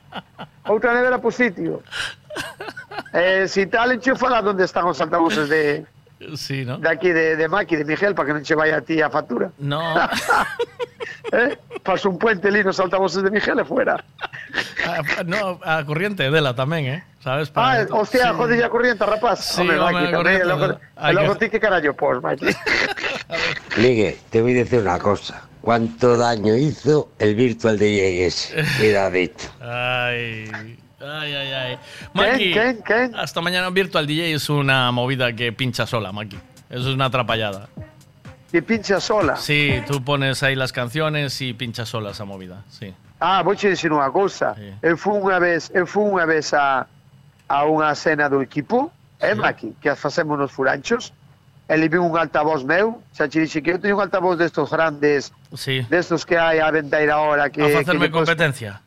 [0.70, 1.82] Outra nevera por sitio.
[3.12, 5.86] Eh, si tal, enchúfala donde están os altavoces de,
[6.34, 6.78] Sí, ¿no?
[6.78, 9.10] de aquí, de, de Maki, de Miguel, para que non che vaya a ti a
[9.10, 9.50] factura.
[9.58, 9.78] No.
[11.32, 11.58] eh?
[11.84, 14.02] Paso un puente ali nos altavoces de Miguel e fuera.
[14.82, 17.00] a, no, a corriente Dela tamén, eh?
[17.22, 17.52] Sabes?
[17.54, 18.36] Ah, Para- hostia, Sí.
[18.40, 19.52] joder, ya corriente, rapaz.
[19.54, 22.50] Sí, Hombre, Maki, tamén, corriente, logo que- ti que carallo pos, Maki.
[23.76, 25.42] Ligue, te voy a decir una cosa.
[25.60, 28.64] ¿Cuánto daño hizo el Virtual DJ ese?
[28.78, 29.44] Cuidadito.
[29.60, 31.78] Ay, ay, ay, ay.
[32.12, 36.36] Maki, ¿Quién, quién, hasta mañana Virtual DJ es una movida que pincha sola, Maki.
[36.70, 37.68] Eso es una atrapallada.
[38.50, 39.36] Que pincha sola.
[39.36, 42.94] Sí, tú pones ahí las canciones y pincha sola esa movida, sí.
[43.20, 44.52] Ah, vou che dicir unha cousa.
[44.83, 46.84] Eu fui unha vez, eu fui unha vez a,
[47.49, 51.15] a unha cena do equipo, eh, Maki, que as facemos nos furanchos,
[51.66, 54.68] e li vi un altavoz meu, xa che dixe que eu teño un altavoz destos
[54.68, 55.81] grandes, Sí.
[55.89, 58.83] destos que hai a venteira ahora, que, a que, facerme pos- competencia.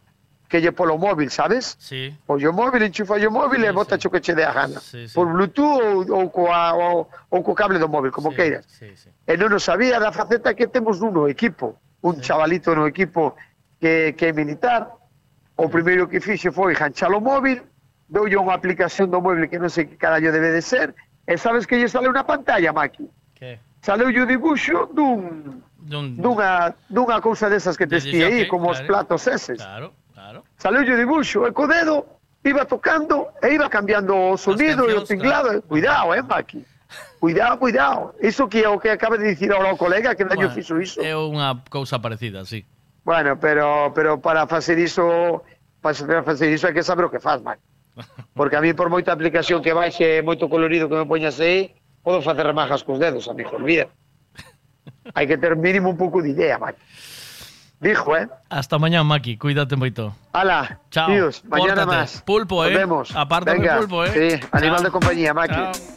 [0.48, 1.76] que lle polo móvil, sabes?
[1.80, 2.16] Sí.
[2.28, 4.08] O yo móvil, enchufa o móvil sí, e bota sí.
[4.08, 4.80] o que che dé a gana.
[4.80, 5.14] Sí, sí.
[5.14, 8.66] Por Bluetooth ou, ou, coa, ou, ou co cable do móvil, como sí, queiras.
[8.68, 9.10] Sí, sí.
[9.28, 12.32] E non o sabía da faceta que temos nuno equipo, un sí.
[12.32, 13.36] chavalito no equipo
[13.80, 14.88] que, que é militar.
[15.58, 17.60] O primeiro que fixe foi janchalo móvil,
[18.08, 20.96] doulle unha aplicación do móvil que non sei que carallo debe de ser,
[21.28, 23.04] e sabes que lle sale unha pantalla, Maki?
[23.36, 23.60] Que?
[23.84, 28.72] Saleu o dibuixo dun, dun, dunha, dunha cousa desas que te de estíe aí, como
[28.72, 28.80] claro.
[28.80, 29.60] os platos eses.
[29.60, 29.92] Claro
[30.28, 30.44] Claro.
[30.58, 32.04] Saleu de buxo e co dedo
[32.44, 35.48] iba tocando e iba cambiando o sonido e o tinglado.
[35.48, 35.62] Claro.
[35.64, 36.66] Cuidado, eh, Maki.
[37.18, 38.14] Cuidado, cuidado.
[38.20, 40.76] Iso que é o que acaba de dicir ahora o colega que daño bueno, fixo
[40.84, 41.00] iso.
[41.00, 42.68] É unha cousa parecida, sí.
[43.08, 45.48] Bueno, pero pero para facer iso
[45.80, 45.96] para
[46.28, 47.64] facer iso hai que saber o que faz, Maki.
[48.36, 51.72] Porque a mí por moita aplicación que baixe moito colorido que me poñas aí,
[52.04, 53.88] podo facer remajas cos dedos, amigo, olvida.
[55.16, 56.84] Hai que ter mínimo un pouco de idea, Maki.
[57.80, 58.28] Dijo, ¿eh?
[58.50, 59.38] Hasta mañana, Maki.
[59.38, 60.16] Cuídate moito.
[60.34, 61.08] Hala, Chao.
[61.08, 61.98] tíos, mañana Pórtate.
[61.98, 62.22] más.
[62.26, 62.78] Pulpo, Nos eh.
[62.78, 63.16] vemos.
[63.16, 64.40] Apártame Venga, pulpo, eh.
[64.40, 64.86] Sí, animal Chao.
[64.86, 65.54] de compañía, Maki.
[65.54, 65.97] Chao.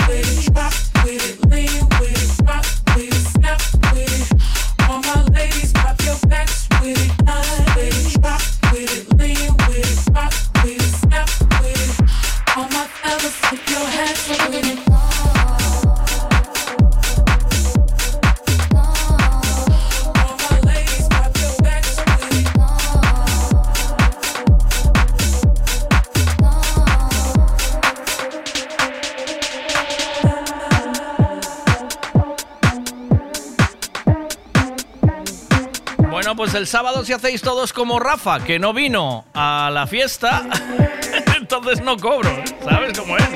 [36.51, 40.43] pues el sábado si hacéis todos como Rafa, que no vino a la fiesta,
[41.37, 42.29] entonces no cobro.
[42.65, 43.23] ¿sabes cómo es?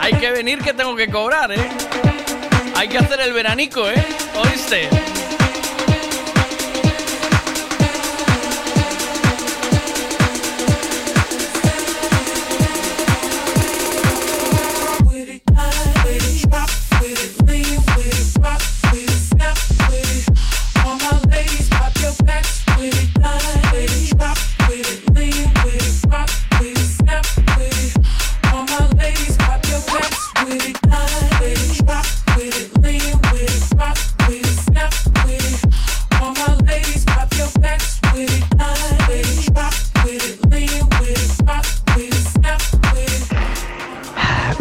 [0.00, 1.68] Hay que venir que tengo que cobrar, ¿eh?
[2.74, 4.02] Hay que hacer el veranico, ¿eh?
[4.34, 4.88] ¿Oíste?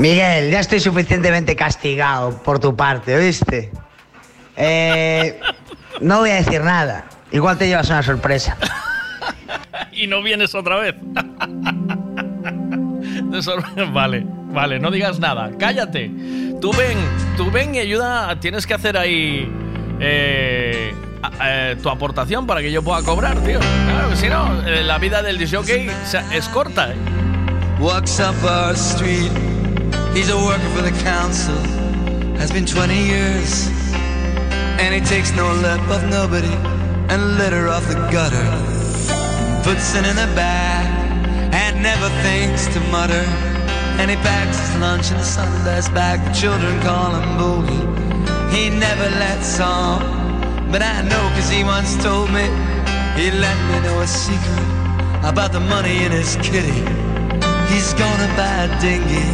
[0.03, 3.71] Miguel, ya estoy suficientemente castigado por tu parte, ¿oíste?
[4.57, 5.39] Eh,
[6.01, 7.05] no voy a decir nada.
[7.31, 8.57] Igual te llevas una sorpresa.
[9.93, 10.95] y no vienes otra vez.
[13.93, 15.51] Vale, vale, no digas nada.
[15.57, 16.11] Cállate.
[16.59, 16.97] Tú ven,
[17.37, 18.37] tú ven y ayuda.
[18.41, 19.49] Tienes que hacer ahí
[20.01, 20.93] eh,
[21.43, 23.59] eh, tu aportación para que yo pueda cobrar, tío.
[23.59, 25.89] Claro, que si no, eh, la vida del disjockey
[26.33, 26.91] es corta.
[26.91, 26.95] ¿eh?
[27.79, 29.52] Walks up our street.
[30.13, 31.57] He's a worker for the council.
[32.37, 33.67] Has been 20 years.
[34.79, 36.53] And he takes no lip of nobody.
[37.09, 38.45] And litter off the gutter.
[39.63, 40.85] Puts it in a bag.
[41.53, 43.25] And never thinks to mutter.
[43.99, 46.23] And he packs his lunch in a Sunday's bag.
[46.25, 48.13] The children call him Boogie.
[48.53, 50.23] He never lets on.
[50.71, 52.45] But I know cause he once told me.
[53.17, 54.67] He let me know a secret
[55.23, 56.81] about the money in his kitty.
[57.69, 59.25] He's gonna buy a dinghy,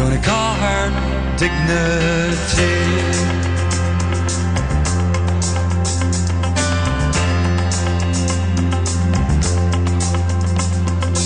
[0.00, 0.88] gonna call her
[1.36, 2.76] Dignity.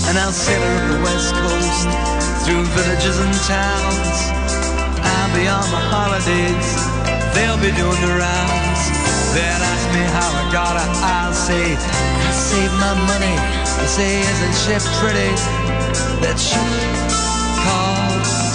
[0.07, 1.87] And I'll sail her the west coast,
[2.43, 4.17] through villages and towns.
[4.99, 6.67] I'll be on my holidays,
[7.33, 8.81] they'll be doing the rounds.
[9.31, 13.35] They'll ask me how I got it, I'll say, I saved my money.
[13.39, 15.31] I say, isn't she pretty?
[16.23, 16.59] That ship
[17.63, 18.54] called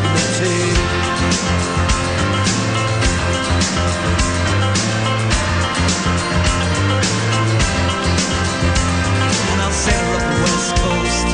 [0.41, 0.47] I'll
[9.69, 11.29] sail up the west coast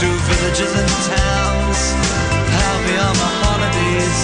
[0.00, 1.96] through villages and towns.
[2.52, 4.18] I'll be on my holidays.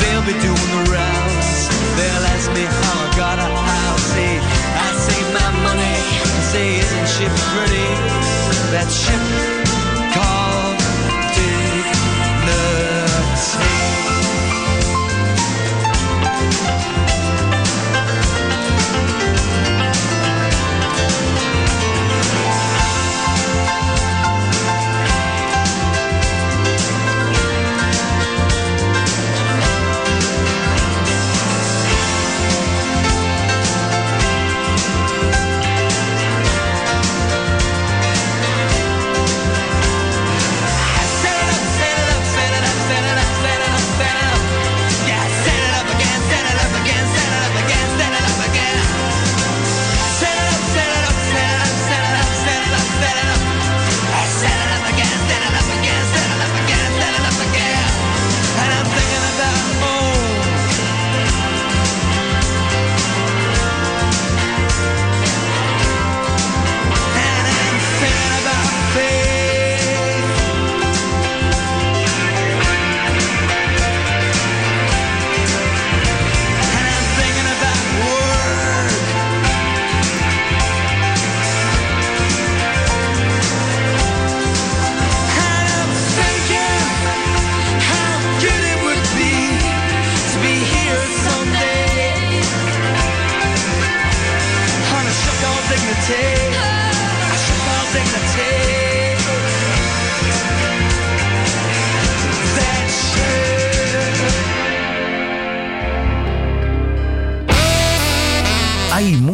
[0.00, 1.68] They'll be doing the rounds.
[2.00, 3.52] They'll ask me how I got it.
[3.52, 5.92] I'll say I saved my money.
[6.48, 7.84] Say, isn't she pretty?
[8.72, 9.57] That ship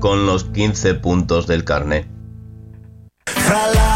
[0.00, 2.08] con los 15 puntos del carnet.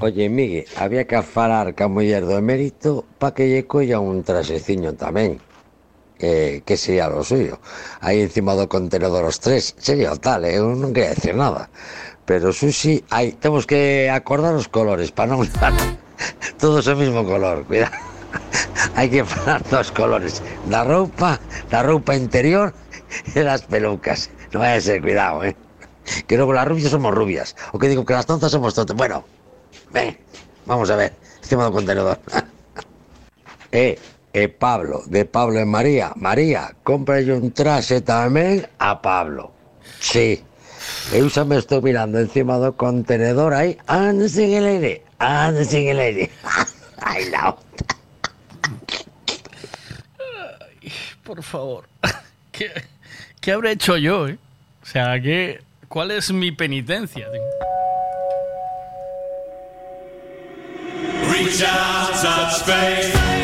[0.00, 4.98] Oye, Miguel, había que falar ca muller do emérito pa que lle colla un traseciño
[4.98, 5.38] tamén.
[6.18, 7.58] Que, que sería lo suyo.
[8.02, 11.70] Aí encima do contenedor os tres, sería o tal, eh, eu non quería decir nada.
[12.26, 15.74] Pero sushi, aí temos que acordar os colores para non dar
[16.62, 17.94] todos o mismo color, cuidado.
[18.98, 21.38] hai que falar dos colores da roupa,
[21.70, 22.74] da roupa interior
[23.30, 24.26] e das pelucas.
[24.50, 25.54] Non vai a ser, cuidado, eh?
[26.26, 27.54] Que logo las rubias somos rubias.
[27.72, 28.96] O que digo que las tontas somos tontas.
[28.96, 29.24] Bueno,
[29.94, 30.18] ven,
[30.66, 31.14] vamos a ver.
[31.40, 32.18] Encima do contenedor.
[33.72, 33.96] eh,
[34.34, 36.12] eh, Pablo, de Pablo en María.
[36.16, 39.54] María, cómpralle un traxe tamén a Pablo.
[40.02, 40.42] Sí.
[41.14, 43.78] Eu xa me estou mirando encima do contenedor aí.
[43.86, 45.06] Ande sin el aire.
[45.16, 46.28] Ande sin el aire.
[47.00, 47.64] Ay, la otra.
[51.22, 51.88] Por favor.
[52.52, 52.70] ¿Qué,
[53.40, 54.38] qué habré hecho yo, eh?
[54.82, 57.28] O sea, ¿qué, ¿cuál es mi penitencia?
[61.34, 63.43] Reach out, touch space.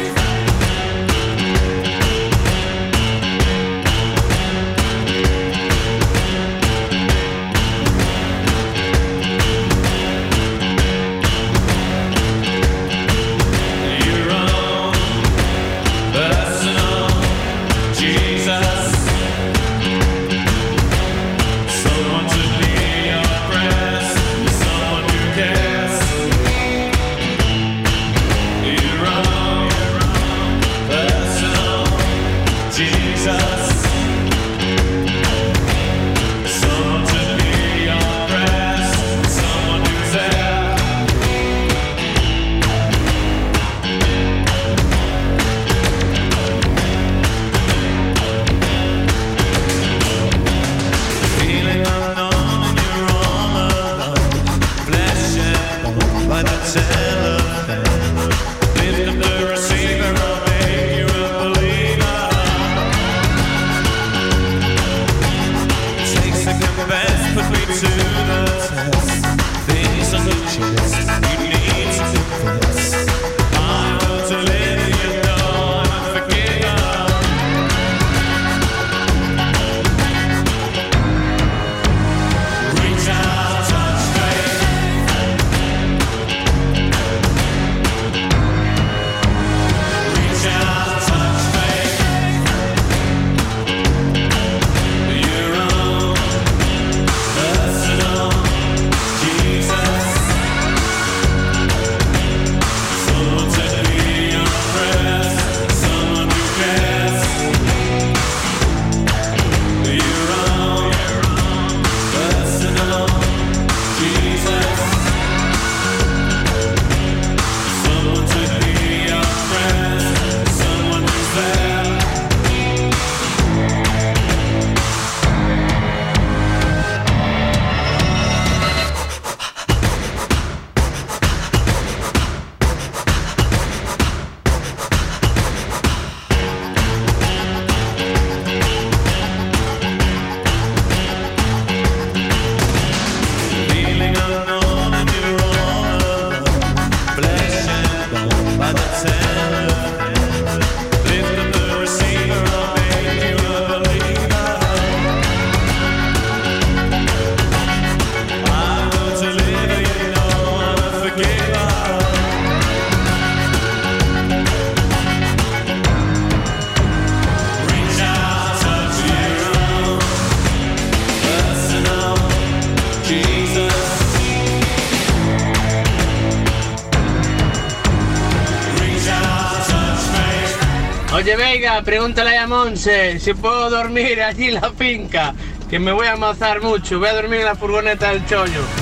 [181.90, 185.34] pregúntale a Monse si puedo dormir allí en la finca,
[185.68, 187.00] que me voy a mazar mucho.
[187.00, 188.79] Voy a dormir en la furgoneta del chollo.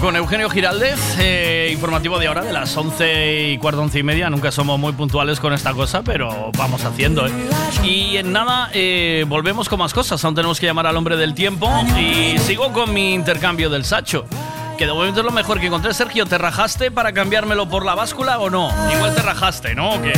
[0.00, 4.30] Con Eugenio Giraldez, eh, informativo de ahora de las 11 y cuarto, 11 y media.
[4.30, 7.26] Nunca somos muy puntuales con esta cosa, pero vamos haciendo.
[7.26, 7.30] ¿eh?
[7.82, 10.24] Y en nada, eh, volvemos con más cosas.
[10.24, 14.26] Aún tenemos que llamar al hombre del tiempo y sigo con mi intercambio del Sacho.
[14.76, 15.94] Que de momento es lo mejor que encontré.
[15.94, 18.70] Sergio, ¿te rajaste para cambiármelo por la báscula o no?
[18.92, 19.94] Igual te rajaste, ¿no?
[19.94, 20.12] ¿O qué?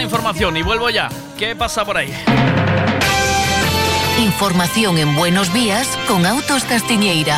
[0.00, 1.08] Información y vuelvo ya.
[1.38, 2.12] ¿Qué pasa por ahí?
[4.18, 7.36] Información en Buenos Días con Autos Castiñeira.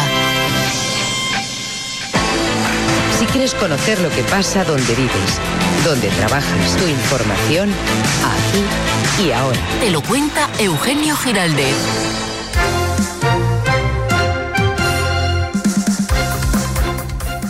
[3.18, 5.40] Si quieres conocer lo que pasa donde vives,
[5.84, 7.70] donde trabajas, tu información
[8.24, 9.58] aquí y ahora.
[9.80, 11.76] Te lo cuenta Eugenio Giraldez.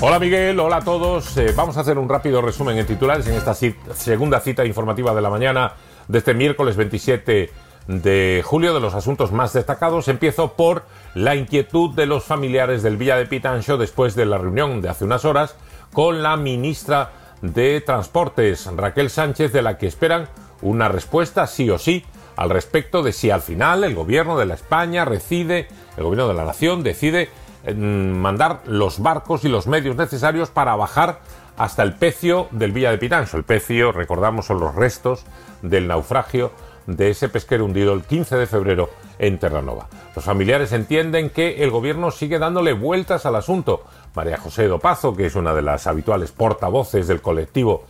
[0.04, 1.36] Hola Miguel, hola a todos.
[1.36, 3.54] Eh, vamos a hacer un rápido resumen en titulares en esta
[4.02, 5.72] segunda cita informativa de la mañana
[6.08, 7.50] de este miércoles 27
[7.86, 10.08] de julio de los asuntos más destacados.
[10.08, 14.82] Empiezo por la inquietud de los familiares del Villa de Pitancho después de la reunión
[14.82, 15.56] de hace unas horas
[15.92, 20.28] con la ministra de Transportes, Raquel Sánchez, de la que esperan
[20.60, 22.04] una respuesta sí o sí
[22.36, 26.34] al respecto de si al final el gobierno de la España decide, el gobierno de
[26.34, 27.28] la nación decide
[27.64, 31.20] mm, mandar los barcos y los medios necesarios para bajar
[31.56, 33.36] hasta el pecio del Villa de Pitancho.
[33.36, 35.24] El pecio, recordamos, son los restos
[35.62, 36.52] del naufragio
[36.86, 39.88] de ese pesquero hundido el 15 de febrero en Terranova.
[40.14, 43.84] Los familiares entienden que el gobierno sigue dándole vueltas al asunto.
[44.14, 47.84] María José Dopazo, que es una de las habituales portavoces del colectivo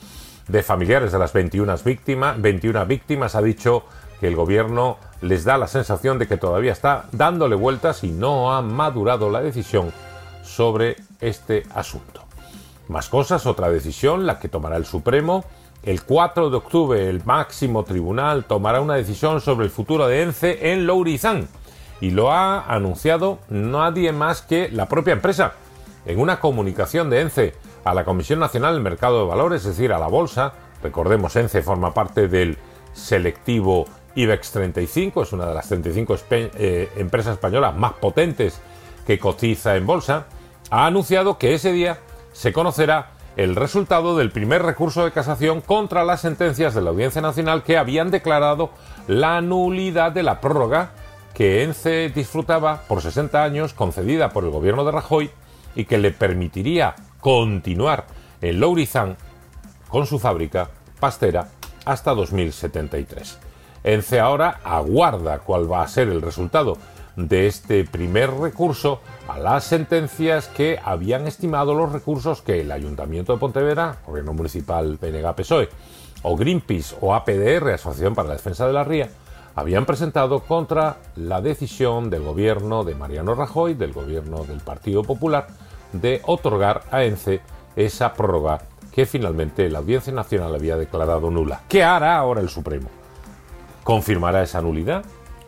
[0.48, 3.84] de familiares de las 21 víctimas, 21 víctimas, ha dicho
[4.20, 8.52] que el gobierno les da la sensación de que todavía está dándole vueltas y no
[8.52, 9.92] ha madurado la decisión
[10.42, 12.11] sobre este asunto.
[12.88, 15.44] Más cosas, otra decisión, la que tomará el Supremo.
[15.82, 20.72] El 4 de octubre el máximo tribunal tomará una decisión sobre el futuro de ENCE
[20.72, 21.48] en Lourizán.
[22.00, 25.52] Y lo ha anunciado nadie más que la propia empresa.
[26.06, 27.54] En una comunicación de ENCE
[27.84, 30.52] a la Comisión Nacional del Mercado de Valores, es decir, a la Bolsa,
[30.82, 32.58] recordemos, ENCE forma parte del
[32.92, 38.60] selectivo IBEX 35, es una de las 35 espe- eh, empresas españolas más potentes
[39.06, 40.26] que cotiza en bolsa,
[40.70, 41.98] ha anunciado que ese día
[42.32, 47.22] se conocerá el resultado del primer recurso de casación contra las sentencias de la Audiencia
[47.22, 48.70] Nacional que habían declarado
[49.06, 50.90] la nulidad de la prórroga
[51.34, 55.30] que ENCE disfrutaba por 60 años concedida por el gobierno de Rajoy
[55.74, 58.06] y que le permitiría continuar
[58.42, 59.16] en Lourizán
[59.88, 60.68] con su fábrica
[61.00, 61.48] pastera
[61.86, 63.38] hasta 2073.
[63.84, 66.76] ENCE ahora aguarda cuál va a ser el resultado
[67.16, 73.32] de este primer recurso a las sentencias que habían estimado los recursos que el Ayuntamiento
[73.32, 75.68] de Pontevedra, Gobierno Municipal PNG-PSOE, E,
[76.22, 79.10] o Greenpeace o APDR, Asociación para la Defensa de la Ría,
[79.54, 85.48] habían presentado contra la decisión del gobierno de Mariano Rajoy, del gobierno del Partido Popular,
[85.92, 87.40] de otorgar a ENCE
[87.76, 88.60] esa prórroga
[88.92, 91.62] que finalmente la Audiencia Nacional había declarado nula.
[91.68, 92.88] ¿Qué hará ahora el Supremo?
[93.84, 95.04] ¿Confirmará esa nulidad?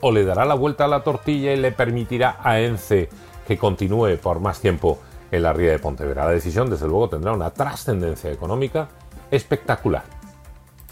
[0.07, 3.09] ¿O le dará la vuelta a la tortilla y le permitirá a ENCE
[3.49, 4.99] que continúe por más tiempo
[5.31, 6.27] en la ría de Pontevedra?
[6.27, 8.89] La decisión, desde luego, tendrá una trascendencia económica
[9.31, 10.03] espectacular.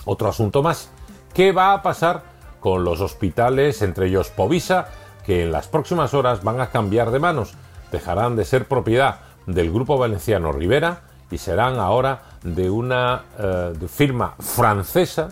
[0.07, 0.89] Otro asunto más.
[1.34, 2.23] ¿Qué va a pasar
[2.58, 4.89] con los hospitales, entre ellos Povisa,
[5.26, 7.52] que en las próximas horas van a cambiar de manos?
[7.91, 14.36] Dejarán de ser propiedad del grupo valenciano Rivera y serán ahora de una eh, firma
[14.39, 15.28] francesa,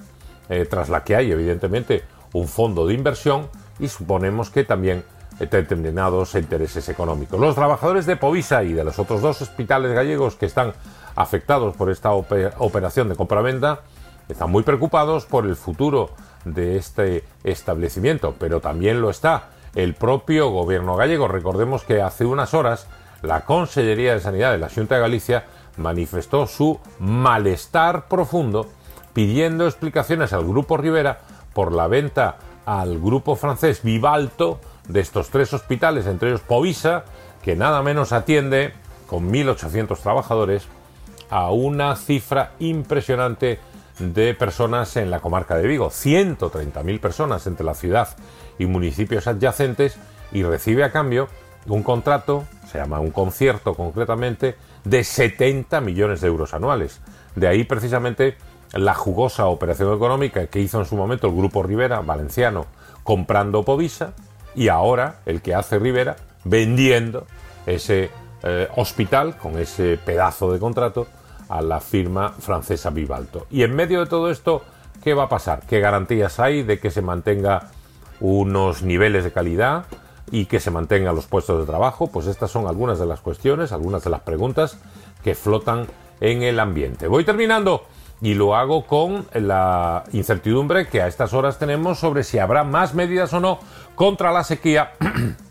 [0.51, 3.49] eh, tras la que hay evidentemente un fondo de inversión
[3.81, 5.05] y suponemos que también
[5.39, 7.41] determinados intereses económicos.
[7.41, 10.75] Los trabajadores de Povisa y de los otros dos hospitales gallegos que están
[11.17, 13.81] afectados por esta ope- operación de compraventa
[14.29, 16.11] están muy preocupados por el futuro
[16.45, 21.27] de este establecimiento, pero también lo está el propio gobierno gallego.
[21.27, 22.87] Recordemos que hace unas horas
[23.23, 25.45] la Consellería de Sanidad de la Junta de Galicia
[25.77, 28.69] manifestó su malestar profundo
[29.13, 31.21] pidiendo explicaciones al Grupo Rivera
[31.55, 32.37] por la venta
[32.67, 37.05] al grupo francés Vivalto de estos tres hospitales, entre ellos Povisa,
[37.43, 38.73] que nada menos atiende
[39.07, 40.67] con 1.800 trabajadores
[41.31, 43.59] a una cifra impresionante
[43.99, 48.09] de personas en la comarca de Vigo, 130.000 personas entre la ciudad
[48.59, 49.99] y municipios adyacentes
[50.33, 51.29] y recibe a cambio
[51.67, 57.01] un contrato, se llama un concierto concretamente, de 70 millones de euros anuales.
[57.37, 58.37] De ahí precisamente
[58.73, 62.67] la jugosa operación económica que hizo en su momento el Grupo Rivera, valenciano,
[63.03, 64.13] comprando Povisa,
[64.55, 67.27] y ahora el que hace Rivera vendiendo
[67.67, 68.11] ese
[68.43, 71.07] eh, hospital con ese pedazo de contrato
[71.49, 73.47] a la firma francesa Vivalto.
[73.51, 74.63] Y en medio de todo esto,
[75.03, 75.63] ¿qué va a pasar?
[75.67, 77.71] ¿Qué garantías hay de que se mantenga
[78.21, 79.87] unos niveles de calidad
[80.31, 82.07] y que se mantengan los puestos de trabajo?
[82.07, 84.79] Pues estas son algunas de las cuestiones, algunas de las preguntas
[85.25, 85.87] que flotan
[86.21, 87.09] en el ambiente.
[87.09, 87.85] Voy terminando
[88.23, 92.95] y lo hago con la incertidumbre que a estas horas tenemos sobre si habrá más
[92.95, 93.59] medidas o no
[93.95, 94.93] contra la sequía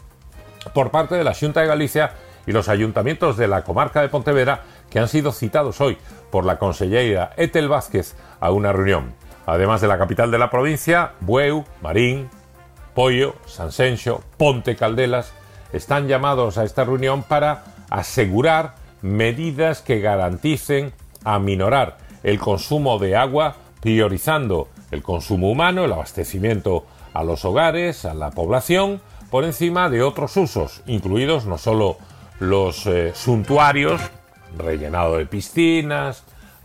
[0.73, 2.11] por parte de la Junta de Galicia
[2.45, 5.97] y los ayuntamientos de la comarca de Pontevedra que han sido citados hoy
[6.31, 9.13] por la consellera Etel Vázquez a una reunión.
[9.45, 12.29] Además de la capital de la provincia, Bueu, Marín,
[12.93, 15.33] Pollo, Sansenxo, Ponte Caldelas
[15.73, 23.55] están llamados a esta reunión para asegurar medidas que garanticen aminorar el consumo de agua,
[23.81, 30.01] priorizando el consumo humano, el abastecimiento a los hogares, a la población, por encima de
[30.01, 31.97] otros usos, incluidos no solo
[32.39, 34.01] los eh, suntuarios,
[34.57, 36.23] rellenado de piscinas,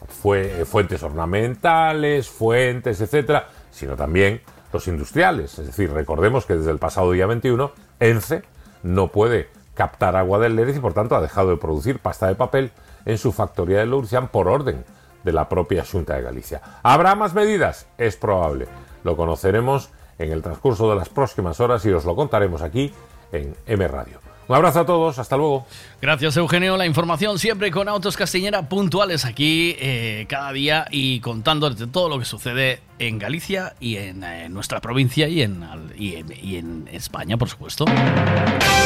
[0.09, 4.41] fuentes ornamentales, fuentes, etcétera, sino también
[4.73, 5.59] los industriales.
[5.59, 8.43] Es decir, recordemos que desde el pasado día 21, ENCE
[8.83, 12.35] no puede captar agua del Lérez y por tanto ha dejado de producir pasta de
[12.35, 12.71] papel
[13.07, 14.85] en su factoría de Lourcian por orden
[15.25, 16.61] de la propia Junta de Galicia.
[16.83, 17.87] ¿Habrá más medidas?
[17.99, 18.67] Es probable.
[19.03, 22.93] Lo conoceremos en el transcurso de las próximas horas y os lo contaremos aquí
[23.33, 24.21] en M Radio.
[24.47, 25.67] Un abrazo a todos, hasta luego.
[26.03, 31.87] Gracias Eugenio, la información siempre con Autos Castiñera puntuales aquí eh, cada día y contándote
[31.87, 36.27] todo lo que sucede en Galicia y en, eh, nuestra provincia y en, y en,
[36.43, 37.87] y en España, por supuesto.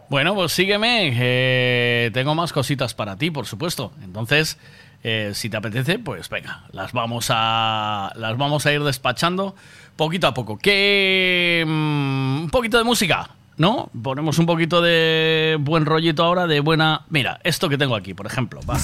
[0.08, 1.12] Bueno, pues sígueme.
[1.14, 3.92] eh, tengo más cositas para ti, por supuesto.
[4.02, 4.58] Entonces,
[5.02, 9.54] eh, si te apetece, pues venga, las vamos a, las vamos a ir despachando
[9.96, 10.58] poquito a poco.
[10.58, 13.90] Que mm, un poquito de música, ¿no?
[14.02, 17.02] Ponemos un poquito de buen rollito ahora, de buena.
[17.08, 18.76] Mira, esto que tengo aquí, por ejemplo, va.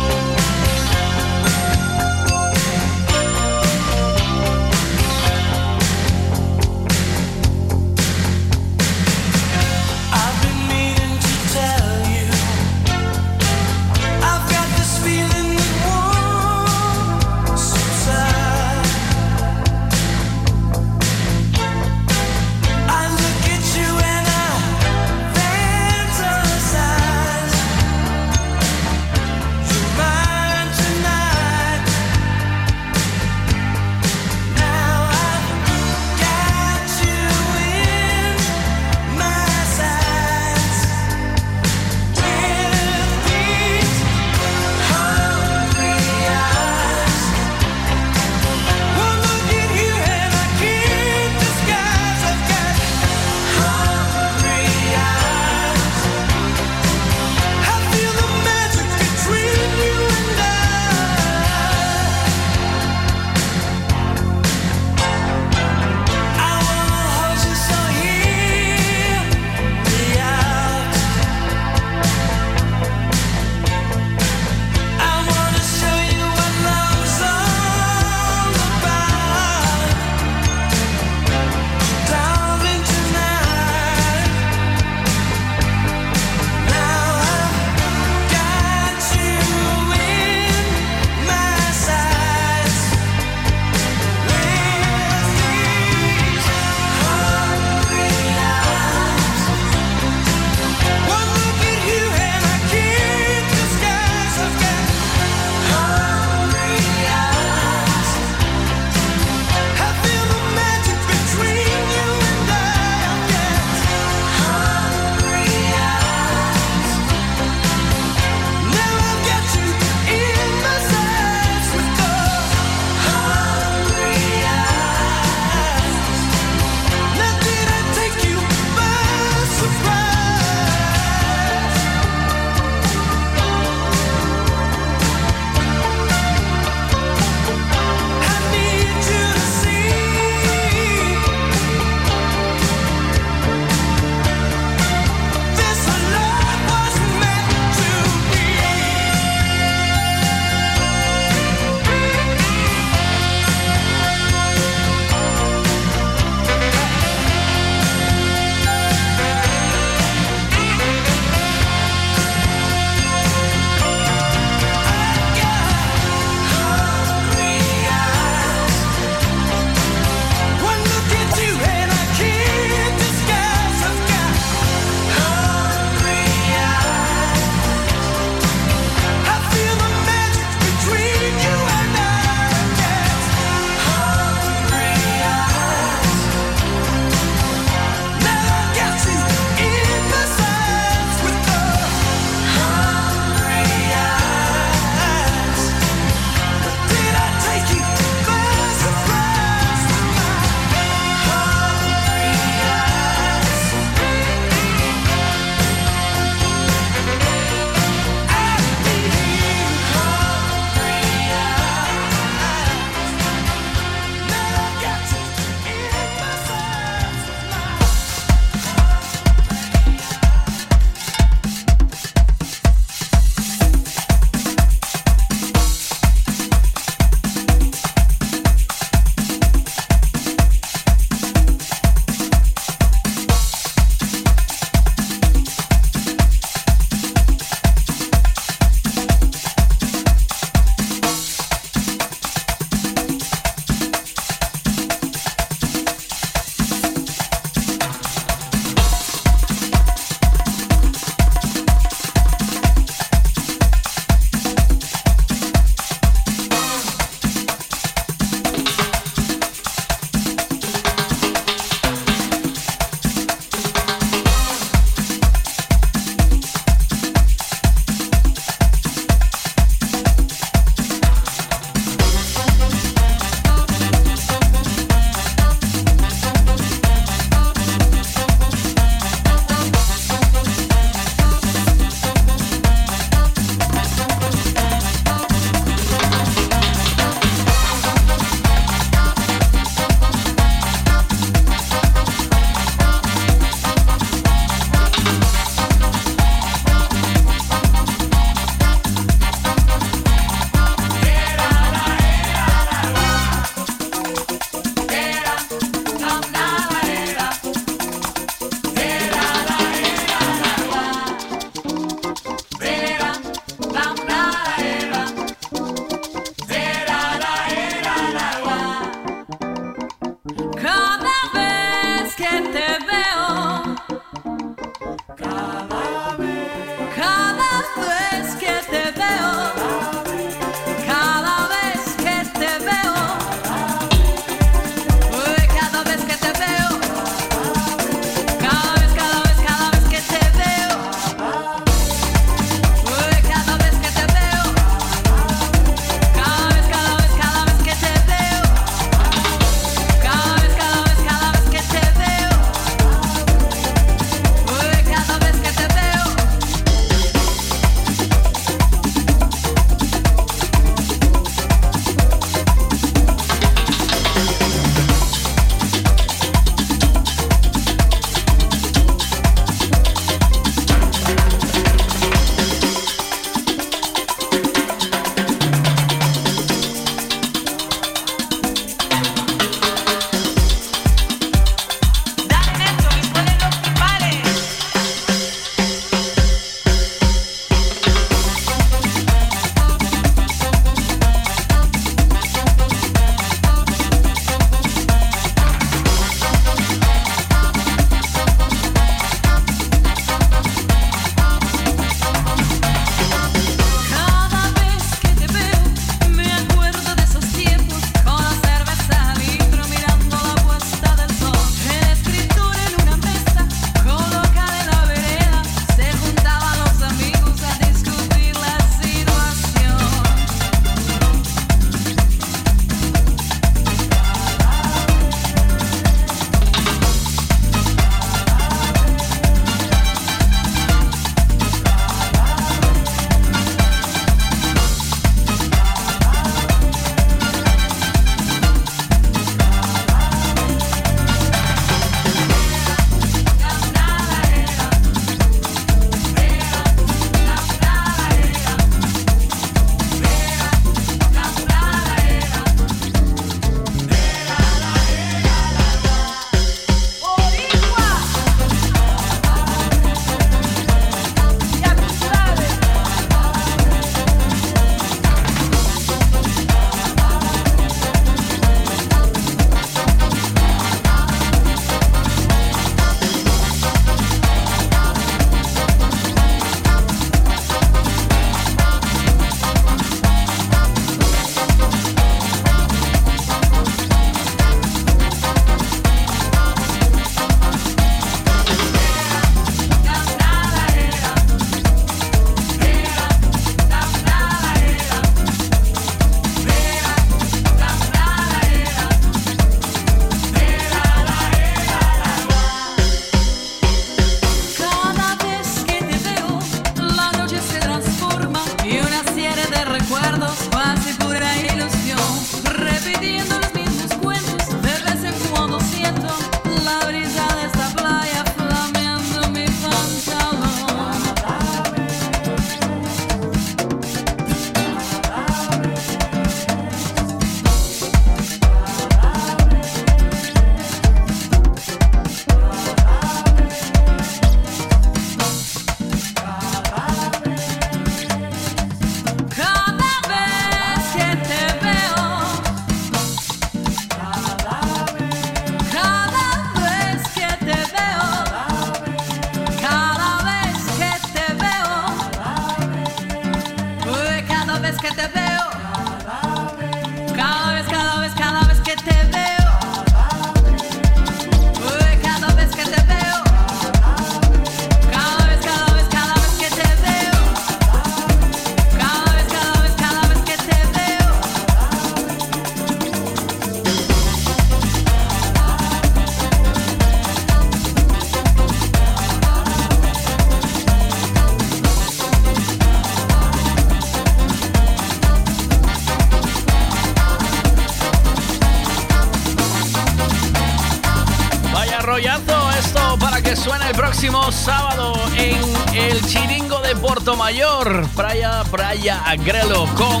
[599.06, 600.00] Agrelo, con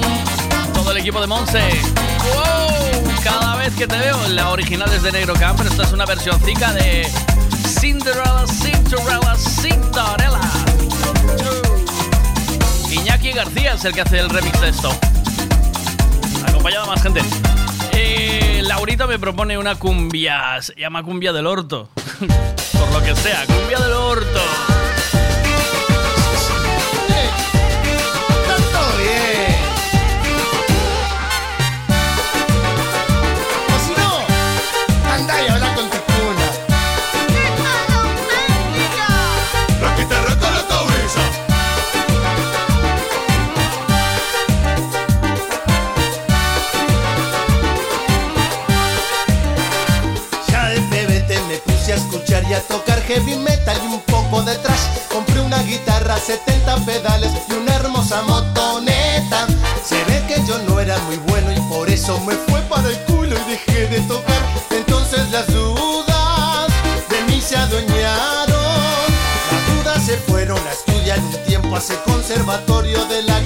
[0.74, 1.62] todo el equipo de Monse.
[3.22, 6.72] Cada vez que te veo, la original es de Negro Camper, esta es una versióncica
[6.72, 7.08] de
[7.78, 10.40] Cinderella, Cinderella, Cinderella.
[12.90, 14.90] Iñaki García es el que hace el remix de esto.
[16.48, 17.20] Acompañado de más gente.
[17.92, 21.88] Eh, Laurita me propone una cumbia, se llama cumbia del orto.
[22.72, 24.75] Por lo que sea, cumbia del orto.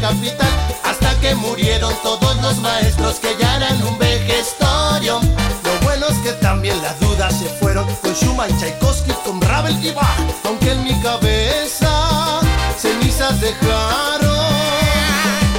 [0.01, 0.49] Capital.
[0.85, 5.21] Hasta que murieron todos los maestros que ya eran un vejestorio.
[5.65, 9.93] Lo bueno es que también las dudas se fueron con Schumann, Tchaikovsky, con Ravel y
[9.93, 10.19] Bach.
[10.45, 12.41] Aunque en mi cabeza
[12.79, 14.31] cenizas dejaron.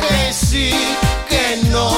[0.01, 0.73] Que sí,
[1.29, 1.91] que no,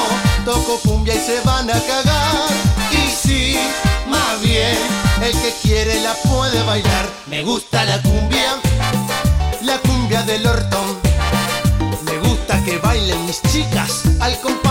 [0.46, 2.48] toco cumbia y se van a cagar.
[2.92, 3.58] Y sí,
[4.08, 4.78] más bien,
[5.22, 7.08] el que quiere la puede bailar.
[7.28, 8.60] Me gusta la cumbia,
[9.62, 11.13] la cumbia del hortón.
[12.94, 14.63] Bailen mis chicas al compás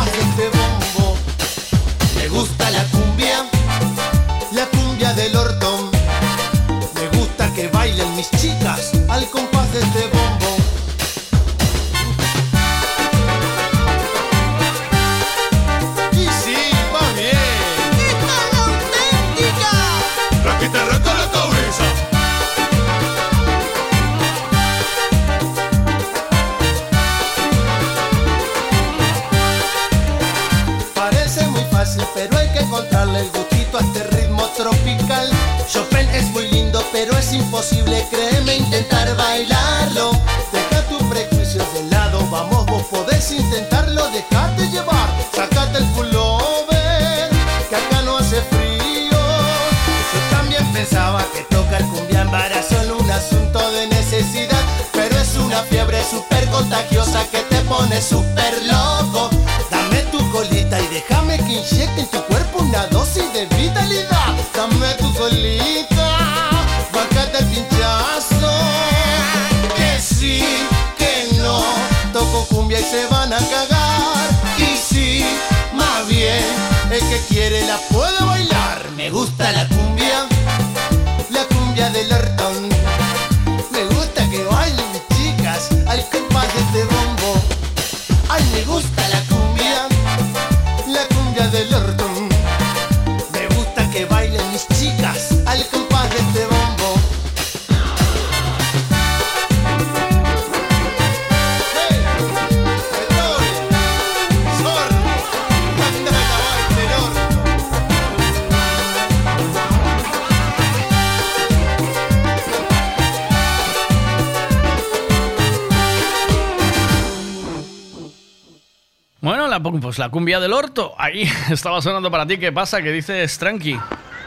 [120.12, 120.94] cumbia del orto.
[120.99, 122.39] Ahí estaba sonando para ti.
[122.39, 122.81] ¿Qué pasa?
[122.81, 123.81] ¿Qué dices, tranqui?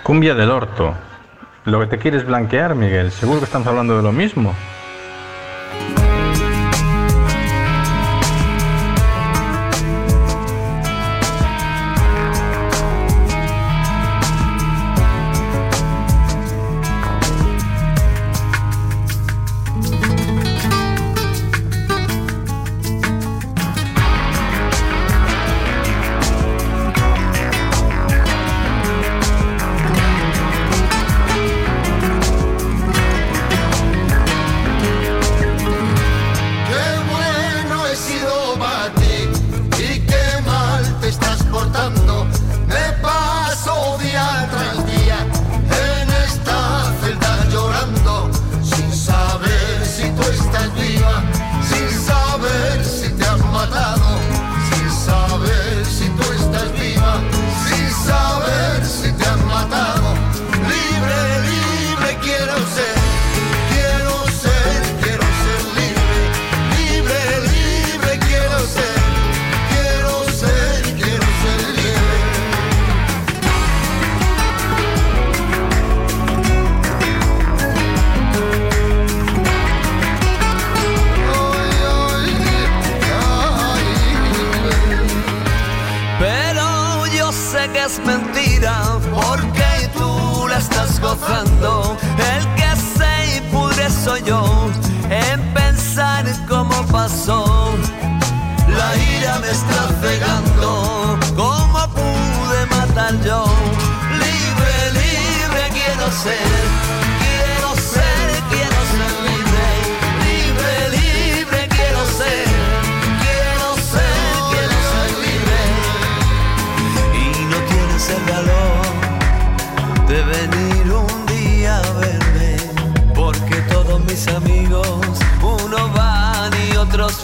[0.03, 0.93] Cumbia del orto.
[1.63, 3.11] Lo que te quieres blanquear, Miguel.
[3.11, 4.53] Seguro que estamos hablando de lo mismo.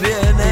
[0.00, 0.51] Y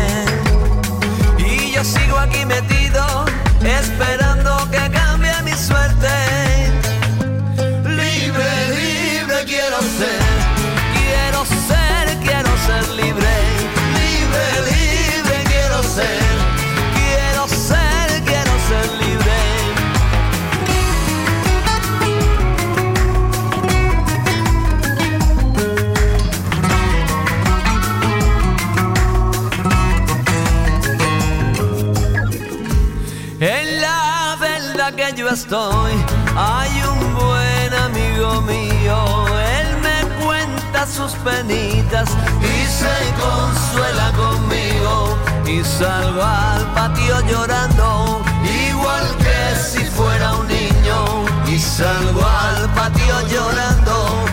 [35.51, 35.93] estoy,
[36.37, 39.27] hay un buen amigo mío.
[39.59, 42.09] Él me cuenta sus penitas
[42.41, 45.19] y se consuela conmigo.
[45.45, 48.23] Y salgo al patio llorando,
[48.69, 51.25] igual que si fuera un niño.
[51.49, 54.25] Y salgo al patio llorando,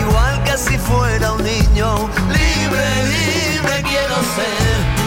[0.00, 2.08] igual que si fuera un niño.
[2.28, 4.99] Libre, libre quiero ser,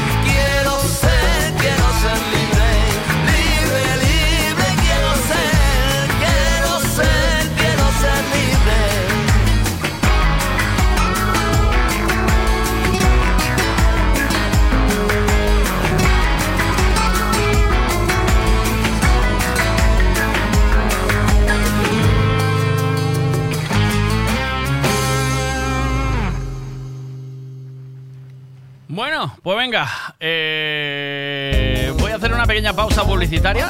[29.42, 29.88] Pues venga.
[30.19, 33.69] eh, voy a hacer una pequeña pausa publicitaria.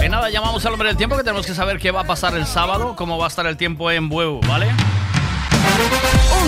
[0.00, 2.34] Que nada, llamamos al hombre del tiempo que tenemos que saber qué va a pasar
[2.36, 4.66] el sábado, cómo va a estar el tiempo en Bueu, ¿vale?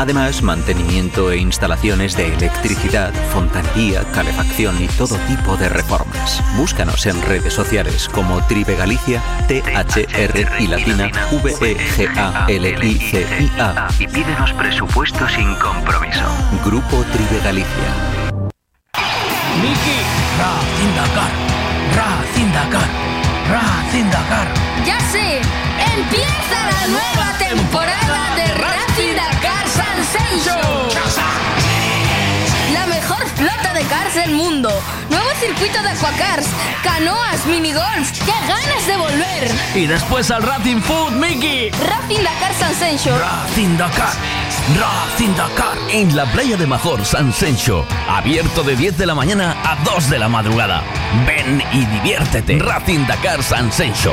[0.00, 6.42] Además, mantenimiento e instalaciones de electricidad, fontanería, calefacción y todo tipo de reformas.
[6.56, 11.10] Búscanos en redes sociales como Tribe Galicia, T-H-R y latina
[11.42, 12.28] V-E-G-A-L-I-C-I-A.
[13.98, 16.24] Y pídenos presupuesto sin compromiso.
[16.64, 17.68] Grupo Tribe Galicia.
[19.60, 20.00] Miki,
[20.38, 21.30] Ra Zindakar,
[21.94, 22.88] Ra Zindakar,
[23.50, 24.48] Ra Zindakar.
[24.86, 25.42] ¡Ya sé!
[25.98, 29.18] ¡Empieza la nueva temporada de Racing
[32.72, 34.70] La mejor flota de cars del mundo.
[35.08, 36.46] Nuevo circuito de aquacars,
[36.82, 38.10] canoas, minigolf.
[38.24, 39.50] ¡Qué ganas de volver!
[39.74, 41.70] Y después al Racing Food, Mickey.
[41.70, 43.10] Racing Dakar Sansenso.
[43.18, 44.12] Racing Dakar.
[44.78, 45.78] Racing Dakar.
[45.90, 47.86] En la playa de Major, San Sencho.
[48.08, 50.82] Abierto de 10 de la mañana a 2 de la madrugada.
[51.26, 52.58] Ven y diviértete.
[52.58, 54.12] Racing Dakar San Sencho.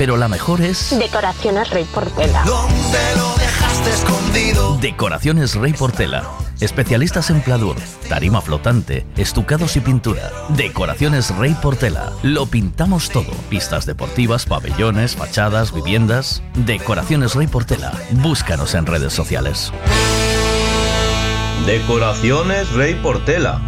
[0.00, 2.42] pero la mejor es Decoraciones Rey Portela.
[2.46, 4.78] ¿Dónde lo dejaste escondido?
[4.78, 6.24] Decoraciones Rey Portela.
[6.58, 7.76] especialistas en pladur,
[8.08, 10.32] tarima flotante, estucados y pintura.
[10.56, 12.14] Decoraciones Rey Portela.
[12.22, 13.30] Lo pintamos todo.
[13.50, 16.42] Pistas deportivas, pabellones, fachadas, viviendas.
[16.54, 17.92] Decoraciones Rey Portela.
[18.22, 19.70] Búscanos en redes sociales.
[21.66, 23.60] Decoraciones Rey Portela.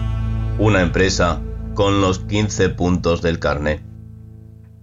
[0.58, 1.42] Una empresa
[1.74, 3.91] con los 15 puntos del carnet.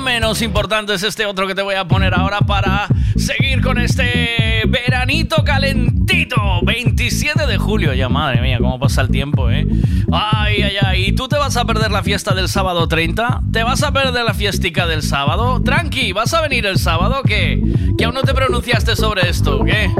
[0.00, 4.62] Menos importante es este otro que te voy a poner ahora para seguir con este
[4.68, 6.36] veranito calentito.
[6.62, 9.66] 27 de julio, ya madre mía, cómo pasa el tiempo, ¿eh?
[10.12, 11.04] Ay, ay, ay.
[11.06, 13.42] ¿Y tú te vas a perder la fiesta del sábado 30?
[13.52, 15.62] ¿Te vas a perder la fiestica del sábado?
[15.62, 17.62] Tranqui, ¿vas a venir el sábado qué?
[17.96, 19.90] Que aún no te pronunciaste sobre esto, ¿qué?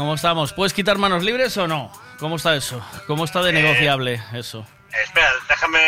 [0.00, 0.54] ¿Cómo estamos?
[0.54, 1.92] ¿Puedes quitar manos libres o no?
[2.18, 2.80] ¿Cómo está eso?
[3.06, 4.64] ¿Cómo está de Eh, negociable eso?
[5.04, 5.78] Espera, déjame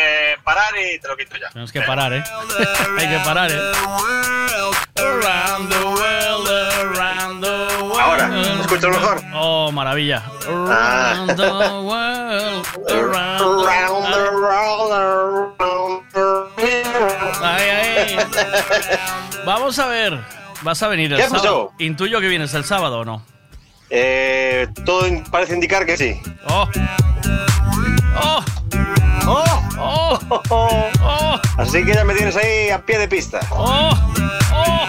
[0.43, 1.49] parar y te lo quito ya.
[1.49, 2.23] Tenemos que parar, ¿eh?
[2.99, 3.59] Hay que parar, ¿eh?
[7.99, 9.21] Ahora, ¿me escuchas mejor?
[9.33, 10.21] Oh, maravilla.
[10.47, 11.25] Ah.
[11.25, 11.51] Around the
[11.81, 13.53] world, around
[17.41, 18.17] Ay, ay.
[19.43, 20.19] Vamos a ver.
[20.61, 21.67] ¿Vas a venir el ¿Qué sábado?
[21.69, 21.73] pasó?
[21.79, 23.25] Intuyo que vienes el sábado o no.
[23.95, 26.19] Eh, todo parece indicar que sí.
[26.47, 26.67] ¡Oh!
[28.15, 28.43] ¡Oh!
[29.27, 30.19] ¡Oh!
[30.49, 30.89] ¡Oh!
[30.99, 31.39] ¡Oh!
[31.59, 33.39] Así que ya me tienes ahí a pie de pista.
[33.51, 33.91] ¡Oh!
[34.51, 34.87] ¡Oh!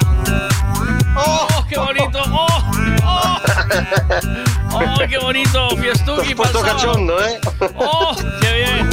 [1.18, 1.66] ¡Oh!
[1.68, 2.18] ¡Qué bonito!
[2.32, 2.46] ¡Oh!
[3.04, 3.38] ¡Oh!
[4.72, 4.94] ¡Oh!
[5.06, 5.68] ¡Qué bonito!
[5.76, 7.38] Fiestuki para cachondo, ¿eh?
[7.76, 8.16] ¡Oh!
[8.40, 8.90] ¡Qué bien!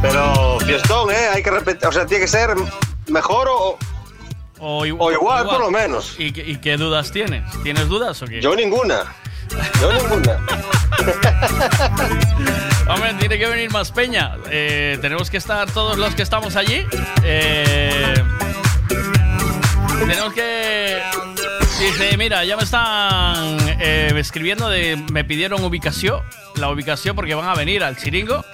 [0.00, 1.28] Pero fiestón, ¿eh?
[1.34, 2.54] Hay que repetir, o sea, tiene que ser
[3.08, 3.76] mejor o,
[4.58, 6.14] O, igual, por lo menos.
[6.18, 7.42] ¿Y, qué- y qué dudas tienes?
[7.62, 8.40] ¿Tienes dudas o qué?
[8.40, 9.14] Yo ninguna.
[9.80, 10.38] Yo ninguna.
[12.88, 14.36] Hombre, tiene que venir más peña.
[14.50, 16.86] Eh, tenemos que estar todos los que estamos allí.
[17.24, 18.14] Eh,
[19.98, 21.02] tenemos que.
[21.80, 24.96] Dice, mira, ya me están eh, escribiendo de.
[25.12, 26.20] Me pidieron ubicación.
[26.56, 28.44] La ubicación porque van a venir al chiringo.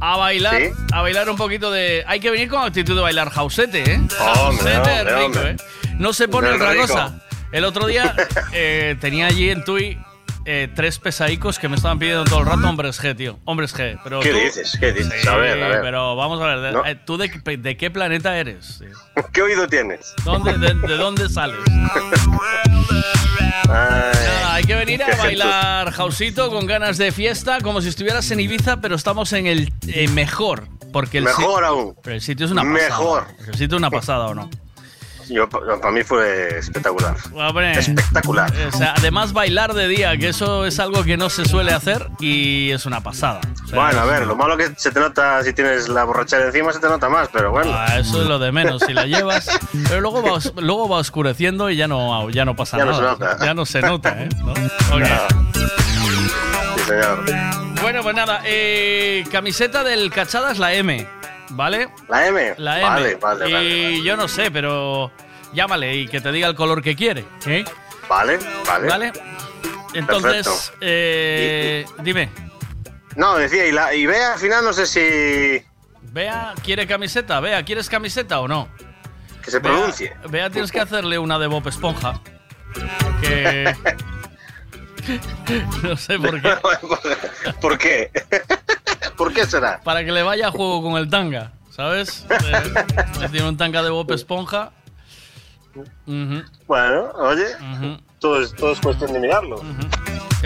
[0.00, 0.70] A bailar, ¿Sí?
[0.92, 2.04] a bailar un poquito de.
[2.06, 3.96] Hay que venir con actitud de bailar jausete, ¿eh?
[3.96, 5.50] Hombre, Jausete hombre, rico, hombre.
[5.50, 5.56] ¿eh?
[5.98, 6.86] No se pone otra rico.
[6.86, 7.20] cosa.
[7.52, 8.14] El otro día
[8.52, 9.98] eh, tenía allí en Tui
[10.52, 13.38] eh, tres pesaicos que me estaban pidiendo todo el rato hombres G, tío.
[13.44, 14.00] Hombres G.
[14.02, 14.76] Pero ¿Qué tú- dices?
[14.80, 15.12] ¿Qué dices?
[15.22, 15.80] Sí, A ver, a ver.
[15.82, 16.84] Pero vamos a ver, No.
[16.84, 18.78] eh, ¿tú de, qué- de qué planeta eres?
[18.80, 19.24] tío?
[19.32, 20.12] ¿Qué oído tienes?
[20.24, 21.60] ¿Dónde, de, de dónde sales?
[23.68, 23.68] Ay.
[23.68, 28.40] Nada, hay que venir a bailar jausito con ganas de fiesta, como si estuvieras en
[28.40, 30.66] Ibiza, pero estamos en el eh, mejor.
[30.92, 31.94] Porque el Mejor aún.
[32.02, 32.88] Pero el sitio es una pasada.
[32.88, 33.26] Mejor.
[33.46, 34.50] El sitio es una pasada, ¿o no?
[35.30, 37.14] Yo, para mí fue espectacular.
[37.34, 37.72] Hombre.
[37.78, 38.52] Espectacular.
[38.72, 42.08] O sea, además bailar de día, que eso es algo que no se suele hacer
[42.18, 43.40] y es una pasada.
[43.64, 46.46] O sea, Bueno, a ver, lo malo que se te nota si tienes la borrachera
[46.46, 47.70] encima, se te nota más, pero bueno.
[47.72, 49.48] Ah, eso es lo de menos, si la llevas.
[49.88, 53.14] Pero luego va, luego va oscureciendo y ya no, ya no pasa Ya no nada.
[53.16, 53.44] se nota.
[53.46, 54.28] Ya no se nota, ¿eh?
[54.44, 54.54] ¿No?
[56.76, 57.24] Sí, señor.
[57.82, 61.06] Bueno, pues nada, eh, camiseta del Cachadas, la M,
[61.50, 61.88] ¿vale?
[62.08, 62.54] ¿La M?
[62.58, 62.88] La M.
[62.88, 64.02] Vale, vale, y vale.
[64.02, 65.10] yo no sé, pero
[65.52, 67.24] llámale y que te diga el color que quiere.
[67.46, 67.64] ¿eh?
[68.08, 68.88] Vale, vale.
[68.88, 69.12] ¿Vale?
[69.94, 72.28] Entonces, eh, dime,
[73.16, 75.64] No, decía, y, la, y Bea al final no sé si.
[76.12, 77.40] Bea, ¿quiere camiseta?
[77.40, 78.68] Bea, ¿quieres camiseta o no?
[79.44, 80.12] Que se Bea- pronuncie.
[80.28, 82.20] Bea, tienes que hacerle una de Bob Esponja.
[83.20, 83.74] Que.
[85.82, 86.54] no sé por qué.
[87.60, 88.10] ¿Por qué?
[89.20, 89.82] ¿Por qué será?
[89.84, 92.24] Para que le vaya a juego con el tanga, ¿sabes?
[92.30, 94.72] Eh, tiene un tanga de Bob Esponja.
[96.66, 97.44] Bueno, oye,
[98.18, 99.60] todo, es, todo es cuestión de mirarlo.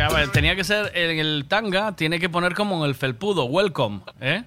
[0.02, 3.44] A ver, tenía que ser en el tanga, tiene que poner como en el felpudo,
[3.44, 4.42] welcome, ¿eh?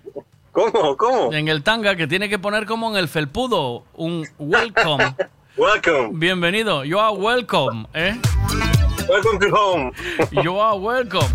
[0.51, 0.97] ¿Cómo?
[0.97, 1.31] ¿Cómo?
[1.31, 5.15] En el tanga que tiene que poner como en el felpudo, un welcome.
[5.55, 6.09] welcome.
[6.11, 8.19] Bienvenido, you are welcome, ¿eh?
[9.07, 9.93] Welcome to home.
[10.43, 11.29] You are welcome.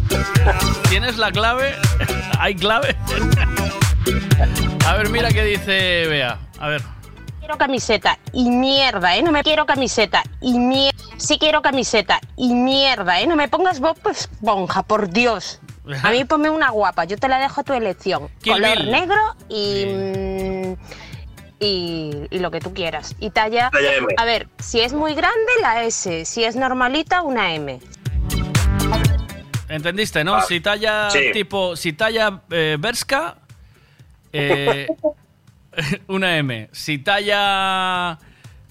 [0.90, 1.74] ¿Tienes la clave?
[2.38, 2.96] ¿Hay clave?
[4.86, 6.38] A ver, mira qué dice Bea.
[6.58, 6.82] A ver.
[7.38, 9.22] Quiero camiseta y mierda, ¿eh?
[9.22, 10.98] No me quiero camiseta y mierda.
[11.16, 13.26] Sí quiero camiseta y mierda, ¿eh?
[13.26, 15.60] No me pongas Bob Esponja, por Dios.
[16.02, 18.28] A mí ponme una guapa, yo te la dejo a tu elección.
[18.42, 18.90] Kill Color Bill.
[18.92, 19.86] negro y,
[21.58, 22.28] y.
[22.30, 23.16] y lo que tú quieras.
[23.18, 23.70] Y talla.
[23.70, 24.06] Talla M.
[24.16, 26.24] A ver, si es muy grande, la S.
[26.24, 27.80] Si es normalita, una M.
[29.72, 30.34] ¿Entendiste, no?
[30.34, 31.30] Ah, si talla sí.
[31.32, 33.36] tipo, si talla eh, Berska,
[34.30, 34.86] eh,
[36.08, 36.68] una M.
[36.72, 38.18] Si talla,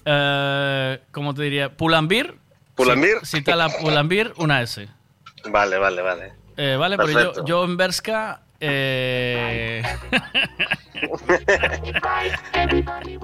[0.04, 1.70] eh, ¿cómo te diría?
[1.70, 2.36] Pulambir.
[2.76, 3.16] ¿Pulambir?
[3.22, 4.88] Si, si talla Pulambir, una S.
[5.48, 6.32] Vale, vale, vale.
[6.56, 8.42] Eh, vale, porque yo, yo en Berska...
[8.60, 9.82] eh,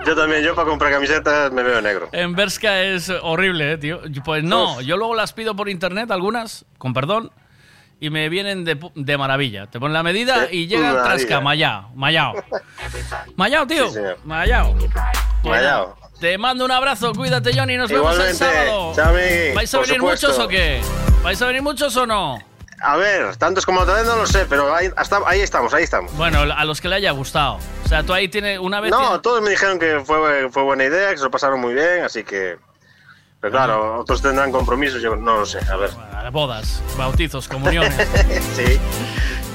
[0.05, 2.09] Yo también, yo para comprar camisetas me veo negro.
[2.11, 4.01] En Berska es horrible, eh, tío.
[4.25, 7.31] Pues no, yo luego las pido por internet, algunas, con perdón,
[8.01, 9.67] y me vienen de, de maravilla.
[9.67, 11.17] Te ponen la medida y llegan maravilla.
[11.17, 12.35] trasca, mayao, mayao.
[13.37, 13.91] Mayao, tío.
[13.91, 14.75] Sí, mayao.
[15.45, 15.97] Mayao.
[16.21, 17.77] Te mando un abrazo, cuídate, Johnny.
[17.77, 18.93] Nos vemos el sábado.
[18.95, 18.99] ¿Vais
[19.75, 19.99] a venir supuesto.
[20.29, 20.81] muchos o qué?
[21.23, 22.39] ¿Vais a venir muchos o no?
[22.81, 25.83] A ver, tantos como otra vez no lo sé, pero ahí, hasta, ahí estamos, ahí
[25.83, 26.13] estamos.
[26.17, 27.59] Bueno, a los que le haya gustado.
[27.85, 28.93] O sea, tú ahí tienes una vez.
[28.93, 31.75] No, tienes- todos me dijeron que fue, fue buena idea, que se lo pasaron muy
[31.75, 32.57] bien, así que...
[33.41, 35.91] Pero claro, otros tendrán compromisos, yo no lo sé, a ver.
[36.33, 37.95] Bodas, bautizos, comuniones.
[38.57, 38.79] sí.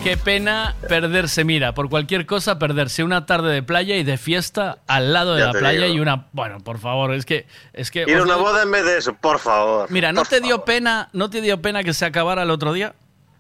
[0.03, 4.79] Qué pena perderse, mira, por cualquier cosa perderse una tarde de playa y de fiesta
[4.87, 5.95] al lado de Ya la playa digo.
[5.95, 8.83] y una, bueno, por favor, es que es que Ir a una boda en vez
[8.85, 9.89] de eso, por favor.
[9.91, 12.95] Mira, ¿no te dio pena, no te dio pena que se acabara el otro día?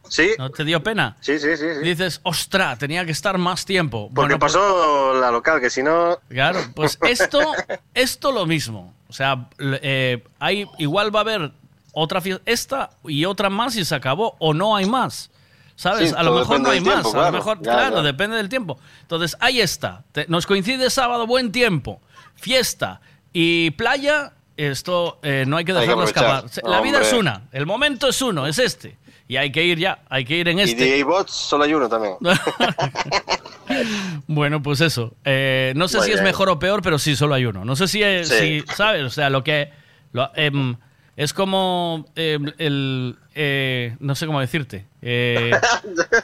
[0.09, 0.31] Sí.
[0.37, 1.15] ¿No te dio pena?
[1.21, 1.65] Sí, sí, sí.
[1.75, 1.79] sí.
[1.81, 5.81] Dices, "Ostra, tenía que estar más tiempo." Porque Bueno, pues- pasó la local, que si
[5.83, 6.19] no...
[6.29, 7.39] Claro, pues esto,
[7.93, 8.93] esto lo mismo.
[9.13, 11.51] O sea, eh, hay, igual va a haber
[11.91, 15.29] otra fiesta, esta y otra más y se acabó, o no hay más.
[15.75, 16.09] ¿Sabes?
[16.09, 17.05] Sí, a lo mejor no hay más.
[17.13, 18.01] a lo mejor, Ya, claro, ya.
[18.01, 18.79] depende del tiempo.
[19.01, 20.03] Entonces, ahí está.
[20.13, 22.01] Te- nos coincide sábado, buen tiempo,
[22.33, 23.01] fiesta
[23.31, 24.33] y playa.
[24.57, 26.45] Esto eh, no hay que Hay que dejarlo escapar.
[26.63, 28.97] La vida es una, el momento es uno, es este.
[29.27, 30.75] Y hay que ir ya, hay que ir en Y este.
[30.85, 32.15] DJ Bots solo hay uno también.
[34.27, 35.15] Bueno, pues eso.
[35.25, 37.65] Eh, no sé Muy si es mejor o peor, pero sí, solo hay uno.
[37.65, 38.61] No sé si, es, Sí.
[38.67, 39.03] si ¿sabes?
[39.03, 39.69] O sea, lo que...
[40.11, 40.75] lo- em,
[41.15, 43.17] es como em, el...
[43.35, 44.87] eh, no sé cómo decirte.
[45.03, 45.51] Eh,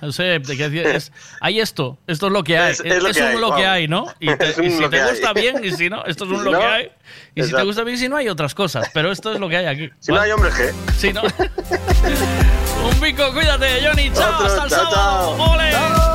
[0.01, 1.11] no sé, es-
[1.41, 2.71] hay esto, esto es lo que hay.
[2.71, 3.67] Es- Es, es lo que un hay, lo que vamos.
[3.67, 4.05] hay, ¿no?
[4.19, 5.09] Y, te- y si te hay.
[5.11, 6.91] gusta bien, y si no, esto es Y un si lo que hay.
[7.35, 8.89] Y si te gusta bien, si no, hay otras cosas.
[8.93, 9.89] Pero esto es lo que hay aquí.
[9.99, 10.73] Si no hay hombre G.
[10.97, 11.21] Sí, ¿no?
[12.89, 14.09] un pico, cuídate, Johnny.
[14.11, 15.37] Chao, Otro, hasta el chao, sábado.
[15.37, 15.51] chao.
[15.53, 15.75] ¡Ole!
[15.75, 16.08] ¡Ole!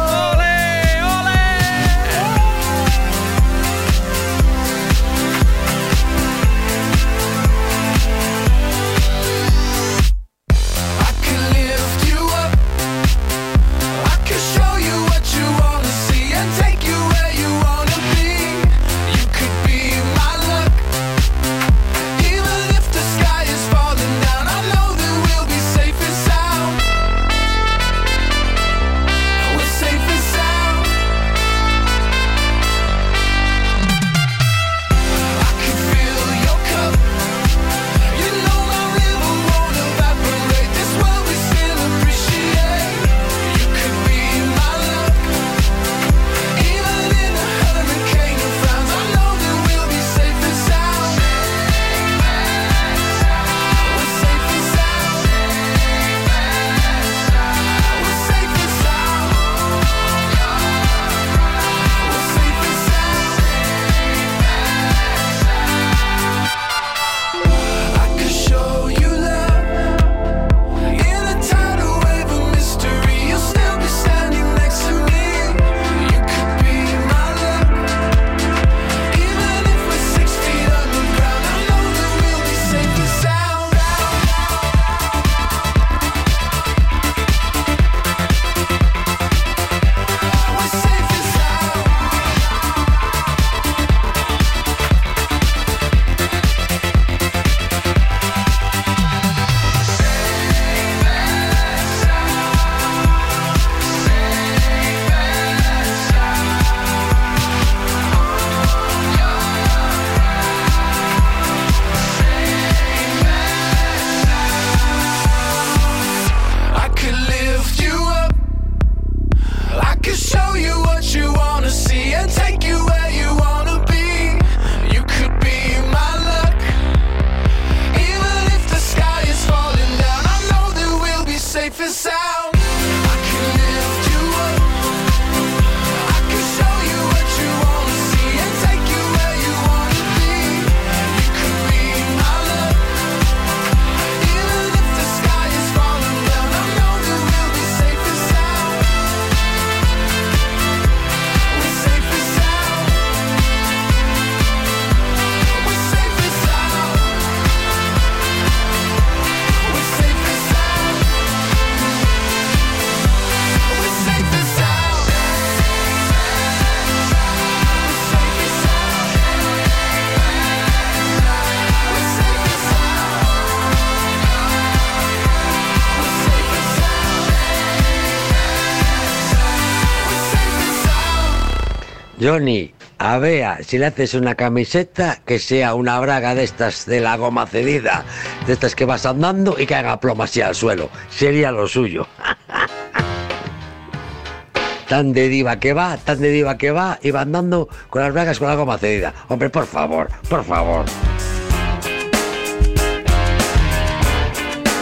[182.25, 187.01] Johnny, a Bea, si le haces una camiseta, que sea una braga de estas de
[187.01, 188.03] la goma cedida,
[188.47, 190.89] de estas que vas andando y que haga plomo así al suelo.
[191.11, 192.07] Sería lo suyo.
[194.89, 198.15] tan de diva que va, tan de diva que va, y va andando con las
[198.15, 199.13] bragas con la goma cedida.
[199.29, 200.87] Hombre, por favor, por favor.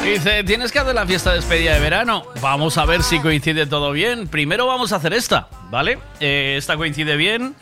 [0.02, 2.24] Dice, tienes que hacer la fiesta de despedida de verano.
[2.40, 4.26] Vamos a ver si coincide todo bien.
[4.26, 5.98] Primero vamos a hacer esta, ¿vale?
[6.18, 7.54] Eh, esta coincide bien.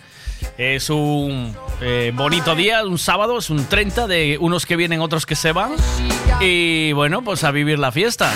[0.56, 5.26] Es un eh, bonito día, un sábado, es un 30 de unos que vienen, otros
[5.26, 5.72] que se van.
[6.40, 8.32] Y bueno, pues a vivir la fiesta,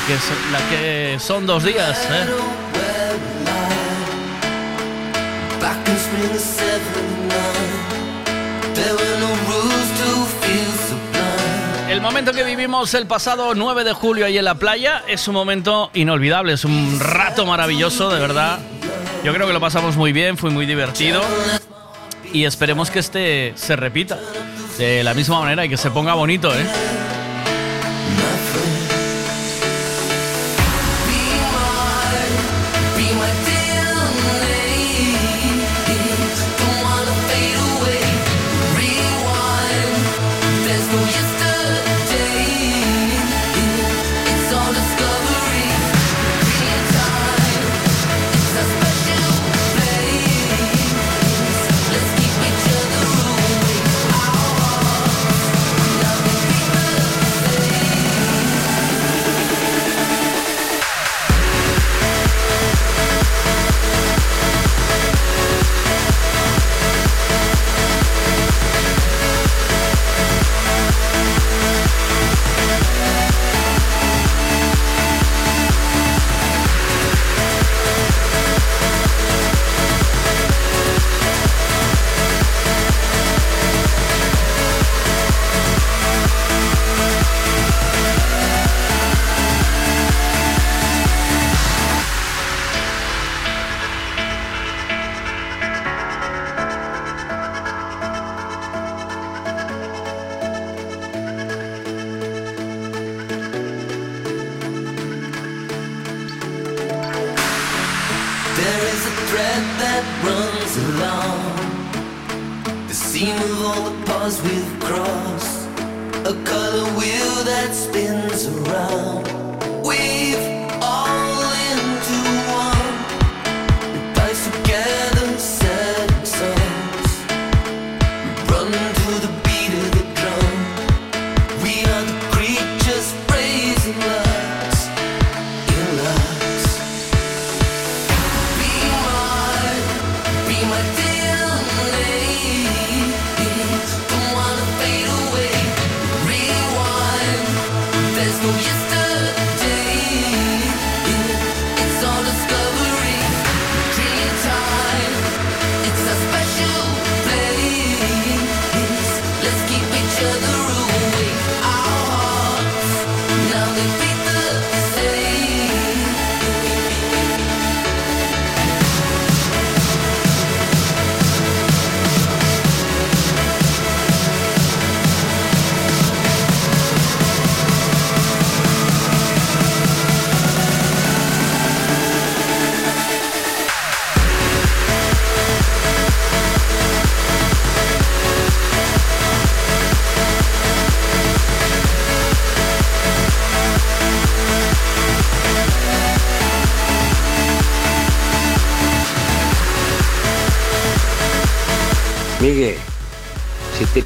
[0.71, 2.07] que son dos días.
[2.11, 2.27] ¿eh?
[12.05, 15.91] Momento que vivimos el pasado 9 de julio ahí en la playa es un momento
[15.95, 18.59] inolvidable, es un rato maravilloso, de verdad.
[19.25, 21.23] Yo creo que lo pasamos muy bien, fue muy divertido
[22.31, 24.19] y esperemos que este se repita
[24.77, 26.67] de la misma manera y que se ponga bonito, ¿eh?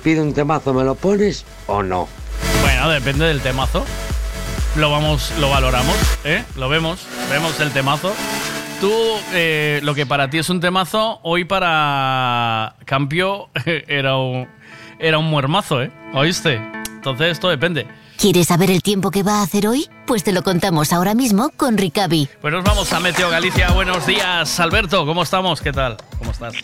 [0.09, 2.09] Pido un temazo, ¿me lo pones o no?
[2.63, 3.85] Bueno, depende del temazo.
[4.75, 6.45] lo vamos, lo valoramos, ¿eh?
[6.57, 8.15] Lo vemos, vemos el temazo.
[8.81, 8.91] Tú,
[9.35, 14.49] eh, lo que para ti es un temazo, hoy para Campio era un,
[14.99, 15.91] era un muermazo, ¿eh?
[16.15, 16.55] ¿Oíste?
[16.95, 17.87] Entonces esto depende.
[18.17, 19.91] ¿Quieres saber el tiempo que va a hacer hoy?
[20.07, 22.31] Pues te lo contamos ahora mismo con Ricavi.
[22.41, 23.73] Pues nos vamos a Meteo Galicia.
[23.73, 25.05] Buenos días, Alberto.
[25.05, 25.61] ¿Cómo estamos?
[25.61, 25.99] ¿Qué tal?
[26.19, 26.55] ¿Cómo estás?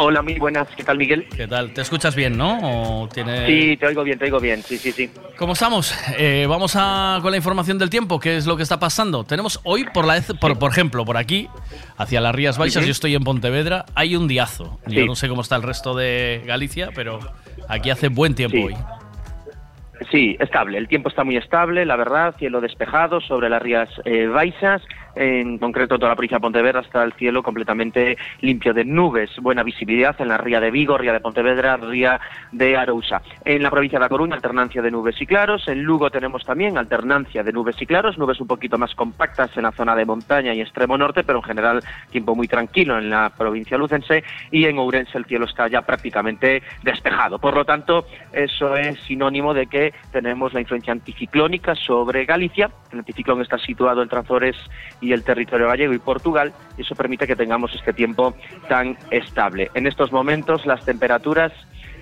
[0.00, 0.68] Hola, muy buenas.
[0.76, 1.26] ¿Qué tal, Miguel?
[1.36, 1.72] ¿Qué tal?
[1.72, 3.02] ¿Te escuchas bien, no?
[3.02, 3.46] ¿O tiene...
[3.48, 4.62] Sí, te oigo bien, te oigo bien.
[4.62, 5.10] Sí, sí, sí.
[5.36, 5.92] ¿Cómo estamos?
[6.16, 8.20] Eh, vamos a, con la información del tiempo.
[8.20, 9.24] ¿Qué es lo que está pasando?
[9.24, 11.48] Tenemos hoy, por, la, por, por ejemplo, por aquí,
[11.96, 14.78] hacia las Rías Baixas, yo estoy en Pontevedra, hay un diazo.
[14.86, 15.06] Yo Sí.
[15.06, 17.18] no sé cómo está el resto de Galicia, pero
[17.68, 18.76] aquí hace buen tiempo hoy.
[20.10, 20.78] Sí, estable.
[20.78, 22.34] El tiempo está muy estable, la verdad.
[22.38, 24.82] Cielo despejado sobre las Rías eh, Baixas.
[25.14, 29.30] En concreto, toda la provincia de Pontevedra está el cielo completamente limpio de nubes.
[29.40, 32.20] Buena visibilidad en la Ría de Vigo, Ría de Pontevedra, Ría
[32.52, 33.20] de Arousa.
[33.44, 35.66] En la provincia de La Coruña, alternancia de nubes y claros.
[35.66, 38.16] En Lugo tenemos también alternancia de nubes y claros.
[38.16, 41.44] Nubes un poquito más compactas en la zona de montaña y extremo norte, pero en
[41.44, 44.22] general tiempo muy tranquilo en la provincia lucense.
[44.52, 47.38] Y en Ourense el cielo está ya prácticamente despejado.
[47.38, 52.70] Por lo tanto, eso es sinónimo de que tenemos la influencia anticiclónica sobre Galicia.
[52.92, 54.56] El anticiclón está situado entre Azores
[55.00, 58.34] y el territorio gallego y Portugal, y eso permite que tengamos este tiempo
[58.68, 59.70] tan estable.
[59.74, 61.52] En estos momentos las temperaturas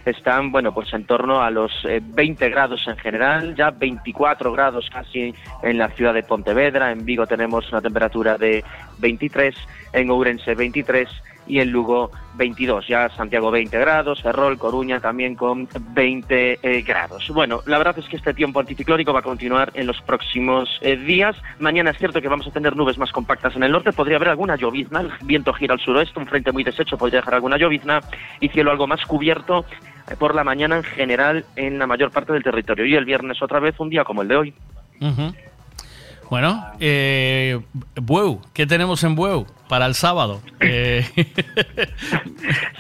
[0.04, 4.88] están, bueno, pues en torno a los eh, 20 grados en general, ya 24 grados
[4.92, 8.64] casi en la ciudad de Pontevedra, en Vigo tenemos una temperatura de
[8.98, 9.54] 23,
[9.92, 11.08] en Ourense 23
[11.46, 17.28] y en Lugo 22, ya Santiago 20 grados, Ferrol, Coruña también con 20 eh, grados.
[17.30, 20.96] Bueno, la verdad es que este tiempo anticiclónico va a continuar en los próximos eh,
[20.96, 21.36] días.
[21.58, 24.28] Mañana es cierto que vamos a tener nubes más compactas en el norte, podría haber
[24.28, 28.00] alguna llovizna, el viento gira al suroeste, un frente muy deshecho podría dejar alguna llovizna
[28.40, 29.64] y cielo algo más cubierto
[30.10, 32.84] eh, por la mañana en general en la mayor parte del territorio.
[32.86, 34.54] Y el viernes otra vez un día como el de hoy.
[36.30, 37.60] Bueno, eh,
[37.94, 40.40] Bueu, ¿qué tenemos en Bueu para el sábado?
[40.60, 41.04] Eh,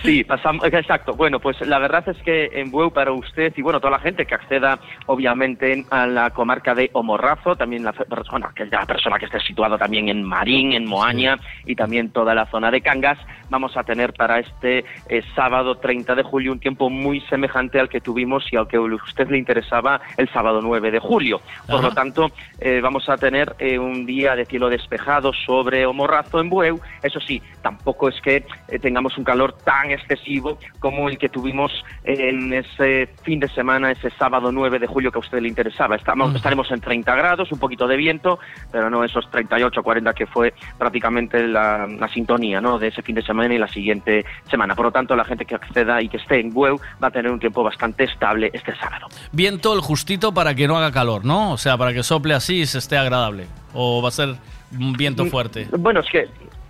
[0.02, 1.14] Sí, pasamos, exacto.
[1.14, 4.24] Bueno, pues la verdad es que en Bueu para usted y bueno, toda la gente
[4.24, 9.24] que acceda obviamente a la comarca de Omorrazo, también la persona, que la persona que
[9.24, 13.18] esté situado también en Marín, en Moaña y también toda la zona de Cangas,
[13.50, 17.88] vamos a tener para este eh, sábado 30 de julio un tiempo muy semejante al
[17.88, 21.40] que tuvimos y al que a usted le interesaba el sábado 9 de julio.
[21.66, 21.88] Por Ajá.
[21.88, 26.75] lo tanto, eh, vamos a tener un día de cielo despejado sobre Omorrazo en Bueu.
[27.02, 31.72] Eso sí, tampoco es que eh, tengamos un calor tan excesivo como el que tuvimos
[32.04, 35.96] en ese fin de semana, ese sábado 9 de julio que a usted le interesaba.
[35.96, 36.36] Estamos, Mm.
[36.36, 38.38] Estaremos en 30 grados, un poquito de viento,
[38.72, 42.78] pero no esos 38 40 que fue prácticamente la, la sintonía ¿no?
[42.78, 44.74] de ese fin de semana y la siguiente semana.
[44.74, 47.30] Por lo tanto, la gente que acceda y que esté en Bueu va a tener
[47.30, 49.06] un tiempo bastante estable este sábado.
[49.32, 51.52] viento el justito para que no haga calor, ¿no?
[51.52, 53.46] O sea, para que sople así y se esté agradable.
[53.74, 54.34] O va a ser
[54.78, 55.66] un viento Mm, fuerte.
[55.78, 56.28] Bueno, es que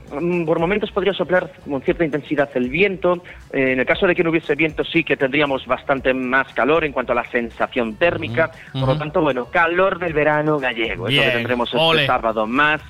[0.09, 3.23] por momentos podría soplar con cierta intensidad el viento.
[3.52, 6.85] Eh, en el caso de que no hubiese viento, sí que tendríamos bastante más calor
[6.85, 8.51] en cuanto a la sensación térmica.
[8.73, 11.09] Por lo tanto, bueno, calor del verano gallego.
[11.09, 12.07] Es lo Bien, que tendremos este ole.
[12.07, 12.47] sábado.
[12.47, 12.81] Más,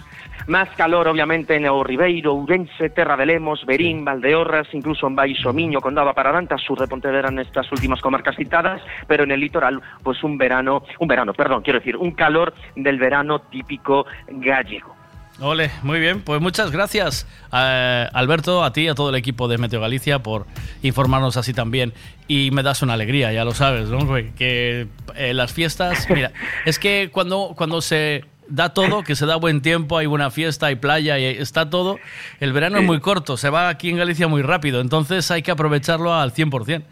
[0.47, 5.53] más calor, obviamente, en o Ribeiro, Ourense, Terra de Lemos, Berín, Valdeorras, incluso en Baixo
[5.53, 9.81] Miño, Condado Paradantas, sur de Pontevedra, en estas últimas comarcas citadas, pero en el litoral,
[10.03, 14.96] pues un verano, un verano, perdón, quiero decir, un calor del verano típico gallego.
[15.41, 16.23] Ole, muy bien.
[16.23, 20.21] Pues muchas gracias, eh, Alberto, a ti y a todo el equipo de Meteo Galicia
[20.21, 20.47] por
[20.83, 21.93] informarnos así también.
[22.27, 23.89] Y me das una alegría, ya lo sabes.
[24.37, 26.33] Que eh, las fiestas, mira,
[26.65, 30.67] es que cuando, cuando se da todo, que se da buen tiempo, hay buena fiesta,
[30.67, 31.99] hay playa, y está todo,
[32.41, 35.51] el verano es muy corto, se va aquí en Galicia muy rápido, entonces hay que
[35.51, 36.83] aprovecharlo al 100%.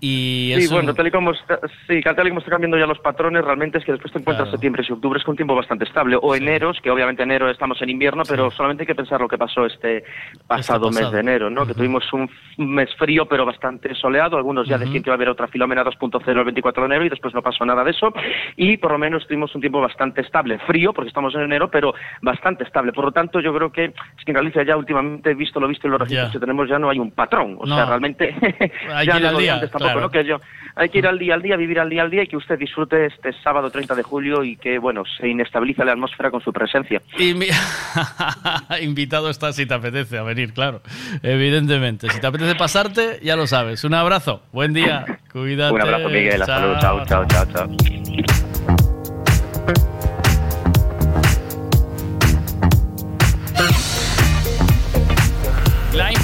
[0.00, 3.00] Y Sí, bueno, tal y, como está, sí, tal y como está cambiando ya los
[3.00, 4.52] patrones, realmente es que después te encuentras Claro.
[4.52, 6.16] septiembre y octubre es un tiempo bastante estable.
[6.22, 9.36] O enero, que obviamente enero estamos en invierno, pero solamente hay que pensar lo que
[9.36, 10.04] pasó este
[10.46, 11.12] pasado, mes pasado.
[11.14, 11.66] de enero, ¿no?
[11.66, 14.36] Que tuvimos un, mes frío pero bastante soleado.
[14.36, 14.84] Algunos ya Ujú.
[14.84, 17.42] decían que iba a haber otra Filomena 2.0 el 24 de enero y después no
[17.42, 18.12] pasó nada de eso.
[18.56, 20.58] Y por lo menos tuvimos un tiempo bastante estable.
[20.60, 22.92] Frío, porque estamos en enero, pero bastante estable.
[22.92, 25.88] Por lo tanto, yo creo que es que en Galicia ya últimamente, visto lo visto
[25.88, 26.32] en los registros Ya.
[26.32, 27.56] que tenemos, ya no hay un patrón.
[27.58, 27.74] O No.
[27.74, 28.32] sea, realmente
[29.04, 29.60] ya no día,
[29.92, 30.00] claro.
[30.00, 30.10] ¿no?
[30.10, 30.40] Que yo,
[30.78, 32.58] hay que ir al día al día, vivir al día al día y que usted
[32.58, 36.52] disfrute este sábado 30 de julio y que, bueno, se inestabilice la atmósfera con su
[36.52, 37.02] presencia.
[38.80, 40.80] Invitado está si te apetece a venir, claro.
[41.22, 42.08] Evidentemente.
[42.10, 43.82] Si te apetece pasarte, ya lo sabes.
[43.84, 44.42] Un abrazo.
[44.52, 45.04] Buen día.
[45.32, 45.74] Cuídate.
[45.74, 46.42] Un abrazo, Miguel.
[46.42, 46.80] Hasta luego.
[46.80, 48.37] Chao, chao, chao, chao.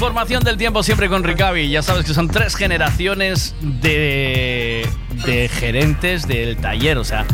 [0.05, 1.71] Información del tiempo siempre con Ricavi.
[1.71, 4.87] Ya sabes que son tres generaciones de,
[5.25, 6.99] de gerentes del taller.
[6.99, 7.25] O sea,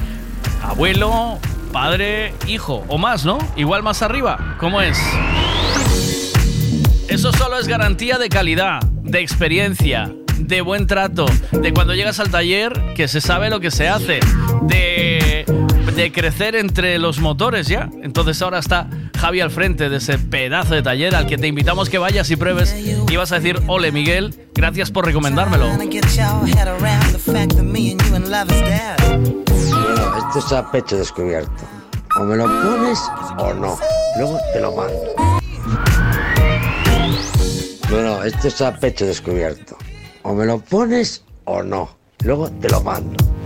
[0.62, 1.40] abuelo,
[1.72, 3.38] padre, hijo o más, ¿no?
[3.56, 4.54] Igual más arriba.
[4.60, 4.96] ¿Cómo es?
[7.08, 12.30] Eso solo es garantía de calidad, de experiencia, de buen trato, de cuando llegas al
[12.30, 14.20] taller que se sabe lo que se hace,
[14.62, 15.44] de,
[15.94, 17.88] de crecer entre los motores ya.
[18.02, 18.88] Entonces ahora está
[19.18, 22.36] Javi al frente de ese pedazo de taller al que te invitamos que vayas y
[22.36, 25.68] pruebes y vas a decir, ole Miguel, gracias por recomendármelo.
[29.16, 31.64] Bueno, esto es a pecho descubierto.
[32.16, 32.98] O me lo pones
[33.38, 33.78] o no.
[34.16, 35.14] Luego te lo mando.
[37.90, 39.76] Bueno, esto es a pecho descubierto.
[40.22, 41.90] O me lo pones o no.
[42.22, 43.39] Luego te lo mando.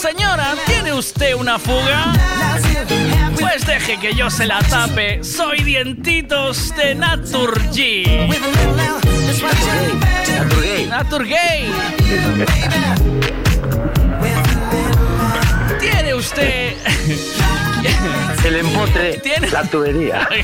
[0.00, 2.14] Señora, ¿tiene usted una fuga?
[3.38, 5.22] Pues deje que yo se la tape.
[5.22, 8.04] Soy dientitos de Naturgy.
[10.88, 11.70] Naturgay.
[15.78, 16.74] ¿Tiene usted
[18.44, 19.50] El empotre, ¿Tiene?
[19.50, 20.26] la tubería.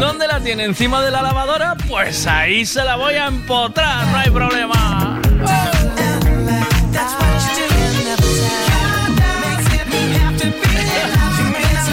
[0.00, 0.64] ¿Dónde la tiene?
[0.64, 1.76] ¿Encima de la lavadora?
[1.88, 5.13] Pues ahí se la voy a empotrar, no hay problema.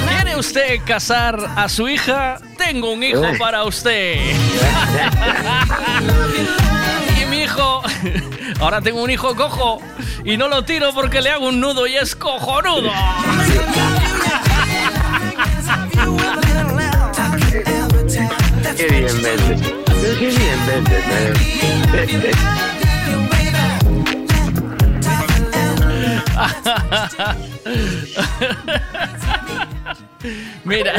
[0.08, 2.40] ¿Quiere usted casar a su hija?
[2.58, 4.16] Tengo un hijo para usted.
[7.22, 7.82] y mi hijo,
[8.60, 9.82] ahora tengo un hijo cojo
[10.24, 12.92] y no lo tiro porque le hago un nudo y es cojonudo.
[18.78, 19.62] Qué bien vendes.
[20.20, 21.04] Qué bien vendes,
[30.64, 30.94] Mira,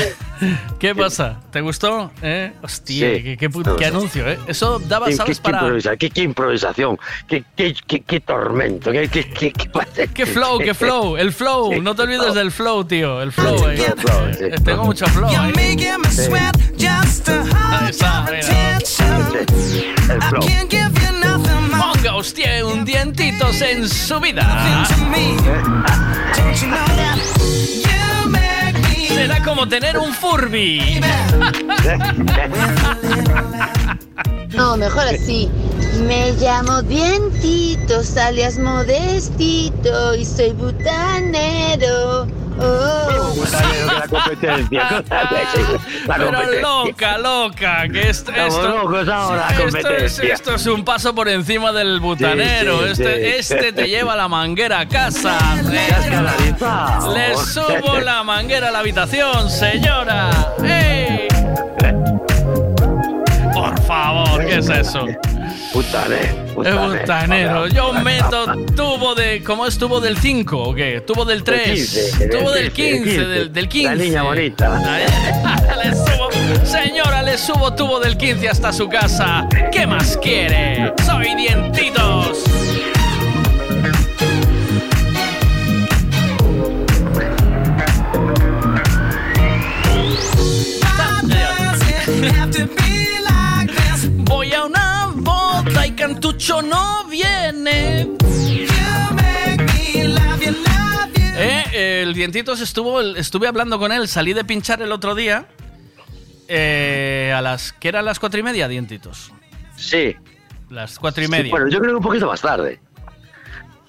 [0.81, 1.39] ¿qué pasa?
[1.53, 2.11] ¿Te gustó?
[2.23, 2.53] ¿Eh?
[2.61, 3.23] Hostia, Sí.
[3.23, 4.37] qué, qué pu- qué anuncio, ¿eh?
[4.49, 5.39] Eso daba, ¿sabes?
[5.39, 5.62] qué- qué Para...
[5.69, 6.99] improvisa- qué, qué improvisación,
[7.29, 9.71] qué, qué, qué, qué tormento, qué, qué, qué, qué,
[10.12, 11.17] ¡Qué flow, qué flow!
[11.17, 13.23] El flow, no te olvides del flow, tío.
[13.23, 13.85] El flow, eh.
[13.87, 14.45] El flow, sí.
[14.47, 15.31] Eh, Tengo mucho flow.
[15.43, 15.53] ahí.
[16.11, 16.23] Sí.
[17.71, 18.79] Ahí está, mira.
[20.15, 20.43] El flow.
[22.23, 24.86] Usted un dientitos en su vida.
[29.09, 31.01] Será como tener un Furby.
[34.55, 35.51] No, mejor así.
[36.01, 42.27] Me llamo Dientitos, alias Modestito, y soy butanero.
[42.59, 43.35] Oh.
[43.87, 45.03] la competencia.
[46.07, 46.61] La Pero competencia.
[46.61, 50.35] loca, loca, que esto, locos ahora, Sí, esto, es, competencia.
[50.35, 52.81] esto es un paso por encima del butanero.
[52.89, 53.55] Sí, sí, este, sí.
[53.55, 55.39] este te lleva la manguera a casa.
[55.61, 57.15] escalarizado.
[57.15, 60.31] Le subo la manguera a la habitación, señora.
[60.62, 61.29] ¡Ey!
[63.55, 65.07] Por favor, ¿qué es eso?
[65.73, 66.52] Butanero.
[66.55, 67.67] Butanero.
[67.68, 68.44] Yo meto
[68.76, 69.42] tubo de.
[69.42, 71.01] ¿Cómo es tubo del 5 o qué?
[71.01, 71.62] Tubo del 3.
[71.65, 73.97] 15, tubo del del 15, 15, del, del 15.
[73.97, 74.78] La niña bonita.
[75.83, 76.31] Le subo-
[76.67, 79.47] señora, le subo tubo del 15 hasta su casa.
[79.73, 80.92] ¿Qué más quiere?
[81.07, 82.44] Soy dientitos.
[96.43, 98.09] Y Cantucho no viene.
[101.35, 105.47] Eh, el Dientitos estuvo, estuve hablando con él, salí de pinchar el otro día.
[106.49, 107.73] eh, a las.
[107.73, 109.33] ¿Qué eran las cuatro y media, Dientitos?
[109.77, 110.15] Sí.
[110.71, 111.51] Las cuatro y Sí, media.
[111.51, 112.81] bueno, yo creo que un poquito más tarde.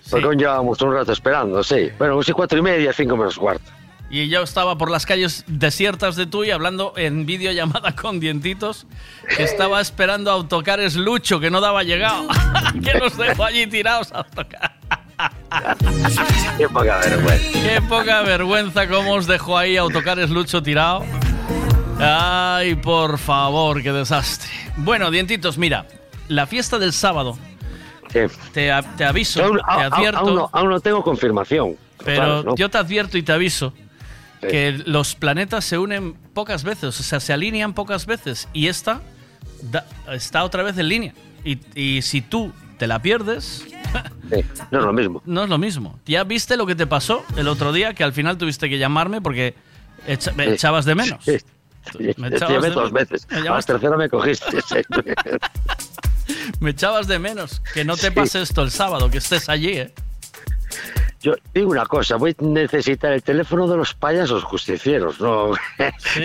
[0.10, 1.90] Porque aún llevábamos un rato esperando, sí.
[1.98, 3.72] Bueno, sí, cuatro y media, cinco menos cuarto.
[4.14, 8.86] Y yo estaba por las calles desiertas de Tui hablando en videollamada con Dientitos,
[9.36, 12.28] que estaba esperando autocares Lucho, que no daba llegado.
[12.84, 14.76] que nos dejó allí tirados a tocar.
[16.60, 17.60] Qué poca vergüenza.
[17.64, 21.04] Qué poca vergüenza cómo os dejó ahí autocares Lucho tirado.
[22.00, 24.52] Ay, por favor, qué desastre.
[24.78, 25.88] Bueno, Dientitos, mira,
[26.28, 27.36] la fiesta del sábado.
[28.54, 30.20] Te, a- te aviso, Aún, te advierto.
[30.20, 31.78] aún no, aún no tengo confirmación.
[32.06, 32.56] Pero Claro, ¿no?
[32.56, 33.74] yo te advierto y te aviso
[34.50, 39.02] que los planetas se unen pocas veces, o sea, se alinean pocas veces y esta
[39.72, 41.14] da- está otra vez en línea.
[41.46, 43.66] Y, y si tú te la pierdes,
[44.32, 45.22] Sí, no es lo mismo.
[45.26, 46.00] no es lo mismo.
[46.06, 47.94] ¿Ya viste lo que te pasó el otro día?
[47.94, 49.54] Que al final tuviste que llamarme porque
[50.08, 51.24] echa- me echabas de menos.
[51.24, 51.38] Sí.
[52.18, 53.10] Me Te echabas llamé de dos menos.
[53.10, 53.28] veces.
[53.30, 54.58] Me A la tercera me cogiste.
[56.62, 57.62] Me echabas de menos.
[57.74, 59.94] Que no te pase esto el sábado, que estés allí, ¿eh?
[61.24, 65.22] Yo digo una cosa, voy a necesitar el teléfono de los payasos justicieros.
[65.22, 65.52] No,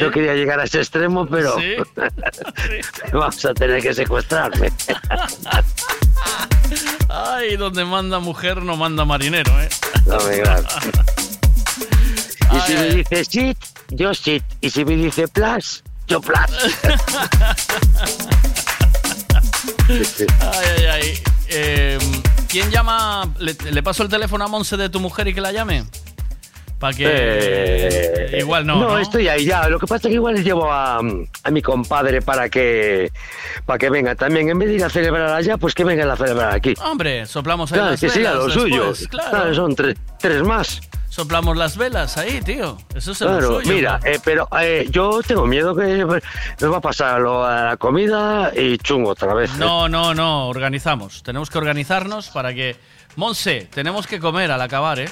[0.01, 1.77] no quería llegar a ese extremo, pero Sí.
[3.13, 4.73] vamos a tener que secuestrarme.
[7.09, 9.69] Ay, donde manda mujer no manda marinero, ¿eh?
[10.05, 10.43] No me.
[12.51, 13.59] Y si me dice sit,
[13.91, 14.43] yo sit.
[14.63, 16.41] Y si me dice plus, yo plus.
[20.41, 21.23] Ay, ay, ay.
[21.49, 21.99] Eh,
[22.49, 23.31] ¿Quién llama?
[23.39, 25.85] ¿Le, le paso el teléfono a Monse de tu mujer y que la llame?
[26.79, 27.05] Para que.
[27.09, 28.77] Eh, igual no.
[28.81, 29.69] No, estoy ahí ya.
[29.69, 33.11] Lo que pasa es que igual les llevo a, a mi compadre para que
[33.67, 34.49] para que venga también.
[34.49, 36.75] En vez de ir a celebrar allá, pues que vengan a celebrar aquí.
[36.85, 38.93] Hombre, soplamos ahí Claro, las que siga lo suyo.
[39.11, 39.31] Claro.
[39.31, 40.81] Claro, son tres, tres más.
[41.09, 42.77] Soplamos las velas ahí, tío.
[42.95, 43.75] Eso es lo Claro, suyo.
[43.75, 47.77] mira, eh, pero eh, yo tengo miedo que nos va a pasar lo a la
[47.77, 49.51] comida y chungo otra vez.
[49.51, 49.55] ¿eh?
[49.59, 50.47] No, no, no.
[50.49, 51.25] Organizamos.
[51.25, 52.77] Tenemos que organizarnos para que.
[53.17, 55.09] Monse, tenemos que comer al acabar, ¿eh?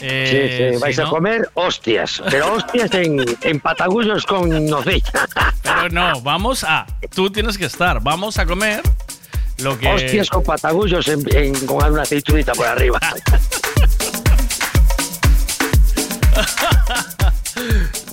[0.00, 5.26] Eh, sí, vais a no- comer hostias, pero hostias en, en patagullos con nocilla.
[5.62, 6.86] Pero no, vamos a.
[7.14, 8.00] Tú tienes que estar.
[8.02, 8.80] Vamos a comer
[9.58, 9.88] lo que.
[9.88, 13.00] Hostias con patagullos en, en- con una aceitunita por arriba.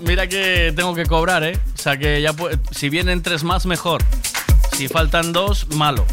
[0.02, 1.58] Mira que tengo que cobrar, ¿eh?
[1.74, 2.34] O sea que ya
[2.72, 4.02] si vienen tres más, mejor.
[4.76, 6.06] Si faltan dos, malo.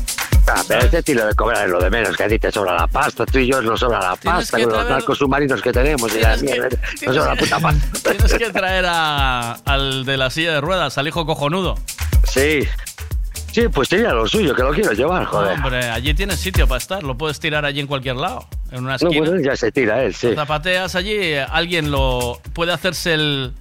[0.54, 2.74] Ah, pero este tiro de cobrar es lo de menos, que a ti te sobra
[2.74, 5.72] la pasta, tú y yo nos sobra la Tienes pasta con los narcos submarinos que
[5.72, 6.68] tenemos y la mierda,
[7.06, 8.10] nos sobra la puta pasta.
[8.10, 11.76] Tienes que traer a- al de la silla de ruedas, al hijo cojonudo.
[12.24, 12.60] Sí.
[13.52, 15.52] Sí, pues sería lo suyo, que lo quiero llevar, joder.
[15.58, 17.02] Hombre, allí tienes sitio para estar.
[17.02, 18.46] Lo puedes tirar allí en cualquier lado.
[18.70, 19.18] En una No, esquina.
[19.28, 20.34] bueno, ya se tira él, sí.
[20.34, 23.52] Zapateas allí, alguien lo puede hacerse el,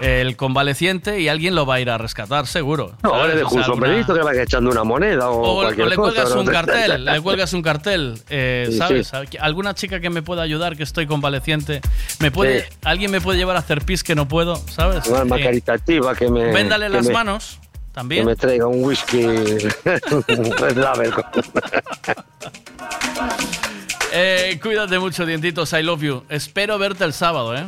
[0.00, 2.92] el convaleciente y alguien lo va a ir a rescatar, seguro.
[3.02, 3.26] No, ¿sabes?
[3.28, 5.54] le O dejo un sea, alguna- sombrerito que vaya echando una moneda o, O, o
[5.62, 6.12] cualquier le cosa.
[6.12, 6.40] cuelgas ¿no?
[6.40, 9.12] un cartel, le cuelgas un cartel, eh, Sí, ¿sabes?
[9.30, 9.38] sí.
[9.40, 11.80] Alguna chica que me pueda ayudar, que estoy convaleciente,
[12.20, 12.68] me puede, Sí.
[12.84, 15.06] alguien me puede llevar a hacer pis que no puedo, ¿sabes?
[15.08, 16.52] Una alma Eh, caritativa que me.
[16.52, 18.26] véndale que las me- manos, Que también.
[18.26, 19.22] me traiga un whisky.
[24.16, 26.22] Eh, cuídate mucho, dientitos, I love you.
[26.28, 27.64] Espero verte el sábado, ¿eh?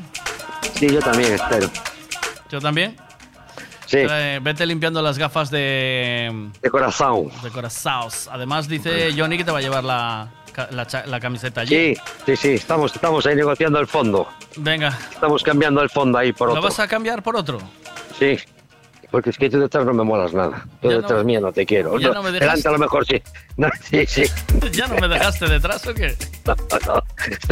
[0.78, 1.68] sí, yo también espero.
[2.50, 2.96] ¿Yo también?
[3.86, 3.98] Sí.
[4.00, 7.28] Eh, vete limpiando las gafas de, De corazón.
[7.42, 8.28] de corazaos.
[8.32, 10.28] Además, dice Johnny que te va a llevar la,
[11.06, 11.94] la camiseta allí.
[11.94, 14.28] Sí, sí, sí, estamos, estamos ahí negociando el fondo.
[14.56, 16.64] Venga, Estamos cambiando el fondo ahí por ¿lo otro.
[16.64, 17.58] vas a cambiar por otro?
[18.18, 18.36] Sí.
[19.10, 20.66] Porque es que tú detrás no me molas nada.
[20.82, 21.98] Tú Ya detrás no- mía no te quiero.
[21.98, 23.22] ya No, no me delante a lo mejor sí.
[23.56, 24.24] No, sí, sí.
[24.72, 26.14] ¿Ya no me dejaste detrás o qué?
[26.46, 26.54] No,
[26.86, 27.02] no.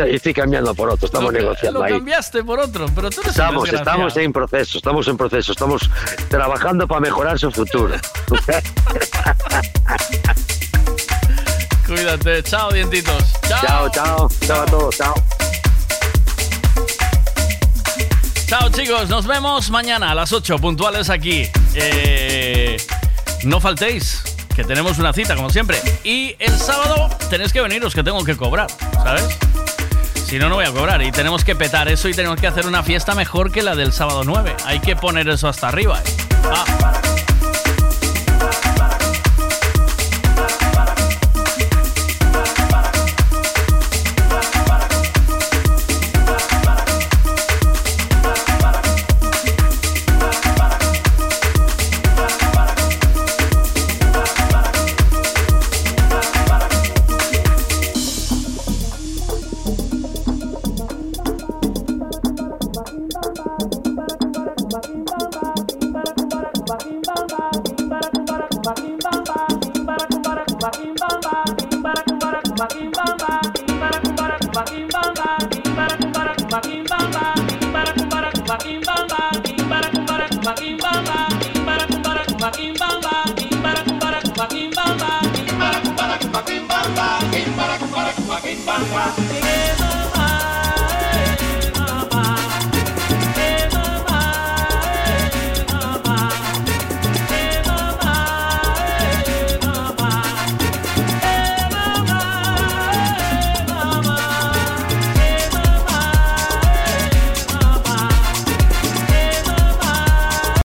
[0.06, 1.06] Estoy, cambiando por otro.
[1.06, 1.92] Estamos Lo- negociando Lo ahí.
[1.94, 5.90] cambiaste por otro, pero tú eres Estamos, estamos en proceso, estamos en proceso, estamos
[6.28, 7.94] trabajando para mejorar su futuro.
[11.86, 13.32] Cuídate, chao, dientitos.
[13.48, 15.14] chao, chao, chao a todos, chao.
[18.56, 21.48] Chao chicos, nos vemos mañana a las 8 puntuales aquí.
[21.74, 22.76] Eh,
[23.42, 24.22] no faltéis,
[24.54, 25.76] que tenemos una cita como siempre.
[26.04, 29.26] Y el sábado tenéis que veniros, que tengo que cobrar, ¿sabes?
[30.24, 31.02] Si no, no voy a cobrar.
[31.02, 33.92] Y tenemos que petar eso y tenemos que hacer una fiesta mejor que la del
[33.92, 34.54] sábado 9.
[34.66, 35.98] Hay que poner eso hasta arriba.
[35.98, 36.12] ¿eh?
[36.44, 37.13] Ah.